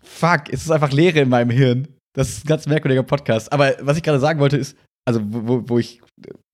Fuck, 0.02 0.48
es 0.50 0.62
ist 0.62 0.70
einfach 0.70 0.90
Leere 0.90 1.20
in 1.20 1.28
meinem 1.28 1.50
Hirn. 1.50 1.88
Das 2.16 2.30
ist 2.30 2.44
ein 2.44 2.48
ganz 2.48 2.66
merkwürdiger 2.66 3.02
Podcast. 3.02 3.52
Aber 3.52 3.74
was 3.80 3.96
ich 3.96 4.02
gerade 4.02 4.20
sagen 4.20 4.40
wollte, 4.40 4.56
ist, 4.56 4.76
also 5.06 5.20
wo, 5.22 5.68
wo 5.68 5.78
ich, 5.78 6.00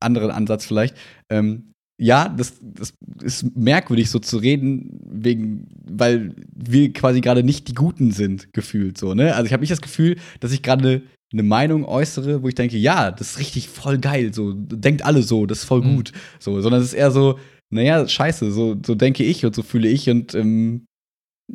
anderen 0.03 0.31
Ansatz 0.31 0.67
vielleicht, 0.67 0.97
ähm, 1.31 1.73
ja, 1.97 2.29
das, 2.29 2.55
das 2.61 2.93
ist 3.23 3.57
merkwürdig, 3.57 4.11
so 4.11 4.19
zu 4.19 4.39
reden, 4.39 5.01
wegen, 5.07 5.69
weil 5.85 6.35
wir 6.55 6.93
quasi 6.93 7.21
gerade 7.21 7.45
nicht 7.45 7.69
die 7.69 7.75
Guten 7.75 8.11
sind, 8.11 8.53
gefühlt 8.53 8.99
so, 8.99 9.15
ne? 9.15 9.35
Also 9.35 9.47
ich 9.47 9.53
habe 9.53 9.61
nicht 9.61 9.73
das 9.73 9.81
Gefühl, 9.81 10.17
dass 10.41 10.53
ich 10.53 10.63
gerade 10.63 11.03
eine 11.33 11.43
Meinung 11.43 11.85
äußere, 11.85 12.43
wo 12.43 12.49
ich 12.49 12.55
denke, 12.55 12.77
ja, 12.77 13.11
das 13.11 13.33
ist 13.33 13.39
richtig 13.39 13.69
voll 13.69 13.99
geil, 13.99 14.35
so, 14.35 14.53
denkt 14.55 15.05
alle 15.05 15.23
so, 15.23 15.47
das 15.47 15.61
ist 15.61 15.65
voll 15.65 15.83
mhm. 15.83 15.97
gut, 15.97 16.13
so, 16.41 16.61
sondern 16.61 16.81
es 16.81 16.89
ist 16.89 16.95
eher 16.95 17.11
so, 17.11 17.39
naja, 17.71 18.07
scheiße, 18.07 18.51
so, 18.51 18.77
so 18.85 18.95
denke 18.95 19.25
ich 19.25 19.45
und 19.45 19.55
so 19.55 19.63
fühle 19.63 19.89
ich 19.89 20.11
und 20.11 20.35
ähm, 20.35 20.87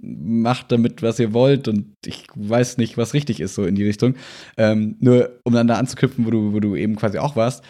macht 0.01 0.71
damit, 0.71 1.01
was 1.01 1.19
ihr 1.19 1.33
wollt 1.33 1.67
und 1.67 1.95
ich 2.05 2.27
weiß 2.35 2.77
nicht, 2.77 2.97
was 2.97 3.13
richtig 3.13 3.39
ist, 3.39 3.55
so 3.55 3.65
in 3.65 3.75
die 3.75 3.85
Richtung. 3.85 4.15
Ähm, 4.57 4.95
nur 4.99 5.39
um 5.43 5.53
dann 5.53 5.67
da 5.67 5.75
anzuknüpfen, 5.75 6.25
wo 6.25 6.29
du, 6.29 6.53
wo 6.53 6.59
du 6.59 6.75
eben 6.75 6.95
quasi 6.95 7.17
auch 7.17 7.35
warst. 7.35 7.63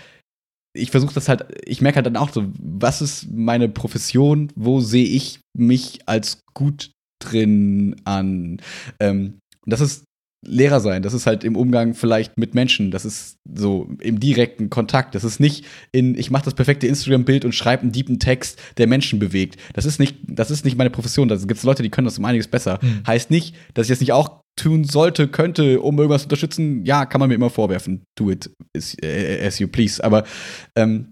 Ich 0.73 0.91
versuche 0.91 1.13
das 1.13 1.29
halt, 1.29 1.45
ich 1.65 1.81
merke 1.81 1.97
halt 1.97 2.05
dann 2.05 2.17
auch 2.17 2.31
so, 2.31 2.45
was 2.59 3.01
ist 3.01 3.31
meine 3.31 3.69
Profession, 3.69 4.51
wo 4.55 4.79
sehe 4.79 5.05
ich 5.05 5.39
mich 5.57 5.99
als 6.05 6.41
gut 6.53 6.91
drin 7.19 7.95
an? 8.05 8.61
Ähm, 8.99 9.39
das 9.65 9.81
ist 9.81 10.03
Lehrer 10.45 10.79
sein. 10.79 11.01
Das 11.01 11.13
ist 11.13 11.25
halt 11.25 11.43
im 11.43 11.57
Umgang 11.57 11.93
vielleicht 11.93 12.37
mit 12.37 12.55
Menschen. 12.55 12.91
Das 12.91 13.03
ist 13.03 13.35
so 13.53 13.89
im 13.99 14.21
direkten 14.21 14.69
Kontakt. 14.69 15.13
Das 15.13 15.25
ist 15.25 15.41
nicht 15.41 15.65
in, 15.91 16.17
ich 16.17 16.31
mache 16.31 16.45
das 16.45 16.53
perfekte 16.53 16.87
Instagram-Bild 16.87 17.43
und 17.43 17.53
schreibe 17.53 17.83
einen 17.83 17.91
deepen 17.91 18.19
Text, 18.19 18.57
der 18.77 18.87
Menschen 18.87 19.19
bewegt. 19.19 19.57
Das 19.73 19.85
ist 19.85 19.99
nicht, 19.99 20.15
das 20.27 20.49
ist 20.49 20.63
nicht 20.63 20.77
meine 20.77 20.91
Profession. 20.91 21.27
Da 21.27 21.35
gibt 21.35 21.57
es 21.57 21.63
Leute, 21.63 21.83
die 21.83 21.89
können 21.89 22.05
das 22.05 22.17
um 22.19 22.25
einiges 22.25 22.47
besser. 22.47 22.79
Hm. 22.81 23.01
Heißt 23.05 23.31
nicht, 23.31 23.53
dass 23.73 23.87
ich 23.87 23.89
das 23.89 23.99
nicht 23.99 24.13
auch 24.13 24.39
tun 24.59 24.83
sollte, 24.83 25.27
könnte, 25.27 25.81
um 25.81 25.97
irgendwas 25.97 26.21
zu 26.21 26.25
unterstützen. 26.25 26.85
Ja, 26.85 27.05
kann 27.05 27.19
man 27.19 27.29
mir 27.29 27.35
immer 27.35 27.49
vorwerfen. 27.49 28.03
Do 28.17 28.29
it 28.29 28.49
as, 28.75 28.95
as 29.03 29.59
you 29.59 29.67
please. 29.67 30.03
Aber 30.03 30.25
ähm, 30.75 31.11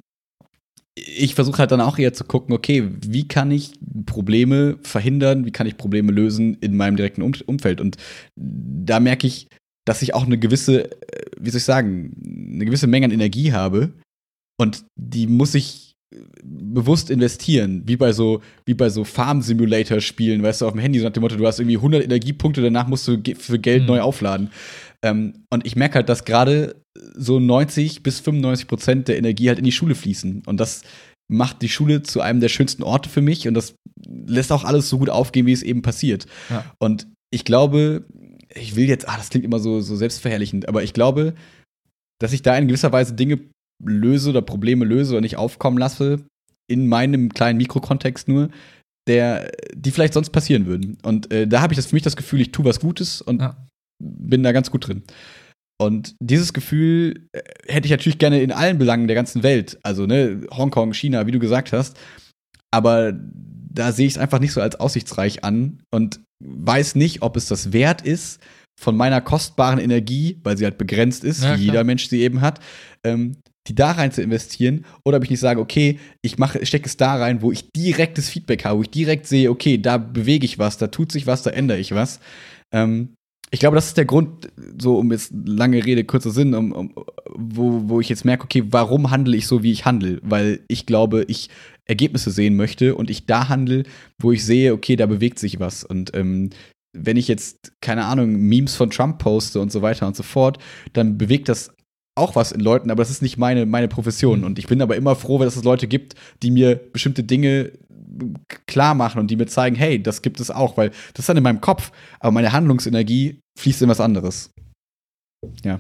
ich 0.95 1.35
versuche 1.35 1.59
halt 1.59 1.71
dann 1.71 1.81
auch 1.81 1.97
eher 1.97 2.13
zu 2.13 2.23
gucken, 2.23 2.53
okay, 2.53 2.89
wie 3.05 3.27
kann 3.27 3.51
ich 3.51 3.73
Probleme 4.05 4.77
verhindern, 4.81 5.45
wie 5.45 5.51
kann 5.51 5.67
ich 5.67 5.77
Probleme 5.77 6.11
lösen 6.11 6.55
in 6.55 6.75
meinem 6.75 6.95
direkten 6.95 7.21
um 7.21 7.33
Umfeld. 7.45 7.81
Und 7.81 7.97
da 8.35 8.99
merke 8.99 9.27
ich, 9.27 9.47
dass 9.85 10.01
ich 10.01 10.13
auch 10.13 10.25
eine 10.25 10.37
gewisse, 10.37 10.91
äh, 10.91 11.31
wie 11.39 11.49
soll 11.49 11.59
ich 11.59 11.63
sagen, 11.63 12.13
eine 12.53 12.65
gewisse 12.65 12.87
Menge 12.87 13.05
an 13.05 13.11
Energie 13.11 13.53
habe. 13.53 13.93
Und 14.59 14.85
die 14.95 15.27
muss 15.27 15.53
ich 15.53 15.86
bewusst 16.43 17.09
investieren, 17.09 17.83
wie 17.85 17.97
bei 17.97 18.13
so, 18.13 18.41
wie 18.65 18.73
bei 18.73 18.89
so 18.89 19.03
Farm 19.03 19.41
Simulator 19.41 19.99
Spielen, 19.99 20.41
weißt 20.41 20.61
du, 20.61 20.65
auf 20.65 20.71
dem 20.71 20.79
Handy, 20.79 20.99
so 20.99 21.05
nach 21.05 21.13
dem 21.13 21.21
Motto, 21.21 21.35
du 21.35 21.45
hast 21.45 21.59
irgendwie 21.59 21.77
100 21.77 22.03
Energiepunkte, 22.03 22.61
danach 22.61 22.87
musst 22.87 23.07
du 23.07 23.21
für 23.37 23.59
Geld 23.59 23.81
mhm. 23.81 23.87
neu 23.87 24.01
aufladen. 24.01 24.49
Ähm, 25.03 25.43
und 25.49 25.65
ich 25.65 25.75
merke 25.75 25.95
halt, 25.95 26.09
dass 26.09 26.25
gerade 26.25 26.81
so 27.13 27.39
90 27.39 28.03
bis 28.03 28.19
95 28.21 28.67
Prozent 28.67 29.07
der 29.07 29.17
Energie 29.17 29.49
halt 29.49 29.59
in 29.59 29.65
die 29.65 29.71
Schule 29.71 29.95
fließen. 29.95 30.43
Und 30.45 30.59
das 30.59 30.83
macht 31.29 31.61
die 31.61 31.69
Schule 31.69 32.03
zu 32.03 32.21
einem 32.21 32.39
der 32.39 32.49
schönsten 32.49 32.83
Orte 32.83 33.09
für 33.09 33.21
mich 33.21 33.47
und 33.47 33.53
das 33.53 33.75
lässt 34.05 34.51
auch 34.51 34.63
alles 34.63 34.89
so 34.89 34.97
gut 34.97 35.09
aufgehen, 35.09 35.45
wie 35.45 35.51
es 35.51 35.63
eben 35.63 35.81
passiert. 35.81 36.25
Ja. 36.49 36.63
Und 36.79 37.07
ich 37.31 37.43
glaube, 37.43 38.05
ich 38.55 38.77
will 38.77 38.87
jetzt, 38.87 39.09
ah, 39.09 39.17
das 39.17 39.29
klingt 39.29 39.43
immer 39.43 39.59
so, 39.59 39.81
so 39.81 39.97
selbstverherrlichend, 39.97 40.69
aber 40.69 40.83
ich 40.83 40.93
glaube, 40.93 41.33
dass 42.19 42.31
ich 42.31 42.41
da 42.41 42.57
in 42.57 42.67
gewisser 42.67 42.93
Weise 42.93 43.13
Dinge 43.13 43.39
löse 43.83 44.29
oder 44.29 44.41
Probleme 44.41 44.85
löse 44.85 45.13
oder 45.13 45.21
nicht 45.21 45.37
aufkommen 45.37 45.77
lasse, 45.77 46.19
in 46.67 46.87
meinem 46.87 47.33
kleinen 47.33 47.57
Mikrokontext 47.57 48.27
nur, 48.27 48.49
der, 49.07 49.51
die 49.73 49.91
vielleicht 49.91 50.13
sonst 50.13 50.31
passieren 50.31 50.65
würden. 50.65 50.97
Und 51.03 51.31
äh, 51.31 51.47
da 51.47 51.61
habe 51.61 51.73
ich 51.73 51.77
das 51.77 51.87
für 51.87 51.95
mich 51.95 52.03
das 52.03 52.17
Gefühl, 52.17 52.41
ich 52.41 52.51
tue 52.51 52.65
was 52.65 52.79
Gutes 52.79 53.21
und 53.21 53.41
ja. 53.41 53.55
bin 53.99 54.43
da 54.43 54.51
ganz 54.51 54.69
gut 54.69 54.87
drin. 54.87 55.03
Und 55.79 56.15
dieses 56.19 56.53
Gefühl 56.53 57.27
äh, 57.31 57.41
hätte 57.67 57.85
ich 57.85 57.91
natürlich 57.91 58.17
gerne 58.17 58.41
in 58.41 58.51
allen 58.51 58.77
Belangen 58.77 59.07
der 59.07 59.15
ganzen 59.15 59.43
Welt. 59.43 59.77
Also, 59.83 60.05
ne, 60.05 60.41
Hongkong, 60.51 60.93
China, 60.93 61.27
wie 61.27 61.31
du 61.31 61.39
gesagt 61.39 61.71
hast. 61.71 61.97
Aber 62.71 63.13
da 63.13 63.91
sehe 63.91 64.07
ich 64.07 64.13
es 64.13 64.17
einfach 64.17 64.39
nicht 64.39 64.51
so 64.51 64.61
als 64.61 64.79
aussichtsreich 64.79 65.43
an 65.43 65.81
und 65.91 66.19
weiß 66.43 66.95
nicht, 66.95 67.21
ob 67.21 67.37
es 67.37 67.47
das 67.47 67.71
wert 67.73 68.01
ist, 68.01 68.41
von 68.79 68.95
meiner 68.95 69.21
kostbaren 69.21 69.79
Energie, 69.79 70.39
weil 70.43 70.57
sie 70.57 70.65
halt 70.65 70.77
begrenzt 70.77 71.23
ist, 71.23 71.43
ja, 71.43 71.57
wie 71.57 71.63
jeder 71.63 71.83
Mensch 71.83 72.09
sie 72.09 72.21
eben 72.21 72.41
hat, 72.41 72.59
ähm, 73.03 73.37
die 73.67 73.75
da 73.75 73.91
rein 73.91 74.11
zu 74.11 74.21
investieren 74.21 74.85
oder 75.05 75.17
ob 75.17 75.23
ich 75.23 75.29
nicht 75.29 75.39
sage, 75.39 75.59
okay, 75.59 75.99
ich 76.21 76.37
mache, 76.37 76.65
stecke 76.65 76.85
es 76.85 76.97
da 76.97 77.15
rein, 77.15 77.41
wo 77.41 77.51
ich 77.51 77.71
direktes 77.71 78.29
Feedback 78.29 78.65
habe, 78.65 78.79
wo 78.79 78.81
ich 78.83 78.89
direkt 78.89 79.27
sehe, 79.27 79.49
okay, 79.49 79.77
da 79.77 79.97
bewege 79.97 80.45
ich 80.45 80.57
was, 80.59 80.77
da 80.77 80.87
tut 80.87 81.11
sich 81.11 81.27
was, 81.27 81.43
da 81.43 81.51
ändere 81.51 81.79
ich 81.79 81.93
was. 81.93 82.19
Ähm, 82.71 83.15
ich 83.49 83.59
glaube, 83.59 83.75
das 83.75 83.87
ist 83.87 83.97
der 83.97 84.05
Grund, 84.05 84.49
so 84.77 84.97
um 84.97 85.11
jetzt 85.11 85.31
lange 85.45 85.85
Rede, 85.85 86.03
kurzer 86.03 86.31
Sinn, 86.31 86.53
um, 86.53 86.71
um, 86.73 86.93
wo, 87.33 87.83
wo 87.85 88.01
ich 88.01 88.09
jetzt 88.09 88.25
merke, 88.25 88.43
okay, 88.43 88.63
warum 88.71 89.09
handle 89.09 89.37
ich 89.37 89.47
so, 89.47 89.63
wie 89.63 89.71
ich 89.71 89.85
handle? 89.85 90.19
Weil 90.21 90.59
ich 90.67 90.85
glaube, 90.85 91.23
ich 91.27 91.49
Ergebnisse 91.85 92.31
sehen 92.31 92.57
möchte 92.57 92.95
und 92.95 93.09
ich 93.09 93.25
da 93.25 93.47
handle, 93.47 93.83
wo 94.19 94.33
ich 94.33 94.43
sehe, 94.43 94.73
okay, 94.73 94.97
da 94.97 95.05
bewegt 95.05 95.39
sich 95.39 95.61
was. 95.61 95.85
Und 95.85 96.11
ähm, 96.13 96.49
wenn 96.93 97.15
ich 97.15 97.29
jetzt, 97.29 97.71
keine 97.79 98.05
Ahnung, 98.05 98.35
Memes 98.35 98.75
von 98.75 98.89
Trump 98.89 99.19
poste 99.19 99.61
und 99.61 99.71
so 99.71 99.81
weiter 99.81 100.07
und 100.07 100.15
so 100.15 100.23
fort, 100.23 100.57
dann 100.91 101.17
bewegt 101.17 101.47
das 101.47 101.71
auch 102.17 102.35
was 102.35 102.51
in 102.51 102.59
Leuten, 102.59 102.91
aber 102.91 103.01
das 103.01 103.09
ist 103.09 103.21
nicht 103.21 103.37
meine, 103.37 103.65
meine 103.65 103.87
Profession. 103.87 104.39
Mhm. 104.39 104.45
Und 104.45 104.59
ich 104.59 104.67
bin 104.67 104.81
aber 104.81 104.95
immer 104.95 105.15
froh, 105.15 105.39
dass 105.39 105.55
es 105.55 105.63
Leute 105.63 105.87
gibt, 105.87 106.15
die 106.43 106.51
mir 106.51 106.75
bestimmte 106.75 107.23
Dinge 107.23 107.71
klar 108.65 108.95
machen 108.95 109.19
und 109.19 109.29
die 109.29 109.35
mir 109.35 109.47
zeigen, 109.47 109.75
hey, 109.75 110.01
das 110.01 110.21
gibt 110.21 110.39
es 110.39 110.49
auch, 110.49 110.77
weil 110.77 110.89
das 110.89 111.19
ist 111.19 111.29
dann 111.29 111.37
in 111.37 111.43
meinem 111.43 111.61
Kopf, 111.61 111.91
aber 112.19 112.31
meine 112.31 112.51
Handlungsenergie 112.51 113.39
fließt 113.59 113.83
in 113.83 113.89
was 113.89 113.99
anderes. 113.99 114.51
Ja. 115.63 115.79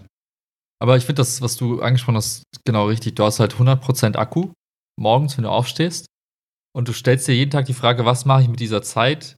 Aber 0.79 0.97
ich 0.97 1.05
finde 1.05 1.21
das, 1.21 1.41
was 1.41 1.57
du 1.57 1.81
angesprochen 1.81 2.17
hast, 2.17 2.43
genau 2.65 2.87
richtig. 2.87 3.15
Du 3.15 3.23
hast 3.23 3.39
halt 3.39 3.55
100% 3.55 4.15
Akku 4.15 4.51
morgens, 4.99 5.37
wenn 5.37 5.43
du 5.43 5.49
aufstehst 5.49 6.05
und 6.75 6.87
du 6.87 6.93
stellst 6.93 7.27
dir 7.27 7.33
jeden 7.33 7.51
Tag 7.51 7.65
die 7.65 7.73
Frage, 7.73 8.05
was 8.05 8.25
mache 8.25 8.43
ich 8.43 8.47
mit 8.47 8.59
dieser 8.59 8.83
Zeit 8.83 9.35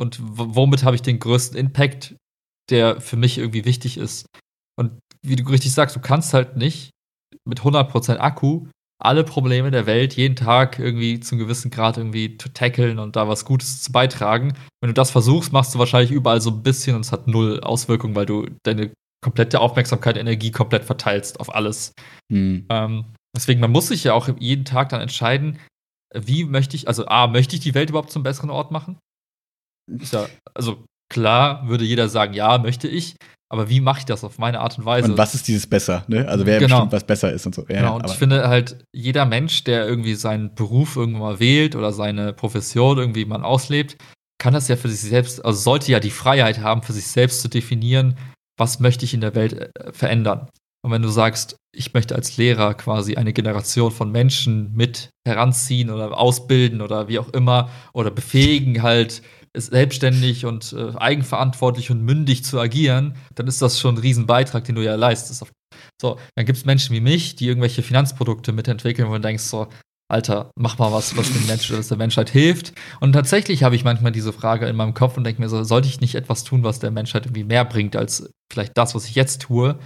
und 0.00 0.18
womit 0.20 0.84
habe 0.84 0.94
ich 0.94 1.02
den 1.02 1.18
größten 1.18 1.58
Impact, 1.58 2.14
der 2.70 3.00
für 3.00 3.16
mich 3.16 3.38
irgendwie 3.38 3.64
wichtig 3.64 3.98
ist. 3.98 4.26
Und 4.78 5.00
wie 5.28 5.36
du 5.36 5.48
richtig 5.48 5.72
sagst, 5.72 5.96
du 5.96 6.00
kannst 6.00 6.34
halt 6.34 6.56
nicht 6.56 6.90
mit 7.44 7.60
100% 7.60 8.18
Akku 8.18 8.66
alle 9.00 9.22
Probleme 9.22 9.70
der 9.70 9.86
Welt 9.86 10.14
jeden 10.14 10.34
Tag 10.34 10.78
irgendwie 10.78 11.20
zum 11.20 11.38
gewissen 11.38 11.70
Grad 11.70 11.98
irgendwie 11.98 12.36
zu 12.36 12.52
tackeln 12.52 12.98
und 12.98 13.14
da 13.14 13.28
was 13.28 13.44
Gutes 13.44 13.82
zu 13.82 13.92
beitragen. 13.92 14.54
Wenn 14.80 14.88
du 14.88 14.94
das 14.94 15.12
versuchst, 15.12 15.52
machst 15.52 15.74
du 15.74 15.78
wahrscheinlich 15.78 16.10
überall 16.10 16.40
so 16.40 16.50
ein 16.50 16.62
bisschen 16.62 16.96
und 16.96 17.04
es 17.04 17.12
hat 17.12 17.28
null 17.28 17.60
Auswirkungen, 17.60 18.16
weil 18.16 18.26
du 18.26 18.46
deine 18.64 18.90
komplette 19.22 19.60
Aufmerksamkeit, 19.60 20.16
Energie 20.16 20.50
komplett 20.50 20.84
verteilst 20.84 21.38
auf 21.38 21.54
alles. 21.54 21.92
Hm. 22.32 22.66
Ähm, 22.68 23.04
deswegen, 23.36 23.60
man 23.60 23.70
muss 23.70 23.88
sich 23.88 24.04
ja 24.04 24.14
auch 24.14 24.28
jeden 24.38 24.64
Tag 24.64 24.88
dann 24.88 25.00
entscheiden, 25.00 25.58
wie 26.14 26.44
möchte 26.44 26.74
ich, 26.74 26.88
also 26.88 27.06
A, 27.06 27.26
möchte 27.26 27.54
ich 27.54 27.60
die 27.60 27.74
Welt 27.74 27.90
überhaupt 27.90 28.10
zum 28.10 28.22
besseren 28.22 28.50
Ort 28.50 28.70
machen? 28.70 28.98
Ja, 30.10 30.26
also 30.54 30.84
klar 31.12 31.68
würde 31.68 31.84
jeder 31.84 32.08
sagen, 32.08 32.34
ja, 32.34 32.58
möchte 32.58 32.88
ich, 32.88 33.16
aber 33.50 33.70
wie 33.70 33.80
mache 33.80 34.00
ich 34.00 34.04
das 34.04 34.24
auf 34.24 34.38
meine 34.38 34.60
Art 34.60 34.78
und 34.78 34.84
Weise? 34.84 35.10
Und 35.10 35.18
was 35.18 35.34
ist 35.34 35.48
dieses 35.48 35.66
besser, 35.66 36.04
ne? 36.06 36.28
Also 36.28 36.44
wer 36.44 36.58
genau. 36.58 36.76
bestimmt, 36.76 36.92
was 36.92 37.04
besser 37.04 37.32
ist 37.32 37.46
und 37.46 37.54
so. 37.54 37.62
Ja, 37.62 37.80
genau, 37.80 37.96
und 37.96 38.06
ich 38.06 38.12
finde 38.12 38.48
halt, 38.48 38.84
jeder 38.92 39.24
Mensch, 39.24 39.64
der 39.64 39.86
irgendwie 39.86 40.14
seinen 40.14 40.54
Beruf 40.54 40.96
irgendwann 40.96 41.22
mal 41.22 41.40
wählt 41.40 41.74
oder 41.74 41.92
seine 41.92 42.32
Profession 42.32 42.98
irgendwie 42.98 43.24
mal 43.24 43.42
auslebt, 43.42 43.96
kann 44.38 44.54
das 44.54 44.68
ja 44.68 44.76
für 44.76 44.88
sich 44.88 45.00
selbst, 45.00 45.44
also 45.44 45.58
sollte 45.58 45.90
ja 45.90 45.98
die 45.98 46.10
Freiheit 46.10 46.60
haben, 46.60 46.82
für 46.82 46.92
sich 46.92 47.06
selbst 47.06 47.40
zu 47.40 47.48
definieren, 47.48 48.16
was 48.56 48.80
möchte 48.80 49.04
ich 49.04 49.14
in 49.14 49.20
der 49.20 49.34
Welt 49.34 49.54
äh, 49.54 49.92
verändern. 49.92 50.48
Und 50.84 50.92
wenn 50.92 51.02
du 51.02 51.08
sagst, 51.08 51.56
ich 51.74 51.92
möchte 51.94 52.14
als 52.14 52.36
Lehrer 52.36 52.74
quasi 52.74 53.16
eine 53.16 53.32
Generation 53.32 53.90
von 53.90 54.12
Menschen 54.12 54.72
mit 54.74 55.10
heranziehen 55.26 55.90
oder 55.90 56.16
ausbilden 56.16 56.80
oder 56.80 57.08
wie 57.08 57.18
auch 57.18 57.28
immer 57.30 57.68
oder 57.92 58.10
befähigen 58.10 58.82
halt 58.82 59.22
selbstständig 59.60 60.46
und 60.46 60.72
äh, 60.72 60.96
eigenverantwortlich 60.96 61.90
und 61.90 62.02
mündig 62.02 62.44
zu 62.44 62.58
agieren, 62.58 63.14
dann 63.34 63.46
ist 63.46 63.62
das 63.62 63.78
schon 63.78 63.96
ein 63.96 63.98
Riesenbeitrag, 63.98 64.64
den 64.64 64.74
du 64.74 64.84
ja 64.84 64.94
leistest. 64.94 65.44
So, 66.00 66.18
dann 66.34 66.46
gibt 66.46 66.58
es 66.58 66.64
Menschen 66.64 66.94
wie 66.94 67.00
mich, 67.00 67.36
die 67.36 67.46
irgendwelche 67.46 67.82
Finanzprodukte 67.82 68.52
mitentwickeln, 68.52 69.08
wo 69.08 69.14
du 69.14 69.20
denkst 69.20 69.44
so, 69.44 69.68
Alter, 70.10 70.50
mach 70.56 70.78
mal 70.78 70.90
was, 70.90 71.16
was, 71.18 71.30
den 71.30 71.46
Menschen, 71.46 71.76
was 71.76 71.88
der 71.88 71.98
Menschheit 71.98 72.30
hilft. 72.30 72.72
Und 73.00 73.12
tatsächlich 73.12 73.62
habe 73.62 73.76
ich 73.76 73.84
manchmal 73.84 74.10
diese 74.10 74.32
Frage 74.32 74.66
in 74.66 74.74
meinem 74.74 74.94
Kopf 74.94 75.18
und 75.18 75.24
denke 75.24 75.42
mir 75.42 75.50
so, 75.50 75.62
sollte 75.64 75.88
ich 75.88 76.00
nicht 76.00 76.14
etwas 76.14 76.44
tun, 76.44 76.64
was 76.64 76.78
der 76.78 76.90
Menschheit 76.90 77.26
irgendwie 77.26 77.44
mehr 77.44 77.66
bringt, 77.66 77.94
als 77.94 78.30
vielleicht 78.50 78.78
das, 78.78 78.94
was 78.94 79.04
ich 79.04 79.14
jetzt 79.14 79.42
tue? 79.42 79.78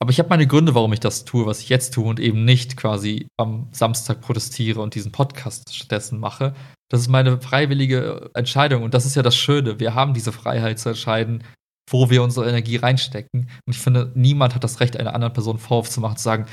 Aber 0.00 0.10
ich 0.10 0.18
habe 0.18 0.30
meine 0.30 0.46
Gründe, 0.46 0.74
warum 0.74 0.92
ich 0.94 1.00
das 1.00 1.26
tue, 1.26 1.46
was 1.46 1.60
ich 1.60 1.68
jetzt 1.68 1.92
tue 1.92 2.08
und 2.08 2.18
eben 2.18 2.44
nicht 2.44 2.76
quasi 2.78 3.28
am 3.36 3.68
Samstag 3.72 4.22
protestiere 4.22 4.80
und 4.80 4.94
diesen 4.94 5.12
Podcast 5.12 5.72
stattdessen 5.72 6.18
mache. 6.18 6.54
Das 6.92 7.00
ist 7.00 7.08
meine 7.08 7.40
freiwillige 7.40 8.30
Entscheidung 8.34 8.82
und 8.82 8.92
das 8.92 9.06
ist 9.06 9.16
ja 9.16 9.22
das 9.22 9.34
Schöne. 9.34 9.80
Wir 9.80 9.94
haben 9.94 10.12
diese 10.12 10.30
Freiheit 10.30 10.78
zu 10.78 10.90
entscheiden, 10.90 11.42
wo 11.90 12.10
wir 12.10 12.22
unsere 12.22 12.46
Energie 12.46 12.76
reinstecken. 12.76 13.48
Und 13.66 13.72
ich 13.74 13.78
finde, 13.78 14.12
niemand 14.14 14.54
hat 14.54 14.62
das 14.62 14.78
Recht, 14.80 14.98
einer 14.98 15.14
anderen 15.14 15.32
Person 15.32 15.58
Vorwurf 15.58 15.88
zu 15.88 16.02
machen, 16.02 16.18
zu 16.18 16.24
sagen, 16.24 16.44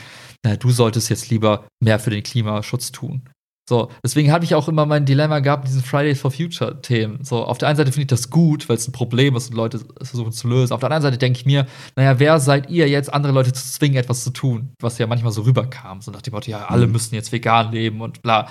na, 0.45 0.55
du 0.55 0.71
solltest 0.71 1.09
jetzt 1.09 1.29
lieber 1.29 1.67
mehr 1.83 1.99
für 1.99 2.09
den 2.09 2.23
Klimaschutz 2.23 2.93
tun. 2.93 3.27
So, 3.69 3.91
deswegen 4.01 4.31
habe 4.31 4.45
ich 4.45 4.55
auch 4.55 4.69
immer 4.69 4.85
mein 4.85 5.05
Dilemma 5.05 5.39
gehabt 5.39 5.65
mit 5.65 5.71
diesen 5.71 5.83
Fridays 5.83 6.21
for 6.21 6.31
Future 6.31 6.81
Themen. 6.81 7.23
So, 7.25 7.43
auf 7.43 7.57
der 7.57 7.67
einen 7.67 7.77
Seite 7.77 7.91
finde 7.91 8.03
ich 8.03 8.07
das 8.07 8.29
gut, 8.29 8.69
weil 8.69 8.77
es 8.77 8.87
ein 8.87 8.93
Problem 8.93 9.35
ist 9.35 9.49
und 9.49 9.57
Leute 9.57 9.81
es 9.99 10.09
versuchen 10.09 10.31
zu 10.31 10.47
lösen. 10.47 10.71
Auf 10.71 10.79
der 10.79 10.87
anderen 10.87 11.03
Seite 11.03 11.17
denke 11.17 11.37
ich 11.37 11.45
mir, 11.45 11.67
naja, 11.97 12.17
wer 12.17 12.39
seid 12.39 12.69
ihr 12.69 12.87
jetzt, 12.87 13.13
andere 13.13 13.33
Leute 13.33 13.51
zu 13.51 13.63
zwingen, 13.63 13.97
etwas 13.97 14.23
zu 14.23 14.31
tun? 14.31 14.71
Was 14.81 14.97
ja 14.99 15.05
manchmal 15.05 15.33
so 15.33 15.41
rüberkam. 15.41 16.01
So 16.01 16.11
nach 16.11 16.21
dem 16.21 16.33
Motto, 16.33 16.49
ja, 16.49 16.65
alle 16.65 16.87
mhm. 16.87 16.93
müssen 16.93 17.13
jetzt 17.13 17.33
vegan 17.33 17.73
leben 17.73 17.99
und 17.99 18.21
bla. 18.21 18.47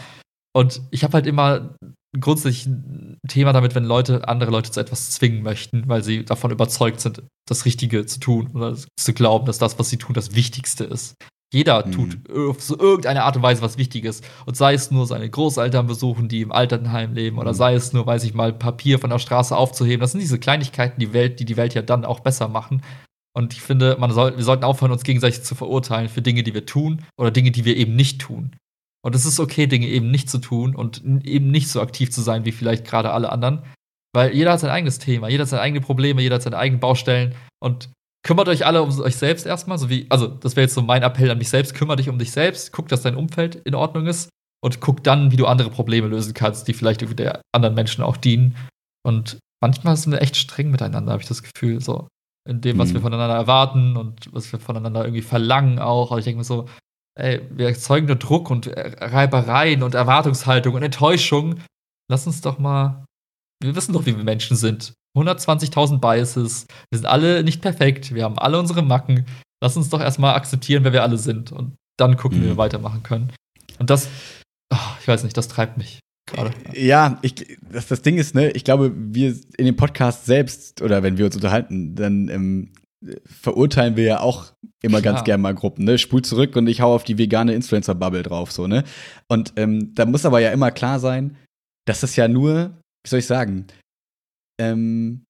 Und 0.59 0.83
ich 0.91 1.05
habe 1.05 1.13
halt 1.13 1.29
immer 1.29 1.77
grundsätzlich 2.19 2.67
ein 2.67 3.21
Thema 3.29 3.53
damit, 3.53 3.77
wenn 3.77 3.85
Leute 3.85 4.27
andere 4.27 4.51
Leute 4.51 4.73
zu 4.73 4.81
etwas 4.81 5.13
zwingen 5.13 5.45
möchten, 5.45 5.85
weil 5.87 6.03
sie 6.03 6.25
davon 6.25 6.51
überzeugt 6.51 6.99
sind, 6.99 7.23
das 7.47 7.65
Richtige 7.65 8.07
zu 8.07 8.19
tun 8.19 8.49
oder 8.53 8.75
zu 8.75 9.13
glauben, 9.13 9.47
dass 9.47 9.59
das, 9.59 9.79
was 9.79 9.89
sie 9.89 9.99
tun, 9.99 10.15
das 10.15 10.35
Wichtigste 10.35 10.83
ist. 10.83 11.15
Jeder 11.55 11.87
mhm. 11.87 11.93
tut 11.93 12.19
auf 12.37 12.61
so 12.61 12.77
irgendeine 12.77 13.23
Art 13.23 13.37
und 13.37 13.45
Weise 13.45 13.63
was 13.63 13.79
Wichtiges. 13.79 14.21
Und 14.47 14.57
sei 14.57 14.75
es 14.75 14.91
nur 14.91 15.07
seine 15.07 15.31
Großeltern 15.31 15.87
besuchen, 15.87 16.29
die 16.29 16.41
im 16.41 16.51
Altertenheim 16.51 17.15
leben, 17.15 17.39
oder 17.39 17.53
mhm. 17.53 17.57
sei 17.57 17.75
es 17.75 17.93
nur, 17.93 18.05
weiß 18.05 18.25
ich 18.25 18.35
mal, 18.35 18.53
Papier 18.53 18.99
von 18.99 19.11
der 19.11 19.21
Straße 19.21 19.57
aufzuheben. 19.57 20.01
Das 20.01 20.11
sind 20.11 20.23
diese 20.23 20.41
Kleinigkeiten, 20.41 20.99
die 20.99 21.13
Welt, 21.13 21.39
die 21.39 21.45
die 21.45 21.57
Welt 21.57 21.75
ja 21.75 21.83
dann 21.83 22.05
auch 22.05 22.19
besser 22.19 22.49
machen. 22.49 22.83
Und 23.33 23.53
ich 23.53 23.61
finde, 23.61 23.97
man 24.01 24.11
soll, 24.11 24.37
wir 24.37 24.43
sollten 24.43 24.65
aufhören, 24.65 24.91
uns 24.91 25.05
gegenseitig 25.05 25.45
zu 25.45 25.55
verurteilen 25.55 26.09
für 26.09 26.21
Dinge, 26.21 26.43
die 26.43 26.55
wir 26.55 26.67
tun 26.67 27.05
oder 27.17 27.31
Dinge, 27.31 27.53
die 27.53 27.65
wir 27.65 27.77
eben 27.77 27.95
nicht 27.95 28.21
tun. 28.21 28.57
Und 29.05 29.15
es 29.15 29.25
ist 29.25 29.41
okay, 29.41 29.67
Dinge 29.67 29.87
eben 29.87 30.11
nicht 30.11 30.29
zu 30.29 30.39
tun 30.39 30.75
und 30.75 31.05
eben 31.25 31.51
nicht 31.51 31.69
so 31.69 31.81
aktiv 31.81 32.11
zu 32.11 32.21
sein 32.21 32.45
wie 32.45 32.53
vielleicht 32.53 32.85
gerade 32.85 33.13
alle 33.13 33.31
anderen. 33.31 33.63
Weil 34.15 34.35
jeder 34.35 34.53
hat 34.53 34.61
sein 34.61 34.71
eigenes 34.71 34.99
Thema, 34.99 35.29
jeder 35.29 35.43
hat 35.43 35.51
seine 35.51 35.63
eigenen 35.63 35.85
Probleme, 35.85 36.23
jeder 36.23 36.37
hat 36.37 36.43
seine 36.43 36.59
eigenen 36.59 36.81
Baustellen. 36.81 37.35
Und 37.63 37.91
kümmert 38.25 38.49
euch 38.49 38.67
alle 38.67 38.83
um 38.83 39.01
euch 39.01 39.17
selbst 39.17 39.47
erstmal, 39.47 39.79
so 39.79 39.89
wie, 39.89 40.07
also 40.09 40.27
das 40.27 40.57
wäre 40.57 40.65
jetzt 40.65 40.75
so 40.75 40.83
mein 40.83 41.03
Appell 41.03 41.31
an 41.31 41.39
mich 41.39 41.49
selbst, 41.49 41.75
kümmere 41.75 41.97
dich 41.97 42.09
um 42.09 42.19
dich 42.19 42.33
selbst, 42.33 42.73
guck, 42.73 42.89
dass 42.89 43.03
dein 43.03 43.15
Umfeld 43.15 43.57
in 43.57 43.75
Ordnung 43.75 44.07
ist 44.07 44.29
und 44.61 44.81
guck 44.81 45.05
dann, 45.05 45.31
wie 45.31 45.37
du 45.37 45.47
andere 45.47 45.71
Probleme 45.71 46.09
lösen 46.09 46.35
kannst, 46.35 46.67
die 46.69 46.73
vielleicht 46.73 47.03
irgendwie 47.03 47.23
der 47.23 47.41
anderen 47.55 47.75
Menschen 47.75 48.03
auch 48.03 48.17
dienen. 48.17 48.57
Und 49.07 49.39
manchmal 49.63 49.97
sind 49.97 50.13
wir 50.13 50.23
echt 50.23 50.37
streng 50.37 50.71
miteinander, 50.71 51.13
habe 51.13 51.23
ich 51.23 51.29
das 51.29 51.43
Gefühl, 51.43 51.81
so 51.81 52.09
in 52.49 52.61
dem, 52.61 52.79
was 52.79 52.91
mhm. 52.91 52.95
wir 52.95 53.01
voneinander 53.03 53.37
erwarten 53.37 53.97
und 53.97 54.33
was 54.33 54.51
wir 54.51 54.59
voneinander 54.59 55.05
irgendwie 55.05 55.23
verlangen 55.23 55.79
auch. 55.79 56.11
Aber 56.11 56.19
ich 56.19 56.25
denke 56.25 56.39
mir 56.39 56.45
so, 56.45 56.67
ey, 57.19 57.43
wir 57.51 57.69
erzeugen 57.69 58.07
nur 58.07 58.17
Druck 58.17 58.51
und 58.51 58.71
Reibereien 58.75 59.83
und 59.83 59.95
Erwartungshaltung 59.95 60.75
und 60.75 60.83
Enttäuschung. 60.83 61.61
Lass 62.11 62.27
uns 62.27 62.41
doch 62.41 62.59
mal, 62.59 63.05
wir 63.63 63.75
wissen 63.77 63.93
doch, 63.93 64.07
wie 64.07 64.17
wir 64.17 64.25
Menschen 64.25 64.57
sind. 64.57 64.95
120.000 65.17 65.99
Biases. 65.99 66.67
Wir 66.91 66.99
sind 66.99 67.07
alle 67.07 67.43
nicht 67.43 67.61
perfekt. 67.61 68.15
Wir 68.15 68.25
haben 68.25 68.39
alle 68.39 68.59
unsere 68.59 68.83
Macken. 68.83 69.27
Lass 69.63 69.77
uns 69.77 69.89
doch 69.89 70.01
erstmal 70.01 70.35
akzeptieren, 70.35 70.85
wer 70.85 70.93
wir 70.93 71.03
alle 71.03 71.19
sind. 71.19 71.51
Und 71.51 71.75
dann 71.99 72.17
gucken, 72.17 72.39
mhm. 72.39 72.43
wie 72.43 72.47
wir 72.47 72.55
mhm. 72.55 72.59
weitermachen 72.59 73.03
können. 73.03 73.33
Und 73.79 73.91
das, 73.91 74.09
oh, 74.73 74.77
ich 75.01 75.09
weiß 75.09 75.25
nicht, 75.25 75.37
das 75.37 75.49
treibt 75.49 75.77
mich 75.77 75.99
gerade. 76.29 76.53
Ja, 76.73 77.19
ich, 77.23 77.59
das, 77.73 77.89
das 77.89 78.03
Ding 78.03 78.19
ist, 78.19 78.35
ne, 78.35 78.51
ich 78.51 78.65
glaube, 78.65 78.93
wir 78.95 79.35
in 79.57 79.67
dem 79.67 79.77
Podcast 79.77 80.27
selbst 80.27 80.83
oder 80.83 81.03
wenn 81.03 81.19
wir 81.19 81.27
uns 81.27 81.37
unterhalten, 81.37 81.95
dann 81.95 82.29
ähm, 82.29 82.73
verurteilen 83.25 83.97
wir 83.97 84.05
ja 84.05 84.21
auch 84.21 84.53
immer 84.83 85.01
Klar. 85.01 85.15
ganz 85.15 85.25
gern 85.25 85.41
mal 85.41 85.55
Gruppen, 85.55 85.85
ne? 85.85 85.99
Spul 85.99 86.23
zurück 86.23 86.57
und 86.57 86.67
ich 86.67 86.81
hau 86.81 86.95
auf 86.95 87.05
die 87.05 87.19
vegane 87.19 87.55
Influencer-Bubble 87.55 88.23
drauf, 88.23 88.53
so, 88.53 88.67
ne? 88.67 88.85
Und 89.29 89.53
ähm, 89.57 89.95
da 89.95 90.07
muss 90.07 90.27
aber 90.27 90.41
ja 90.41 90.51
immer 90.51 90.71
klar 90.71 90.99
sein, 90.99 91.37
dass 91.87 92.01
das 92.01 92.17
ja 92.17 92.29
nur, 92.29 92.79
wie 93.05 93.09
soll 93.09 93.21
ich 93.21 93.27
sagen, 93.27 93.67
ähm, 94.61 95.25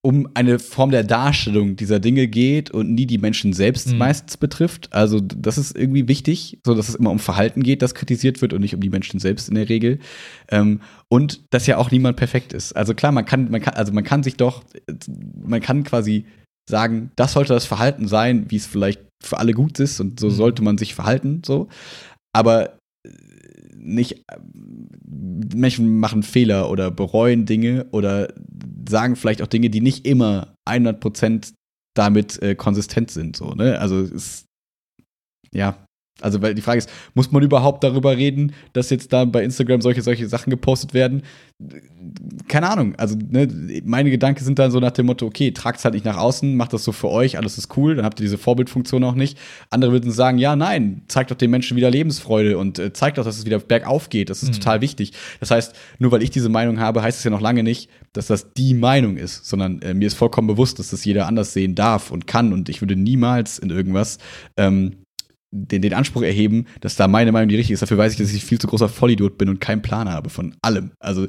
um 0.00 0.28
eine 0.34 0.60
Form 0.60 0.90
der 0.90 1.02
Darstellung 1.02 1.74
dieser 1.74 1.98
Dinge 1.98 2.28
geht 2.28 2.70
und 2.70 2.94
nie 2.94 3.06
die 3.06 3.18
Menschen 3.18 3.52
selbst 3.52 3.90
mhm. 3.90 3.98
meistens 3.98 4.36
betrifft. 4.36 4.92
Also 4.92 5.20
das 5.20 5.58
ist 5.58 5.76
irgendwie 5.76 6.06
wichtig, 6.06 6.60
so 6.64 6.74
dass 6.74 6.88
es 6.88 6.94
immer 6.94 7.10
um 7.10 7.18
Verhalten 7.18 7.62
geht, 7.64 7.82
das 7.82 7.94
kritisiert 7.94 8.40
wird 8.40 8.52
und 8.52 8.60
nicht 8.60 8.74
um 8.74 8.80
die 8.80 8.90
Menschen 8.90 9.18
selbst 9.18 9.48
in 9.48 9.56
der 9.56 9.68
Regel. 9.68 9.98
Ähm, 10.50 10.80
und 11.08 11.42
dass 11.50 11.66
ja 11.66 11.78
auch 11.78 11.90
niemand 11.90 12.16
perfekt 12.16 12.52
ist. 12.52 12.74
Also 12.74 12.94
klar, 12.94 13.10
man 13.10 13.24
kann, 13.24 13.50
man 13.50 13.60
kann, 13.60 13.74
also 13.74 13.92
man 13.92 14.04
kann 14.04 14.22
sich 14.22 14.36
doch, 14.36 14.62
man 15.42 15.60
kann 15.60 15.82
quasi 15.82 16.26
sagen, 16.68 17.10
das 17.16 17.32
sollte 17.32 17.54
das 17.54 17.64
Verhalten 17.64 18.08
sein, 18.08 18.50
wie 18.50 18.56
es 18.56 18.66
vielleicht 18.66 19.00
für 19.22 19.38
alle 19.38 19.52
gut 19.52 19.80
ist 19.80 20.00
und 20.00 20.20
so 20.20 20.26
mhm. 20.28 20.32
sollte 20.32 20.62
man 20.62 20.78
sich 20.78 20.94
verhalten, 20.94 21.42
so. 21.44 21.68
Aber 22.32 22.78
nicht, 23.74 24.22
Menschen 25.06 25.98
machen 25.98 26.22
Fehler 26.22 26.70
oder 26.70 26.90
bereuen 26.90 27.46
Dinge 27.46 27.86
oder 27.90 28.32
sagen 28.88 29.16
vielleicht 29.16 29.42
auch 29.42 29.46
Dinge, 29.46 29.70
die 29.70 29.80
nicht 29.80 30.06
immer 30.06 30.54
100% 30.68 31.52
damit 31.94 32.40
äh, 32.42 32.54
konsistent 32.54 33.10
sind, 33.10 33.36
so, 33.36 33.54
ne? 33.54 33.78
Also, 33.80 34.00
es, 34.00 34.44
ja, 35.52 35.84
also, 36.20 36.42
weil 36.42 36.54
die 36.54 36.62
Frage 36.62 36.78
ist, 36.78 36.90
muss 37.14 37.30
man 37.30 37.42
überhaupt 37.42 37.84
darüber 37.84 38.16
reden, 38.16 38.52
dass 38.72 38.90
jetzt 38.90 39.12
da 39.12 39.24
bei 39.24 39.44
Instagram 39.44 39.80
solche, 39.80 40.02
solche 40.02 40.28
Sachen 40.28 40.50
gepostet 40.50 40.92
werden? 40.92 41.22
Keine 42.48 42.70
Ahnung. 42.70 42.94
Also, 42.96 43.16
ne, 43.16 43.48
meine 43.84 44.10
Gedanken 44.10 44.44
sind 44.44 44.58
dann 44.58 44.70
so 44.70 44.80
nach 44.80 44.90
dem 44.90 45.06
Motto, 45.06 45.26
okay, 45.26 45.52
tragt 45.52 45.78
es 45.78 45.84
halt 45.84 45.94
nicht 45.94 46.04
nach 46.04 46.16
außen, 46.16 46.56
macht 46.56 46.72
das 46.72 46.82
so 46.82 46.92
für 46.92 47.08
euch, 47.08 47.38
alles 47.38 47.56
ist 47.56 47.76
cool, 47.76 47.94
dann 47.94 48.04
habt 48.04 48.18
ihr 48.20 48.24
diese 48.24 48.38
Vorbildfunktion 48.38 49.04
auch 49.04 49.14
nicht. 49.14 49.38
Andere 49.70 49.92
würden 49.92 50.10
sagen, 50.10 50.38
ja, 50.38 50.56
nein, 50.56 51.02
zeigt 51.06 51.30
doch 51.30 51.36
den 51.36 51.50
Menschen 51.50 51.76
wieder 51.76 51.90
Lebensfreude 51.90 52.58
und 52.58 52.78
äh, 52.78 52.92
zeigt 52.92 53.18
doch, 53.18 53.24
dass 53.24 53.38
es 53.38 53.46
wieder 53.46 53.60
bergauf 53.60 54.08
geht. 54.08 54.30
Das 54.30 54.42
ist 54.42 54.50
mhm. 54.50 54.54
total 54.54 54.80
wichtig. 54.80 55.12
Das 55.38 55.50
heißt, 55.52 55.74
nur 55.98 56.10
weil 56.10 56.22
ich 56.22 56.30
diese 56.30 56.48
Meinung 56.48 56.80
habe, 56.80 57.02
heißt 57.02 57.18
es 57.18 57.24
ja 57.24 57.30
noch 57.30 57.40
lange 57.40 57.62
nicht, 57.62 57.90
dass 58.12 58.26
das 58.26 58.52
die 58.54 58.74
Meinung 58.74 59.16
ist, 59.16 59.46
sondern 59.46 59.80
äh, 59.82 59.94
mir 59.94 60.06
ist 60.06 60.14
vollkommen 60.14 60.48
bewusst, 60.48 60.78
dass 60.78 60.90
das 60.90 61.04
jeder 61.04 61.26
anders 61.26 61.52
sehen 61.52 61.76
darf 61.76 62.10
und 62.10 62.26
kann 62.26 62.52
und 62.52 62.68
ich 62.68 62.82
würde 62.82 62.96
niemals 62.96 63.58
in 63.58 63.70
irgendwas 63.70 64.18
ähm, 64.56 64.96
den, 65.50 65.82
den 65.82 65.94
Anspruch 65.94 66.22
erheben, 66.22 66.66
dass 66.80 66.96
da 66.96 67.08
meine 67.08 67.32
Meinung 67.32 67.48
die 67.48 67.56
richtige 67.56 67.74
ist. 67.74 67.80
Dafür 67.80 67.98
weiß 67.98 68.12
ich, 68.12 68.18
dass 68.18 68.32
ich 68.32 68.44
viel 68.44 68.58
zu 68.58 68.66
großer 68.66 68.88
Vollidiot 68.88 69.38
bin 69.38 69.48
und 69.48 69.60
keinen 69.60 69.82
Plan 69.82 70.08
habe 70.08 70.28
von 70.28 70.54
allem. 70.62 70.92
Also, 71.00 71.26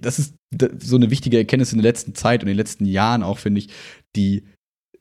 das 0.00 0.18
ist 0.18 0.34
so 0.80 0.96
eine 0.96 1.10
wichtige 1.10 1.38
Erkenntnis 1.38 1.72
in 1.72 1.78
der 1.78 1.90
letzten 1.90 2.14
Zeit 2.14 2.42
und 2.42 2.48
in 2.48 2.54
den 2.54 2.58
letzten 2.58 2.86
Jahren 2.86 3.22
auch, 3.22 3.38
finde 3.38 3.60
ich, 3.60 3.68
die, 4.16 4.44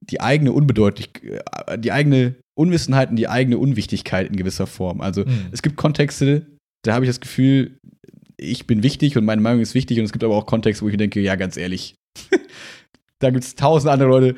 die 0.02 0.22
eigene 0.22 0.52
Unbedeutlichkeit, 0.52 1.44
äh, 1.68 1.80
die 1.80 1.92
eigene 1.92 2.36
Unwissenheit 2.56 3.10
und 3.10 3.16
die 3.16 3.28
eigene 3.28 3.58
Unwichtigkeit 3.58 4.28
in 4.28 4.36
gewisser 4.36 4.68
Form. 4.68 5.02
Also, 5.02 5.26
mhm. 5.26 5.48
es 5.52 5.62
gibt 5.62 5.76
Kontexte, 5.76 6.46
da 6.84 6.94
habe 6.94 7.06
ich 7.06 7.10
das 7.10 7.20
Gefühl, 7.20 7.80
ich 8.38 8.68
bin 8.68 8.84
wichtig 8.84 9.18
und 9.18 9.26
meine 9.26 9.42
Meinung 9.42 9.62
ist 9.62 9.74
wichtig 9.74 10.00
und 10.00 10.06
es 10.06 10.12
gibt 10.12 10.24
aber 10.24 10.36
auch 10.36 10.46
Kontexte, 10.46 10.86
wo 10.86 10.90
ich 10.90 10.98
denke, 10.98 11.20
ja, 11.20 11.36
ganz 11.36 11.58
ehrlich, 11.58 11.96
da 13.20 13.32
gibt 13.32 13.44
es 13.44 13.56
tausend 13.56 13.92
andere 13.92 14.10
Leute, 14.10 14.36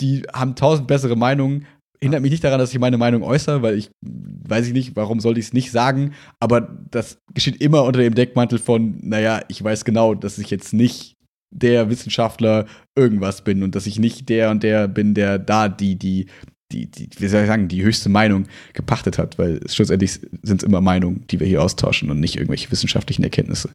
die 0.00 0.22
haben 0.32 0.56
tausend 0.56 0.88
bessere 0.88 1.16
Meinungen, 1.16 1.66
hindert 2.00 2.22
mich 2.22 2.30
nicht 2.30 2.44
daran, 2.44 2.58
dass 2.58 2.72
ich 2.72 2.78
meine 2.78 2.98
Meinung 2.98 3.22
äußere, 3.22 3.62
weil 3.62 3.76
ich 3.76 3.90
weiß 4.00 4.66
ich 4.66 4.72
nicht, 4.72 4.96
warum 4.96 5.20
soll 5.20 5.38
ich 5.38 5.46
es 5.46 5.52
nicht 5.52 5.70
sagen, 5.70 6.14
aber 6.40 6.60
das 6.90 7.18
geschieht 7.34 7.60
immer 7.60 7.84
unter 7.84 8.00
dem 8.00 8.14
Deckmantel 8.14 8.58
von, 8.58 8.98
naja, 9.02 9.42
ich 9.48 9.62
weiß 9.62 9.84
genau, 9.84 10.14
dass 10.14 10.38
ich 10.38 10.50
jetzt 10.50 10.72
nicht 10.72 11.16
der 11.50 11.90
Wissenschaftler 11.90 12.66
irgendwas 12.96 13.42
bin 13.42 13.62
und 13.62 13.74
dass 13.74 13.86
ich 13.86 13.98
nicht 13.98 14.28
der 14.28 14.50
und 14.50 14.62
der 14.62 14.88
bin, 14.88 15.14
der 15.14 15.38
da 15.38 15.68
die, 15.68 15.96
die, 15.96 16.26
die, 16.72 16.90
die 16.90 17.08
wie 17.18 17.28
soll 17.28 17.42
ich 17.42 17.46
sagen, 17.46 17.68
die 17.68 17.82
höchste 17.82 18.08
Meinung 18.08 18.46
gepachtet 18.74 19.18
hat, 19.18 19.38
weil 19.38 19.60
schlussendlich 19.68 20.12
sind 20.42 20.62
es 20.62 20.62
immer 20.62 20.80
Meinungen, 20.80 21.26
die 21.28 21.40
wir 21.40 21.46
hier 21.46 21.62
austauschen 21.62 22.10
und 22.10 22.20
nicht 22.20 22.36
irgendwelche 22.36 22.70
wissenschaftlichen 22.70 23.22
Erkenntnisse. 23.22 23.70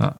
Ja. 0.00 0.16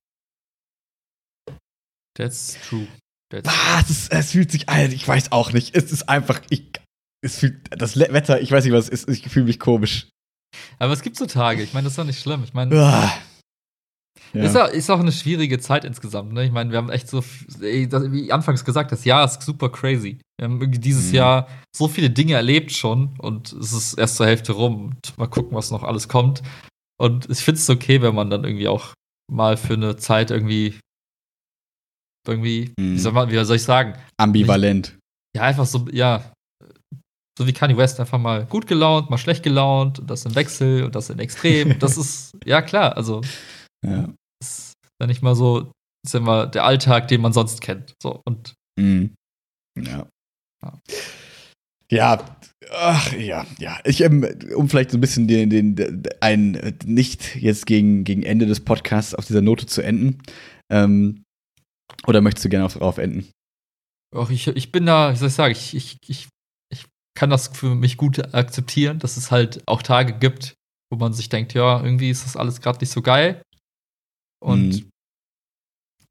That's 2.14 2.58
true. 2.68 2.86
That's 3.30 3.48
ah, 3.48 3.84
es, 4.10 4.32
fühlt 4.32 4.50
sich, 4.50 4.68
Alter, 4.68 4.92
ich 4.92 5.06
weiß 5.06 5.32
auch 5.32 5.52
nicht. 5.52 5.76
Es 5.76 5.92
ist 5.92 6.08
einfach, 6.08 6.40
ich, 6.50 6.70
es 7.22 7.38
fühlt, 7.38 7.68
das 7.70 7.98
Wetter, 7.98 8.40
ich 8.40 8.50
weiß 8.50 8.64
nicht, 8.64 8.72
was 8.72 8.88
es 8.88 9.04
ist, 9.04 9.08
ich 9.08 9.28
fühle 9.28 9.46
mich 9.46 9.58
komisch. 9.58 10.08
Aber 10.78 10.92
es 10.92 11.02
gibt 11.02 11.16
so 11.16 11.26
Tage, 11.26 11.62
ich 11.62 11.74
meine, 11.74 11.84
das 11.84 11.92
ist 11.92 11.98
doch 11.98 12.04
nicht 12.04 12.20
schlimm. 12.20 12.42
Ich 12.44 12.54
meine, 12.54 12.74
ah. 12.76 13.12
ja. 14.32 14.44
ist, 14.44 14.56
auch, 14.56 14.68
ist 14.68 14.90
auch 14.90 15.00
eine 15.00 15.12
schwierige 15.12 15.58
Zeit 15.58 15.84
insgesamt. 15.84 16.32
Ne? 16.32 16.44
Ich 16.44 16.52
meine, 16.52 16.70
wir 16.70 16.78
haben 16.78 16.90
echt 16.90 17.08
so, 17.08 17.22
wie 17.60 18.32
anfangs 18.32 18.64
gesagt, 18.64 18.92
das 18.92 19.04
Jahr 19.04 19.24
ist 19.24 19.42
super 19.42 19.70
crazy. 19.70 20.20
Wir 20.38 20.48
haben 20.48 20.80
dieses 20.80 21.08
mhm. 21.08 21.14
Jahr 21.14 21.48
so 21.74 21.88
viele 21.88 22.10
Dinge 22.10 22.34
erlebt 22.34 22.72
schon 22.72 23.18
und 23.18 23.52
es 23.52 23.72
ist 23.72 23.94
erst 23.94 24.16
zur 24.16 24.26
Hälfte 24.26 24.52
rum. 24.52 24.86
Und 24.86 25.18
mal 25.18 25.26
gucken, 25.26 25.56
was 25.56 25.70
noch 25.70 25.82
alles 25.82 26.08
kommt. 26.08 26.42
Und 27.00 27.28
ich 27.30 27.40
finde 27.40 27.60
es 27.60 27.70
okay, 27.70 28.02
wenn 28.02 28.14
man 28.14 28.30
dann 28.30 28.44
irgendwie 28.44 28.68
auch 28.68 28.94
mal 29.30 29.56
für 29.56 29.74
eine 29.74 29.96
Zeit 29.96 30.30
irgendwie, 30.30 30.78
irgendwie, 32.26 32.72
mhm. 32.78 32.94
wie, 32.94 32.98
soll 32.98 33.12
man, 33.12 33.30
wie 33.30 33.44
soll 33.44 33.56
ich 33.56 33.62
sagen? 33.62 33.94
Ambivalent. 34.16 34.96
ja, 35.36 35.42
einfach 35.42 35.66
so, 35.66 35.86
ja, 35.92 36.32
so 37.38 37.46
wie 37.46 37.52
Kanye 37.52 37.76
West 37.76 38.00
einfach 38.00 38.18
mal 38.18 38.46
gut 38.46 38.66
gelaunt, 38.66 39.10
mal 39.10 39.16
schlecht 39.16 39.44
gelaunt, 39.44 40.00
und 40.00 40.10
das 40.10 40.24
im 40.24 40.34
Wechsel 40.34 40.82
und 40.82 40.96
das 40.96 41.08
in 41.08 41.20
Extrem. 41.20 41.78
das 41.78 41.96
ist, 41.96 42.36
ja 42.44 42.60
klar, 42.62 42.96
also 42.96 43.20
ja. 43.86 44.12
ist 44.42 44.72
ja 45.00 45.06
nicht 45.06 45.22
mal 45.22 45.36
so, 45.36 45.70
ist 46.04 46.14
ja 46.14 46.18
immer 46.18 46.48
der 46.48 46.64
Alltag, 46.64 47.06
den 47.06 47.20
man 47.20 47.32
sonst 47.32 47.60
kennt. 47.60 47.94
So, 48.02 48.22
und 48.26 48.54
mhm. 48.76 49.14
ja. 49.78 50.08
ja. 50.64 50.80
Ja, 51.90 52.38
ach 52.72 53.12
ja, 53.12 53.46
ja. 53.58 53.78
Ich, 53.84 54.00
ähm, 54.00 54.26
um 54.56 54.68
vielleicht 54.68 54.90
so 54.90 54.98
ein 54.98 55.00
bisschen 55.00 55.28
den, 55.28 55.48
den, 55.48 55.76
den, 55.76 56.02
ein 56.20 56.76
nicht 56.84 57.36
jetzt 57.36 57.66
gegen, 57.66 58.02
gegen 58.02 58.24
Ende 58.24 58.46
des 58.46 58.60
Podcasts 58.64 59.14
auf 59.14 59.26
dieser 59.26 59.42
Note 59.42 59.66
zu 59.66 59.80
enden. 59.80 60.20
Ähm, 60.70 61.22
oder 62.06 62.20
möchtest 62.20 62.44
du 62.44 62.48
gerne 62.48 62.68
darauf 62.68 62.98
enden? 62.98 63.30
Ach, 64.14 64.28
ich, 64.28 64.48
ich 64.48 64.72
bin 64.72 64.86
da, 64.86 65.12
wie 65.12 65.16
soll 65.16 65.28
ich 65.28 65.34
sagen, 65.34 65.52
ich, 65.52 65.74
ich, 65.74 65.96
ich 66.08 66.28
kann 67.18 67.30
das 67.30 67.48
für 67.48 67.74
mich 67.74 67.96
gut 67.96 68.32
akzeptieren, 68.32 69.00
dass 69.00 69.16
es 69.16 69.32
halt 69.32 69.60
auch 69.66 69.82
Tage 69.82 70.12
gibt, 70.12 70.54
wo 70.88 70.98
man 70.98 71.12
sich 71.12 71.28
denkt, 71.28 71.52
ja, 71.52 71.82
irgendwie 71.82 72.10
ist 72.10 72.24
das 72.24 72.36
alles 72.36 72.60
gerade 72.60 72.78
nicht 72.78 72.92
so 72.92 73.02
geil. 73.02 73.42
Und 74.40 74.68
mhm. 74.68 74.90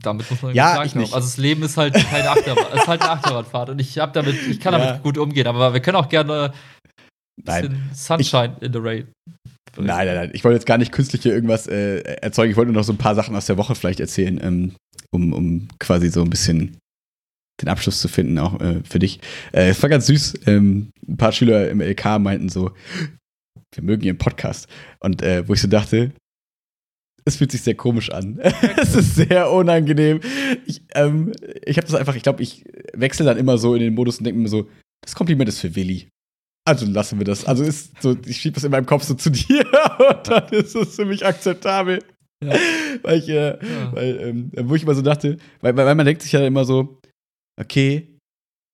damit 0.03 0.29
muss 0.29 0.41
man 0.41 0.53
ja, 0.53 0.75
sagen. 0.75 0.87
Ich 0.87 0.95
nicht. 0.95 1.13
Also 1.13 1.25
das 1.25 1.37
Leben 1.37 1.63
ist 1.63 1.77
halt 1.77 1.93
keine 1.93 2.29
Achterbahn, 2.29 2.65
es 2.73 2.81
ist 2.81 2.87
halt 2.89 3.01
eine 3.01 3.11
Achterbahnfahrt 3.11 3.69
und 3.69 3.79
ich 3.79 3.97
habe 3.99 4.11
damit, 4.11 4.35
ich 4.49 4.59
kann 4.59 4.73
damit 4.73 5.01
gut 5.01 5.17
umgehen, 5.17 5.47
aber 5.47 5.73
wir 5.73 5.79
können 5.79 5.95
auch 5.95 6.09
gerne 6.09 6.53
nein. 7.41 7.89
Sunshine 7.93 8.57
ich, 8.57 8.63
in 8.63 8.73
the 8.73 8.79
Rain. 8.79 9.07
Nein, 9.77 10.07
nein, 10.07 10.15
nein. 10.15 10.31
Ich 10.33 10.43
wollte 10.43 10.55
jetzt 10.55 10.65
gar 10.65 10.77
nicht 10.77 10.91
künstlich 10.91 11.21
hier 11.21 11.33
irgendwas 11.33 11.67
äh, 11.67 11.99
erzeugen. 11.99 12.51
Ich 12.51 12.57
wollte 12.57 12.73
nur 12.73 12.81
noch 12.81 12.85
so 12.85 12.91
ein 12.91 12.97
paar 12.97 13.15
Sachen 13.15 13.33
aus 13.33 13.45
der 13.45 13.57
Woche 13.57 13.75
vielleicht 13.75 14.01
erzählen, 14.01 14.39
ähm, 14.43 14.75
um, 15.11 15.31
um 15.31 15.67
quasi 15.79 16.09
so 16.09 16.21
ein 16.21 16.29
bisschen 16.29 16.77
den 17.61 17.69
Abschluss 17.69 17.99
zu 17.99 18.07
finden, 18.07 18.37
auch 18.39 18.59
äh, 18.61 18.81
für 18.83 18.99
dich. 18.99 19.19
Äh, 19.51 19.69
es 19.69 19.81
war 19.81 19.89
ganz 19.89 20.07
süß. 20.07 20.41
Ähm, 20.45 20.91
ein 21.07 21.17
paar 21.17 21.31
Schüler 21.31 21.69
im 21.69 21.81
LK 21.81 22.19
meinten 22.19 22.49
so, 22.49 22.71
wir 23.73 23.83
mögen 23.83 24.03
ihren 24.03 24.17
Podcast. 24.17 24.67
Und 24.99 25.21
äh, 25.21 25.47
wo 25.47 25.53
ich 25.53 25.61
so 25.61 25.67
dachte, 25.67 26.11
es 27.25 27.35
fühlt 27.35 27.51
sich 27.51 27.61
sehr 27.61 27.75
komisch 27.75 28.09
an. 28.09 28.39
es 28.77 28.95
ist 28.95 29.15
sehr 29.15 29.51
unangenehm. 29.51 30.21
Ich, 30.65 30.81
ähm, 30.93 31.33
ich 31.65 31.77
habe 31.77 31.87
das 31.87 31.95
einfach, 31.95 32.15
ich 32.15 32.23
glaube, 32.23 32.41
ich 32.41 32.63
wechsle 32.93 33.25
dann 33.25 33.37
immer 33.37 33.57
so 33.57 33.75
in 33.75 33.81
den 33.81 33.95
Modus 33.95 34.19
und 34.19 34.23
denke 34.23 34.39
mir 34.39 34.47
so, 34.47 34.69
das 35.01 35.15
Kompliment 35.15 35.49
ist 35.49 35.59
für 35.59 35.75
Willi. 35.75 36.09
Also 36.65 36.85
lassen 36.85 37.17
wir 37.17 37.25
das. 37.25 37.45
Also 37.45 37.63
ist 37.63 38.01
so, 38.01 38.17
ich 38.25 38.37
schiebe 38.37 38.55
das 38.55 38.63
in 38.63 38.71
meinem 38.71 38.85
Kopf 38.85 39.03
so 39.03 39.13
zu 39.13 39.29
dir 39.31 39.65
und 40.09 40.27
dann 40.27 40.49
ist 40.49 40.75
es 40.75 40.95
für 40.95 41.05
mich 41.05 41.25
akzeptabel. 41.25 42.03
Ja. 42.43 42.53
weil 43.01 43.17
ich, 43.17 43.29
äh, 43.29 43.57
ja. 43.57 43.93
weil, 43.93 44.19
ähm, 44.21 44.51
wo 44.55 44.75
ich 44.75 44.83
immer 44.83 44.93
so 44.93 45.01
dachte, 45.01 45.37
weil, 45.61 45.75
weil 45.75 45.95
man 45.95 46.05
denkt 46.05 46.21
sich 46.21 46.31
ja 46.31 46.45
immer 46.45 46.65
so, 46.65 46.99
okay, 47.59 48.17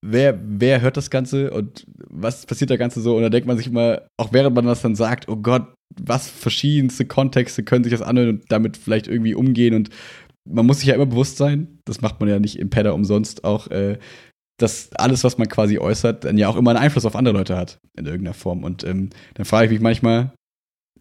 wer, 0.04 0.40
wer 0.44 0.82
hört 0.82 0.98
das 0.98 1.10
Ganze 1.10 1.52
und 1.52 1.86
was 2.10 2.46
passiert 2.46 2.70
da 2.70 2.78
Ganze 2.78 3.02
so? 3.02 3.16
Und 3.16 3.24
da 3.24 3.30
denkt 3.30 3.48
man 3.48 3.58
sich 3.58 3.68
immer, 3.68 4.04
auch 4.18 4.34
während 4.34 4.56
man 4.56 4.66
das 4.66 4.82
dann 4.82 4.96
sagt, 4.96 5.30
oh 5.30 5.38
Gott, 5.38 5.74
was 6.02 6.30
verschiedenste 6.30 7.06
Kontexte 7.06 7.64
können 7.64 7.84
sich 7.84 7.92
das 7.92 8.02
anhören 8.02 8.30
und 8.30 8.44
damit 8.50 8.78
vielleicht 8.78 9.08
irgendwie 9.08 9.36
umgehen. 9.36 9.74
Und 9.74 9.90
man 10.50 10.66
muss 10.66 10.80
sich 10.80 10.90
ja 10.90 10.96
immer 10.96 11.06
bewusst 11.06 11.38
sein, 11.38 11.80
das 11.86 12.02
macht 12.02 12.20
man 12.20 12.30
ja 12.30 12.40
nicht 12.40 12.60
im 12.60 12.70
Pedder 12.70 12.94
umsonst 12.94 13.44
auch, 13.44 13.68
äh, 13.68 13.98
dass 14.60 14.94
alles, 14.94 15.24
was 15.24 15.38
man 15.38 15.48
quasi 15.48 15.80
äußert, 15.80 16.26
dann 16.26 16.38
ja 16.38 16.48
auch 16.48 16.56
immer 16.56 16.72
einen 16.72 16.80
Einfluss 16.80 17.06
auf 17.06 17.16
andere 17.16 17.36
Leute 17.36 17.58
hat, 17.58 17.80
in 17.98 18.06
irgendeiner 18.06 18.36
Form. 18.36 18.64
Und 18.64 18.84
ähm, 18.84 19.10
dann 19.34 19.46
frage 19.46 19.66
ich 19.66 19.72
mich 19.72 19.82
manchmal, 19.82 20.34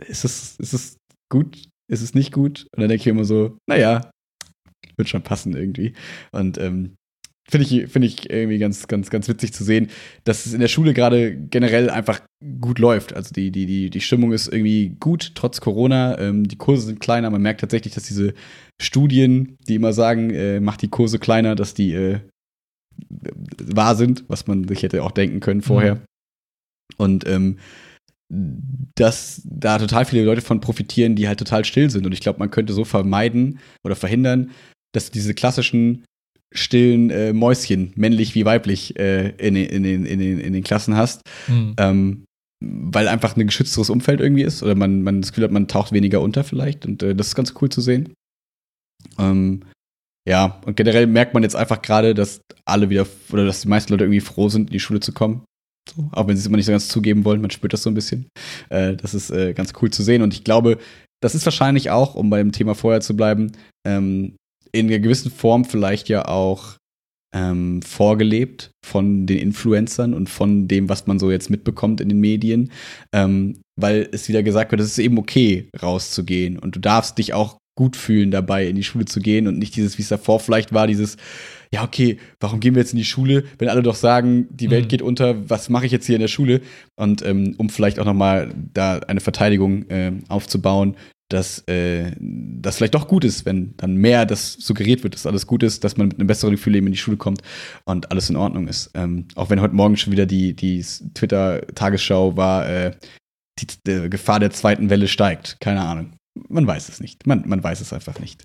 ist 0.06 0.24
es, 0.24 0.56
ist 0.58 0.72
es 0.72 0.96
gut? 1.30 1.62
Ist 1.90 2.02
es 2.02 2.14
nicht 2.14 2.32
gut? 2.32 2.66
Und 2.74 2.80
dann 2.80 2.88
denke 2.88 3.02
ich 3.02 3.06
immer 3.06 3.24
so, 3.24 3.58
naja, 3.68 4.10
wird 4.96 5.08
schon 5.08 5.22
passen 5.22 5.54
irgendwie. 5.54 5.94
Und 6.32 6.58
ähm, 6.58 6.96
finde 7.48 7.66
ich, 7.66 7.90
find 7.90 8.04
ich 8.04 8.30
irgendwie 8.30 8.58
ganz, 8.58 8.86
ganz, 8.86 9.10
ganz 9.10 9.28
witzig 9.28 9.52
zu 9.52 9.64
sehen, 9.64 9.88
dass 10.24 10.46
es 10.46 10.54
in 10.54 10.60
der 10.60 10.68
Schule 10.68 10.94
gerade 10.94 11.36
generell 11.36 11.90
einfach 11.90 12.20
gut 12.60 12.78
läuft. 12.78 13.14
Also 13.14 13.32
die, 13.32 13.50
die, 13.50 13.66
die, 13.66 13.90
die 13.90 14.00
Stimmung 14.00 14.32
ist 14.32 14.48
irgendwie 14.48 14.96
gut, 15.00 15.32
trotz 15.34 15.60
Corona. 15.60 16.18
Ähm, 16.18 16.46
die 16.46 16.56
Kurse 16.56 16.86
sind 16.86 17.00
kleiner. 17.00 17.30
Man 17.30 17.42
merkt 17.42 17.60
tatsächlich, 17.60 17.94
dass 17.94 18.04
diese 18.04 18.34
Studien, 18.80 19.56
die 19.68 19.76
immer 19.76 19.92
sagen, 19.92 20.30
äh, 20.30 20.60
macht 20.60 20.82
die 20.82 20.90
Kurse 20.90 21.18
kleiner, 21.18 21.54
dass 21.54 21.74
die 21.74 21.92
äh, 21.92 22.20
wahr 23.58 23.96
sind, 23.96 24.24
was 24.28 24.46
man 24.46 24.66
sich 24.68 24.82
hätte 24.82 25.02
auch 25.02 25.12
denken 25.12 25.40
können 25.40 25.62
vorher. 25.62 25.96
Mhm. 25.96 26.00
Und 26.98 27.26
ähm, 27.26 27.58
dass 28.94 29.42
da 29.44 29.78
total 29.78 30.06
viele 30.06 30.24
Leute 30.24 30.40
von 30.40 30.60
profitieren, 30.60 31.16
die 31.16 31.28
halt 31.28 31.38
total 31.38 31.64
still 31.64 31.90
sind. 31.90 32.06
Und 32.06 32.12
ich 32.12 32.20
glaube, 32.20 32.38
man 32.38 32.50
könnte 32.50 32.72
so 32.72 32.84
vermeiden 32.84 33.58
oder 33.84 33.94
verhindern, 33.94 34.50
dass 34.94 35.10
diese 35.10 35.34
klassischen 35.34 36.04
stillen 36.52 37.10
äh, 37.10 37.32
Mäuschen, 37.32 37.92
männlich 37.96 38.34
wie 38.34 38.44
weiblich, 38.44 38.98
äh, 38.98 39.30
in, 39.30 39.56
in, 39.56 39.84
in, 39.84 40.06
in, 40.06 40.18
den, 40.18 40.38
in 40.38 40.52
den 40.52 40.62
Klassen 40.62 40.96
hast. 40.96 41.22
Mhm. 41.48 41.74
Ähm, 41.78 42.24
weil 42.64 43.08
einfach 43.08 43.36
ein 43.36 43.46
geschützteres 43.46 43.90
Umfeld 43.90 44.20
irgendwie 44.20 44.42
ist 44.42 44.62
oder 44.62 44.74
man, 44.74 45.02
man 45.02 45.20
das 45.20 45.32
Gefühl 45.32 45.44
hat, 45.44 45.50
man 45.50 45.68
taucht 45.68 45.92
weniger 45.92 46.20
unter 46.20 46.44
vielleicht. 46.44 46.86
Und 46.86 47.02
äh, 47.02 47.14
das 47.14 47.28
ist 47.28 47.34
ganz 47.34 47.54
cool 47.60 47.68
zu 47.68 47.80
sehen. 47.80 48.12
Ähm, 49.18 49.64
ja, 50.28 50.60
und 50.64 50.76
generell 50.76 51.06
merkt 51.06 51.34
man 51.34 51.42
jetzt 51.42 51.56
einfach 51.56 51.82
gerade, 51.82 52.14
dass 52.14 52.40
alle 52.64 52.90
wieder, 52.90 53.06
oder 53.32 53.44
dass 53.44 53.62
die 53.62 53.68
meisten 53.68 53.92
Leute 53.92 54.04
irgendwie 54.04 54.20
froh 54.20 54.48
sind, 54.48 54.68
in 54.68 54.72
die 54.72 54.80
Schule 54.80 55.00
zu 55.00 55.12
kommen. 55.12 55.44
So, 55.92 56.08
auch 56.12 56.28
wenn 56.28 56.36
sie 56.36 56.40
es 56.40 56.46
immer 56.46 56.56
nicht 56.56 56.66
so 56.66 56.72
ganz 56.72 56.86
zugeben 56.86 57.24
wollen, 57.24 57.40
man 57.40 57.50
spürt 57.50 57.72
das 57.72 57.82
so 57.82 57.90
ein 57.90 57.94
bisschen. 57.94 58.28
Äh, 58.68 58.94
das 58.94 59.14
ist 59.14 59.30
äh, 59.30 59.52
ganz 59.52 59.72
cool 59.82 59.90
zu 59.90 60.04
sehen. 60.04 60.22
Und 60.22 60.32
ich 60.32 60.44
glaube, 60.44 60.78
das 61.20 61.34
ist 61.34 61.44
wahrscheinlich 61.44 61.90
auch, 61.90 62.14
um 62.14 62.30
beim 62.30 62.52
Thema 62.52 62.76
vorher 62.76 63.00
zu 63.00 63.16
bleiben, 63.16 63.52
ähm, 63.84 64.36
in 64.72 64.88
einer 64.88 64.98
gewissen 64.98 65.30
Form 65.30 65.64
vielleicht 65.64 66.08
ja 66.08 66.26
auch 66.26 66.76
ähm, 67.34 67.80
vorgelebt 67.82 68.72
von 68.84 69.26
den 69.26 69.38
Influencern 69.38 70.14
und 70.14 70.28
von 70.28 70.68
dem, 70.68 70.88
was 70.88 71.06
man 71.06 71.18
so 71.18 71.30
jetzt 71.30 71.50
mitbekommt 71.50 72.00
in 72.00 72.08
den 72.08 72.20
Medien, 72.20 72.70
ähm, 73.12 73.60
weil 73.76 74.08
es 74.12 74.28
wieder 74.28 74.42
gesagt 74.42 74.70
wird, 74.70 74.80
es 74.80 74.88
ist 74.88 74.98
eben 74.98 75.18
okay, 75.18 75.68
rauszugehen 75.80 76.58
und 76.58 76.76
du 76.76 76.80
darfst 76.80 77.18
dich 77.18 77.32
auch 77.32 77.58
gut 77.74 77.96
fühlen 77.96 78.30
dabei, 78.30 78.66
in 78.66 78.76
die 78.76 78.84
Schule 78.84 79.06
zu 79.06 79.20
gehen 79.20 79.46
und 79.46 79.58
nicht 79.58 79.74
dieses, 79.76 79.96
wie 79.96 80.02
es 80.02 80.08
davor 80.08 80.40
vielleicht 80.40 80.74
war, 80.74 80.86
dieses, 80.86 81.16
ja, 81.72 81.82
okay, 81.82 82.18
warum 82.38 82.60
gehen 82.60 82.74
wir 82.74 82.82
jetzt 82.82 82.92
in 82.92 82.98
die 82.98 83.04
Schule, 83.04 83.44
wenn 83.58 83.70
alle 83.70 83.82
doch 83.82 83.94
sagen, 83.94 84.46
die 84.50 84.70
Welt 84.70 84.84
mhm. 84.84 84.88
geht 84.88 85.02
unter, 85.02 85.48
was 85.48 85.70
mache 85.70 85.86
ich 85.86 85.92
jetzt 85.92 86.04
hier 86.04 86.16
in 86.16 86.20
der 86.20 86.28
Schule? 86.28 86.60
Und 86.96 87.24
ähm, 87.24 87.54
um 87.56 87.70
vielleicht 87.70 87.98
auch 87.98 88.04
nochmal 88.04 88.52
da 88.74 88.98
eine 88.98 89.20
Verteidigung 89.20 89.88
äh, 89.88 90.12
aufzubauen, 90.28 90.96
dass 91.32 91.60
äh, 91.68 92.12
das 92.18 92.76
vielleicht 92.76 92.94
doch 92.94 93.08
gut 93.08 93.24
ist, 93.24 93.44
wenn 93.46 93.74
dann 93.76 93.96
mehr 93.96 94.26
das 94.26 94.52
suggeriert 94.54 95.02
wird, 95.02 95.14
dass 95.14 95.26
alles 95.26 95.46
gut 95.46 95.62
ist, 95.62 95.84
dass 95.84 95.96
man 95.96 96.08
mit 96.08 96.18
einem 96.18 96.26
besseren 96.26 96.52
Gefühl 96.52 96.76
eben 96.76 96.86
in 96.86 96.92
die 96.92 96.98
Schule 96.98 97.16
kommt 97.16 97.42
und 97.84 98.10
alles 98.10 98.30
in 98.30 98.36
Ordnung 98.36 98.68
ist. 98.68 98.90
Ähm, 98.94 99.26
auch 99.34 99.50
wenn 99.50 99.60
heute 99.60 99.74
Morgen 99.74 99.96
schon 99.96 100.12
wieder 100.12 100.26
die, 100.26 100.54
die 100.54 100.84
Twitter-Tagesschau 101.14 102.36
war, 102.36 102.68
äh, 102.68 102.92
die, 103.58 103.66
die 103.86 104.10
Gefahr 104.10 104.40
der 104.40 104.50
zweiten 104.50 104.90
Welle 104.90 105.08
steigt. 105.08 105.58
Keine 105.60 105.82
Ahnung. 105.82 106.12
Man 106.48 106.66
weiß 106.66 106.88
es 106.88 107.00
nicht. 107.00 107.26
Man, 107.26 107.44
man 107.46 107.62
weiß 107.62 107.80
es 107.80 107.92
einfach 107.92 108.18
nicht. 108.18 108.44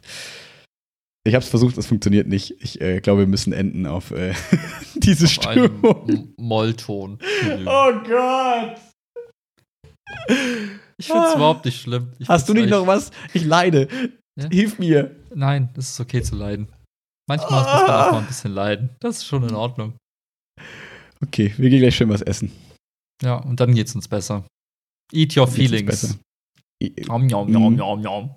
Ich 1.25 1.33
habe 1.33 1.43
es 1.43 1.49
versucht, 1.49 1.77
es 1.77 1.87
funktioniert 1.87 2.27
nicht. 2.27 2.55
Ich 2.61 2.79
äh, 2.79 3.01
glaube, 3.01 3.21
wir 3.21 3.27
müssen 3.27 3.51
enden 3.51 3.85
auf 3.85 4.11
äh, 4.11 4.33
diese 4.95 5.25
auf 5.25 5.31
Stimmung. 5.31 6.33
Mollton. 6.37 7.19
Oh 7.65 7.91
Gott! 8.07 8.77
Ich 10.99 11.07
finde 11.07 11.23
es 11.23 11.33
ah. 11.33 11.35
überhaupt 11.35 11.65
nicht 11.65 11.81
schlimm. 11.81 12.11
Ich 12.19 12.27
Hast 12.27 12.49
du 12.49 12.53
nicht 12.53 12.69
noch 12.69 12.87
was? 12.87 13.11
Ich 13.33 13.45
leide. 13.45 13.87
Ja? 14.35 14.49
Hilf 14.49 14.79
mir. 14.79 15.15
Nein, 15.33 15.69
es 15.77 15.91
ist 15.91 15.99
okay 15.99 16.21
zu 16.21 16.35
leiden. 16.35 16.67
Manchmal 17.27 17.53
ah. 17.53 17.73
muss 17.73 17.87
man 17.87 17.91
auch 17.91 18.11
mal 18.13 18.19
ein 18.19 18.27
bisschen 18.27 18.51
leiden. 18.51 18.89
Das 18.99 19.17
ist 19.17 19.25
schon 19.25 19.47
in 19.47 19.55
Ordnung. 19.55 19.93
Okay, 21.23 21.53
wir 21.57 21.69
gehen 21.69 21.79
gleich 21.79 21.95
schön 21.95 22.09
was 22.09 22.21
essen. 22.21 22.51
Ja, 23.23 23.35
und 23.35 23.59
dann 23.59 23.73
geht's 23.73 23.95
uns 23.95 24.07
besser. 24.07 24.45
Eat 25.11 25.35
your 25.37 25.47
feelings. 25.47 26.17
Nom, 27.07 27.27
nom, 27.27 27.51
nom, 27.51 27.75
nom, 27.75 28.01
nom. 28.01 28.35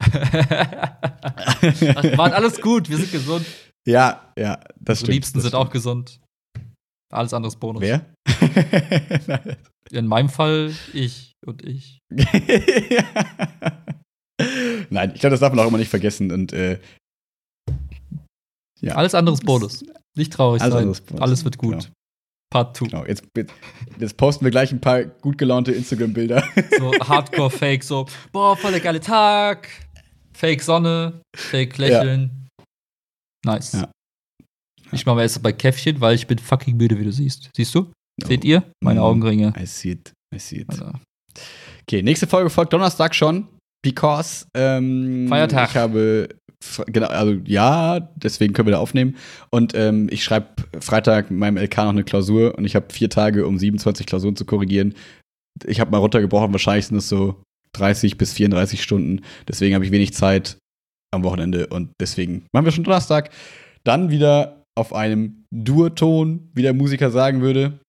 War 2.16 2.32
alles 2.32 2.60
gut, 2.60 2.88
wir 2.88 2.96
sind 2.96 3.12
gesund. 3.12 3.46
Ja, 3.86 4.32
ja, 4.36 4.58
das 4.80 4.98
stimmt. 4.98 5.08
Die 5.08 5.12
Liebsten 5.12 5.38
das 5.38 5.44
sind 5.44 5.50
stimmt. 5.50 5.66
auch 5.66 5.70
gesund. 5.70 6.19
Alles 7.12 7.34
anderes 7.34 7.56
Bonus. 7.56 7.82
Wer? 7.82 8.06
In 9.90 10.06
meinem 10.06 10.28
Fall 10.28 10.72
ich 10.92 11.32
und 11.44 11.64
ich. 11.64 11.98
Nein, 14.90 15.12
ich 15.14 15.20
glaube, 15.20 15.32
das 15.32 15.40
darf 15.40 15.52
man 15.52 15.64
auch 15.64 15.68
immer 15.68 15.78
nicht 15.78 15.90
vergessen. 15.90 16.30
Und 16.30 16.52
äh, 16.52 16.78
ja. 18.80 18.94
Alles 18.94 19.14
anderes 19.14 19.40
Bonus. 19.40 19.84
Nicht 20.16 20.32
traurig 20.32 20.62
Alles 20.62 21.02
sein. 21.08 21.20
Alles 21.20 21.44
wird 21.44 21.58
gut. 21.58 21.78
Genau. 21.82 21.84
Part 22.50 22.76
2. 22.76 22.86
Genau, 22.86 23.06
jetzt, 23.06 23.24
jetzt, 23.98 24.16
posten 24.16 24.44
wir 24.44 24.50
gleich 24.50 24.72
ein 24.72 24.80
paar 24.80 25.04
gut 25.04 25.38
gelaunte 25.38 25.72
Instagram-Bilder. 25.72 26.42
So 26.78 26.92
Hardcore-Fake, 26.92 27.84
so, 27.84 28.06
boah, 28.32 28.56
voll 28.56 28.72
der 28.72 28.80
geile 28.80 29.00
Tag. 29.00 29.68
Fake 30.32 30.62
Sonne, 30.62 31.20
Fake 31.36 31.78
Lächeln. 31.78 32.48
Ja. 32.58 33.54
Nice. 33.54 33.72
Ja. 33.72 33.90
Ich 34.92 35.06
mache 35.06 35.20
jetzt 35.20 35.42
bei 35.42 35.52
Käffchen, 35.52 36.00
weil 36.00 36.14
ich 36.14 36.26
bin 36.26 36.38
fucking 36.38 36.76
müde, 36.76 36.98
wie 36.98 37.04
du 37.04 37.12
siehst. 37.12 37.50
Siehst 37.56 37.74
du? 37.74 37.90
Oh. 38.22 38.26
Seht 38.26 38.44
ihr? 38.44 38.62
Meine 38.82 39.00
mm, 39.00 39.04
Augenringe. 39.04 39.52
I 39.58 39.66
see 39.66 39.92
it. 39.92 40.12
I 40.34 40.38
see 40.38 40.56
it. 40.58 40.70
Also. 40.70 40.92
Okay, 41.82 42.02
nächste 42.02 42.26
Folge 42.26 42.50
folgt 42.50 42.72
Donnerstag 42.72 43.14
schon. 43.14 43.48
Because 43.82 44.46
ähm, 44.54 45.26
Feiertag. 45.28 45.70
Ich 45.70 45.76
habe 45.76 46.28
genau, 46.86 47.06
also 47.06 47.32
ja, 47.46 48.00
deswegen 48.16 48.52
können 48.52 48.68
wir 48.68 48.72
da 48.72 48.78
aufnehmen. 48.78 49.16
Und 49.50 49.74
ähm, 49.74 50.08
ich 50.10 50.22
schreibe 50.22 50.48
Freitag 50.80 51.30
meinem 51.30 51.56
LK 51.56 51.76
noch 51.78 51.88
eine 51.90 52.04
Klausur 52.04 52.56
und 52.56 52.64
ich 52.64 52.76
habe 52.76 52.92
vier 52.92 53.08
Tage, 53.08 53.46
um 53.46 53.58
27 53.58 54.06
Klausuren 54.06 54.36
zu 54.36 54.44
korrigieren. 54.44 54.94
Ich 55.66 55.80
habe 55.80 55.90
mal 55.90 55.98
runtergebrochen, 55.98 56.52
wahrscheinlich 56.52 56.86
sind 56.86 56.98
es 56.98 57.08
so 57.08 57.42
30 57.72 58.18
bis 58.18 58.32
34 58.32 58.82
Stunden. 58.82 59.22
Deswegen 59.48 59.74
habe 59.74 59.84
ich 59.84 59.90
wenig 59.90 60.14
Zeit 60.14 60.58
am 61.12 61.24
Wochenende 61.24 61.66
und 61.68 61.90
deswegen 62.00 62.46
machen 62.52 62.64
wir 62.64 62.72
schon 62.72 62.84
Donnerstag. 62.84 63.30
Dann 63.84 64.10
wieder 64.10 64.59
auf 64.76 64.92
einem 64.92 65.44
Durton, 65.50 66.50
wie 66.54 66.62
der 66.62 66.74
Musiker 66.74 67.10
sagen 67.10 67.40
würde. 67.40 67.80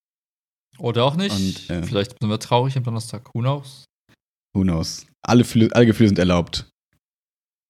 Oder 0.78 1.04
auch 1.04 1.16
nicht. 1.16 1.34
Und, 1.34 1.70
äh, 1.70 1.82
Vielleicht 1.82 2.16
sind 2.20 2.28
wir 2.28 2.38
traurig 2.38 2.76
am 2.76 2.84
Donnerstag. 2.84 3.34
Who 3.34 3.40
knows? 3.40 3.84
Who 4.54 4.62
knows? 4.62 5.06
Alle, 5.26 5.44
alle 5.72 5.86
Gefühle 5.86 6.08
sind 6.08 6.18
erlaubt. 6.18 6.68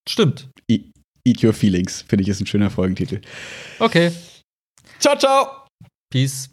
Stimmt. 0.09 0.51
E 0.69 0.91
Eat 1.25 1.45
Your 1.45 1.53
Feelings, 1.53 2.03
finde 2.03 2.23
ich, 2.23 2.29
ist 2.29 2.41
ein 2.41 2.47
schöner 2.47 2.71
Folgentitel. 2.71 3.21
Okay. 3.79 4.11
Ciao, 4.99 5.17
ciao. 5.17 5.67
Peace. 6.11 6.51